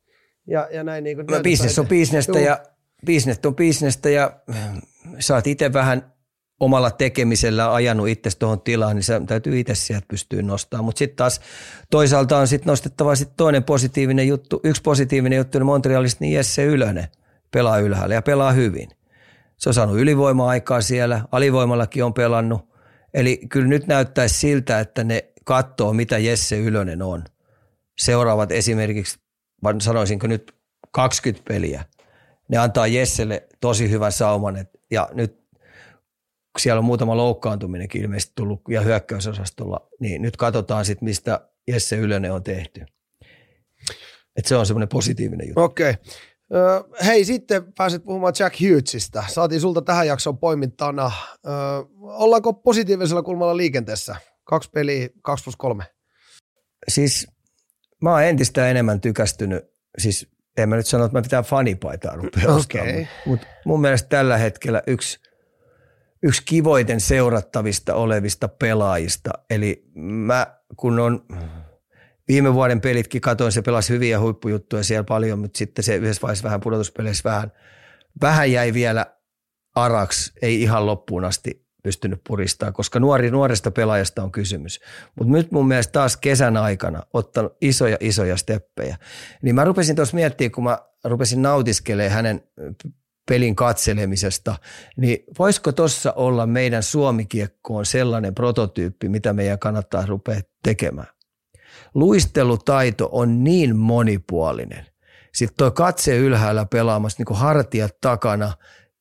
Ja, 0.47 0.69
ja 0.73 0.85
näin 0.85 1.05
niin 1.05 1.17
kuin 1.17 1.27
no, 1.27 1.41
business 1.43 1.79
on 1.79 1.87
bisnestä 1.87 2.39
ja, 2.39 2.61
business 3.07 3.41
on 3.45 3.57
bisnestä 3.57 4.11
ja 4.11 4.41
saat 5.19 5.47
itse 5.47 5.73
vähän 5.73 6.13
omalla 6.61 6.91
tekemisellä 6.91 7.75
ajanut 7.75 8.09
itse 8.09 8.31
tuohon 8.39 8.61
tilaan, 8.61 8.97
niin 8.97 9.05
se 9.05 9.21
täytyy 9.27 9.61
itse 9.61 9.75
sieltä 9.75 10.07
pystyä 10.09 10.43
nostamaan. 10.43 10.85
Mutta 10.85 10.99
sitten 10.99 11.17
taas 11.17 11.41
toisaalta 11.91 12.39
on 12.39 12.49
sitten 12.49 12.71
nostettava 12.71 13.15
sit 13.15 13.31
toinen 13.37 13.65
positiivinen 13.65 14.29
juttu, 14.29 14.61
yksi 14.65 14.83
positiivinen 14.83 15.37
juttu, 15.37 15.59
niin 15.59 15.67
Montrealista 15.67 16.25
niin 16.25 16.35
Jesse 16.35 16.65
Ylönen 16.65 17.09
pelaa 17.51 17.79
ylhäällä 17.79 18.15
ja 18.15 18.23
pelaa 18.23 18.53
hyvin. 18.53 18.89
Se 19.61 19.69
on 19.69 19.75
saanut 19.75 19.99
ylivoima-aikaa 19.99 20.81
siellä, 20.81 21.25
alivoimallakin 21.33 22.05
on 22.05 22.15
pelannut. 22.15 22.69
Eli 23.15 23.41
kyllä 23.49 23.69
nyt 23.69 23.87
näyttäisi 23.87 24.39
siltä, 24.39 24.81
että 24.81 25.05
ne 25.05 25.25
katsoo, 25.45 25.93
mitä 25.93 26.19
Jesse 26.19 26.59
Ylönen 26.59 27.03
on. 27.03 27.25
Seuraavat 27.99 28.53
esimerkiksi, 28.53 29.19
sanoisinko 29.81 30.27
nyt 30.27 30.55
20 30.91 31.49
peliä. 31.49 31.85
Ne 32.49 32.59
antaa 32.59 32.87
Jesselle 32.87 33.49
tosi 33.61 33.91
hyvän 33.91 34.13
sauman. 34.13 34.67
ja 34.91 35.09
nyt 35.13 35.41
siellä 36.59 36.79
on 36.79 36.85
muutama 36.85 37.17
loukkaantuminenkin 37.17 38.03
ilmeisesti 38.03 38.33
tullut 38.35 38.61
ja 38.69 38.81
hyökkäysosastolla, 38.81 39.89
niin 40.01 40.23
nyt 40.23 40.37
katsotaan 40.37 40.85
sitten, 40.85 41.05
mistä 41.05 41.49
Jesse 41.69 41.97
Ylönen 41.97 42.33
on 42.33 42.43
tehty. 42.43 42.87
Et 44.37 44.47
se 44.47 44.57
on 44.57 44.67
semmoinen 44.67 44.89
positiivinen 44.89 45.49
juttu. 45.49 45.61
Okei. 45.63 45.91
Okay. 45.91 46.05
Hei, 47.05 47.25
sitten 47.25 47.73
pääset 47.79 48.05
puhumaan 48.05 48.35
Jack 48.39 48.61
Hughesista. 48.61 49.25
Saatiin 49.29 49.61
sulta 49.61 49.83
tähän 49.83 50.07
jaksoon 50.07 50.39
poimintana. 50.39 51.13
Ollaanko 52.01 52.53
positiivisella 52.53 53.23
kulmalla 53.23 53.57
liikenteessä? 53.57 54.17
Kaksi 54.45 54.71
peliä, 54.71 55.09
kaksi 55.23 55.45
plus 55.45 55.57
kolme. 55.57 55.85
Siis 56.89 57.29
mä 58.03 58.11
oon 58.11 58.23
entistä 58.23 58.69
enemmän 58.69 59.01
tykästynyt, 59.01 59.65
siis 59.99 60.29
en 60.57 60.69
mä 60.69 60.77
nyt 60.77 60.87
sano, 60.87 61.05
että 61.05 61.19
mä 61.19 61.23
pitää 61.23 61.43
fanipaitaa 61.43 62.15
rupea 62.15 62.55
okay. 62.55 63.07
mutta 63.27 63.47
mun 63.65 63.81
mielestä 63.81 64.09
tällä 64.09 64.37
hetkellä 64.37 64.83
yksi, 64.87 65.21
yksi 66.23 66.43
kivoiten 66.45 67.01
seurattavista 67.01 67.95
olevista 67.95 68.49
pelaajista, 68.49 69.31
eli 69.51 69.85
mä 69.95 70.47
kun 70.77 71.01
on 71.01 71.27
viime 72.31 72.55
vuoden 72.55 72.81
pelitkin 72.81 73.21
katoin, 73.21 73.53
se 73.53 73.63
pelasi 73.63 73.93
hyviä 73.93 74.21
huippujuttuja 74.21 74.85
siellä 74.85 75.05
paljon, 75.05 75.39
mutta 75.39 75.59
sitten 75.59 75.85
se 75.85 75.97
yhdessä 75.97 76.23
vaiheessa 76.23 76.45
vähän 76.45 76.61
pudotuspeleissä 76.61 77.31
vähän, 77.31 77.53
vähän 78.21 78.53
jäi 78.53 78.75
vielä 78.75 79.07
araksi, 79.75 80.33
ei 80.43 80.63
ihan 80.63 80.87
loppuun 80.87 81.25
asti 81.25 81.67
pystynyt 81.83 82.21
puristaa, 82.29 82.73
koska 82.73 83.01
nuori, 83.01 83.31
nuoresta 83.31 83.71
pelaajasta 83.71 84.23
on 84.23 84.33
kysymys. 84.33 84.81
Mutta 85.19 85.33
nyt 85.33 85.53
mun 85.53 85.69
mielestä 85.69 85.93
taas 85.93 86.17
kesän 86.17 86.57
aikana 86.57 87.03
ottanut 87.13 87.57
isoja, 87.61 87.97
isoja 88.01 88.37
steppejä. 88.37 88.97
Niin 89.43 89.55
mä 89.55 89.65
rupesin 89.65 89.97
tuossa 89.97 90.15
miettimään, 90.15 90.53
kun 90.53 90.65
mä 90.65 90.79
rupesin 91.05 91.43
nautiskelemaan 91.43 92.13
hänen 92.13 92.43
pelin 93.29 93.57
katselemisesta, 93.57 94.57
niin 94.97 95.25
voisiko 95.39 95.73
tuossa 95.73 96.13
olla 96.13 96.47
meidän 96.47 96.83
suomikiekkoon 96.83 97.87
sellainen 97.87 98.35
prototyyppi, 98.35 99.09
mitä 99.09 99.33
meidän 99.33 99.59
kannattaa 99.59 100.07
rupea 100.07 100.41
tekemään? 100.63 101.20
Luistelutaito 101.95 103.09
on 103.13 103.45
niin 103.45 103.77
monipuolinen. 103.77 104.87
Sitten 105.35 105.57
tuo 105.57 105.71
katse 105.71 106.17
ylhäällä 106.17 106.67
pelaamassa, 106.67 107.17
niin 107.19 107.27
kuin 107.27 107.39
hartiat 107.39 108.01
takana, 108.01 108.53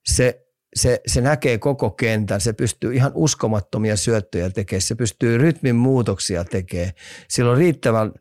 se, 0.05 0.45
se, 0.75 1.01
se 1.07 1.21
näkee 1.21 1.57
koko 1.57 1.89
kentän, 1.89 2.41
se 2.41 2.53
pystyy 2.53 2.95
ihan 2.95 3.11
uskomattomia 3.15 3.97
syöttöjä 3.97 4.49
tekemään, 4.49 4.81
se 4.81 4.95
pystyy 4.95 5.37
rytmin 5.37 5.75
muutoksia 5.75 6.43
tekemään, 6.43 6.91
sillä 7.27 7.51
on 7.51 7.57
riittävän 7.57 8.11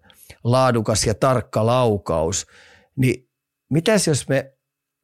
laadukas 0.44 1.06
ja 1.06 1.14
tarkka 1.14 1.66
laukaus. 1.66 2.46
Niin 2.96 3.28
mitäs 3.70 4.06
jos 4.06 4.28
me 4.28 4.52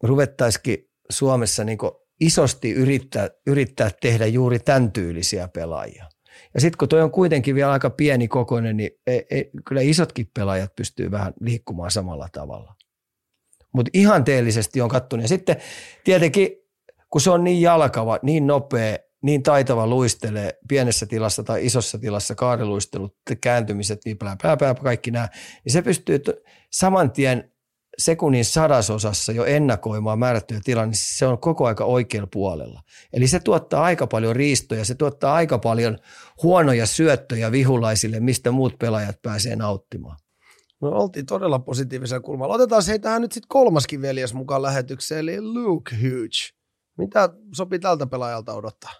ruvettaisikin 0.02 0.78
Suomessa 1.10 1.64
niin 1.64 1.78
isosti 2.20 2.72
yrittää, 2.72 3.30
yrittää 3.46 3.90
tehdä 4.02 4.26
juuri 4.26 4.58
tämän 4.58 4.92
tyylisiä 4.92 5.48
pelaajia? 5.48 6.13
Ja 6.54 6.60
sitten 6.60 6.78
kun 6.78 6.88
toi 6.88 7.02
on 7.02 7.10
kuitenkin 7.10 7.54
vielä 7.54 7.72
aika 7.72 7.90
pieni 7.90 8.28
kokoinen, 8.28 8.76
niin 8.76 8.90
ei, 9.06 9.26
ei, 9.30 9.50
kyllä 9.64 9.80
isotkin 9.80 10.30
pelaajat 10.34 10.76
pystyy 10.76 11.10
vähän 11.10 11.32
liikkumaan 11.40 11.90
samalla 11.90 12.28
tavalla. 12.32 12.74
Mutta 13.72 13.90
ihanteellisesti 13.94 14.80
on 14.80 14.88
kattunut. 14.88 15.24
Ja 15.24 15.28
sitten 15.28 15.56
tietenkin, 16.04 16.48
kun 17.10 17.20
se 17.20 17.30
on 17.30 17.44
niin 17.44 17.60
jalkava, 17.60 18.18
niin 18.22 18.46
nopea, 18.46 18.98
niin 19.22 19.42
taitava 19.42 19.86
luistelee 19.86 20.58
pienessä 20.68 21.06
tilassa 21.06 21.42
tai 21.42 21.66
isossa 21.66 21.98
tilassa, 21.98 22.34
kaariluistelut, 22.34 23.16
kääntymiset, 23.40 24.00
niin 24.04 24.18
plää, 24.18 24.36
plää, 24.42 24.56
plää, 24.56 24.74
kaikki 24.74 25.10
nämä, 25.10 25.28
niin 25.64 25.72
se 25.72 25.82
pystyy 25.82 26.22
saman 26.70 27.10
tien 27.10 27.53
sekunnin 27.98 28.44
sadasosassa 28.44 29.32
jo 29.32 29.44
ennakoimaan 29.44 30.18
määrättyjä 30.18 30.60
tilaa, 30.64 30.86
niin 30.86 30.96
se 30.96 31.26
on 31.26 31.38
koko 31.38 31.66
aika 31.66 31.84
oikealla 31.84 32.28
puolella. 32.32 32.82
Eli 33.12 33.26
se 33.26 33.40
tuottaa 33.40 33.84
aika 33.84 34.06
paljon 34.06 34.36
riistoja, 34.36 34.84
se 34.84 34.94
tuottaa 34.94 35.34
aika 35.34 35.58
paljon 35.58 35.98
huonoja 36.42 36.86
syöttöjä 36.86 37.52
vihulaisille, 37.52 38.20
mistä 38.20 38.50
muut 38.50 38.78
pelaajat 38.78 39.22
pääsee 39.22 39.56
nauttimaan. 39.56 40.16
No 40.80 40.88
oltiin 40.90 41.26
todella 41.26 41.58
positiivisella 41.58 42.20
kulmalla. 42.20 42.54
Otetaan 42.54 42.82
se 42.82 42.98
tähän 42.98 43.22
nyt 43.22 43.32
sitten 43.32 43.48
kolmaskin 43.48 44.02
veljes 44.02 44.34
mukaan 44.34 44.62
lähetykseen, 44.62 45.20
eli 45.20 45.40
Luke 45.40 45.96
Huge. 45.96 46.54
Mitä 46.98 47.28
sopii 47.56 47.78
tältä 47.78 48.06
pelaajalta 48.06 48.54
odottaa? 48.54 48.92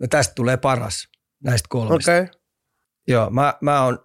No 0.00 0.06
tästä 0.10 0.34
tulee 0.34 0.56
paras 0.56 1.08
näistä 1.44 1.66
kolmesta. 1.70 2.12
Okei. 2.12 2.22
Okay. 2.22 2.40
Joo, 3.08 3.30
mä, 3.30 3.54
mä 3.60 3.84
oon 3.84 3.98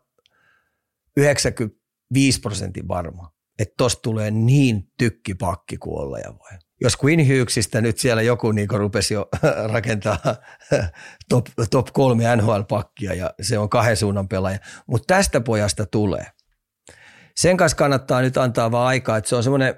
95 1.17 2.39
prosentin 2.39 2.87
varma, 2.87 3.31
että 3.59 3.73
tosta 3.77 4.01
tulee 4.01 4.31
niin 4.31 4.83
tykkipakki 4.97 5.77
kuin 5.77 5.99
olla 5.99 6.19
ja 6.19 6.29
voi. 6.29 6.59
Jos 6.81 6.97
Queen 7.03 7.19
Hughesista 7.19 7.81
nyt 7.81 7.97
siellä 7.97 8.21
joku 8.21 8.51
niin 8.51 8.69
rupesi 8.69 9.13
jo 9.13 9.29
rakentaa 9.73 10.17
top, 11.29 11.45
top 11.71 11.87
kolme 11.93 12.35
NHL-pakkia 12.35 13.13
ja 13.13 13.33
se 13.41 13.57
on 13.57 13.69
kahden 13.69 13.97
suunnan 13.97 14.27
pelaaja, 14.27 14.59
mutta 14.87 15.13
tästä 15.15 15.41
pojasta 15.41 15.85
tulee. 15.85 16.25
Sen 17.35 17.57
kanssa 17.57 17.77
kannattaa 17.77 18.21
nyt 18.21 18.37
antaa 18.37 18.71
vaan 18.71 18.87
aikaa, 18.87 19.17
että 19.17 19.29
se 19.29 19.35
on 19.35 19.43
semmoinen 19.43 19.75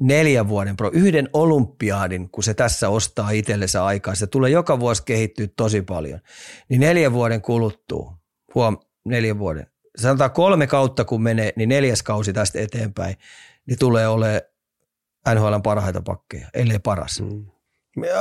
neljän 0.00 0.48
vuoden 0.48 0.76
pro, 0.76 0.90
yhden 0.92 1.28
olympiaadin, 1.32 2.30
kun 2.30 2.44
se 2.44 2.54
tässä 2.54 2.88
ostaa 2.88 3.30
itsellensä 3.30 3.84
aikaa, 3.84 4.14
se 4.14 4.26
tulee 4.26 4.50
joka 4.50 4.80
vuosi 4.80 5.02
kehittyä 5.04 5.46
tosi 5.56 5.82
paljon, 5.82 6.20
niin 6.68 6.80
neljän 6.80 7.12
vuoden 7.12 7.42
kuluttuu, 7.42 8.12
huom, 8.54 8.78
neljän 9.04 9.38
vuoden, 9.38 9.66
sanotaan 9.98 10.30
kolme 10.30 10.66
kautta 10.66 11.04
kun 11.04 11.22
menee, 11.22 11.52
niin 11.56 11.68
neljäs 11.68 12.02
kausi 12.02 12.32
tästä 12.32 12.60
eteenpäin, 12.60 13.16
niin 13.66 13.78
tulee 13.78 14.08
olemaan 14.08 14.40
NHLn 15.34 15.62
parhaita 15.62 16.02
pakkeja, 16.02 16.48
ellei 16.54 16.78
paras. 16.78 17.20
Mm. 17.20 17.46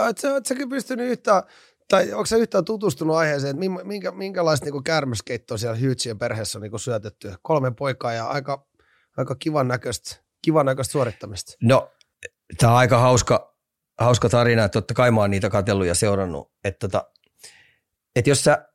Oletko 0.03 0.27
säkin 0.47 0.69
pystynyt 0.69 1.11
yhtään, 1.11 1.43
tai 1.87 2.13
onko 2.13 2.25
sä 2.25 2.37
yhtään 2.37 2.65
tutustunut 2.65 3.15
aiheeseen, 3.15 3.63
että 3.63 3.83
minkä, 3.83 4.11
minkälaista 4.11 4.65
niin 4.65 4.83
kärmyskeittoa 4.83 5.57
siellä 5.57 5.77
Hyytsien 5.77 6.17
perheessä 6.17 6.57
on 6.57 6.61
niin 6.61 6.79
syötetty? 6.79 7.33
Kolme 7.41 7.71
poikaa 7.71 8.13
ja 8.13 8.27
aika, 8.27 8.67
aika 9.17 9.35
kivan 9.35 9.67
näköistä, 9.67 10.15
kivan 10.41 10.65
näköistä 10.65 10.91
suorittamista. 10.91 11.53
No, 11.61 11.91
tämä 12.57 12.71
on 12.71 12.79
aika 12.79 12.97
hauska, 12.97 13.55
hauska 13.99 14.29
tarina, 14.29 14.63
että 14.63 14.73
totta 14.73 14.93
kai 14.93 15.11
mä 15.11 15.21
oon 15.21 15.31
niitä 15.31 15.49
katsellut 15.49 15.87
ja 15.87 15.95
seurannut, 15.95 16.51
että 16.63 16.87
tota, 16.87 17.11
että 18.15 18.29
jos 18.29 18.43
sä, 18.43 18.72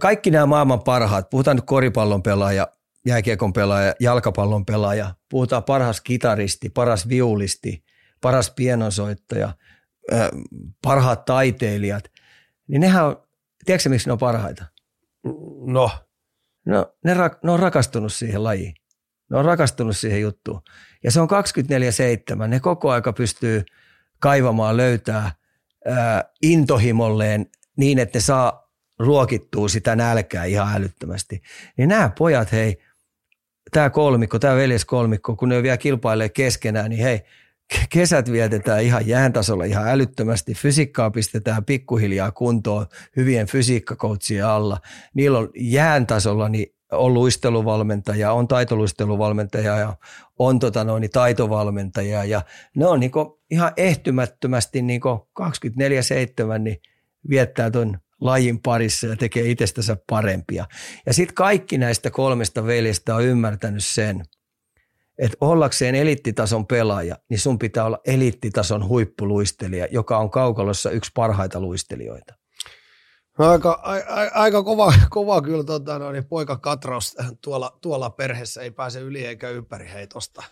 kaikki 0.00 0.30
nämä 0.30 0.46
maailman 0.46 0.82
parhaat, 0.82 1.30
puhutaan 1.30 1.56
nyt 1.56 1.66
koripallon 1.66 2.22
pelaaja, 2.22 2.68
jääkiekon 3.06 3.52
pelaaja, 3.52 3.94
jalkapallon 4.00 4.64
pelaaja, 4.64 5.14
puhutaan 5.28 5.64
paras 5.64 6.00
kitaristi, 6.00 6.68
paras 6.68 7.08
viulisti, 7.08 7.84
paras 8.20 8.50
pienosoittaja, 8.50 9.52
parhaat 10.82 11.24
taiteilijat, 11.24 12.04
niin 12.68 12.80
nehän 12.80 13.06
on, 13.06 13.22
tiedätkö 13.64 13.88
miksi 13.88 14.08
ne 14.08 14.12
on 14.12 14.18
parhaita? 14.18 14.64
No. 15.66 15.90
No, 16.66 16.94
ne, 17.04 17.14
ra, 17.14 17.30
ne 17.44 17.50
on 17.50 17.60
rakastunut 17.60 18.12
siihen 18.12 18.44
lajiin. 18.44 18.74
Ne 19.30 19.38
on 19.38 19.44
rakastunut 19.44 19.96
siihen 19.96 20.20
juttuun. 20.20 20.60
Ja 21.04 21.10
se 21.10 21.20
on 21.20 21.28
24-7. 22.44 22.46
Ne 22.46 22.60
koko 22.60 22.90
aika 22.90 23.12
pystyy 23.12 23.64
kaivamaan, 24.18 24.76
löytää 24.76 25.32
ää, 25.86 26.24
intohimolleen 26.42 27.46
niin, 27.76 27.98
että 27.98 28.16
ne 28.18 28.22
saa 28.22 28.67
ruokittua 28.98 29.68
sitä 29.68 29.96
nälkää 29.96 30.44
ihan 30.44 30.76
älyttömästi. 30.76 31.42
Niin 31.76 31.88
nämä 31.88 32.10
pojat, 32.18 32.52
hei, 32.52 32.78
tämä 33.70 33.90
kolmikko, 33.90 34.38
tämä 34.38 34.56
veljeskolmikko, 34.56 35.36
kun 35.36 35.48
ne 35.48 35.62
vielä 35.62 35.76
kilpailee 35.76 36.28
keskenään, 36.28 36.90
niin 36.90 37.02
hei, 37.02 37.20
kesät 37.90 38.32
vietetään 38.32 38.82
ihan 38.82 39.06
jääntasolla 39.06 39.64
ihan 39.64 39.88
älyttömästi. 39.88 40.54
Fysiikkaa 40.54 41.10
pistetään 41.10 41.64
pikkuhiljaa 41.64 42.30
kuntoon 42.30 42.86
hyvien 43.16 43.46
fysiikkakoutsien 43.46 44.46
alla. 44.46 44.80
Niillä 45.14 45.38
on 45.38 45.50
jääntasolla 45.56 46.48
niin 46.48 46.74
on 46.92 47.14
luisteluvalmentaja, 47.14 48.32
on 48.32 48.48
taitoluisteluvalmentaja 48.48 49.78
ja 49.78 49.96
on 50.38 50.58
tota 50.58 50.84
noin, 50.84 51.00
niin 51.00 51.10
taitovalmentaja 51.10 52.24
ja 52.24 52.42
ne 52.76 52.86
on 52.86 53.00
niin 53.00 53.12
ihan 53.50 53.72
ehtymättömästi 53.76 54.82
niin 54.82 55.00
24-7 55.40 56.58
niin 56.58 56.80
viettää 57.28 57.70
tuon 57.70 57.98
lajin 58.20 58.62
parissa 58.62 59.06
ja 59.06 59.16
tekee 59.16 59.50
itsestänsä 59.50 59.96
parempia. 60.10 60.66
Ja 61.06 61.12
sitten 61.12 61.34
kaikki 61.34 61.78
näistä 61.78 62.10
kolmesta 62.10 62.66
veljestä 62.66 63.14
on 63.14 63.24
ymmärtänyt 63.24 63.84
sen, 63.84 64.24
että 65.18 65.36
ollakseen 65.40 65.94
eliittitason 65.94 66.66
pelaaja, 66.66 67.16
niin 67.30 67.40
sun 67.40 67.58
pitää 67.58 67.84
olla 67.84 67.98
eliittitason 68.06 68.88
huippuluistelija, 68.88 69.88
joka 69.90 70.18
on 70.18 70.30
kaukalossa 70.30 70.90
yksi 70.90 71.10
parhaita 71.14 71.60
luistelijoita. 71.60 72.34
No 73.38 73.50
aika, 73.50 73.80
a, 73.82 73.94
aika 74.34 74.62
kova, 74.62 74.92
kova 75.10 75.42
kyllä 75.42 75.64
tota, 75.64 75.98
no, 75.98 76.12
niin 76.12 76.24
poika 76.24 76.56
Katraus 76.56 77.16
tuolla, 77.42 77.78
tuolla 77.80 78.10
perheessä 78.10 78.62
ei 78.62 78.70
pääse 78.70 79.00
yli 79.00 79.26
eikä 79.26 79.48
ympäri 79.48 79.90
heitosta. 79.92 80.42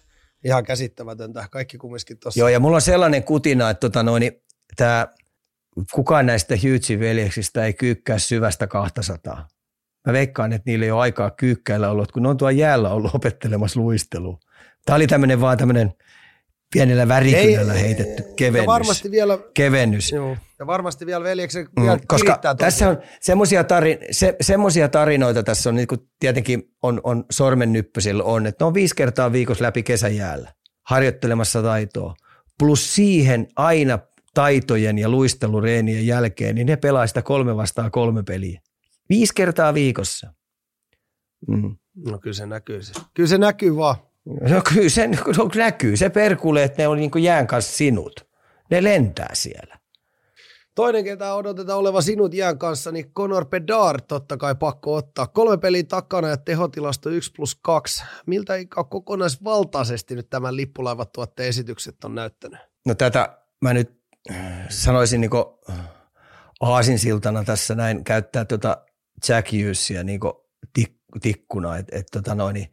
Ihan 0.44 0.64
käsittämätöntä. 0.64 1.48
Kaikki 1.50 1.78
kumminkin 1.78 2.18
tuossa. 2.18 2.40
Joo, 2.40 2.48
ja 2.48 2.60
mulla 2.60 2.76
on 2.76 2.80
sellainen 2.80 3.24
kutina, 3.24 3.70
että 3.70 3.80
tota, 3.80 4.02
no, 4.02 4.18
niin, 4.18 4.42
tämä 4.76 5.08
kukaan 5.92 6.26
näistä 6.26 6.54
Hughesin 6.54 7.00
veljeksistä 7.00 7.64
ei 7.64 7.72
kyykkää 7.74 8.18
syvästä 8.18 8.66
200. 8.66 9.48
Mä 10.06 10.12
veikkaan, 10.12 10.52
että 10.52 10.70
niillä 10.70 10.84
ei 10.84 10.90
ole 10.90 11.00
aikaa 11.00 11.30
kyykkäillä 11.30 11.90
ollut, 11.90 12.12
kun 12.12 12.22
ne 12.22 12.28
on 12.28 12.36
tuolla 12.36 12.52
jäällä 12.52 12.90
ollut 12.90 13.14
opettelemassa 13.14 13.80
luistelua. 13.80 14.38
Tämä 14.84 14.96
oli 14.96 15.06
tämmöinen 15.06 15.40
vaan 15.40 15.58
tämmöinen 15.58 15.92
pienellä 16.72 17.08
värikynällä 17.08 17.74
ei, 17.74 17.80
heitetty 17.80 18.22
kevennys. 18.36 18.62
Ja 18.62 18.66
varmasti 18.66 19.10
vielä, 19.10 19.38
kevennys. 19.54 20.12
Joo, 20.12 20.36
ja 20.58 20.66
varmasti 20.66 21.06
vielä 21.06 21.24
veljeksi 21.24 21.62
mm, 21.62 21.82
vielä 21.82 21.98
Koska 22.08 22.40
tässä 22.58 22.88
on 22.88 22.98
semmoisia 23.20 23.64
tarin, 23.64 23.98
se, 24.10 24.36
semmosia 24.40 24.88
tarinoita 24.88 25.42
tässä 25.42 25.68
on, 25.70 25.76
niin 25.76 25.88
kuin 25.88 26.00
tietenkin 26.20 26.62
on, 26.82 27.00
on 27.04 27.24
sormennyppysillä 27.30 28.24
on, 28.24 28.46
että 28.46 28.64
ne 28.64 28.66
on 28.66 28.74
viisi 28.74 28.96
kertaa 28.96 29.32
viikossa 29.32 29.64
läpi 29.64 29.82
kesäjäällä 29.82 30.52
harjoittelemassa 30.86 31.62
taitoa. 31.62 32.14
Plus 32.58 32.94
siihen 32.94 33.46
aina 33.56 33.98
taitojen 34.36 34.98
ja 34.98 35.08
luistelureenien 35.08 36.06
jälkeen, 36.06 36.54
niin 36.54 36.66
ne 36.66 36.76
pelaa 36.76 37.06
sitä 37.06 37.22
kolme 37.22 37.56
vastaan 37.56 37.90
kolme 37.90 38.22
peliä. 38.22 38.60
Viisi 39.08 39.34
kertaa 39.34 39.74
viikossa. 39.74 40.32
Mm. 41.48 41.76
No 42.06 42.18
kyllä 42.18 42.34
se 42.34 42.46
näkyy. 42.46 42.80
Kyllä 43.14 43.28
se 43.28 43.38
näkyy 43.38 43.76
vaan. 43.76 43.96
No 44.24 44.62
kyllä 44.74 44.88
se 44.88 45.06
no, 45.06 45.50
näkyy. 45.54 45.96
Se 45.96 46.10
perkulee, 46.10 46.64
että 46.64 46.82
ne 46.82 46.88
on 46.88 46.96
niin 46.96 47.10
jään 47.22 47.46
kanssa 47.46 47.76
sinut. 47.76 48.26
Ne 48.70 48.84
lentää 48.84 49.30
siellä. 49.32 49.78
Toinen, 50.74 51.04
ketä 51.04 51.34
odotetaan 51.34 51.78
oleva 51.78 52.02
sinut 52.02 52.34
jään 52.34 52.58
kanssa, 52.58 52.92
niin 52.92 53.12
Conor 53.12 53.46
Bedard 53.46 54.00
totta 54.08 54.36
kai 54.36 54.54
pakko 54.54 54.94
ottaa. 54.94 55.26
Kolme 55.26 55.58
peliä 55.58 55.82
takana 55.82 56.28
ja 56.28 56.36
tehotilasto 56.36 57.10
1 57.10 57.32
plus 57.36 57.58
2. 57.62 58.04
Miltä 58.26 58.54
kokonaisvaltaisesti 58.88 60.16
nyt 60.16 60.30
tämän 60.30 60.56
lippulaivat 60.56 61.10
esitykset 61.38 62.04
on 62.04 62.14
näyttänyt? 62.14 62.60
No 62.86 62.94
tätä 62.94 63.38
mä 63.62 63.74
nyt 63.74 63.95
sanoisin 64.68 65.20
niin 65.20 65.30
aasinsiltana 66.60 67.44
tässä 67.44 67.74
näin 67.74 68.04
käyttää 68.04 68.44
tuota 68.44 68.78
Jack 69.28 69.52
Hughesia 69.52 70.04
niin 70.04 70.20
tik- 70.78 71.20
tikkuna, 71.22 71.76
että 71.76 71.96
et, 71.96 72.06
tota 72.12 72.34
noin, 72.34 72.72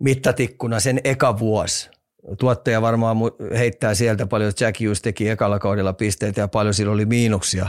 mittatikkuna 0.00 0.80
sen 0.80 1.00
eka 1.04 1.38
vuosi. 1.38 1.90
Tuottaja 2.38 2.82
varmaan 2.82 3.16
heittää 3.58 3.94
sieltä 3.94 4.26
paljon, 4.26 4.52
Jack 4.60 4.80
Hughes 4.80 5.02
teki 5.02 5.28
ekalla 5.28 5.58
kaudella 5.58 5.92
pisteitä 5.92 6.40
ja 6.40 6.48
paljon 6.48 6.74
sillä 6.74 6.92
oli 6.92 7.06
miinuksia, 7.06 7.66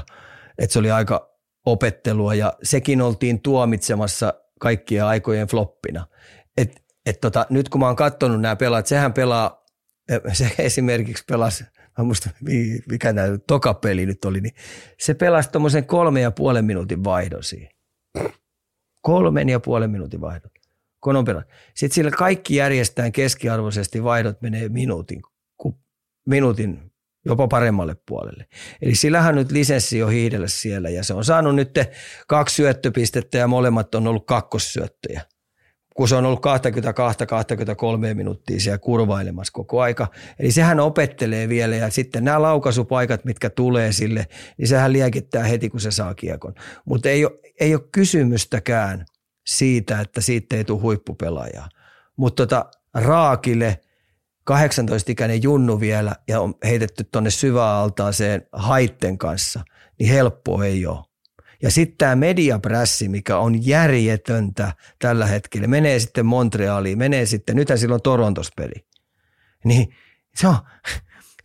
että 0.57 0.73
se 0.73 0.80
oli 0.80 0.91
aika 0.91 1.31
opettelua 1.65 2.35
ja 2.35 2.53
sekin 2.64 3.02
oltiin 3.02 3.41
tuomitsemassa 3.41 4.34
kaikkien 4.60 5.06
aikojen 5.06 5.48
floppina. 5.48 6.07
Et, 6.57 6.81
et 7.06 7.22
tota, 7.22 7.45
nyt 7.49 7.69
kun 7.69 7.80
mä 7.80 7.88
oon 7.88 7.95
katsonut 7.95 8.41
nämä 8.41 8.56
pelaat, 8.56 8.88
sehän 8.88 9.14
pelaa, 9.14 9.65
se 10.34 10.52
esimerkiksi 10.60 11.23
pelasi– 11.27 11.64
mä 11.97 12.03
muista, 12.03 12.30
mikä 12.89 13.13
tämä 13.13 13.27
toka 13.47 13.73
peli 13.73 14.05
nyt 14.05 14.26
oli, 14.26 14.41
niin 14.41 14.53
se 14.99 15.13
pelasi 15.13 15.51
tuommoisen 15.51 15.85
kolme 15.85 16.22
ja 16.22 16.31
puolen 16.31 16.65
minuutin 16.65 17.03
vaihdon 17.03 17.43
siihen. 17.43 17.72
Kolmen 19.01 19.49
ja 19.49 19.59
puolen 19.59 19.91
minuutin 19.91 20.22
vaihdon. 20.22 20.51
Kun 21.01 21.15
on 21.15 21.26
pelannut. 21.26 21.51
Sitten 21.76 21.95
sillä 21.95 22.11
kaikki 22.11 22.55
järjestään 22.55 23.11
keskiarvoisesti 23.11 24.03
vaihdot 24.03 24.41
menee 24.41 24.69
minuutin, 24.69 25.22
minuutin 26.26 26.91
jopa 27.26 27.47
paremmalle 27.47 27.95
puolelle. 28.07 28.47
Eli 28.81 28.95
sillähän 28.95 29.35
nyt 29.35 29.51
lisenssi 29.51 30.03
on 30.03 30.11
hiidellä 30.11 30.47
siellä 30.47 30.89
ja 30.89 31.03
se 31.03 31.13
on 31.13 31.26
saanut 31.26 31.55
nyt 31.55 31.69
kaksi 32.27 32.55
syöttöpistettä 32.55 33.38
ja 33.38 33.47
molemmat 33.47 33.95
on 33.95 34.07
ollut 34.07 34.26
kakkossyöttöjä 34.26 35.22
kun 35.95 36.07
se 36.07 36.15
on 36.15 36.26
ollut 36.26 36.45
22-23 38.11 38.13
minuuttia 38.13 38.59
siellä 38.59 38.77
kurvailemassa 38.77 39.53
koko 39.53 39.81
aika. 39.81 40.07
Eli 40.39 40.51
sehän 40.51 40.80
opettelee 40.80 41.49
vielä 41.49 41.76
ja 41.76 41.89
sitten 41.89 42.23
nämä 42.23 42.41
laukaisupaikat, 42.41 43.26
mitkä 43.26 43.49
tulee 43.49 43.91
sille, 43.91 44.27
niin 44.57 44.68
sehän 44.68 44.93
liekittää 44.93 45.43
heti, 45.43 45.69
kun 45.69 45.80
se 45.80 45.91
saa 45.91 46.13
kiekon. 46.13 46.53
Mutta 46.85 47.09
ei 47.09 47.26
ei 47.61 47.76
ole 47.76 47.84
kysymystäkään 47.91 49.05
siitä, 49.47 49.99
että 50.01 50.22
siitä 50.22 50.55
ei 50.55 50.63
tule 50.63 50.81
huippupelaajaa. 50.81 51.69
Mutta 52.18 52.45
tota, 52.45 52.65
Raakille 52.93 53.80
18-ikäinen 54.51 55.43
junnu 55.43 55.80
vielä 55.80 56.15
ja 56.27 56.41
on 56.41 56.53
heitetty 56.63 57.03
tuonne 57.03 57.30
syväaltaaseen 57.30 58.47
haitten 58.51 59.18
kanssa, 59.18 59.63
niin 59.99 60.09
helppo 60.09 60.63
ei 60.63 60.85
ole. 60.85 61.10
Ja 61.61 61.71
sitten 61.71 61.97
tämä 61.97 62.15
mediaprässi, 62.15 63.09
mikä 63.09 63.38
on 63.38 63.65
järjetöntä 63.65 64.73
tällä 64.99 65.25
hetkellä, 65.25 65.67
menee 65.67 65.99
sitten 65.99 66.25
Montrealiin, 66.25 66.97
menee 66.97 67.25
sitten, 67.25 67.55
nythän 67.55 67.79
silloin 67.79 68.01
Torontos 68.01 68.51
peli. 68.55 68.85
Niin 69.63 69.95
se 70.35 70.47
on, 70.47 70.55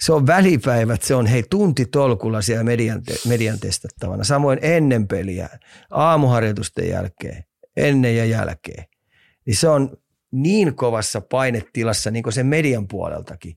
se 0.01 0.13
on 0.13 0.27
välipäivät, 0.27 1.03
se 1.03 1.15
on 1.15 1.27
hei 1.27 1.45
tunti 1.51 1.87
tolkulla 1.87 2.43
siellä 2.43 2.65
median, 2.65 3.03
median 3.29 3.61
testattavana. 3.61 4.25
Samoin 4.25 4.59
ennen 4.63 5.09
peliä, 5.09 5.49
aamuharjoitusten 5.91 6.89
jälkeen, 6.89 7.45
ennen 7.77 8.17
ja 8.17 8.25
jälkeen. 8.25 8.85
Niin 9.47 9.57
se 9.57 9.69
on 9.69 9.97
niin 10.31 10.75
kovassa 10.75 11.21
painetilassa 11.21 12.11
niin 12.11 12.23
kuin 12.23 12.33
sen 12.33 12.47
median 12.47 12.89
puoleltakin. 12.89 13.57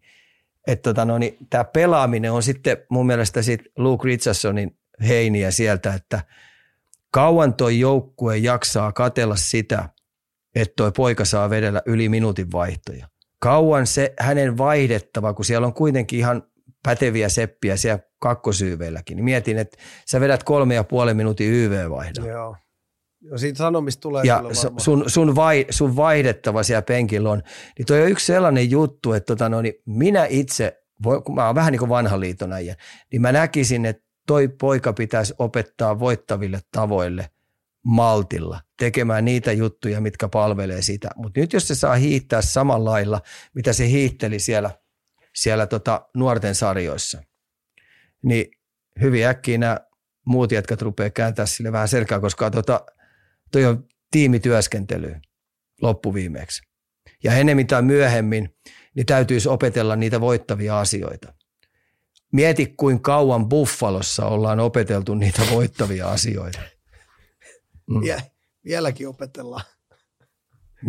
Että 0.68 0.90
tota 0.90 1.06
no, 1.06 1.18
niin 1.18 1.38
tämä 1.49 1.64
pelaaminen 1.64 2.31
on 2.31 2.44
sitten 2.44 2.77
mun 2.90 3.06
mielestä 3.06 3.41
sit 3.41 3.61
Luke 3.77 4.06
Richardsonin 4.06 4.77
heiniä 5.07 5.52
sieltä, 5.52 5.94
että– 5.94 6.22
Kauan 7.11 7.53
toi 7.53 7.80
joukkue 7.80 8.38
jaksaa 8.38 8.91
katella 8.91 9.36
sitä, 9.36 9.90
että 10.56 10.73
toi 10.77 10.91
poika 10.91 11.26
saa 11.26 11.49
vedellä 11.49 11.81
yli 11.86 12.10
minuutin 12.10 12.52
vaihtoja. 12.52 13.07
Kauan 13.41 13.88
se 13.88 14.14
hänen 14.19 14.57
vaihdettava, 14.57 15.34
kun 15.34 15.45
siellä 15.45 15.68
on 15.68 15.73
kuitenkin 15.73 16.19
ihan 16.19 16.44
päteviä 16.84 17.30
seppiä 17.30 17.77
siellä 17.77 17.99
kakkosyyveilläkin. 18.19 19.15
Niin 19.15 19.26
mietin, 19.26 19.57
että 19.57 19.77
sä 20.11 20.19
vedät 20.19 20.44
kolme 20.44 20.76
ja 20.76 20.84
puolen 20.84 21.18
minuutin 21.18 21.53
YV-vaihdon. 21.53 22.26
Joo. 22.26 22.56
Ja 23.31 23.38
siitä 23.38 23.57
sanomista 23.57 24.02
tulee 24.02 24.23
ja 24.26 24.44
sun, 24.77 25.03
sun, 25.07 25.36
vai, 25.36 25.65
sun 25.69 25.95
vaihdettava 25.95 26.64
siellä 26.64 26.81
penkillä 26.81 27.31
on. 27.31 27.44
Niin 27.77 27.86
toi 27.86 28.02
on 28.02 28.10
yksi 28.10 28.26
sellainen 28.26 28.72
juttu, 28.72 29.14
että 29.14 29.26
tota, 29.26 29.49
no, 29.49 29.61
niin 29.61 29.73
minä 29.86 30.26
itse, 30.30 30.77
kun 31.23 31.36
mä 31.36 31.45
oon 31.45 31.56
vähän 31.56 31.72
niin 31.72 31.80
kuin 31.80 31.90
vanha 31.90 32.19
liitonäijä, 32.19 32.76
niin 33.11 33.22
mä 33.22 33.31
näkisin, 33.31 33.86
että 33.86 34.09
toi 34.30 34.48
poika 34.48 34.94
pitäisi 34.94 35.34
opettaa 35.40 36.00
voittaville 36.00 36.60
tavoille 36.72 37.30
maltilla, 37.86 38.62
tekemään 38.80 39.26
niitä 39.26 39.52
juttuja, 39.52 40.02
mitkä 40.02 40.28
palvelee 40.28 40.82
sitä. 40.82 41.10
Mutta 41.16 41.40
nyt 41.40 41.54
jos 41.54 41.68
se 41.68 41.76
saa 41.76 41.96
hiittää 41.96 42.42
samalla 42.42 42.92
lailla, 42.92 43.22
mitä 43.54 43.74
se 43.74 43.88
hiitteli 43.88 44.40
siellä, 44.40 44.72
siellä 45.36 45.68
tota 45.68 46.10
nuorten 46.16 46.56
sarjoissa, 46.56 47.24
niin 48.24 48.46
hyvin 49.02 49.26
äkkiä 49.26 49.58
nämä 49.58 49.80
muut 50.26 50.52
jätkät 50.52 50.82
rupeaa 50.82 51.10
kääntää 51.10 51.46
sille 51.46 51.72
vähän 51.72 51.88
selkää, 51.88 52.20
koska 52.20 52.52
tota, 52.52 52.86
toi 53.52 53.66
on 53.66 53.88
tiimityöskentely 54.12 55.16
loppuviimeeksi. 55.82 56.62
Ja 57.24 57.34
enemmän 57.34 57.68
tai 57.68 57.82
myöhemmin, 57.82 58.56
niin 58.96 59.06
täytyisi 59.06 59.50
opetella 59.50 59.96
niitä 59.96 60.22
voittavia 60.22 60.80
asioita. 60.80 61.34
Mieti, 62.32 62.74
kuin 62.78 63.02
kauan 63.02 63.50
Buffalossa 63.50 64.26
ollaan 64.26 64.60
opeteltu 64.60 65.16
niitä 65.16 65.42
voittavia 65.52 66.08
asioita. 66.08 66.60
Mm. 67.90 68.04
Ja, 68.04 68.22
vieläkin 68.66 69.08
opetellaan. 69.08 69.66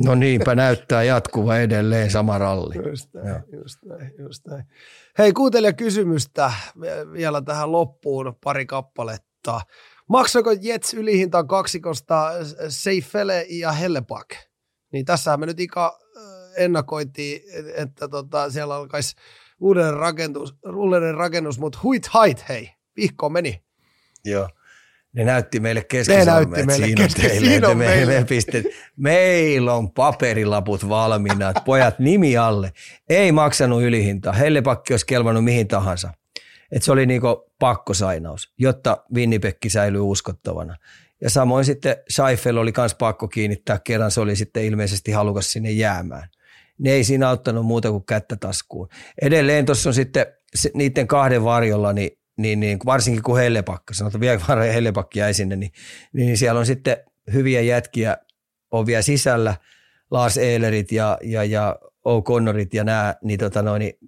No 0.05 0.15
niinpä 0.15 0.55
näyttää 0.55 1.03
jatkuva 1.03 1.57
edelleen 1.57 2.11
sama 2.11 2.39
ralli. 2.39 2.75
Just 2.91 3.15
näin, 3.15 3.43
just 3.53 3.79
näin, 3.85 4.13
just 4.19 4.47
näin. 4.47 4.65
Hei, 5.19 5.33
kuuntelija 5.33 5.73
kysymystä 5.73 6.53
vielä 7.13 7.43
tähän 7.43 7.73
loppuun 7.73 8.35
pari 8.45 8.67
kappaletta. 8.67 9.61
Maksako 10.09 10.51
Jets 10.61 10.95
ylihintaan 10.95 11.49
kaksikosta 11.49 12.33
Seifele 12.69 13.47
ja 13.49 13.73
Hellepak? 13.73 14.29
Niin 14.93 15.05
tässä 15.05 15.37
me 15.37 15.47
nyt 15.47 15.61
Ika 15.61 15.99
ennakoitiin, 16.57 17.43
että 17.75 18.09
tota, 18.09 18.51
siellä 18.51 18.75
alkaisi 18.75 19.17
uudelleen 19.61 19.97
rakennus, 19.97 20.55
uudelleen 20.77 21.15
rakennus 21.15 21.59
mutta 21.59 21.79
huit 21.83 22.07
hait 22.07 22.49
hei, 22.49 22.71
vihko 22.97 23.29
meni. 23.29 23.63
Joo. 24.25 24.49
Ne 25.13 25.25
näytti 25.25 25.61
meille 25.61 25.85
keskisormet, 25.85 26.59
että 26.59 26.67
meille 26.67 26.87
siinä 26.87 27.03
keski, 27.03 27.23
teille, 27.23 27.69
on 27.69 27.77
me, 27.77 27.85
meille. 27.85 28.19
me 28.19 28.25
pistet, 28.25 28.67
meillä 28.97 29.75
on 29.75 29.91
paperilaput 29.91 30.89
valmiina, 30.89 31.49
että 31.49 31.63
pojat 31.65 31.99
nimi 31.99 32.37
alle. 32.37 32.73
Ei 33.09 33.33
maksanut 33.33 33.83
ylihintaa, 33.83 34.33
hellepakki 34.33 34.93
olisi 34.93 35.07
kelvannut 35.07 35.45
mihin 35.45 35.69
tahansa. 35.69 36.13
Et 36.73 36.83
se 36.83 36.93
oli 36.93 37.07
niinku 37.07 37.53
pakkosainaus, 37.59 38.53
jotta 38.59 39.05
Winnipekki 39.15 39.71
säilyy 39.71 40.01
uskottavana. 40.01 40.77
Ja 41.21 41.31
samoin 41.31 41.65
sitten 41.65 41.97
Scheifel 42.11 42.57
oli 42.57 42.73
myös 42.77 42.95
pakko 42.95 43.29
kiinnittää 43.29 43.81
kerran, 43.85 44.11
se 44.11 44.21
oli 44.21 44.37
sitten 44.37 44.65
ilmeisesti 44.65 45.13
halukas 45.13 45.53
sinne 45.53 45.71
jäämään. 45.71 46.29
Ne 46.81 46.91
ei 46.91 47.05
siinä 47.05 47.29
auttanut 47.29 47.67
muuta 47.67 47.91
kuin 47.91 48.05
kättä 48.05 48.37
taskuun. 48.37 48.89
Edelleen 49.23 49.67
tuossa 49.67 49.91
on 49.91 49.95
sitten 49.95 50.27
se, 50.55 50.71
niiden 50.75 51.07
kahden 51.07 51.45
varjolla, 51.45 51.93
niin 51.93 52.11
niin, 52.41 52.61
niin 52.61 52.79
varsinkin 52.87 53.23
kun 53.23 53.39
Hellepakka, 53.39 53.95
sanotaan 53.95 54.21
vielä 54.21 54.41
varmaan 54.49 54.73
Hellepakki 54.73 55.19
jäi 55.19 55.35
sinne, 55.35 55.57
niin, 55.57 55.73
niin 56.13 56.37
siellä 56.37 56.61
on 56.61 56.67
sitten 56.67 56.97
hyviä 57.33 57.61
jätkiä 57.61 58.17
on 58.71 58.87
vielä 58.87 59.03
sisällä, 59.03 59.55
Lars 60.11 60.39
Ehlerit 60.39 60.93
ja, 60.93 61.19
ja, 61.23 61.45
ja 61.45 61.79
O'Connorit 61.83 62.69
ja 62.73 62.85
nämä, 62.85 63.15
niin, 63.23 63.39
tota 63.39 63.63
noin, 63.63 63.81
niin 63.81 63.99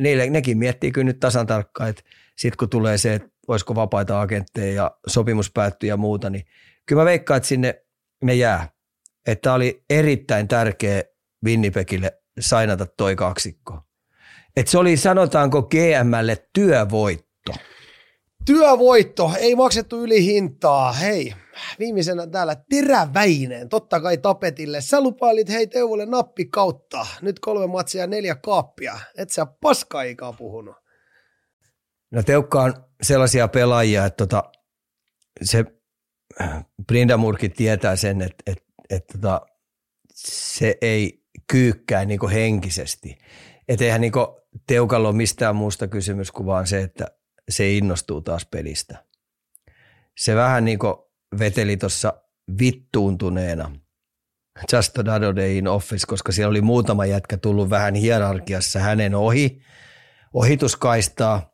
niille, 0.00 0.30
nekin 0.30 0.58
miettii 0.58 0.92
kyllä 0.92 1.04
nyt 1.04 1.20
tasan 1.20 1.46
tarkkaan, 1.46 1.90
että 1.90 2.02
sitten 2.36 2.56
kun 2.58 2.68
tulee 2.68 2.98
se, 2.98 3.14
että 3.14 3.28
olisiko 3.48 3.74
vapaita 3.74 4.20
agentteja 4.20 4.74
ja 4.74 4.90
sopimus 5.06 5.50
päättyy 5.50 5.88
ja 5.88 5.96
muuta, 5.96 6.30
niin 6.30 6.44
kyllä 6.86 7.00
mä 7.00 7.04
veikkaan, 7.04 7.36
että 7.36 7.48
sinne 7.48 7.82
ne 8.22 8.34
jää. 8.34 8.68
Että 9.26 9.52
oli 9.52 9.84
erittäin 9.90 10.48
tärkeä 10.48 11.02
Winnipegille 11.44 12.20
sainata 12.40 12.86
toi 12.86 13.16
kaksikko. 13.16 13.78
Että 14.56 14.72
se 14.72 14.78
oli 14.78 14.96
sanotaanko 14.96 15.62
GMlle 15.62 16.48
työvoitto. 16.52 17.52
Työvoitto, 18.44 19.32
ei 19.38 19.54
maksettu 19.54 20.02
yli 20.02 20.24
hintaa. 20.24 20.92
Hei, 20.92 21.34
viimeisenä 21.78 22.26
täällä 22.26 22.56
Teräväinen, 22.70 23.68
totta 23.68 24.00
kai 24.00 24.18
tapetille. 24.18 24.80
Sä 24.80 25.00
lupailit 25.00 25.48
hei 25.48 25.66
Teuvolle 25.66 26.06
nappi 26.06 26.44
kautta. 26.44 27.06
Nyt 27.22 27.40
kolme 27.40 27.66
matsia 27.66 28.00
ja 28.00 28.06
neljä 28.06 28.34
kaappia. 28.34 28.98
Et 29.16 29.30
sä 29.30 29.46
paskaikaa 29.46 30.32
puhunut. 30.32 30.76
No 32.10 32.22
Teukka 32.22 32.62
on 32.62 32.74
sellaisia 33.02 33.48
pelaajia, 33.48 34.06
että 34.06 34.26
tota, 34.26 34.52
se 35.42 35.64
Brindamurki 36.86 37.48
tietää 37.48 37.96
sen, 37.96 38.22
että, 38.22 38.42
että, 38.46 38.64
että 38.90 39.18
tota, 39.18 39.40
se 40.14 40.78
ei 40.80 41.19
kyykkää 41.50 42.04
niin 42.04 42.30
henkisesti. 42.32 43.18
Että 43.68 43.84
eihän 43.84 44.00
niin 44.00 44.12
Teukalla 44.66 45.08
ole 45.08 45.16
mistään 45.16 45.56
muusta 45.56 45.88
kysymys 45.88 46.30
kuin 46.30 46.46
vaan 46.46 46.66
se, 46.66 46.82
että 46.82 47.06
se 47.48 47.72
innostuu 47.72 48.20
taas 48.20 48.46
pelistä. 48.46 49.04
Se 50.18 50.34
vähän 50.34 50.64
niin 50.64 50.78
veteli 51.38 51.76
tuossa 51.76 52.12
vittuuntuneena 52.58 53.72
Just 54.72 54.98
Another 54.98 55.36
Day 55.36 55.56
in 55.56 55.68
Office, 55.68 56.06
koska 56.06 56.32
siellä 56.32 56.50
oli 56.50 56.60
muutama 56.60 57.06
jätkä 57.06 57.36
tullut 57.36 57.70
vähän 57.70 57.94
hierarkiassa 57.94 58.78
hänen 58.78 59.14
ohi, 59.14 59.60
ohituskaistaa, 60.34 61.49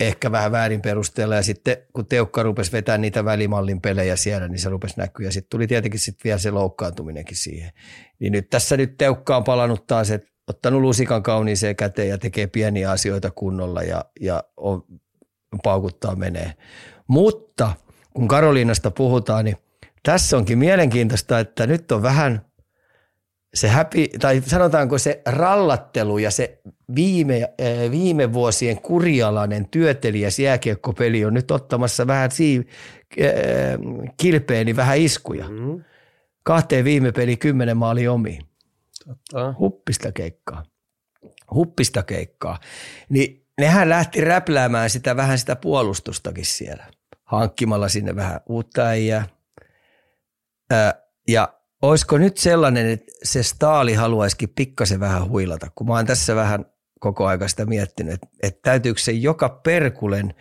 ehkä 0.00 0.32
vähän 0.32 0.52
väärin 0.52 0.82
perusteella 0.82 1.34
ja 1.34 1.42
sitten 1.42 1.76
kun 1.92 2.06
Teukka 2.06 2.42
rupesi 2.42 2.72
vetämään 2.72 3.00
niitä 3.00 3.24
välimallin 3.24 3.80
pelejä 3.80 4.16
siellä, 4.16 4.48
niin 4.48 4.58
se 4.58 4.68
rupesi 4.68 4.94
näkyä 4.96 5.26
ja 5.26 5.32
sitten 5.32 5.50
tuli 5.50 5.66
tietenkin 5.66 6.00
sitten 6.00 6.24
vielä 6.24 6.38
se 6.38 6.50
loukkaantuminenkin 6.50 7.36
siihen. 7.36 7.72
Niin 8.18 8.32
nyt 8.32 8.50
tässä 8.50 8.76
nyt 8.76 8.96
Teukka 8.98 9.36
on 9.36 9.44
palannut 9.44 9.86
taas, 9.86 10.10
että 10.10 10.28
ottanut 10.48 10.80
lusikan 10.80 11.22
kauniiseen 11.22 11.76
käteen 11.76 12.08
ja 12.08 12.18
tekee 12.18 12.46
pieniä 12.46 12.90
asioita 12.90 13.30
kunnolla 13.30 13.82
ja, 13.82 14.04
ja 14.20 14.44
on, 14.56 14.84
paukuttaa 15.62 16.16
menee. 16.16 16.54
Mutta 17.08 17.72
kun 18.14 18.28
Karoliinasta 18.28 18.90
puhutaan, 18.90 19.44
niin 19.44 19.56
tässä 20.02 20.36
onkin 20.36 20.58
mielenkiintoista, 20.58 21.38
että 21.38 21.66
nyt 21.66 21.92
on 21.92 22.02
vähän 22.02 22.47
se 23.54 23.68
häpi, 23.68 24.08
tai 24.20 24.42
sanotaanko 24.46 24.98
se 24.98 25.22
rallattelu 25.26 26.18
ja 26.18 26.30
se 26.30 26.60
viime, 26.94 27.54
viime 27.90 28.32
vuosien 28.32 28.80
kurialainen 28.80 29.68
työtelijäs 29.68 30.38
jääkiekkopeli 30.38 31.24
on 31.24 31.34
nyt 31.34 31.50
ottamassa 31.50 32.06
vähän 32.06 32.30
sii, 32.30 32.68
kilpeeni 34.16 34.76
vähän 34.76 34.98
iskuja. 34.98 35.48
Mm. 35.48 35.84
Kahteen 36.42 36.84
viime 36.84 37.12
peli 37.12 37.36
kymmenen 37.36 37.76
maali 37.76 38.08
omiin. 38.08 38.42
Totta. 39.06 39.54
Huppista 39.58 40.12
keikkaa. 40.12 40.64
Huppista 41.54 42.02
keikkaa. 42.02 42.58
Niin 43.08 43.46
nehän 43.58 43.88
lähti 43.88 44.20
räpläämään 44.20 44.90
sitä 44.90 45.16
vähän 45.16 45.38
sitä 45.38 45.56
puolustustakin 45.56 46.46
siellä, 46.46 46.86
hankkimalla 47.24 47.88
sinne 47.88 48.16
vähän 48.16 48.40
uutta 48.46 48.86
äijää. 48.86 49.26
ja 51.28 51.57
olisiko 51.82 52.18
nyt 52.18 52.36
sellainen, 52.36 52.90
että 52.90 53.12
se 53.22 53.42
staali 53.42 53.94
haluaisikin 53.94 54.48
pikkasen 54.48 55.00
vähän 55.00 55.28
huilata, 55.28 55.70
kun 55.74 55.86
mä 55.86 55.94
oon 55.94 56.06
tässä 56.06 56.34
vähän 56.34 56.64
koko 57.00 57.26
aika 57.26 57.48
sitä 57.48 57.66
miettinyt, 57.66 58.14
että, 58.14 58.28
että 58.42 58.60
täytyykö 58.62 59.00
se 59.00 59.12
joka 59.12 59.48
perkulen 59.48 60.34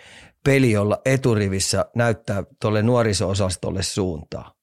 peli 0.44 0.78
olla 0.78 1.02
eturivissä 1.06 1.86
näyttää 1.96 2.44
tuolle 2.62 2.82
nuoriso-osastolle 2.84 3.84
suuntaa. 3.84 4.54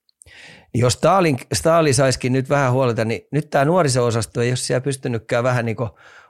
Jos 0.74 0.92
Stalin, 0.92 1.38
Stalin 1.52 1.94
saisikin 1.94 2.32
nyt 2.32 2.50
vähän 2.50 2.72
huoleta, 2.72 3.04
niin 3.04 3.20
nyt 3.32 3.50
tämä 3.50 3.64
nuoriso-osasto 3.64 4.40
ei 4.40 4.50
ole 4.50 4.56
siellä 4.56 4.80
pystynytkään 4.80 5.44
vähän 5.44 5.64
niin 5.64 5.76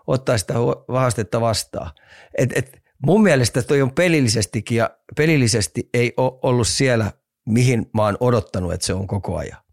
ottaa 0.06 0.38
sitä 0.38 0.54
haastetta 0.88 1.40
vastaan. 1.40 1.90
Et, 2.38 2.52
et 2.54 2.82
mun 3.06 3.22
mielestä 3.22 3.62
toi 3.62 3.82
on 3.82 3.92
pelillisestikin 3.92 4.78
ja 4.78 4.90
pelillisesti 5.16 5.88
ei 5.94 6.12
ole 6.16 6.38
ollut 6.42 6.68
siellä, 6.68 7.12
mihin 7.48 7.90
mä 7.94 8.02
oon 8.02 8.16
odottanut, 8.20 8.72
että 8.72 8.86
se 8.86 8.94
on 8.94 9.06
koko 9.06 9.36
ajan. 9.36 9.63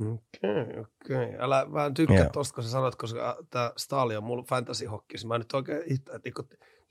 Okei, 0.00 0.62
okay, 0.62 0.80
okei. 0.80 1.26
Okay. 1.26 1.36
Älä 1.38 1.66
vähän 1.72 1.94
tykkää 1.94 2.28
tuosta, 2.32 2.54
kun 2.54 2.64
sä 2.64 2.70
sanot, 2.70 2.96
koska 2.96 3.38
tämä 3.50 3.72
Stali 3.76 4.16
on 4.16 4.24
mulla 4.24 4.44
fantasy 4.48 4.86
hockey. 4.86 5.20
Mä 5.26 5.38
nyt 5.38 5.52
oikein 5.52 5.82
yhtään 5.82 6.20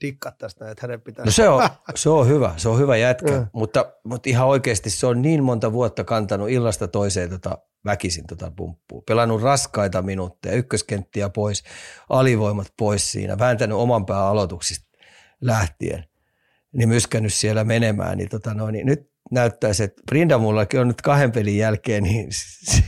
dikkaa 0.00 0.32
tästä, 0.38 0.70
että 0.70 0.86
hänen 0.86 1.00
pitää... 1.00 1.24
No 1.24 1.30
se 1.30 1.48
on, 1.48 1.68
se 1.94 2.08
on 2.08 2.28
hyvä, 2.28 2.54
se 2.56 2.68
on 2.68 2.78
hyvä 2.78 2.96
jätkä, 2.96 3.46
mutta, 3.52 3.92
mutta 4.04 4.30
ihan 4.30 4.48
oikeasti 4.48 4.90
se 4.90 5.06
on 5.06 5.22
niin 5.22 5.44
monta 5.44 5.72
vuotta 5.72 6.04
kantanut 6.04 6.50
illasta 6.50 6.88
toiseen 6.88 7.30
tota, 7.30 7.58
väkisin 7.84 8.26
tota 8.26 8.52
pumppua. 8.56 9.02
Pelannut 9.06 9.42
raskaita 9.42 10.02
minuutteja, 10.02 10.56
ykköskenttiä 10.56 11.28
pois, 11.28 11.64
alivoimat 12.08 12.72
pois 12.78 13.12
siinä, 13.12 13.38
vääntänyt 13.38 13.78
oman 13.78 14.06
pään 14.06 14.24
aloituksista 14.24 14.88
lähtien, 15.40 16.04
niin 16.72 16.88
myskännyt 16.88 17.34
siellä 17.34 17.64
menemään. 17.64 18.18
Niin, 18.18 18.28
tota 18.28 18.54
noin, 18.54 18.72
niin 18.72 18.86
nyt 18.86 19.10
näyttäisi, 19.30 19.84
että 19.84 20.02
Brindamullakin 20.06 20.80
on 20.80 20.88
nyt 20.88 21.02
kahden 21.02 21.32
pelin 21.32 21.56
jälkeen, 21.56 22.02
niin 22.02 22.26
se, 22.70 22.82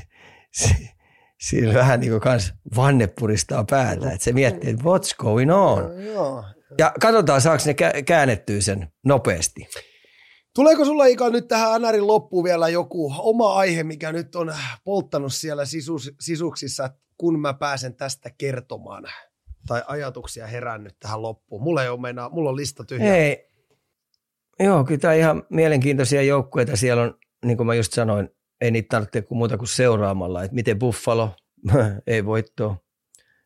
siinä 1.41 1.75
vähän 1.75 2.01
niin 2.01 2.11
kuin 2.11 2.21
kans 2.21 2.55
vanne 2.77 3.07
puristaa 3.07 3.65
päätä, 3.65 4.11
että 4.11 4.25
se 4.25 4.33
miettii, 4.33 4.71
että 4.71 4.85
what's 4.85 5.17
going 5.19 5.55
on. 5.55 5.83
No, 5.83 6.01
joo. 6.01 6.45
Ja 6.79 6.93
katsotaan, 7.01 7.41
saako 7.41 7.63
ne 7.67 8.03
käännettyä 8.03 8.61
sen 8.61 8.93
nopeasti. 9.05 9.69
Tuleeko 10.55 10.85
sulla 10.85 11.07
Ika 11.07 11.31
nyt 11.31 11.49
tähän 11.49 11.83
NRin 11.83 12.07
loppuun 12.07 12.45
vielä 12.45 12.69
joku 12.69 13.15
oma 13.19 13.55
aihe, 13.55 13.83
mikä 13.83 14.13
nyt 14.13 14.37
on 14.37 14.55
polttanut 14.85 15.33
siellä 15.33 15.65
sisus, 15.65 16.13
sisuksissa, 16.21 16.91
kun 17.17 17.41
mä 17.41 17.55
pääsen 17.55 17.95
tästä 17.95 18.31
kertomaan? 18.39 19.05
Tai 19.67 19.83
ajatuksia 19.87 20.47
herännyt 20.47 20.97
tähän 21.01 21.23
loppuun? 21.23 21.63
Mulla 21.63 21.83
ei 21.83 21.89
ole 21.89 22.01
meinaa, 22.01 22.29
mulla 22.29 22.51
on 22.51 22.57
lista 22.57 22.85
tyhjä. 22.85 23.17
Ei. 23.17 23.51
Joo, 24.61 24.85
kyllä 24.85 25.01
tämä 25.01 25.15
ihan 25.15 25.43
mielenkiintoisia 25.51 26.23
joukkueita 26.23 26.77
siellä 26.77 27.03
on, 27.03 27.19
niin 27.45 27.57
kuin 27.57 27.67
mä 27.67 27.75
just 27.75 27.93
sanoin, 27.93 28.29
ei 28.61 28.71
niitä 28.71 28.89
tarvitse 28.89 29.23
kuin 29.23 29.39
muuta 29.39 29.59
kuin 29.59 29.69
seuraamalla, 29.69 30.43
että 30.43 30.55
miten 30.55 30.79
Buffalo, 30.79 31.37
ei 32.07 32.25
voittoa, 32.25 32.77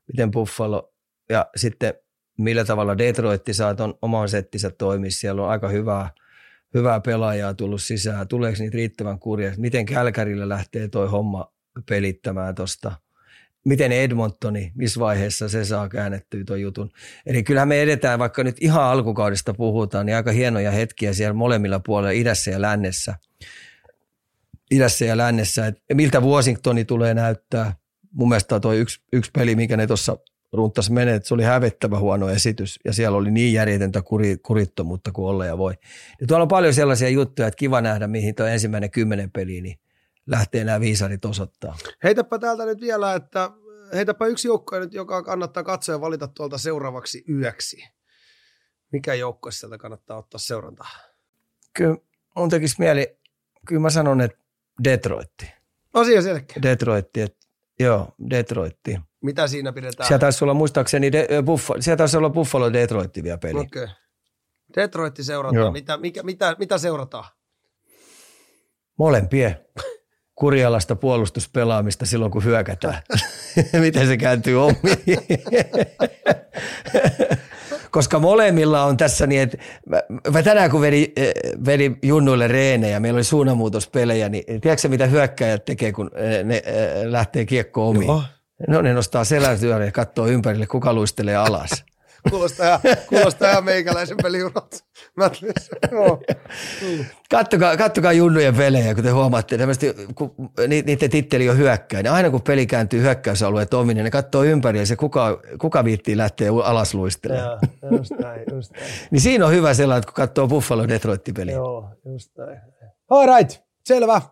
miten 0.08 0.30
Buffalo 0.30 0.94
ja 1.28 1.46
sitten 1.56 1.94
millä 2.38 2.64
tavalla 2.64 2.98
Detroit 2.98 3.42
saa 3.52 3.74
tuon 3.74 3.98
oman 4.02 4.28
settinsä 4.28 4.70
toimia. 4.70 5.10
Siellä 5.10 5.42
on 5.42 5.50
aika 5.50 5.68
hyvää 5.68 6.10
hyvää 6.74 7.00
pelaajaa 7.00 7.54
tullut 7.54 7.82
sisään, 7.82 8.28
tuleeko 8.28 8.56
niitä 8.58 8.76
riittävän 8.76 9.18
kurja, 9.18 9.52
miten 9.56 9.86
Kälkärillä 9.86 10.48
lähtee 10.48 10.88
toi 10.88 11.08
homma 11.08 11.52
pelittämään 11.88 12.54
tuosta, 12.54 12.92
miten 13.64 13.92
Edmontoni, 13.92 14.72
missä 14.74 15.00
vaiheessa 15.00 15.48
se 15.48 15.64
saa 15.64 15.88
käännettyä 15.88 16.44
tuon 16.46 16.60
jutun. 16.60 16.90
Eli 17.26 17.42
kyllähän 17.42 17.68
me 17.68 17.82
edetään, 17.82 18.18
vaikka 18.18 18.44
nyt 18.44 18.56
ihan 18.60 18.84
alkukaudesta 18.84 19.54
puhutaan, 19.54 20.06
niin 20.06 20.16
aika 20.16 20.32
hienoja 20.32 20.70
hetkiä 20.70 21.12
siellä 21.12 21.34
molemmilla 21.34 21.80
puolilla, 21.80 22.10
idässä 22.10 22.50
ja 22.50 22.60
lännessä. 22.60 23.14
Idässä 24.70 25.04
ja 25.04 25.16
lännessä, 25.16 25.66
että 25.66 25.94
miltä 25.94 26.20
Washingtoni 26.20 26.84
tulee 26.84 27.14
näyttää. 27.14 27.76
Mun 28.12 28.28
mielestä 28.28 28.60
toi 28.60 28.78
yksi, 28.78 29.02
yksi 29.12 29.30
peli, 29.30 29.56
mikä 29.56 29.76
ne 29.76 29.86
tuossa 29.86 30.18
runtas 30.52 30.90
menee, 30.90 31.14
että 31.14 31.28
se 31.28 31.34
oli 31.34 31.42
hävettävä 31.42 31.98
huono 31.98 32.28
esitys 32.28 32.80
ja 32.84 32.92
siellä 32.92 33.18
oli 33.18 33.30
niin 33.30 33.52
järjetöntä 33.52 34.02
kuri, 34.02 34.36
kurittomuutta 34.36 35.12
kuin 35.12 35.26
olla 35.26 35.46
ja 35.46 35.58
voi. 35.58 35.74
Ja 36.20 36.26
tuolla 36.26 36.42
on 36.42 36.48
paljon 36.48 36.74
sellaisia 36.74 37.08
juttuja, 37.08 37.48
että 37.48 37.58
kiva 37.58 37.80
nähdä, 37.80 38.06
mihin 38.06 38.34
tuo 38.34 38.46
ensimmäinen 38.46 38.90
kymmenen 38.90 39.30
peli, 39.30 39.60
niin 39.60 39.78
lähtee 40.26 40.64
nämä 40.64 40.80
viisarit 40.80 41.24
osoittaa. 41.24 41.76
Heitäpä 42.04 42.38
täältä 42.38 42.64
nyt 42.64 42.80
vielä, 42.80 43.14
että 43.14 43.50
heitäpä 43.94 44.26
yksi 44.26 44.48
joukko 44.48 44.78
nyt, 44.78 44.94
joka 44.94 45.22
kannattaa 45.22 45.62
katsoa 45.62 45.94
ja 45.94 46.00
valita 46.00 46.28
tuolta 46.28 46.58
seuraavaksi 46.58 47.24
yöksi. 47.28 47.84
Mikä 48.92 49.14
joukko 49.14 49.50
sieltä 49.50 49.78
kannattaa 49.78 50.18
ottaa 50.18 50.38
seurantaa? 50.38 50.90
Kyllä 51.76 51.96
mun 52.36 52.48
tekisi 52.48 52.76
mieli, 52.78 53.18
kyllä 53.66 53.80
mä 53.82 53.90
sanon, 53.90 54.20
että 54.20 54.43
Detroitti. 54.84 55.52
Asia 55.94 56.22
selkeä. 56.22 56.56
Detroitti, 56.62 57.20
että 57.20 57.46
joo, 57.80 58.08
Detroitti. 58.30 58.98
Mitä 59.22 59.46
siinä 59.46 59.72
pidetään? 59.72 60.06
Siellä 60.06 60.20
taisi 60.20 60.44
olla 60.44 60.54
muistaakseni, 60.54 61.12
de, 61.12 61.28
Buffalo, 61.44 61.82
siellä 61.82 61.96
taisi 61.96 62.16
olla 62.16 62.30
Buffalo 62.30 62.72
Detroitti 62.72 63.22
vielä 63.22 63.38
peli. 63.38 63.58
Okei. 63.58 63.82
Okay. 63.82 63.94
Detroitti 64.76 65.24
seurataan. 65.24 65.72
Mitä, 65.72 65.96
mikä, 65.96 66.22
mitä, 66.22 66.56
mitä 66.58 66.78
seurataan? 66.78 67.24
Molempien 68.98 69.56
kurialasta 70.34 70.96
puolustuspelaamista 70.96 72.06
silloin, 72.06 72.32
kun 72.32 72.44
hyökätään. 72.44 73.02
Miten 73.80 74.06
se 74.06 74.16
kääntyy 74.16 74.62
omiin. 74.62 74.78
Koska 77.94 78.18
molemmilla 78.18 78.84
on 78.84 78.96
tässä 78.96 79.26
niin, 79.26 79.42
että 79.42 79.58
mä, 79.86 80.02
mä 80.32 80.42
tänään 80.42 80.70
kun 80.70 80.80
vedin, 80.80 81.12
vedin 81.66 81.98
junnuille 82.02 82.48
reenejä, 82.48 83.00
meillä 83.00 83.18
oli 83.18 83.24
suunnanmuutospelejä, 83.24 84.28
niin 84.28 84.60
tiedätkö 84.60 84.88
mitä 84.88 85.06
hyökkäjät 85.06 85.64
tekee, 85.64 85.92
kun 85.92 86.10
ne 86.44 86.62
lähtee 87.04 87.44
kiekko 87.44 87.88
omiin? 87.88 88.06
Joo. 88.06 88.22
No 88.68 88.82
ne 88.82 88.94
nostaa 88.94 89.24
selän 89.24 89.58
ja 89.86 89.92
katsoo 89.92 90.26
ympärille, 90.26 90.66
kuka 90.66 90.92
luistelee 90.92 91.36
alas. 91.36 91.84
Kuulostaa 92.30 92.66
ihan, 92.66 92.80
kuulostaa 93.08 93.50
ihan 93.50 93.64
meikäläisen 93.64 94.16
peliuralta. 94.22 94.76
kattokaa, 97.30 97.76
kattokaa 97.76 98.12
junnujen 98.12 98.56
pelejä, 98.56 98.94
kun 98.94 99.04
te 99.04 99.10
huomaatte, 99.10 99.58
kun 100.14 100.34
niiden 100.68 101.10
titteli 101.10 101.48
on 101.48 101.58
hyökkäin. 101.58 102.04
Niin 102.04 102.12
aina 102.12 102.30
kun 102.30 102.42
peli 102.42 102.66
kääntyy 102.66 103.00
hyökkäysalueet 103.00 103.74
omin, 103.74 103.96
niin 103.96 104.04
ne 104.04 104.10
katsoo 104.10 104.44
ympäri 104.44 104.78
ja 104.78 104.86
se 104.86 104.96
kuka, 104.96 105.40
kuka 105.60 105.84
viittii 105.84 106.16
lähteä 106.16 106.50
alas 106.64 106.94
luistelemaan. 106.94 107.58
just 107.98 108.12
näin, 108.22 108.42
just 108.52 108.72
näin. 108.72 108.86
niin 109.10 109.20
siinä 109.20 109.46
on 109.46 109.52
hyvä 109.52 109.74
sellainen, 109.74 110.04
kun 110.06 110.14
katsoo 110.14 110.48
Buffalo 110.48 110.88
Detroit-peliä. 110.88 111.54
Joo, 111.54 111.88
just 112.04 112.30
näin. 112.38 112.60
All 113.10 113.36
right, 113.36 113.60
selvä. 113.84 114.22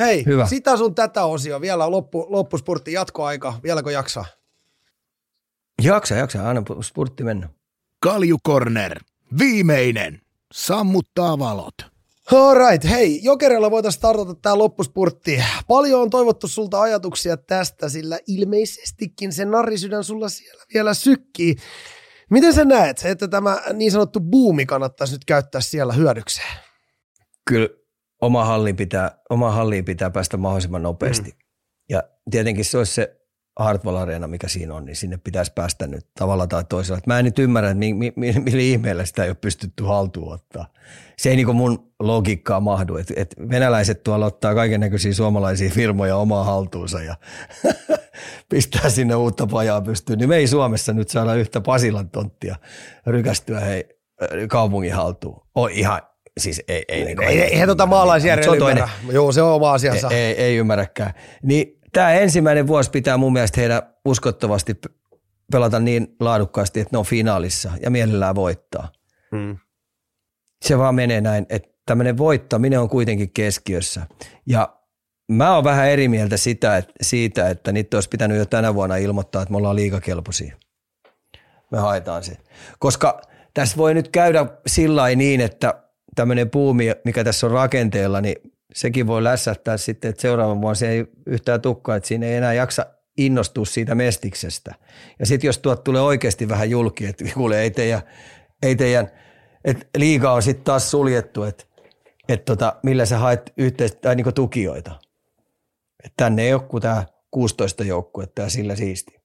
Hei, 0.00 0.24
Hyvä. 0.26 0.46
sitä 0.46 0.76
sun 0.76 0.94
tätä 0.94 1.24
osio. 1.24 1.60
Vielä 1.60 1.90
loppu, 1.90 2.26
loppuspurtti 2.28 2.92
jatkoaika. 2.92 3.54
Vieläkö 3.62 3.90
jaksaa? 3.90 4.24
Jaksa, 5.82 6.14
jaksa. 6.14 6.48
Aina 6.48 6.62
spurtti 6.80 7.24
mennä. 7.24 7.48
Kaljukorner. 8.02 9.00
Viimeinen. 9.38 10.20
Sammuttaa 10.52 11.38
valot. 11.38 11.74
Alright, 12.32 12.90
hei, 12.90 13.20
Jokerella 13.22 13.70
voitaisiin 13.70 13.98
startata 13.98 14.34
tämä 14.34 14.58
loppuspurtti. 14.58 15.44
Paljon 15.68 16.02
on 16.02 16.10
toivottu 16.10 16.48
sulta 16.48 16.80
ajatuksia 16.80 17.36
tästä, 17.36 17.88
sillä 17.88 18.18
ilmeisestikin 18.26 19.32
se 19.32 19.44
narrisydän 19.44 20.04
sulla 20.04 20.28
siellä 20.28 20.64
vielä 20.74 20.94
sykkii. 20.94 21.56
Miten 22.30 22.54
sä 22.54 22.64
näet, 22.64 23.02
että 23.04 23.28
tämä 23.28 23.58
niin 23.72 23.92
sanottu 23.92 24.20
buumi 24.20 24.66
kannattaisi 24.66 25.14
nyt 25.14 25.24
käyttää 25.24 25.60
siellä 25.60 25.92
hyödykseen? 25.92 26.58
Kyllä 27.48 27.68
oma 28.20 28.44
halliin 28.44 28.76
pitää, 28.76 29.18
oma 29.30 29.50
halliin 29.50 29.84
pitää 29.84 30.10
päästä 30.10 30.36
mahdollisimman 30.36 30.82
nopeasti. 30.82 31.30
Mm. 31.30 31.36
Ja 31.88 32.02
tietenkin 32.30 32.64
se 32.64 32.78
olisi 32.78 32.94
se 32.94 33.19
Hartwall 33.64 33.96
Arena, 33.96 34.26
mikä 34.26 34.48
siinä 34.48 34.74
on, 34.74 34.84
niin 34.84 34.96
sinne 34.96 35.18
pitäisi 35.24 35.52
päästä 35.54 35.86
nyt 35.86 36.06
tavalla 36.18 36.46
tai 36.46 36.64
toisella. 36.68 37.00
Mä 37.06 37.18
en 37.18 37.24
nyt 37.24 37.38
ymmärrä, 37.38 37.70
että 37.70 37.78
mi, 37.78 37.94
mi, 37.94 38.12
mi, 38.16 38.32
millä 38.32 38.60
ihmeellä 38.60 39.04
sitä 39.04 39.24
ei 39.24 39.30
ole 39.30 39.36
pystytty 39.40 39.84
haltuun 39.84 40.34
ottaa. 40.34 40.66
Se 41.18 41.30
ei 41.30 41.36
niin 41.36 41.56
mun 41.56 41.92
logiikkaa 42.00 42.60
mahdu, 42.60 42.96
että 42.96 43.14
et 43.16 43.34
venäläiset 43.50 44.02
tuolla 44.02 44.26
ottaa 44.26 44.54
kaiken 44.54 44.80
näköisiä 44.80 45.12
suomalaisia 45.12 45.70
firmoja 45.70 46.16
omaa 46.16 46.44
haltuunsa 46.44 47.02
ja 47.02 47.16
pistää 48.50 48.90
sinne 48.90 49.14
uutta 49.14 49.46
pajaa 49.46 49.80
pystyyn. 49.80 50.18
Niin 50.18 50.28
me 50.28 50.36
ei 50.36 50.46
Suomessa 50.46 50.92
nyt 50.92 51.08
saada 51.08 51.34
yhtä 51.34 51.60
Pasilan 51.60 52.10
tonttia 52.10 52.56
rykästyä 53.06 53.60
hei, 53.60 53.84
kaupungin 54.48 54.94
haltuun. 54.94 55.42
On 55.54 55.70
ihan, 55.70 56.02
siis 56.38 56.62
ei, 56.68 56.84
ei, 56.88 57.04
niin 57.04 57.22
ei, 57.22 57.40
ei, 57.40 57.60
ei 57.60 57.66
tota 57.66 57.86
maalaisjärjellä 57.86 58.56
ymmärrä. 58.56 58.88
Joo, 59.12 59.32
se 59.32 59.42
on 59.42 59.52
oma 59.52 59.72
asiansa. 59.72 60.08
Ei, 60.10 60.18
ei, 60.18 60.34
ei 60.36 60.56
ymmärräkään. 60.56 61.12
Niin 61.42 61.79
tämä 61.92 62.12
ensimmäinen 62.12 62.66
vuosi 62.66 62.90
pitää 62.90 63.16
mun 63.16 63.32
mielestä 63.32 63.60
heidän 63.60 63.82
uskottavasti 64.04 64.76
pelata 65.52 65.80
niin 65.80 66.16
laadukkaasti, 66.20 66.80
että 66.80 66.94
ne 66.94 66.98
on 66.98 67.04
finaalissa 67.04 67.70
ja 67.82 67.90
mielellään 67.90 68.34
voittaa. 68.34 68.92
Hmm. 69.36 69.58
Se 70.64 70.78
vaan 70.78 70.94
menee 70.94 71.20
näin, 71.20 71.46
että 71.48 71.68
tämmöinen 71.86 72.18
voittaminen 72.18 72.80
on 72.80 72.88
kuitenkin 72.88 73.30
keskiössä. 73.30 74.06
Ja 74.46 74.76
mä 75.32 75.54
oon 75.54 75.64
vähän 75.64 75.88
eri 75.88 76.08
mieltä 76.08 76.36
sitä, 76.36 76.76
että, 76.76 76.92
siitä, 77.02 77.50
että 77.50 77.72
niitä 77.72 77.96
olisi 77.96 78.08
pitänyt 78.08 78.38
jo 78.38 78.46
tänä 78.46 78.74
vuonna 78.74 78.96
ilmoittaa, 78.96 79.42
että 79.42 79.52
me 79.52 79.56
ollaan 79.56 79.76
liikakelpoisia. 79.76 80.56
Me 81.70 81.78
haetaan 81.78 82.24
se. 82.24 82.36
Koska 82.78 83.20
tässä 83.54 83.76
voi 83.76 83.94
nyt 83.94 84.08
käydä 84.08 84.46
sillä 84.66 85.08
niin, 85.16 85.40
että 85.40 85.82
tämmöinen 86.14 86.50
puumi, 86.50 86.86
mikä 87.04 87.24
tässä 87.24 87.46
on 87.46 87.52
rakenteella, 87.52 88.20
niin 88.20 88.36
sekin 88.74 89.06
voi 89.06 89.24
lässähtää 89.24 89.76
sitten, 89.76 90.08
että 90.08 90.22
seuraavan 90.22 90.60
vuonna 90.60 90.74
se 90.74 90.88
ei 90.88 91.06
yhtään 91.26 91.60
tukkaa, 91.60 91.96
että 91.96 92.06
siinä 92.06 92.26
ei 92.26 92.34
enää 92.34 92.52
jaksa 92.52 92.86
innostua 93.18 93.64
siitä 93.64 93.94
mestiksestä. 93.94 94.74
Ja 95.18 95.26
sitten 95.26 95.48
jos 95.48 95.58
tuot 95.58 95.84
tulee 95.84 96.02
oikeasti 96.02 96.48
vähän 96.48 96.70
julki, 96.70 97.06
että 97.06 97.24
kuule, 97.34 97.60
ei 97.60 97.70
teidän, 97.70 98.02
ei 98.62 98.76
teidän 98.76 99.10
että 99.64 99.86
liiga 99.96 100.32
on 100.32 100.42
sitten 100.42 100.64
taas 100.64 100.90
suljettu, 100.90 101.42
että, 101.42 101.64
että 102.28 102.44
tota, 102.44 102.76
millä 102.82 103.06
sä 103.06 103.18
haet 103.18 103.52
yhteistä, 103.56 103.98
tai 104.00 104.16
niin 104.16 104.34
tukijoita. 104.34 105.00
Että 106.04 106.14
tänne 106.16 106.42
ei 106.42 106.54
ole 106.54 106.62
kuin 106.62 106.82
tämä 106.82 107.06
16 107.30 107.84
joukkuetta 107.84 108.42
ja 108.42 108.50
sillä 108.50 108.76
siisti. 108.76 109.20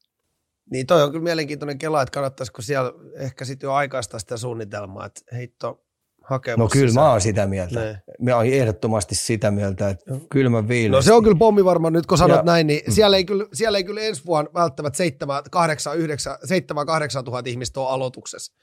Niin 0.71 0.87
toi 0.87 1.03
on 1.03 1.11
kyllä 1.11 1.23
mielenkiintoinen 1.23 1.77
kela, 1.77 2.01
että 2.01 2.11
kannattaisiko 2.11 2.61
siellä 2.61 2.93
ehkä 3.15 3.45
sitten 3.45 3.67
jo 3.67 3.73
aikaista 3.73 4.19
sitä 4.19 4.37
suunnitelmaa, 4.37 5.05
että 5.05 5.21
heitto 5.35 5.84
hakemus. 6.25 6.57
No 6.57 6.67
kyllä 6.67 6.87
sisään. 6.87 7.05
mä 7.05 7.11
oon 7.11 7.21
sitä 7.21 7.47
mieltä. 7.47 7.79
Ne. 7.79 8.01
Mä 8.21 8.35
oon 8.35 8.45
ehdottomasti 8.45 9.15
sitä 9.15 9.51
mieltä, 9.51 9.89
että 9.89 10.13
no. 10.13 10.19
kylmä 10.29 10.67
viileästi. 10.67 11.09
No 11.09 11.13
se 11.13 11.17
on 11.17 11.23
kyllä 11.23 11.37
pommi 11.37 11.65
varmaan 11.65 11.93
nyt, 11.93 12.05
kun 12.05 12.17
sanot 12.17 12.37
ja, 12.37 12.43
näin, 12.43 12.67
niin 12.67 12.81
mm. 12.87 12.93
siellä, 12.93 13.17
ei 13.17 13.25
kyllä, 13.25 13.45
siellä 13.53 13.77
ei 13.77 13.83
kyllä 13.83 14.01
ensi 14.01 14.25
vuonna 14.25 14.51
välttämättä 14.53 14.97
7, 14.97 15.43
8, 15.51 15.97
9, 15.97 16.37
7, 16.43 16.85
8 16.85 17.23
000 17.23 17.43
ihmistä 17.45 17.79
ole 17.79 17.89
aloituksessa. 17.89 18.53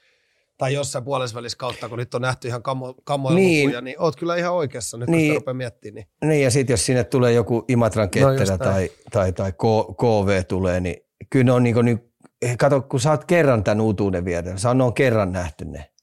Tai 0.57 0.73
jossain 0.73 1.03
puolesvälissä 1.03 1.57
kautta, 1.57 1.89
kun 1.89 1.97
nyt 1.97 2.13
on 2.13 2.21
nähty 2.21 2.47
ihan 2.47 2.63
kammo, 2.63 2.95
kammoja 3.03 3.35
niin. 3.35 3.65
lukuja, 3.65 3.81
niin 3.81 3.95
oot 3.99 4.15
kyllä 4.15 4.35
ihan 4.35 4.53
oikeassa 4.53 4.97
nyt, 4.97 5.09
niin. 5.09 5.33
kun 5.33 5.41
rupeaa 5.41 5.53
miettimään. 5.53 6.05
Niin. 6.21 6.29
niin, 6.29 6.43
ja 6.43 6.51
sitten 6.51 6.73
jos 6.73 6.85
sinne 6.85 7.03
tulee 7.03 7.33
joku 7.33 7.65
Imatran 7.67 8.09
ketterä 8.09 8.51
no 8.51 8.57
tai, 8.57 8.89
tai, 9.11 9.33
tai 9.33 9.51
KV 9.97 10.43
tulee, 10.47 10.79
niin 10.79 10.95
kyllä 11.29 11.45
ne 11.45 11.51
on 11.51 11.63
niin 11.63 11.73
kuin, 11.73 11.85
niin, 11.85 12.11
kato, 12.57 12.81
kun 12.81 12.99
sä 12.99 13.11
oot 13.11 13.25
kerran 13.25 13.63
tämän 13.63 13.81
uutuuden 13.81 14.25
vierellä, 14.25 14.57
sä 14.57 14.69
on 14.69 14.93
kerran 14.93 15.31
nähty 15.31 15.65
ne 15.65 15.93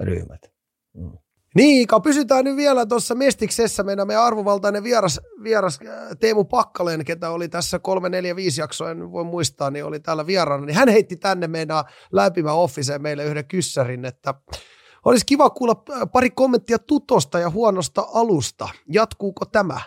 ryhmät. 0.00 0.57
Mm. 0.98 1.18
Niin, 1.54 1.86
pysytään 2.02 2.44
nyt 2.44 2.56
vielä 2.56 2.86
tuossa 2.86 3.14
Mestiksessä. 3.14 3.82
Meidän, 3.82 4.06
meidän 4.06 4.24
arvovaltainen 4.24 4.82
vieras, 4.82 5.20
vieras 5.42 5.78
äh, 5.86 6.16
Teemu 6.20 6.44
Pakkaleen, 6.44 7.04
ketä 7.04 7.30
oli 7.30 7.48
tässä 7.48 7.78
3, 7.78 8.08
4, 8.08 8.36
5 8.36 8.60
jaksoa, 8.60 8.90
en 8.90 9.12
voi 9.12 9.24
muistaa, 9.24 9.70
niin 9.70 9.84
oli 9.84 10.00
täällä 10.00 10.26
vieraana. 10.26 10.66
Niin 10.66 10.76
hän 10.76 10.88
heitti 10.88 11.16
tänne 11.16 11.48
meidän 11.48 11.84
lämpimä 12.12 12.52
officeen 12.52 13.02
meille 13.02 13.24
yhden 13.24 13.44
kyssärin, 13.44 14.04
että 14.04 14.34
olisi 15.04 15.26
kiva 15.26 15.50
kuulla 15.50 15.82
äh, 15.90 16.02
pari 16.12 16.30
kommenttia 16.30 16.78
tutosta 16.78 17.38
ja 17.38 17.50
huonosta 17.50 18.06
alusta. 18.14 18.68
Jatkuuko 18.92 19.44
tämä? 19.44 19.80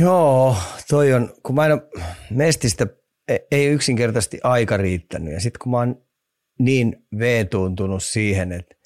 Joo, 0.00 0.56
toi 0.90 1.12
on, 1.12 1.32
kun 1.42 1.54
mä 1.54 1.66
en 1.66 1.82
Mestistä 2.30 2.86
e, 3.28 3.36
ei 3.50 3.66
yksinkertaisesti 3.66 4.40
aika 4.44 4.76
riittänyt. 4.76 5.34
Ja 5.34 5.40
sitten 5.40 5.58
kun 5.62 5.70
mä 5.70 5.78
oon 5.78 6.02
niin 6.58 7.06
veetuuntunut 7.18 8.02
siihen, 8.02 8.52
että 8.52 8.77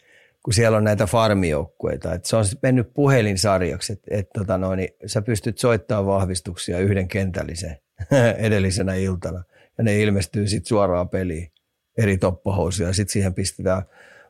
kun 0.42 0.54
siellä 0.54 0.78
on 0.78 0.84
näitä 0.84 1.06
farmijoukkueita. 1.06 2.14
Et 2.14 2.24
se 2.24 2.36
on 2.36 2.44
mennyt 2.62 2.94
puhelinsarjaksi, 2.94 3.92
että 3.92 4.06
et, 4.10 4.28
tota 4.34 4.76
niin 4.76 4.88
sä 5.06 5.22
pystyt 5.22 5.58
soittamaan 5.58 6.06
vahvistuksia 6.06 6.78
yhden 6.78 7.08
kentällisen 7.08 7.76
edellisenä 8.38 8.94
iltana. 8.94 9.44
Ja 9.78 9.84
ne 9.84 10.00
ilmestyy 10.00 10.46
sitten 10.46 10.68
suoraan 10.68 11.08
peliin 11.08 11.52
eri 11.98 12.18
toppohousuja. 12.18 12.88
Ja 12.88 12.92
sitten 12.92 13.12
siihen 13.12 13.34
pistetään 13.34 13.82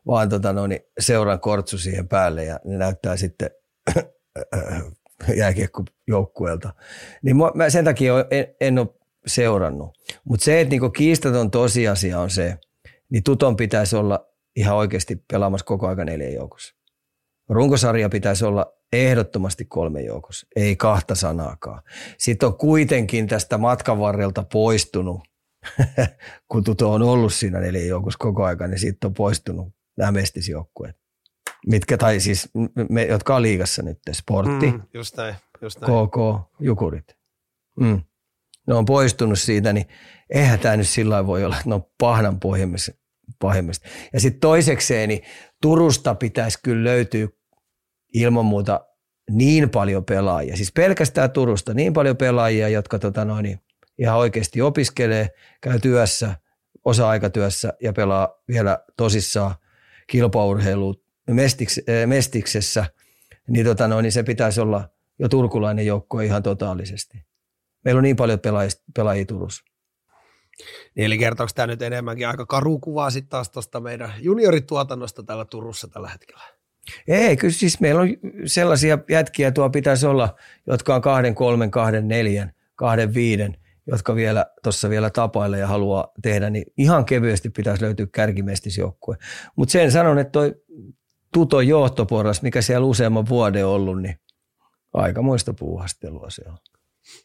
vaan 0.06 0.28
tota 0.28 0.52
noin, 0.52 0.80
seuran 1.00 1.40
kortsu 1.40 1.78
siihen 1.78 2.08
päälle 2.08 2.44
ja 2.44 2.60
ne 2.64 2.78
näyttää 2.78 3.16
sitten 3.16 3.50
jääkiekkojoukkueelta. 5.36 6.74
Niin 7.22 7.36
mä 7.54 7.70
sen 7.70 7.84
takia 7.84 8.14
en, 8.30 8.46
en 8.60 8.78
ole 8.78 8.88
seurannut. 9.26 9.98
Mutta 10.24 10.44
se, 10.44 10.60
että 10.60 10.70
niinku 10.70 10.90
kiistaton 10.90 11.50
tosiasia 11.50 12.20
on 12.20 12.30
se, 12.30 12.58
niin 13.10 13.22
Tuton 13.22 13.56
pitäisi 13.56 13.96
olla 13.96 14.31
ihan 14.56 14.76
oikeasti 14.76 15.24
pelaamassa 15.32 15.64
koko 15.64 15.86
ajan 15.86 16.06
neljän 16.06 16.32
joukossa. 16.32 16.74
Runkosarja 17.48 18.08
pitäisi 18.08 18.44
olla 18.44 18.72
ehdottomasti 18.92 19.64
kolme 19.64 20.00
joukossa, 20.00 20.46
ei 20.56 20.76
kahta 20.76 21.14
sanaakaan. 21.14 21.82
Sitten 22.18 22.46
on 22.46 22.58
kuitenkin 22.58 23.26
tästä 23.26 23.58
matkan 23.58 23.98
varrelta 23.98 24.44
poistunut, 24.52 25.20
kun 26.48 26.64
Tuto 26.64 26.92
on 26.92 27.02
ollut 27.02 27.32
siinä 27.32 27.60
neljän 27.60 27.88
joukossa 27.88 28.18
koko 28.18 28.44
ajan, 28.44 28.70
niin 28.70 28.78
siitä 28.78 29.06
on 29.06 29.14
poistunut 29.14 29.68
nämä 29.98 30.12
mestisjoukkueet. 30.12 30.96
Mitkä, 31.66 31.98
tai 31.98 32.20
siis 32.20 32.50
me, 32.88 33.04
jotka 33.04 33.36
on 33.36 33.42
liigassa 33.42 33.82
nyt, 33.82 33.98
Sportti, 34.12 34.70
mm, 34.70 34.82
just 34.94 35.16
näin, 35.16 35.34
just 35.62 35.80
näin. 35.80 35.92
KK, 35.92 36.16
Jukurit. 36.60 37.16
Mm. 37.80 38.00
Ne 38.66 38.74
on 38.74 38.84
poistunut 38.84 39.38
siitä, 39.38 39.72
niin 39.72 39.86
eihän 40.30 40.58
tämä 40.58 40.76
nyt 40.76 40.88
sillä 40.88 41.26
voi 41.26 41.44
olla, 41.44 41.56
että 41.56 41.68
ne 41.68 41.74
on 41.74 41.86
pahdan 41.98 42.40
pahimmista. 43.38 43.88
Ja 44.12 44.20
sitten 44.20 44.40
toisekseen, 44.40 45.08
niin 45.08 45.22
Turusta 45.62 46.14
pitäisi 46.14 46.58
kyllä 46.62 46.84
löytyä 46.84 47.28
ilman 48.14 48.44
muuta 48.44 48.86
niin 49.30 49.70
paljon 49.70 50.04
pelaajia, 50.04 50.56
siis 50.56 50.72
pelkästään 50.72 51.30
Turusta 51.30 51.74
niin 51.74 51.92
paljon 51.92 52.16
pelaajia, 52.16 52.68
jotka 52.68 52.98
tota 52.98 53.24
noin, 53.24 53.42
niin 53.42 53.60
ihan 53.98 54.18
oikeasti 54.18 54.62
opiskelee, 54.62 55.28
käy 55.60 55.78
työssä, 55.80 56.36
osa-aikatyössä 56.84 57.72
ja 57.82 57.92
pelaa 57.92 58.42
vielä 58.48 58.78
tosissaan 58.96 59.54
kilpaurheilu 60.06 61.02
mestiks, 61.30 61.78
eh, 61.86 62.06
Mestiksessä, 62.06 62.86
niin, 63.48 63.66
tota 63.66 63.88
noin, 63.88 64.02
niin 64.02 64.12
se 64.12 64.22
pitäisi 64.22 64.60
olla 64.60 64.88
jo 65.18 65.28
turkulainen 65.28 65.86
joukko 65.86 66.20
ihan 66.20 66.42
totaalisesti. 66.42 67.24
Meillä 67.84 67.98
on 67.98 68.02
niin 68.02 68.16
paljon 68.16 68.40
pelaajia, 68.40 68.70
pelaajia 68.94 69.24
Turussa. 69.24 69.64
Niin, 70.94 71.04
eli 71.04 71.18
kertooko 71.18 71.52
tämä 71.54 71.66
nyt 71.66 71.82
enemmänkin 71.82 72.28
aika 72.28 72.46
karu 72.46 72.78
kuvaa 72.78 73.10
sitten 73.10 73.30
taas 73.30 73.50
tuosta 73.50 73.80
meidän 73.80 74.12
juniorituotannosta 74.18 75.22
täällä 75.22 75.44
Turussa 75.44 75.88
tällä 75.88 76.08
hetkellä? 76.08 76.42
Ei, 77.08 77.36
kyllä 77.36 77.54
siis 77.54 77.80
meillä 77.80 78.00
on 78.00 78.08
sellaisia 78.46 78.98
jätkiä 79.10 79.52
tuo 79.52 79.70
pitäisi 79.70 80.06
olla, 80.06 80.36
jotka 80.66 80.94
on 80.94 81.02
kahden, 81.02 81.34
kolmen, 81.34 81.70
kahden, 81.70 82.08
neljän, 82.08 82.52
kahden, 82.74 83.14
viiden, 83.14 83.56
jotka 83.86 84.14
vielä 84.14 84.46
tuossa 84.62 84.90
vielä 84.90 85.10
tapailee 85.10 85.60
ja 85.60 85.66
haluaa 85.66 86.12
tehdä, 86.22 86.50
niin 86.50 86.64
ihan 86.78 87.04
kevyesti 87.04 87.50
pitäisi 87.50 87.82
löytyä 87.82 88.06
kärkimestisjoukkue. 88.12 89.16
Mutta 89.56 89.72
sen 89.72 89.92
sanon, 89.92 90.18
että 90.18 90.32
toi 90.32 90.54
Tuto 91.32 91.60
johtoporras, 91.60 92.42
mikä 92.42 92.62
siellä 92.62 92.86
useamman 92.86 93.28
vuoden 93.28 93.66
ollut, 93.66 94.02
niin 94.02 94.16
aikamoista 94.92 95.54
puuhastelua 95.54 96.30
se 96.30 96.42
on. 96.46 96.58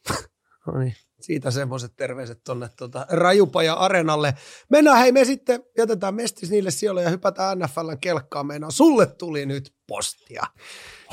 No 0.67 0.79
niin, 0.79 0.95
siitä 1.27 1.51
semmoiset 1.51 1.95
terveiset 1.95 2.43
tuonne 2.43 2.69
tuota, 2.77 3.05
Rajupaja 3.09 3.73
Arenalle. 3.73 4.33
Mennään 4.69 4.97
hei, 4.97 5.11
me 5.11 5.25
sitten 5.25 5.63
jätetään 5.77 6.15
mestis 6.15 6.49
niille 6.49 6.71
sijoille 6.71 7.03
ja 7.03 7.09
hypätään 7.09 7.59
NFLn 7.59 7.97
kelkkaan. 8.01 8.47
Meinaan, 8.47 8.71
sulle 8.71 9.05
tuli 9.05 9.45
nyt 9.45 9.73
postia. 9.87 10.43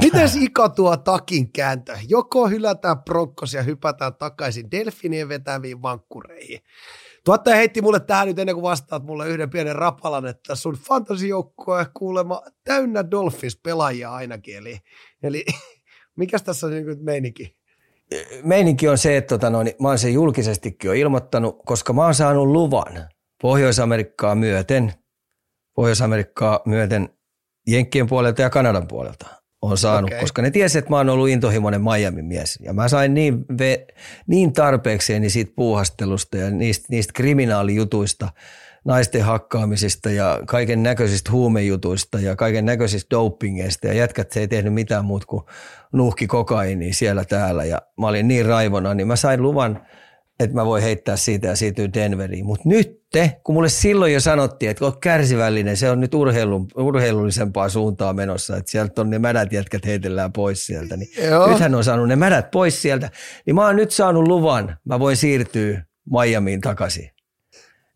Miten 0.02 0.28
Ika 0.40 0.68
tuo 0.68 0.96
takin 0.96 1.52
kääntö? 1.52 1.98
Joko 2.08 2.48
hylätään 2.48 3.02
Broncos 3.02 3.54
ja 3.54 3.62
hypätään 3.62 4.14
takaisin 4.14 4.70
Delfinien 4.70 5.28
vetäviin 5.28 5.82
vankkureihin? 5.82 6.60
Tuottaja 7.24 7.56
heitti 7.56 7.82
mulle 7.82 8.00
tähän 8.00 8.28
nyt 8.28 8.38
ennen 8.38 8.54
kuin 8.54 8.62
vastaat 8.62 9.04
mulle 9.04 9.28
yhden 9.28 9.50
pienen 9.50 9.76
rapalan, 9.76 10.26
että 10.26 10.54
sun 10.54 10.74
fantasijoukkue 10.74 11.86
kuulema 11.94 12.42
täynnä 12.64 13.10
Dolphins 13.10 13.60
pelaajia 13.62 14.12
ainakin. 14.12 14.56
Eli, 14.56 14.78
eli 15.22 15.44
mikäs 16.16 16.42
tässä 16.42 16.66
on 16.66 16.72
niin 16.72 17.04
meininki? 17.04 17.63
Meininki 18.42 18.88
on 18.88 18.98
se, 18.98 19.16
että 19.16 19.28
tota 19.28 19.50
noin, 19.50 19.72
mä 19.80 19.88
oon 19.88 19.98
sen 19.98 20.14
julkisestikin 20.14 20.88
jo 20.88 20.92
ilmoittanut, 20.92 21.62
koska 21.66 21.92
mä 21.92 22.04
oon 22.04 22.14
saanut 22.14 22.48
luvan 22.48 23.08
Pohjois-Amerikkaa 23.42 24.34
myöten, 24.34 24.92
Pohjois-Amerikkaa 25.76 26.60
myöten 26.66 27.08
Jenkkien 27.66 28.06
puolelta 28.06 28.42
ja 28.42 28.50
Kanadan 28.50 28.88
puolelta 28.88 29.26
on 29.62 29.78
saanut, 29.78 30.10
okay. 30.10 30.20
koska 30.20 30.42
ne 30.42 30.50
tiesi, 30.50 30.78
että 30.78 30.90
mä 30.90 30.96
oon 30.96 31.08
ollut 31.08 31.28
intohimoinen 31.28 31.80
Miami-mies. 31.80 32.58
Ja 32.62 32.72
mä 32.72 32.88
sain 32.88 33.14
niin, 33.14 33.44
ve, 33.58 33.86
niin 34.26 34.52
tarpeekseni 34.52 35.30
siitä 35.30 35.52
puuhastelusta 35.56 36.36
ja 36.36 36.50
niistä, 36.50 36.86
niistä 36.90 37.12
kriminaalijutuista, 37.12 38.28
naisten 38.84 39.22
hakkaamisista 39.22 40.10
ja 40.10 40.40
kaiken 40.46 40.82
näköisistä 40.82 41.32
huumejutuista 41.32 42.20
ja 42.20 42.36
kaiken 42.36 42.64
näköisistä 42.64 43.10
dopingeista. 43.10 43.86
Ja 43.86 43.92
jätkät 43.92 44.32
se 44.32 44.40
ei 44.40 44.48
tehnyt 44.48 44.74
mitään 44.74 45.04
muuta 45.04 45.26
kuin 45.26 45.42
nuhki 45.92 46.26
kokaini 46.26 46.92
siellä 46.92 47.24
täällä. 47.24 47.64
Ja 47.64 47.82
mä 48.00 48.08
olin 48.08 48.28
niin 48.28 48.46
raivona, 48.46 48.94
niin 48.94 49.06
mä 49.06 49.16
sain 49.16 49.42
luvan, 49.42 49.86
että 50.40 50.56
mä 50.56 50.66
voin 50.66 50.82
heittää 50.82 51.16
siitä 51.16 51.46
ja 51.46 51.56
siirtyä 51.56 51.88
Denveriin. 51.94 52.46
Mutta 52.46 52.68
nyt, 52.68 53.04
kun 53.44 53.54
mulle 53.54 53.68
silloin 53.68 54.12
jo 54.12 54.20
sanottiin, 54.20 54.70
että 54.70 54.84
olet 54.84 54.96
kärsivällinen, 55.00 55.76
se 55.76 55.90
on 55.90 56.00
nyt 56.00 56.14
urheilu, 56.14 56.66
urheilullisempaa 56.76 57.68
suuntaa 57.68 58.12
menossa, 58.12 58.56
että 58.56 58.70
sieltä 58.70 59.00
on 59.00 59.10
ne 59.10 59.18
mädät 59.18 59.52
jätkät 59.52 59.86
heitellään 59.86 60.32
pois 60.32 60.66
sieltä. 60.66 60.96
Niin 60.96 61.10
nythän 61.50 61.74
on 61.74 61.84
saanut 61.84 62.08
ne 62.08 62.16
mädät 62.16 62.50
pois 62.50 62.82
sieltä. 62.82 63.10
Niin 63.46 63.54
mä 63.54 63.66
oon 63.66 63.76
nyt 63.76 63.90
saanut 63.90 64.28
luvan, 64.28 64.76
mä 64.84 64.98
voin 64.98 65.16
siirtyä 65.16 65.82
Miamiin 66.10 66.60
takaisin. 66.60 67.13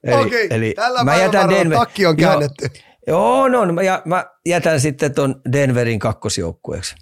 Eli, 0.05 0.27
Okei, 0.27 0.47
eli 0.51 0.73
tällä 0.77 1.05
mä 1.05 1.17
jätän 1.17 1.49
Denver... 1.49 1.79
takki 1.79 2.07
on 2.07 2.17
käännetty. 2.17 2.71
Joo, 3.07 3.49
no, 3.49 3.73
mä, 3.73 3.81
mä 4.05 4.27
jätän 4.47 4.81
sitten 4.81 5.15
ton 5.15 5.41
Denverin 5.53 5.99
kakkosjoukkueeksi. 5.99 6.95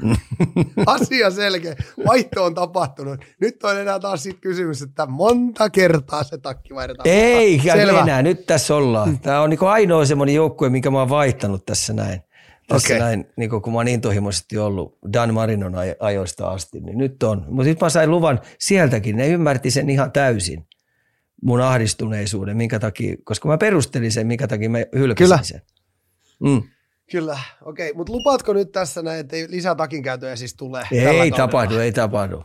Asia 0.86 1.30
selkeä. 1.30 1.76
Vaihto 2.06 2.44
on 2.44 2.54
tapahtunut. 2.54 3.24
Nyt 3.40 3.64
on 3.64 3.80
enää 3.80 4.00
taas 4.00 4.22
sit 4.22 4.40
kysymys, 4.40 4.82
että 4.82 5.06
monta 5.06 5.70
kertaa 5.70 6.22
se 6.22 6.38
takki 6.38 6.74
vaihdetaan. 6.74 7.08
Ei 7.08 7.60
Selvä. 7.64 8.00
enää, 8.00 8.22
nyt 8.22 8.46
tässä 8.46 8.74
ollaan. 8.74 9.18
Tämä 9.18 9.40
on 9.40 9.50
niin 9.50 9.60
ainoa 9.62 10.04
semmoinen 10.04 10.34
joukkue, 10.34 10.68
minkä 10.68 10.90
mä 10.90 10.98
oon 10.98 11.08
vaihtanut 11.08 11.66
tässä 11.66 11.92
näin. 11.92 12.20
Tässä 12.68 12.94
okay. 12.94 12.98
näin, 12.98 13.26
niin 13.36 13.50
kun 13.50 13.72
mä 13.72 13.78
oon 13.78 13.88
intohimoisesti 13.88 14.58
ollut 14.58 14.98
Dan 15.12 15.34
Marinon 15.34 15.74
ajoista 16.00 16.48
asti, 16.48 16.80
niin 16.80 16.98
nyt 16.98 17.22
on. 17.22 17.44
Mutta 17.48 17.68
nyt 17.68 17.80
mä 17.80 17.88
sain 17.88 18.10
luvan 18.10 18.40
sieltäkin, 18.58 19.16
ne 19.16 19.28
ymmärti 19.28 19.70
sen 19.70 19.90
ihan 19.90 20.12
täysin 20.12 20.66
mun 21.42 21.60
ahdistuneisuuden, 21.60 22.56
minkä 22.56 22.78
takia, 22.78 23.16
koska 23.24 23.48
mä 23.48 23.58
perustelin 23.58 24.12
sen, 24.12 24.26
minkä 24.26 24.48
takia 24.48 24.70
mä 24.70 24.78
hylkäsin 24.78 25.26
Kyllä. 25.26 25.42
sen. 25.42 25.62
Mm. 26.40 26.62
Kyllä, 27.10 27.38
okei. 27.64 27.90
Okay. 27.90 27.96
Mutta 27.96 28.12
lupaatko 28.12 28.52
nyt 28.52 28.72
tässä 28.72 29.02
näin, 29.02 29.20
että 29.20 29.36
lisää 29.48 29.74
takinkäytöjä 29.74 30.36
siis 30.36 30.54
tulee? 30.54 30.84
Ei 30.92 31.30
tapahdu, 31.30 31.78
ei 31.78 31.92
tapahdu. 31.92 32.44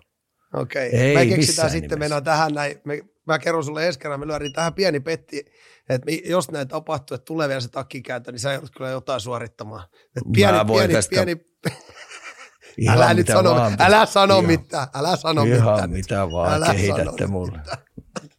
Okei, 0.53 0.87
okay. 0.87 1.13
me 1.13 1.35
keksitään 1.35 1.69
sitten, 1.69 1.99
mennään 1.99 2.23
tähän 2.23 2.53
näin, 2.53 2.81
me, 2.85 3.01
mä 3.27 3.39
kerron 3.39 3.63
sulle 3.63 3.87
ensi 3.87 3.99
kerran, 3.99 4.19
me 4.19 4.27
lyödään 4.27 4.53
tähän 4.53 4.73
pieni 4.73 4.99
petti, 4.99 5.45
että 5.89 6.11
jos 6.25 6.51
näin 6.51 6.67
tapahtuu, 6.67 7.15
että 7.15 7.25
tulee 7.25 7.47
vielä 7.47 7.61
se 7.61 7.69
takkikääntö, 7.69 8.31
niin 8.31 8.39
sä 8.39 8.53
joudut 8.53 8.71
kyllä 8.77 8.89
jotain 8.89 9.21
suorittamaan. 9.21 9.83
Et 10.17 10.23
pieni, 10.33 10.57
pieni, 10.73 10.93
tästä... 10.93 11.09
pieni, 11.09 11.37
älä 12.89 13.13
nyt 13.13 13.27
sano, 13.27 13.55
vaan, 13.55 13.75
älä 13.79 14.05
sano 14.05 14.33
ihan, 14.33 14.45
mitään, 14.45 14.87
älä 14.93 15.15
sano 15.15 15.43
ihan 15.43 15.73
mitään. 15.73 15.89
mitä 15.89 16.31
vaan 16.31 16.53
älä 16.53 16.73
kehitätte 16.73 17.27
mulle. 17.27 17.59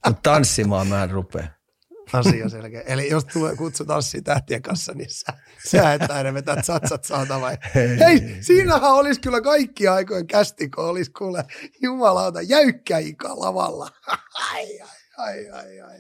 Mutta 0.09 0.31
tanssimaan 0.31 0.87
mä 0.87 1.03
en 1.03 1.11
rupea. 1.11 1.49
Asia 2.13 2.49
selkeä. 2.49 2.81
Eli 2.81 3.11
jos 3.11 3.25
tulee 3.25 3.57
kutsu 3.57 3.85
tanssiin 3.85 4.25
tähtien 4.25 4.63
kanssa, 4.63 4.93
niin 4.95 5.11
sä, 5.11 5.27
sä 5.69 5.93
et 5.93 6.11
aina 6.11 6.35
vetää 6.35 6.63
satsat 6.63 7.05
saata 7.05 7.41
vai? 7.41 7.59
Hei, 7.75 7.99
Hei 7.99 8.37
siinähän 8.41 8.93
olisi 8.93 9.21
kyllä 9.21 9.41
kaikki 9.41 9.89
aikojen 9.89 10.27
kästi, 10.27 10.71
kun 10.71 10.85
olisi 10.85 11.11
kuule 11.11 11.45
jumalauta 11.83 12.43
jäykkä 12.43 12.99
ika 12.99 13.29
lavalla. 13.29 13.91
ai, 14.53 14.81
ai, 15.19 15.49
ai, 15.49 15.81
ai, 15.81 15.81
ai. 15.81 15.99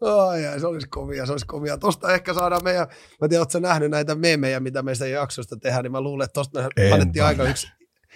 Ai, 0.00 0.46
ai, 0.46 0.60
se 0.60 0.66
olisi 0.66 0.88
kovia, 0.88 1.26
se 1.26 1.32
olisi 1.32 1.46
kovia. 1.46 1.78
Tosta 1.78 2.14
ehkä 2.14 2.34
saadaan 2.34 2.64
meidän, 2.64 2.86
mä 3.20 3.28
tiedän, 3.28 3.40
ootko 3.40 3.58
nähnyt 3.58 3.90
näitä 3.90 4.14
meemejä, 4.14 4.60
mitä 4.60 4.82
meistä 4.82 5.06
jaksosta 5.06 5.56
tehdään, 5.56 5.82
niin 5.82 5.92
mä 5.92 6.00
luulen, 6.00 6.24
että 6.24 6.34
tosta 6.34 6.68
me 6.76 6.92
annettiin 6.92 7.24
aika 7.24 7.44
yksi, 7.44 7.66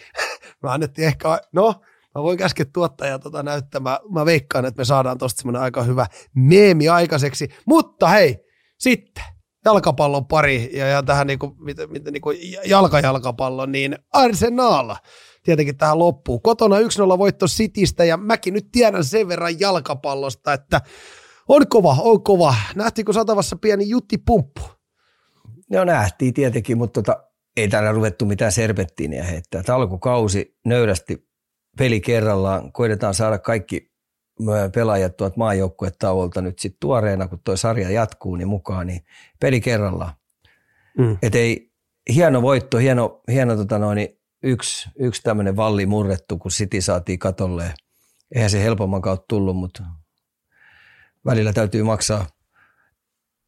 me 0.63 0.71
annettiin 0.71 1.07
ehkä, 1.07 1.39
no, 1.53 1.81
Mä 2.15 2.23
voin 2.23 2.39
käskeä 2.39 2.67
tuottajaa 2.73 3.19
tota 3.19 3.43
näyttämään. 3.43 3.99
Mä 4.11 4.25
veikkaan, 4.25 4.65
että 4.65 4.81
me 4.81 4.85
saadaan 4.85 5.19
tosta 5.19 5.39
semmoinen 5.39 5.63
aika 5.63 5.83
hyvä 5.83 6.07
meemi 6.35 6.89
aikaiseksi. 6.89 7.49
Mutta 7.67 8.09
hei, 8.09 8.37
sitten 8.79 9.25
jalkapallon 9.65 10.27
pari 10.27 10.71
ja, 10.73 10.87
ja 10.87 11.03
tähän 11.03 11.27
niinku, 11.27 11.57
mitä, 11.59 11.87
mitä, 11.87 12.11
niinku 12.11 12.31
jalkajalkapallon, 12.65 13.73
niin 13.73 13.99
Arsenal 14.13 14.95
tietenkin 15.45 15.77
tähän 15.77 15.99
loppuu. 15.99 16.41
Kotona 16.41 16.77
1-0 16.79 16.81
voitto 17.19 17.47
Citystä 17.47 18.05
ja 18.05 18.17
mäkin 18.17 18.55
nyt 18.55 18.69
tiedän 18.73 19.05
sen 19.05 19.29
verran 19.29 19.61
jalkapallosta, 19.61 20.53
että 20.53 20.81
on 21.49 21.69
kova, 21.69 21.97
on 22.01 22.25
kova. 22.25 22.55
Nähtiinkö 22.75 23.13
satavassa 23.13 23.57
pieni 23.57 23.89
jutti 23.89 24.19
pumppu? 24.19 24.61
No 25.71 25.85
nähtiin 25.85 26.35
tietenkin, 26.35 26.79
mutta 26.79 27.03
tota, 27.03 27.25
ei 27.57 27.69
täällä 27.69 27.93
ruvettu 27.93 28.25
mitään 28.25 28.53
serpettiiniä 28.53 29.25
heittää. 29.25 29.63
Tämä 29.63 29.77
alkukausi 29.77 30.57
nöyrästi 30.65 31.29
peli 31.79 32.01
kerrallaan. 32.01 32.73
Koitetaan 32.73 33.15
saada 33.15 33.39
kaikki 33.39 33.95
pelaajat 34.75 35.17
tuolta 35.17 35.37
maajoukkuetauolta 35.37 36.41
nyt 36.43 36.59
sitten 36.59 36.81
tuoreena, 36.81 37.29
kun 37.29 37.41
tuo 37.45 37.57
sarja 37.57 37.91
jatkuu, 37.91 38.37
niin 38.37 38.49
mukaan, 38.49 38.87
niin 38.87 39.01
peli 39.41 39.61
kerrallaan. 39.61 40.13
Mm. 40.99 41.19
Et 41.23 41.35
ei, 41.35 41.73
hieno 42.15 42.43
voitto, 42.43 42.79
hieno, 42.79 43.21
hieno 43.29 43.57
tota 43.57 43.79
noin, 43.79 44.09
yksi, 44.43 44.91
yksi 44.99 45.23
tämmöinen 45.23 45.57
valli 45.57 45.87
murrettu, 45.87 46.39
kun 46.39 46.51
City 46.51 46.81
saatiin 46.81 47.19
katolle. 47.19 47.75
Eihän 48.35 48.51
se 48.51 48.63
helpomman 48.63 49.03
kautta 49.03 49.25
tullut, 49.29 49.57
mutta 49.57 49.83
välillä 51.27 51.53
täytyy 51.53 51.83
maksaa 51.83 52.27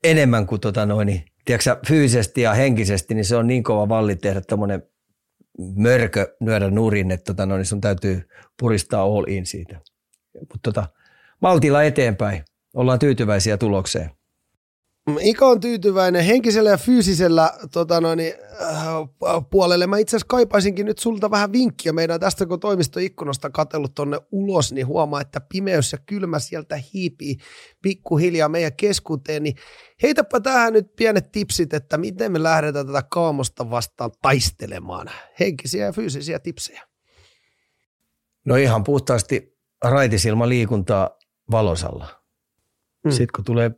enemmän 0.04 0.46
kuin 0.46 0.60
tota 0.60 0.86
noin, 0.86 1.24
tiedätkö, 1.44 1.76
fyysisesti 1.86 2.40
ja 2.40 2.54
henkisesti, 2.54 3.14
niin 3.14 3.24
se 3.24 3.36
on 3.36 3.46
niin 3.46 3.62
kova 3.62 3.88
valli 3.88 4.16
tehdä 4.16 4.40
tämmöinen 4.40 4.82
mörkö 5.76 6.36
lyödä 6.40 6.70
nurin, 6.70 7.10
että 7.10 7.24
tota 7.32 7.46
noin, 7.46 7.64
sun 7.64 7.80
täytyy 7.80 8.28
puristaa 8.60 9.02
all 9.02 9.24
in 9.28 9.46
siitä. 9.46 9.80
Mutta 10.40 10.58
tota, 10.62 10.88
maltilla 11.42 11.82
eteenpäin. 11.82 12.44
Ollaan 12.74 12.98
tyytyväisiä 12.98 13.56
tulokseen. 13.56 14.10
Ika 15.20 15.46
on 15.46 15.60
tyytyväinen 15.60 16.24
henkisellä 16.24 16.70
ja 16.70 16.76
fyysisellä 16.76 17.52
tota 17.72 18.00
noin, 18.00 18.20
äh, 18.20 19.44
puolelle. 19.50 19.86
Mä 19.86 19.98
itse 19.98 20.16
asiassa 20.16 20.26
kaipaisinkin 20.28 20.86
nyt 20.86 20.98
sulta 20.98 21.30
vähän 21.30 21.52
vinkkiä. 21.52 21.92
Meidän 21.92 22.20
tästä 22.20 22.46
kun 22.46 22.60
toimistoikkunasta 22.60 23.50
katsellut 23.50 23.94
tonne 23.94 24.20
ulos, 24.30 24.72
niin 24.72 24.86
huomaa, 24.86 25.20
että 25.20 25.40
pimeys 25.40 25.92
ja 25.92 25.98
kylmä 25.98 26.38
sieltä 26.38 26.80
hiipii 26.94 27.36
pikkuhiljaa 27.82 28.48
meidän 28.48 28.76
keskuuteen. 28.76 29.42
Niin 29.42 29.56
heitäpä 30.02 30.40
tähän 30.40 30.72
nyt 30.72 30.96
pienet 30.96 31.32
tipsit, 31.32 31.74
että 31.74 31.98
miten 31.98 32.32
me 32.32 32.42
lähdetään 32.42 32.86
tätä 32.86 33.02
kaamosta 33.10 33.70
vastaan 33.70 34.10
taistelemaan. 34.22 35.10
Henkisiä 35.40 35.84
ja 35.84 35.92
fyysisiä 35.92 36.38
tipsejä. 36.38 36.82
No 38.44 38.56
ihan 38.56 38.84
puhtaasti 38.84 39.56
raitisilma 39.84 40.48
liikuntaa 40.48 41.10
valosalla. 41.50 42.22
Mm. 43.04 43.10
Sitten 43.10 43.28
kun 43.36 43.44
tulee 43.44 43.70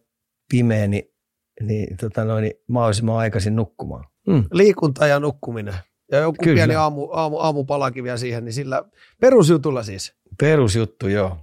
pimeä, 0.51 0.87
niin 0.87 1.18
niin, 1.63 1.97
tota 1.97 2.25
noin, 2.25 2.43
niin 2.43 2.55
mahdollisimman 2.69 3.17
aikaisin 3.17 3.57
nukkumaan. 3.57 4.05
Mm. 4.27 4.45
Liikunta 4.53 5.07
ja 5.07 5.21
nukkuminen. 5.21 5.75
Ja 6.13 6.19
joku 6.19 6.37
Kyllä. 6.43 6.55
pieni 6.55 6.75
aamu, 6.75 7.09
aamu, 7.13 7.39
aamupalakin 7.39 8.05
vielä 8.05 8.17
siihen, 8.17 8.45
niin 8.45 8.53
sillä 8.53 8.85
perusjutulla 9.21 9.83
siis. 9.83 10.15
Perusjuttu, 10.41 11.09
joo. 11.09 11.37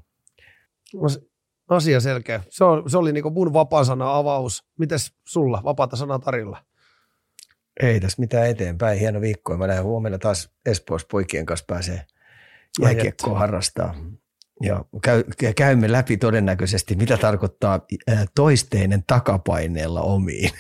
Asia 1.70 2.00
selkeä. 2.00 2.42
Se, 2.50 2.64
on, 2.64 2.90
se 2.90 2.98
oli 2.98 3.12
niin 3.12 3.34
mun 3.34 3.54
vapaa-sana 3.54 4.18
avaus. 4.18 4.64
Mites 4.80 5.14
sulla, 5.28 5.62
vapaata 5.64 5.96
sanaa 5.96 6.20
tarjolla? 6.20 6.66
Ei 7.82 8.00
tässä 8.00 8.20
mitään 8.20 8.48
eteenpäin. 8.48 9.00
Hieno 9.00 9.22
viikko. 9.22 9.58
Mä 9.58 9.68
lähden 9.68 9.84
huomenna 9.84 10.18
taas 10.18 10.50
Espoossa 10.66 11.08
poikien 11.12 11.46
kanssa 11.46 11.66
pääsee 11.68 12.06
jääkiekkoa 12.82 13.40
harrastaa 13.40 13.96
ja 14.62 14.86
käy, 15.02 15.24
käymme 15.56 15.92
läpi 15.92 16.18
todennäköisesti, 16.18 16.96
mitä 16.96 17.18
tarkoittaa 17.18 17.86
toisteinen 18.36 19.04
takapaineella 19.08 20.02
omiin. 20.02 20.52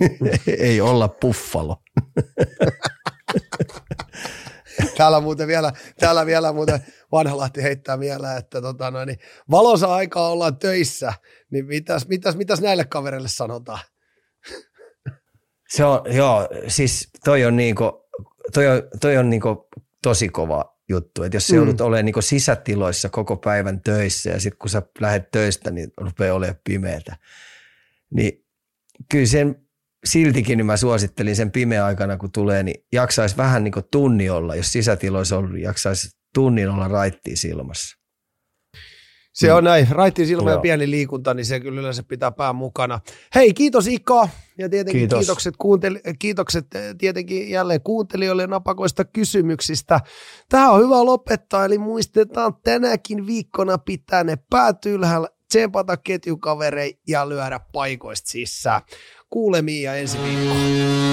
Ei 0.58 0.80
olla 0.80 1.08
puffalo. 1.08 1.82
täällä 4.96 5.20
muuten 5.20 5.48
vielä, 5.48 5.72
täällä 6.00 6.26
vielä 6.26 6.52
muuten 6.52 6.80
Vanhalahti 7.12 7.62
heittää 7.62 8.00
vielä, 8.00 8.36
että 8.36 8.60
tota 8.60 8.90
noin, 8.90 9.06
niin 9.06 9.18
valosa 9.50 9.94
aikaa 9.94 10.30
ollaan 10.30 10.56
töissä, 10.56 11.12
niin 11.50 11.66
mitäs, 11.66 12.08
mitäs, 12.08 12.36
mitäs 12.36 12.60
näille 12.60 12.84
kavereille 12.84 13.28
sanotaan? 13.28 13.80
Se 15.68 15.84
on, 15.84 16.00
joo, 16.14 16.48
siis 16.68 17.10
toi 17.24 17.44
on, 17.44 17.56
niinku, 17.56 18.08
toi 18.54 18.66
on, 18.66 18.82
toi 19.00 19.16
on 19.16 19.30
niinku 19.30 19.68
tosi 20.02 20.28
kova 20.28 20.75
juttu. 20.88 21.22
Että 21.22 21.36
jos 21.36 21.50
mm. 21.50 21.56
joudut 21.56 21.80
olemaan 21.80 22.04
niin 22.04 22.22
sisätiloissa 22.22 23.08
koko 23.08 23.36
päivän 23.36 23.80
töissä 23.80 24.30
ja 24.30 24.40
sitten 24.40 24.58
kun 24.58 24.70
sä 24.70 24.82
lähdet 25.00 25.30
töistä, 25.30 25.70
niin 25.70 25.92
rupeaa 25.96 26.36
olemaan 26.36 26.60
pimeätä. 26.64 27.16
Niin 28.10 28.44
kyllä 29.10 29.26
sen 29.26 29.66
siltikin 30.04 30.56
niin 30.56 30.66
mä 30.66 30.76
suosittelin 30.76 31.36
sen 31.36 31.50
pimeä 31.50 31.84
aikana, 31.84 32.16
kun 32.16 32.32
tulee, 32.32 32.62
niin 32.62 32.86
jaksaisi 32.92 33.36
vähän 33.36 33.64
niin 33.64 33.74
tunni 33.90 34.30
olla, 34.30 34.54
jos 34.54 34.72
sisätiloissa 34.72 35.38
on, 35.38 35.52
niin 35.52 35.62
jaksaisi 35.62 36.08
tunnin 36.34 36.68
olla 36.68 36.88
raittiin 36.88 37.36
silmassa. 37.36 38.05
Se 39.36 39.52
on 39.52 39.64
näin. 39.64 39.88
Raittiin 39.90 40.28
silmä 40.28 40.50
ja 40.50 40.58
pieni 40.58 40.90
liikunta, 40.90 41.34
niin 41.34 41.46
se 41.46 41.60
kyllä 41.60 41.80
yleensä 41.80 42.02
pitää 42.02 42.30
pään 42.30 42.56
mukana. 42.56 43.00
Hei, 43.34 43.54
kiitos 43.54 43.86
Ika. 43.86 44.28
Ja 44.58 44.68
tietenkin 44.68 45.00
kiitos. 45.00 45.18
kiitokset, 45.18 45.54
kuunteli- 45.58 46.00
kiitokset 46.18 46.74
eh, 46.74 46.94
tietenkin 46.98 47.50
jälleen 47.50 47.80
kuuntelijoille 47.80 48.46
napakoista 48.46 49.04
kysymyksistä. 49.04 50.00
Tähän 50.48 50.70
on 50.70 50.80
hyvä 50.80 51.04
lopettaa, 51.04 51.64
eli 51.64 51.78
muistetaan 51.78 52.54
tänäkin 52.64 53.26
viikkona 53.26 53.78
pitää 53.78 54.24
ne 54.24 54.36
päät 54.50 54.86
ylhäällä, 54.86 55.28
tsempata 55.48 55.96
ketjukaverei 55.96 57.00
ja 57.08 57.28
lyödä 57.28 57.60
paikoista 57.72 58.30
sisään. 58.30 58.82
Kuulemiin 59.30 59.82
ja 59.82 59.94
ensi 59.94 60.18
viikkoon. 60.22 61.05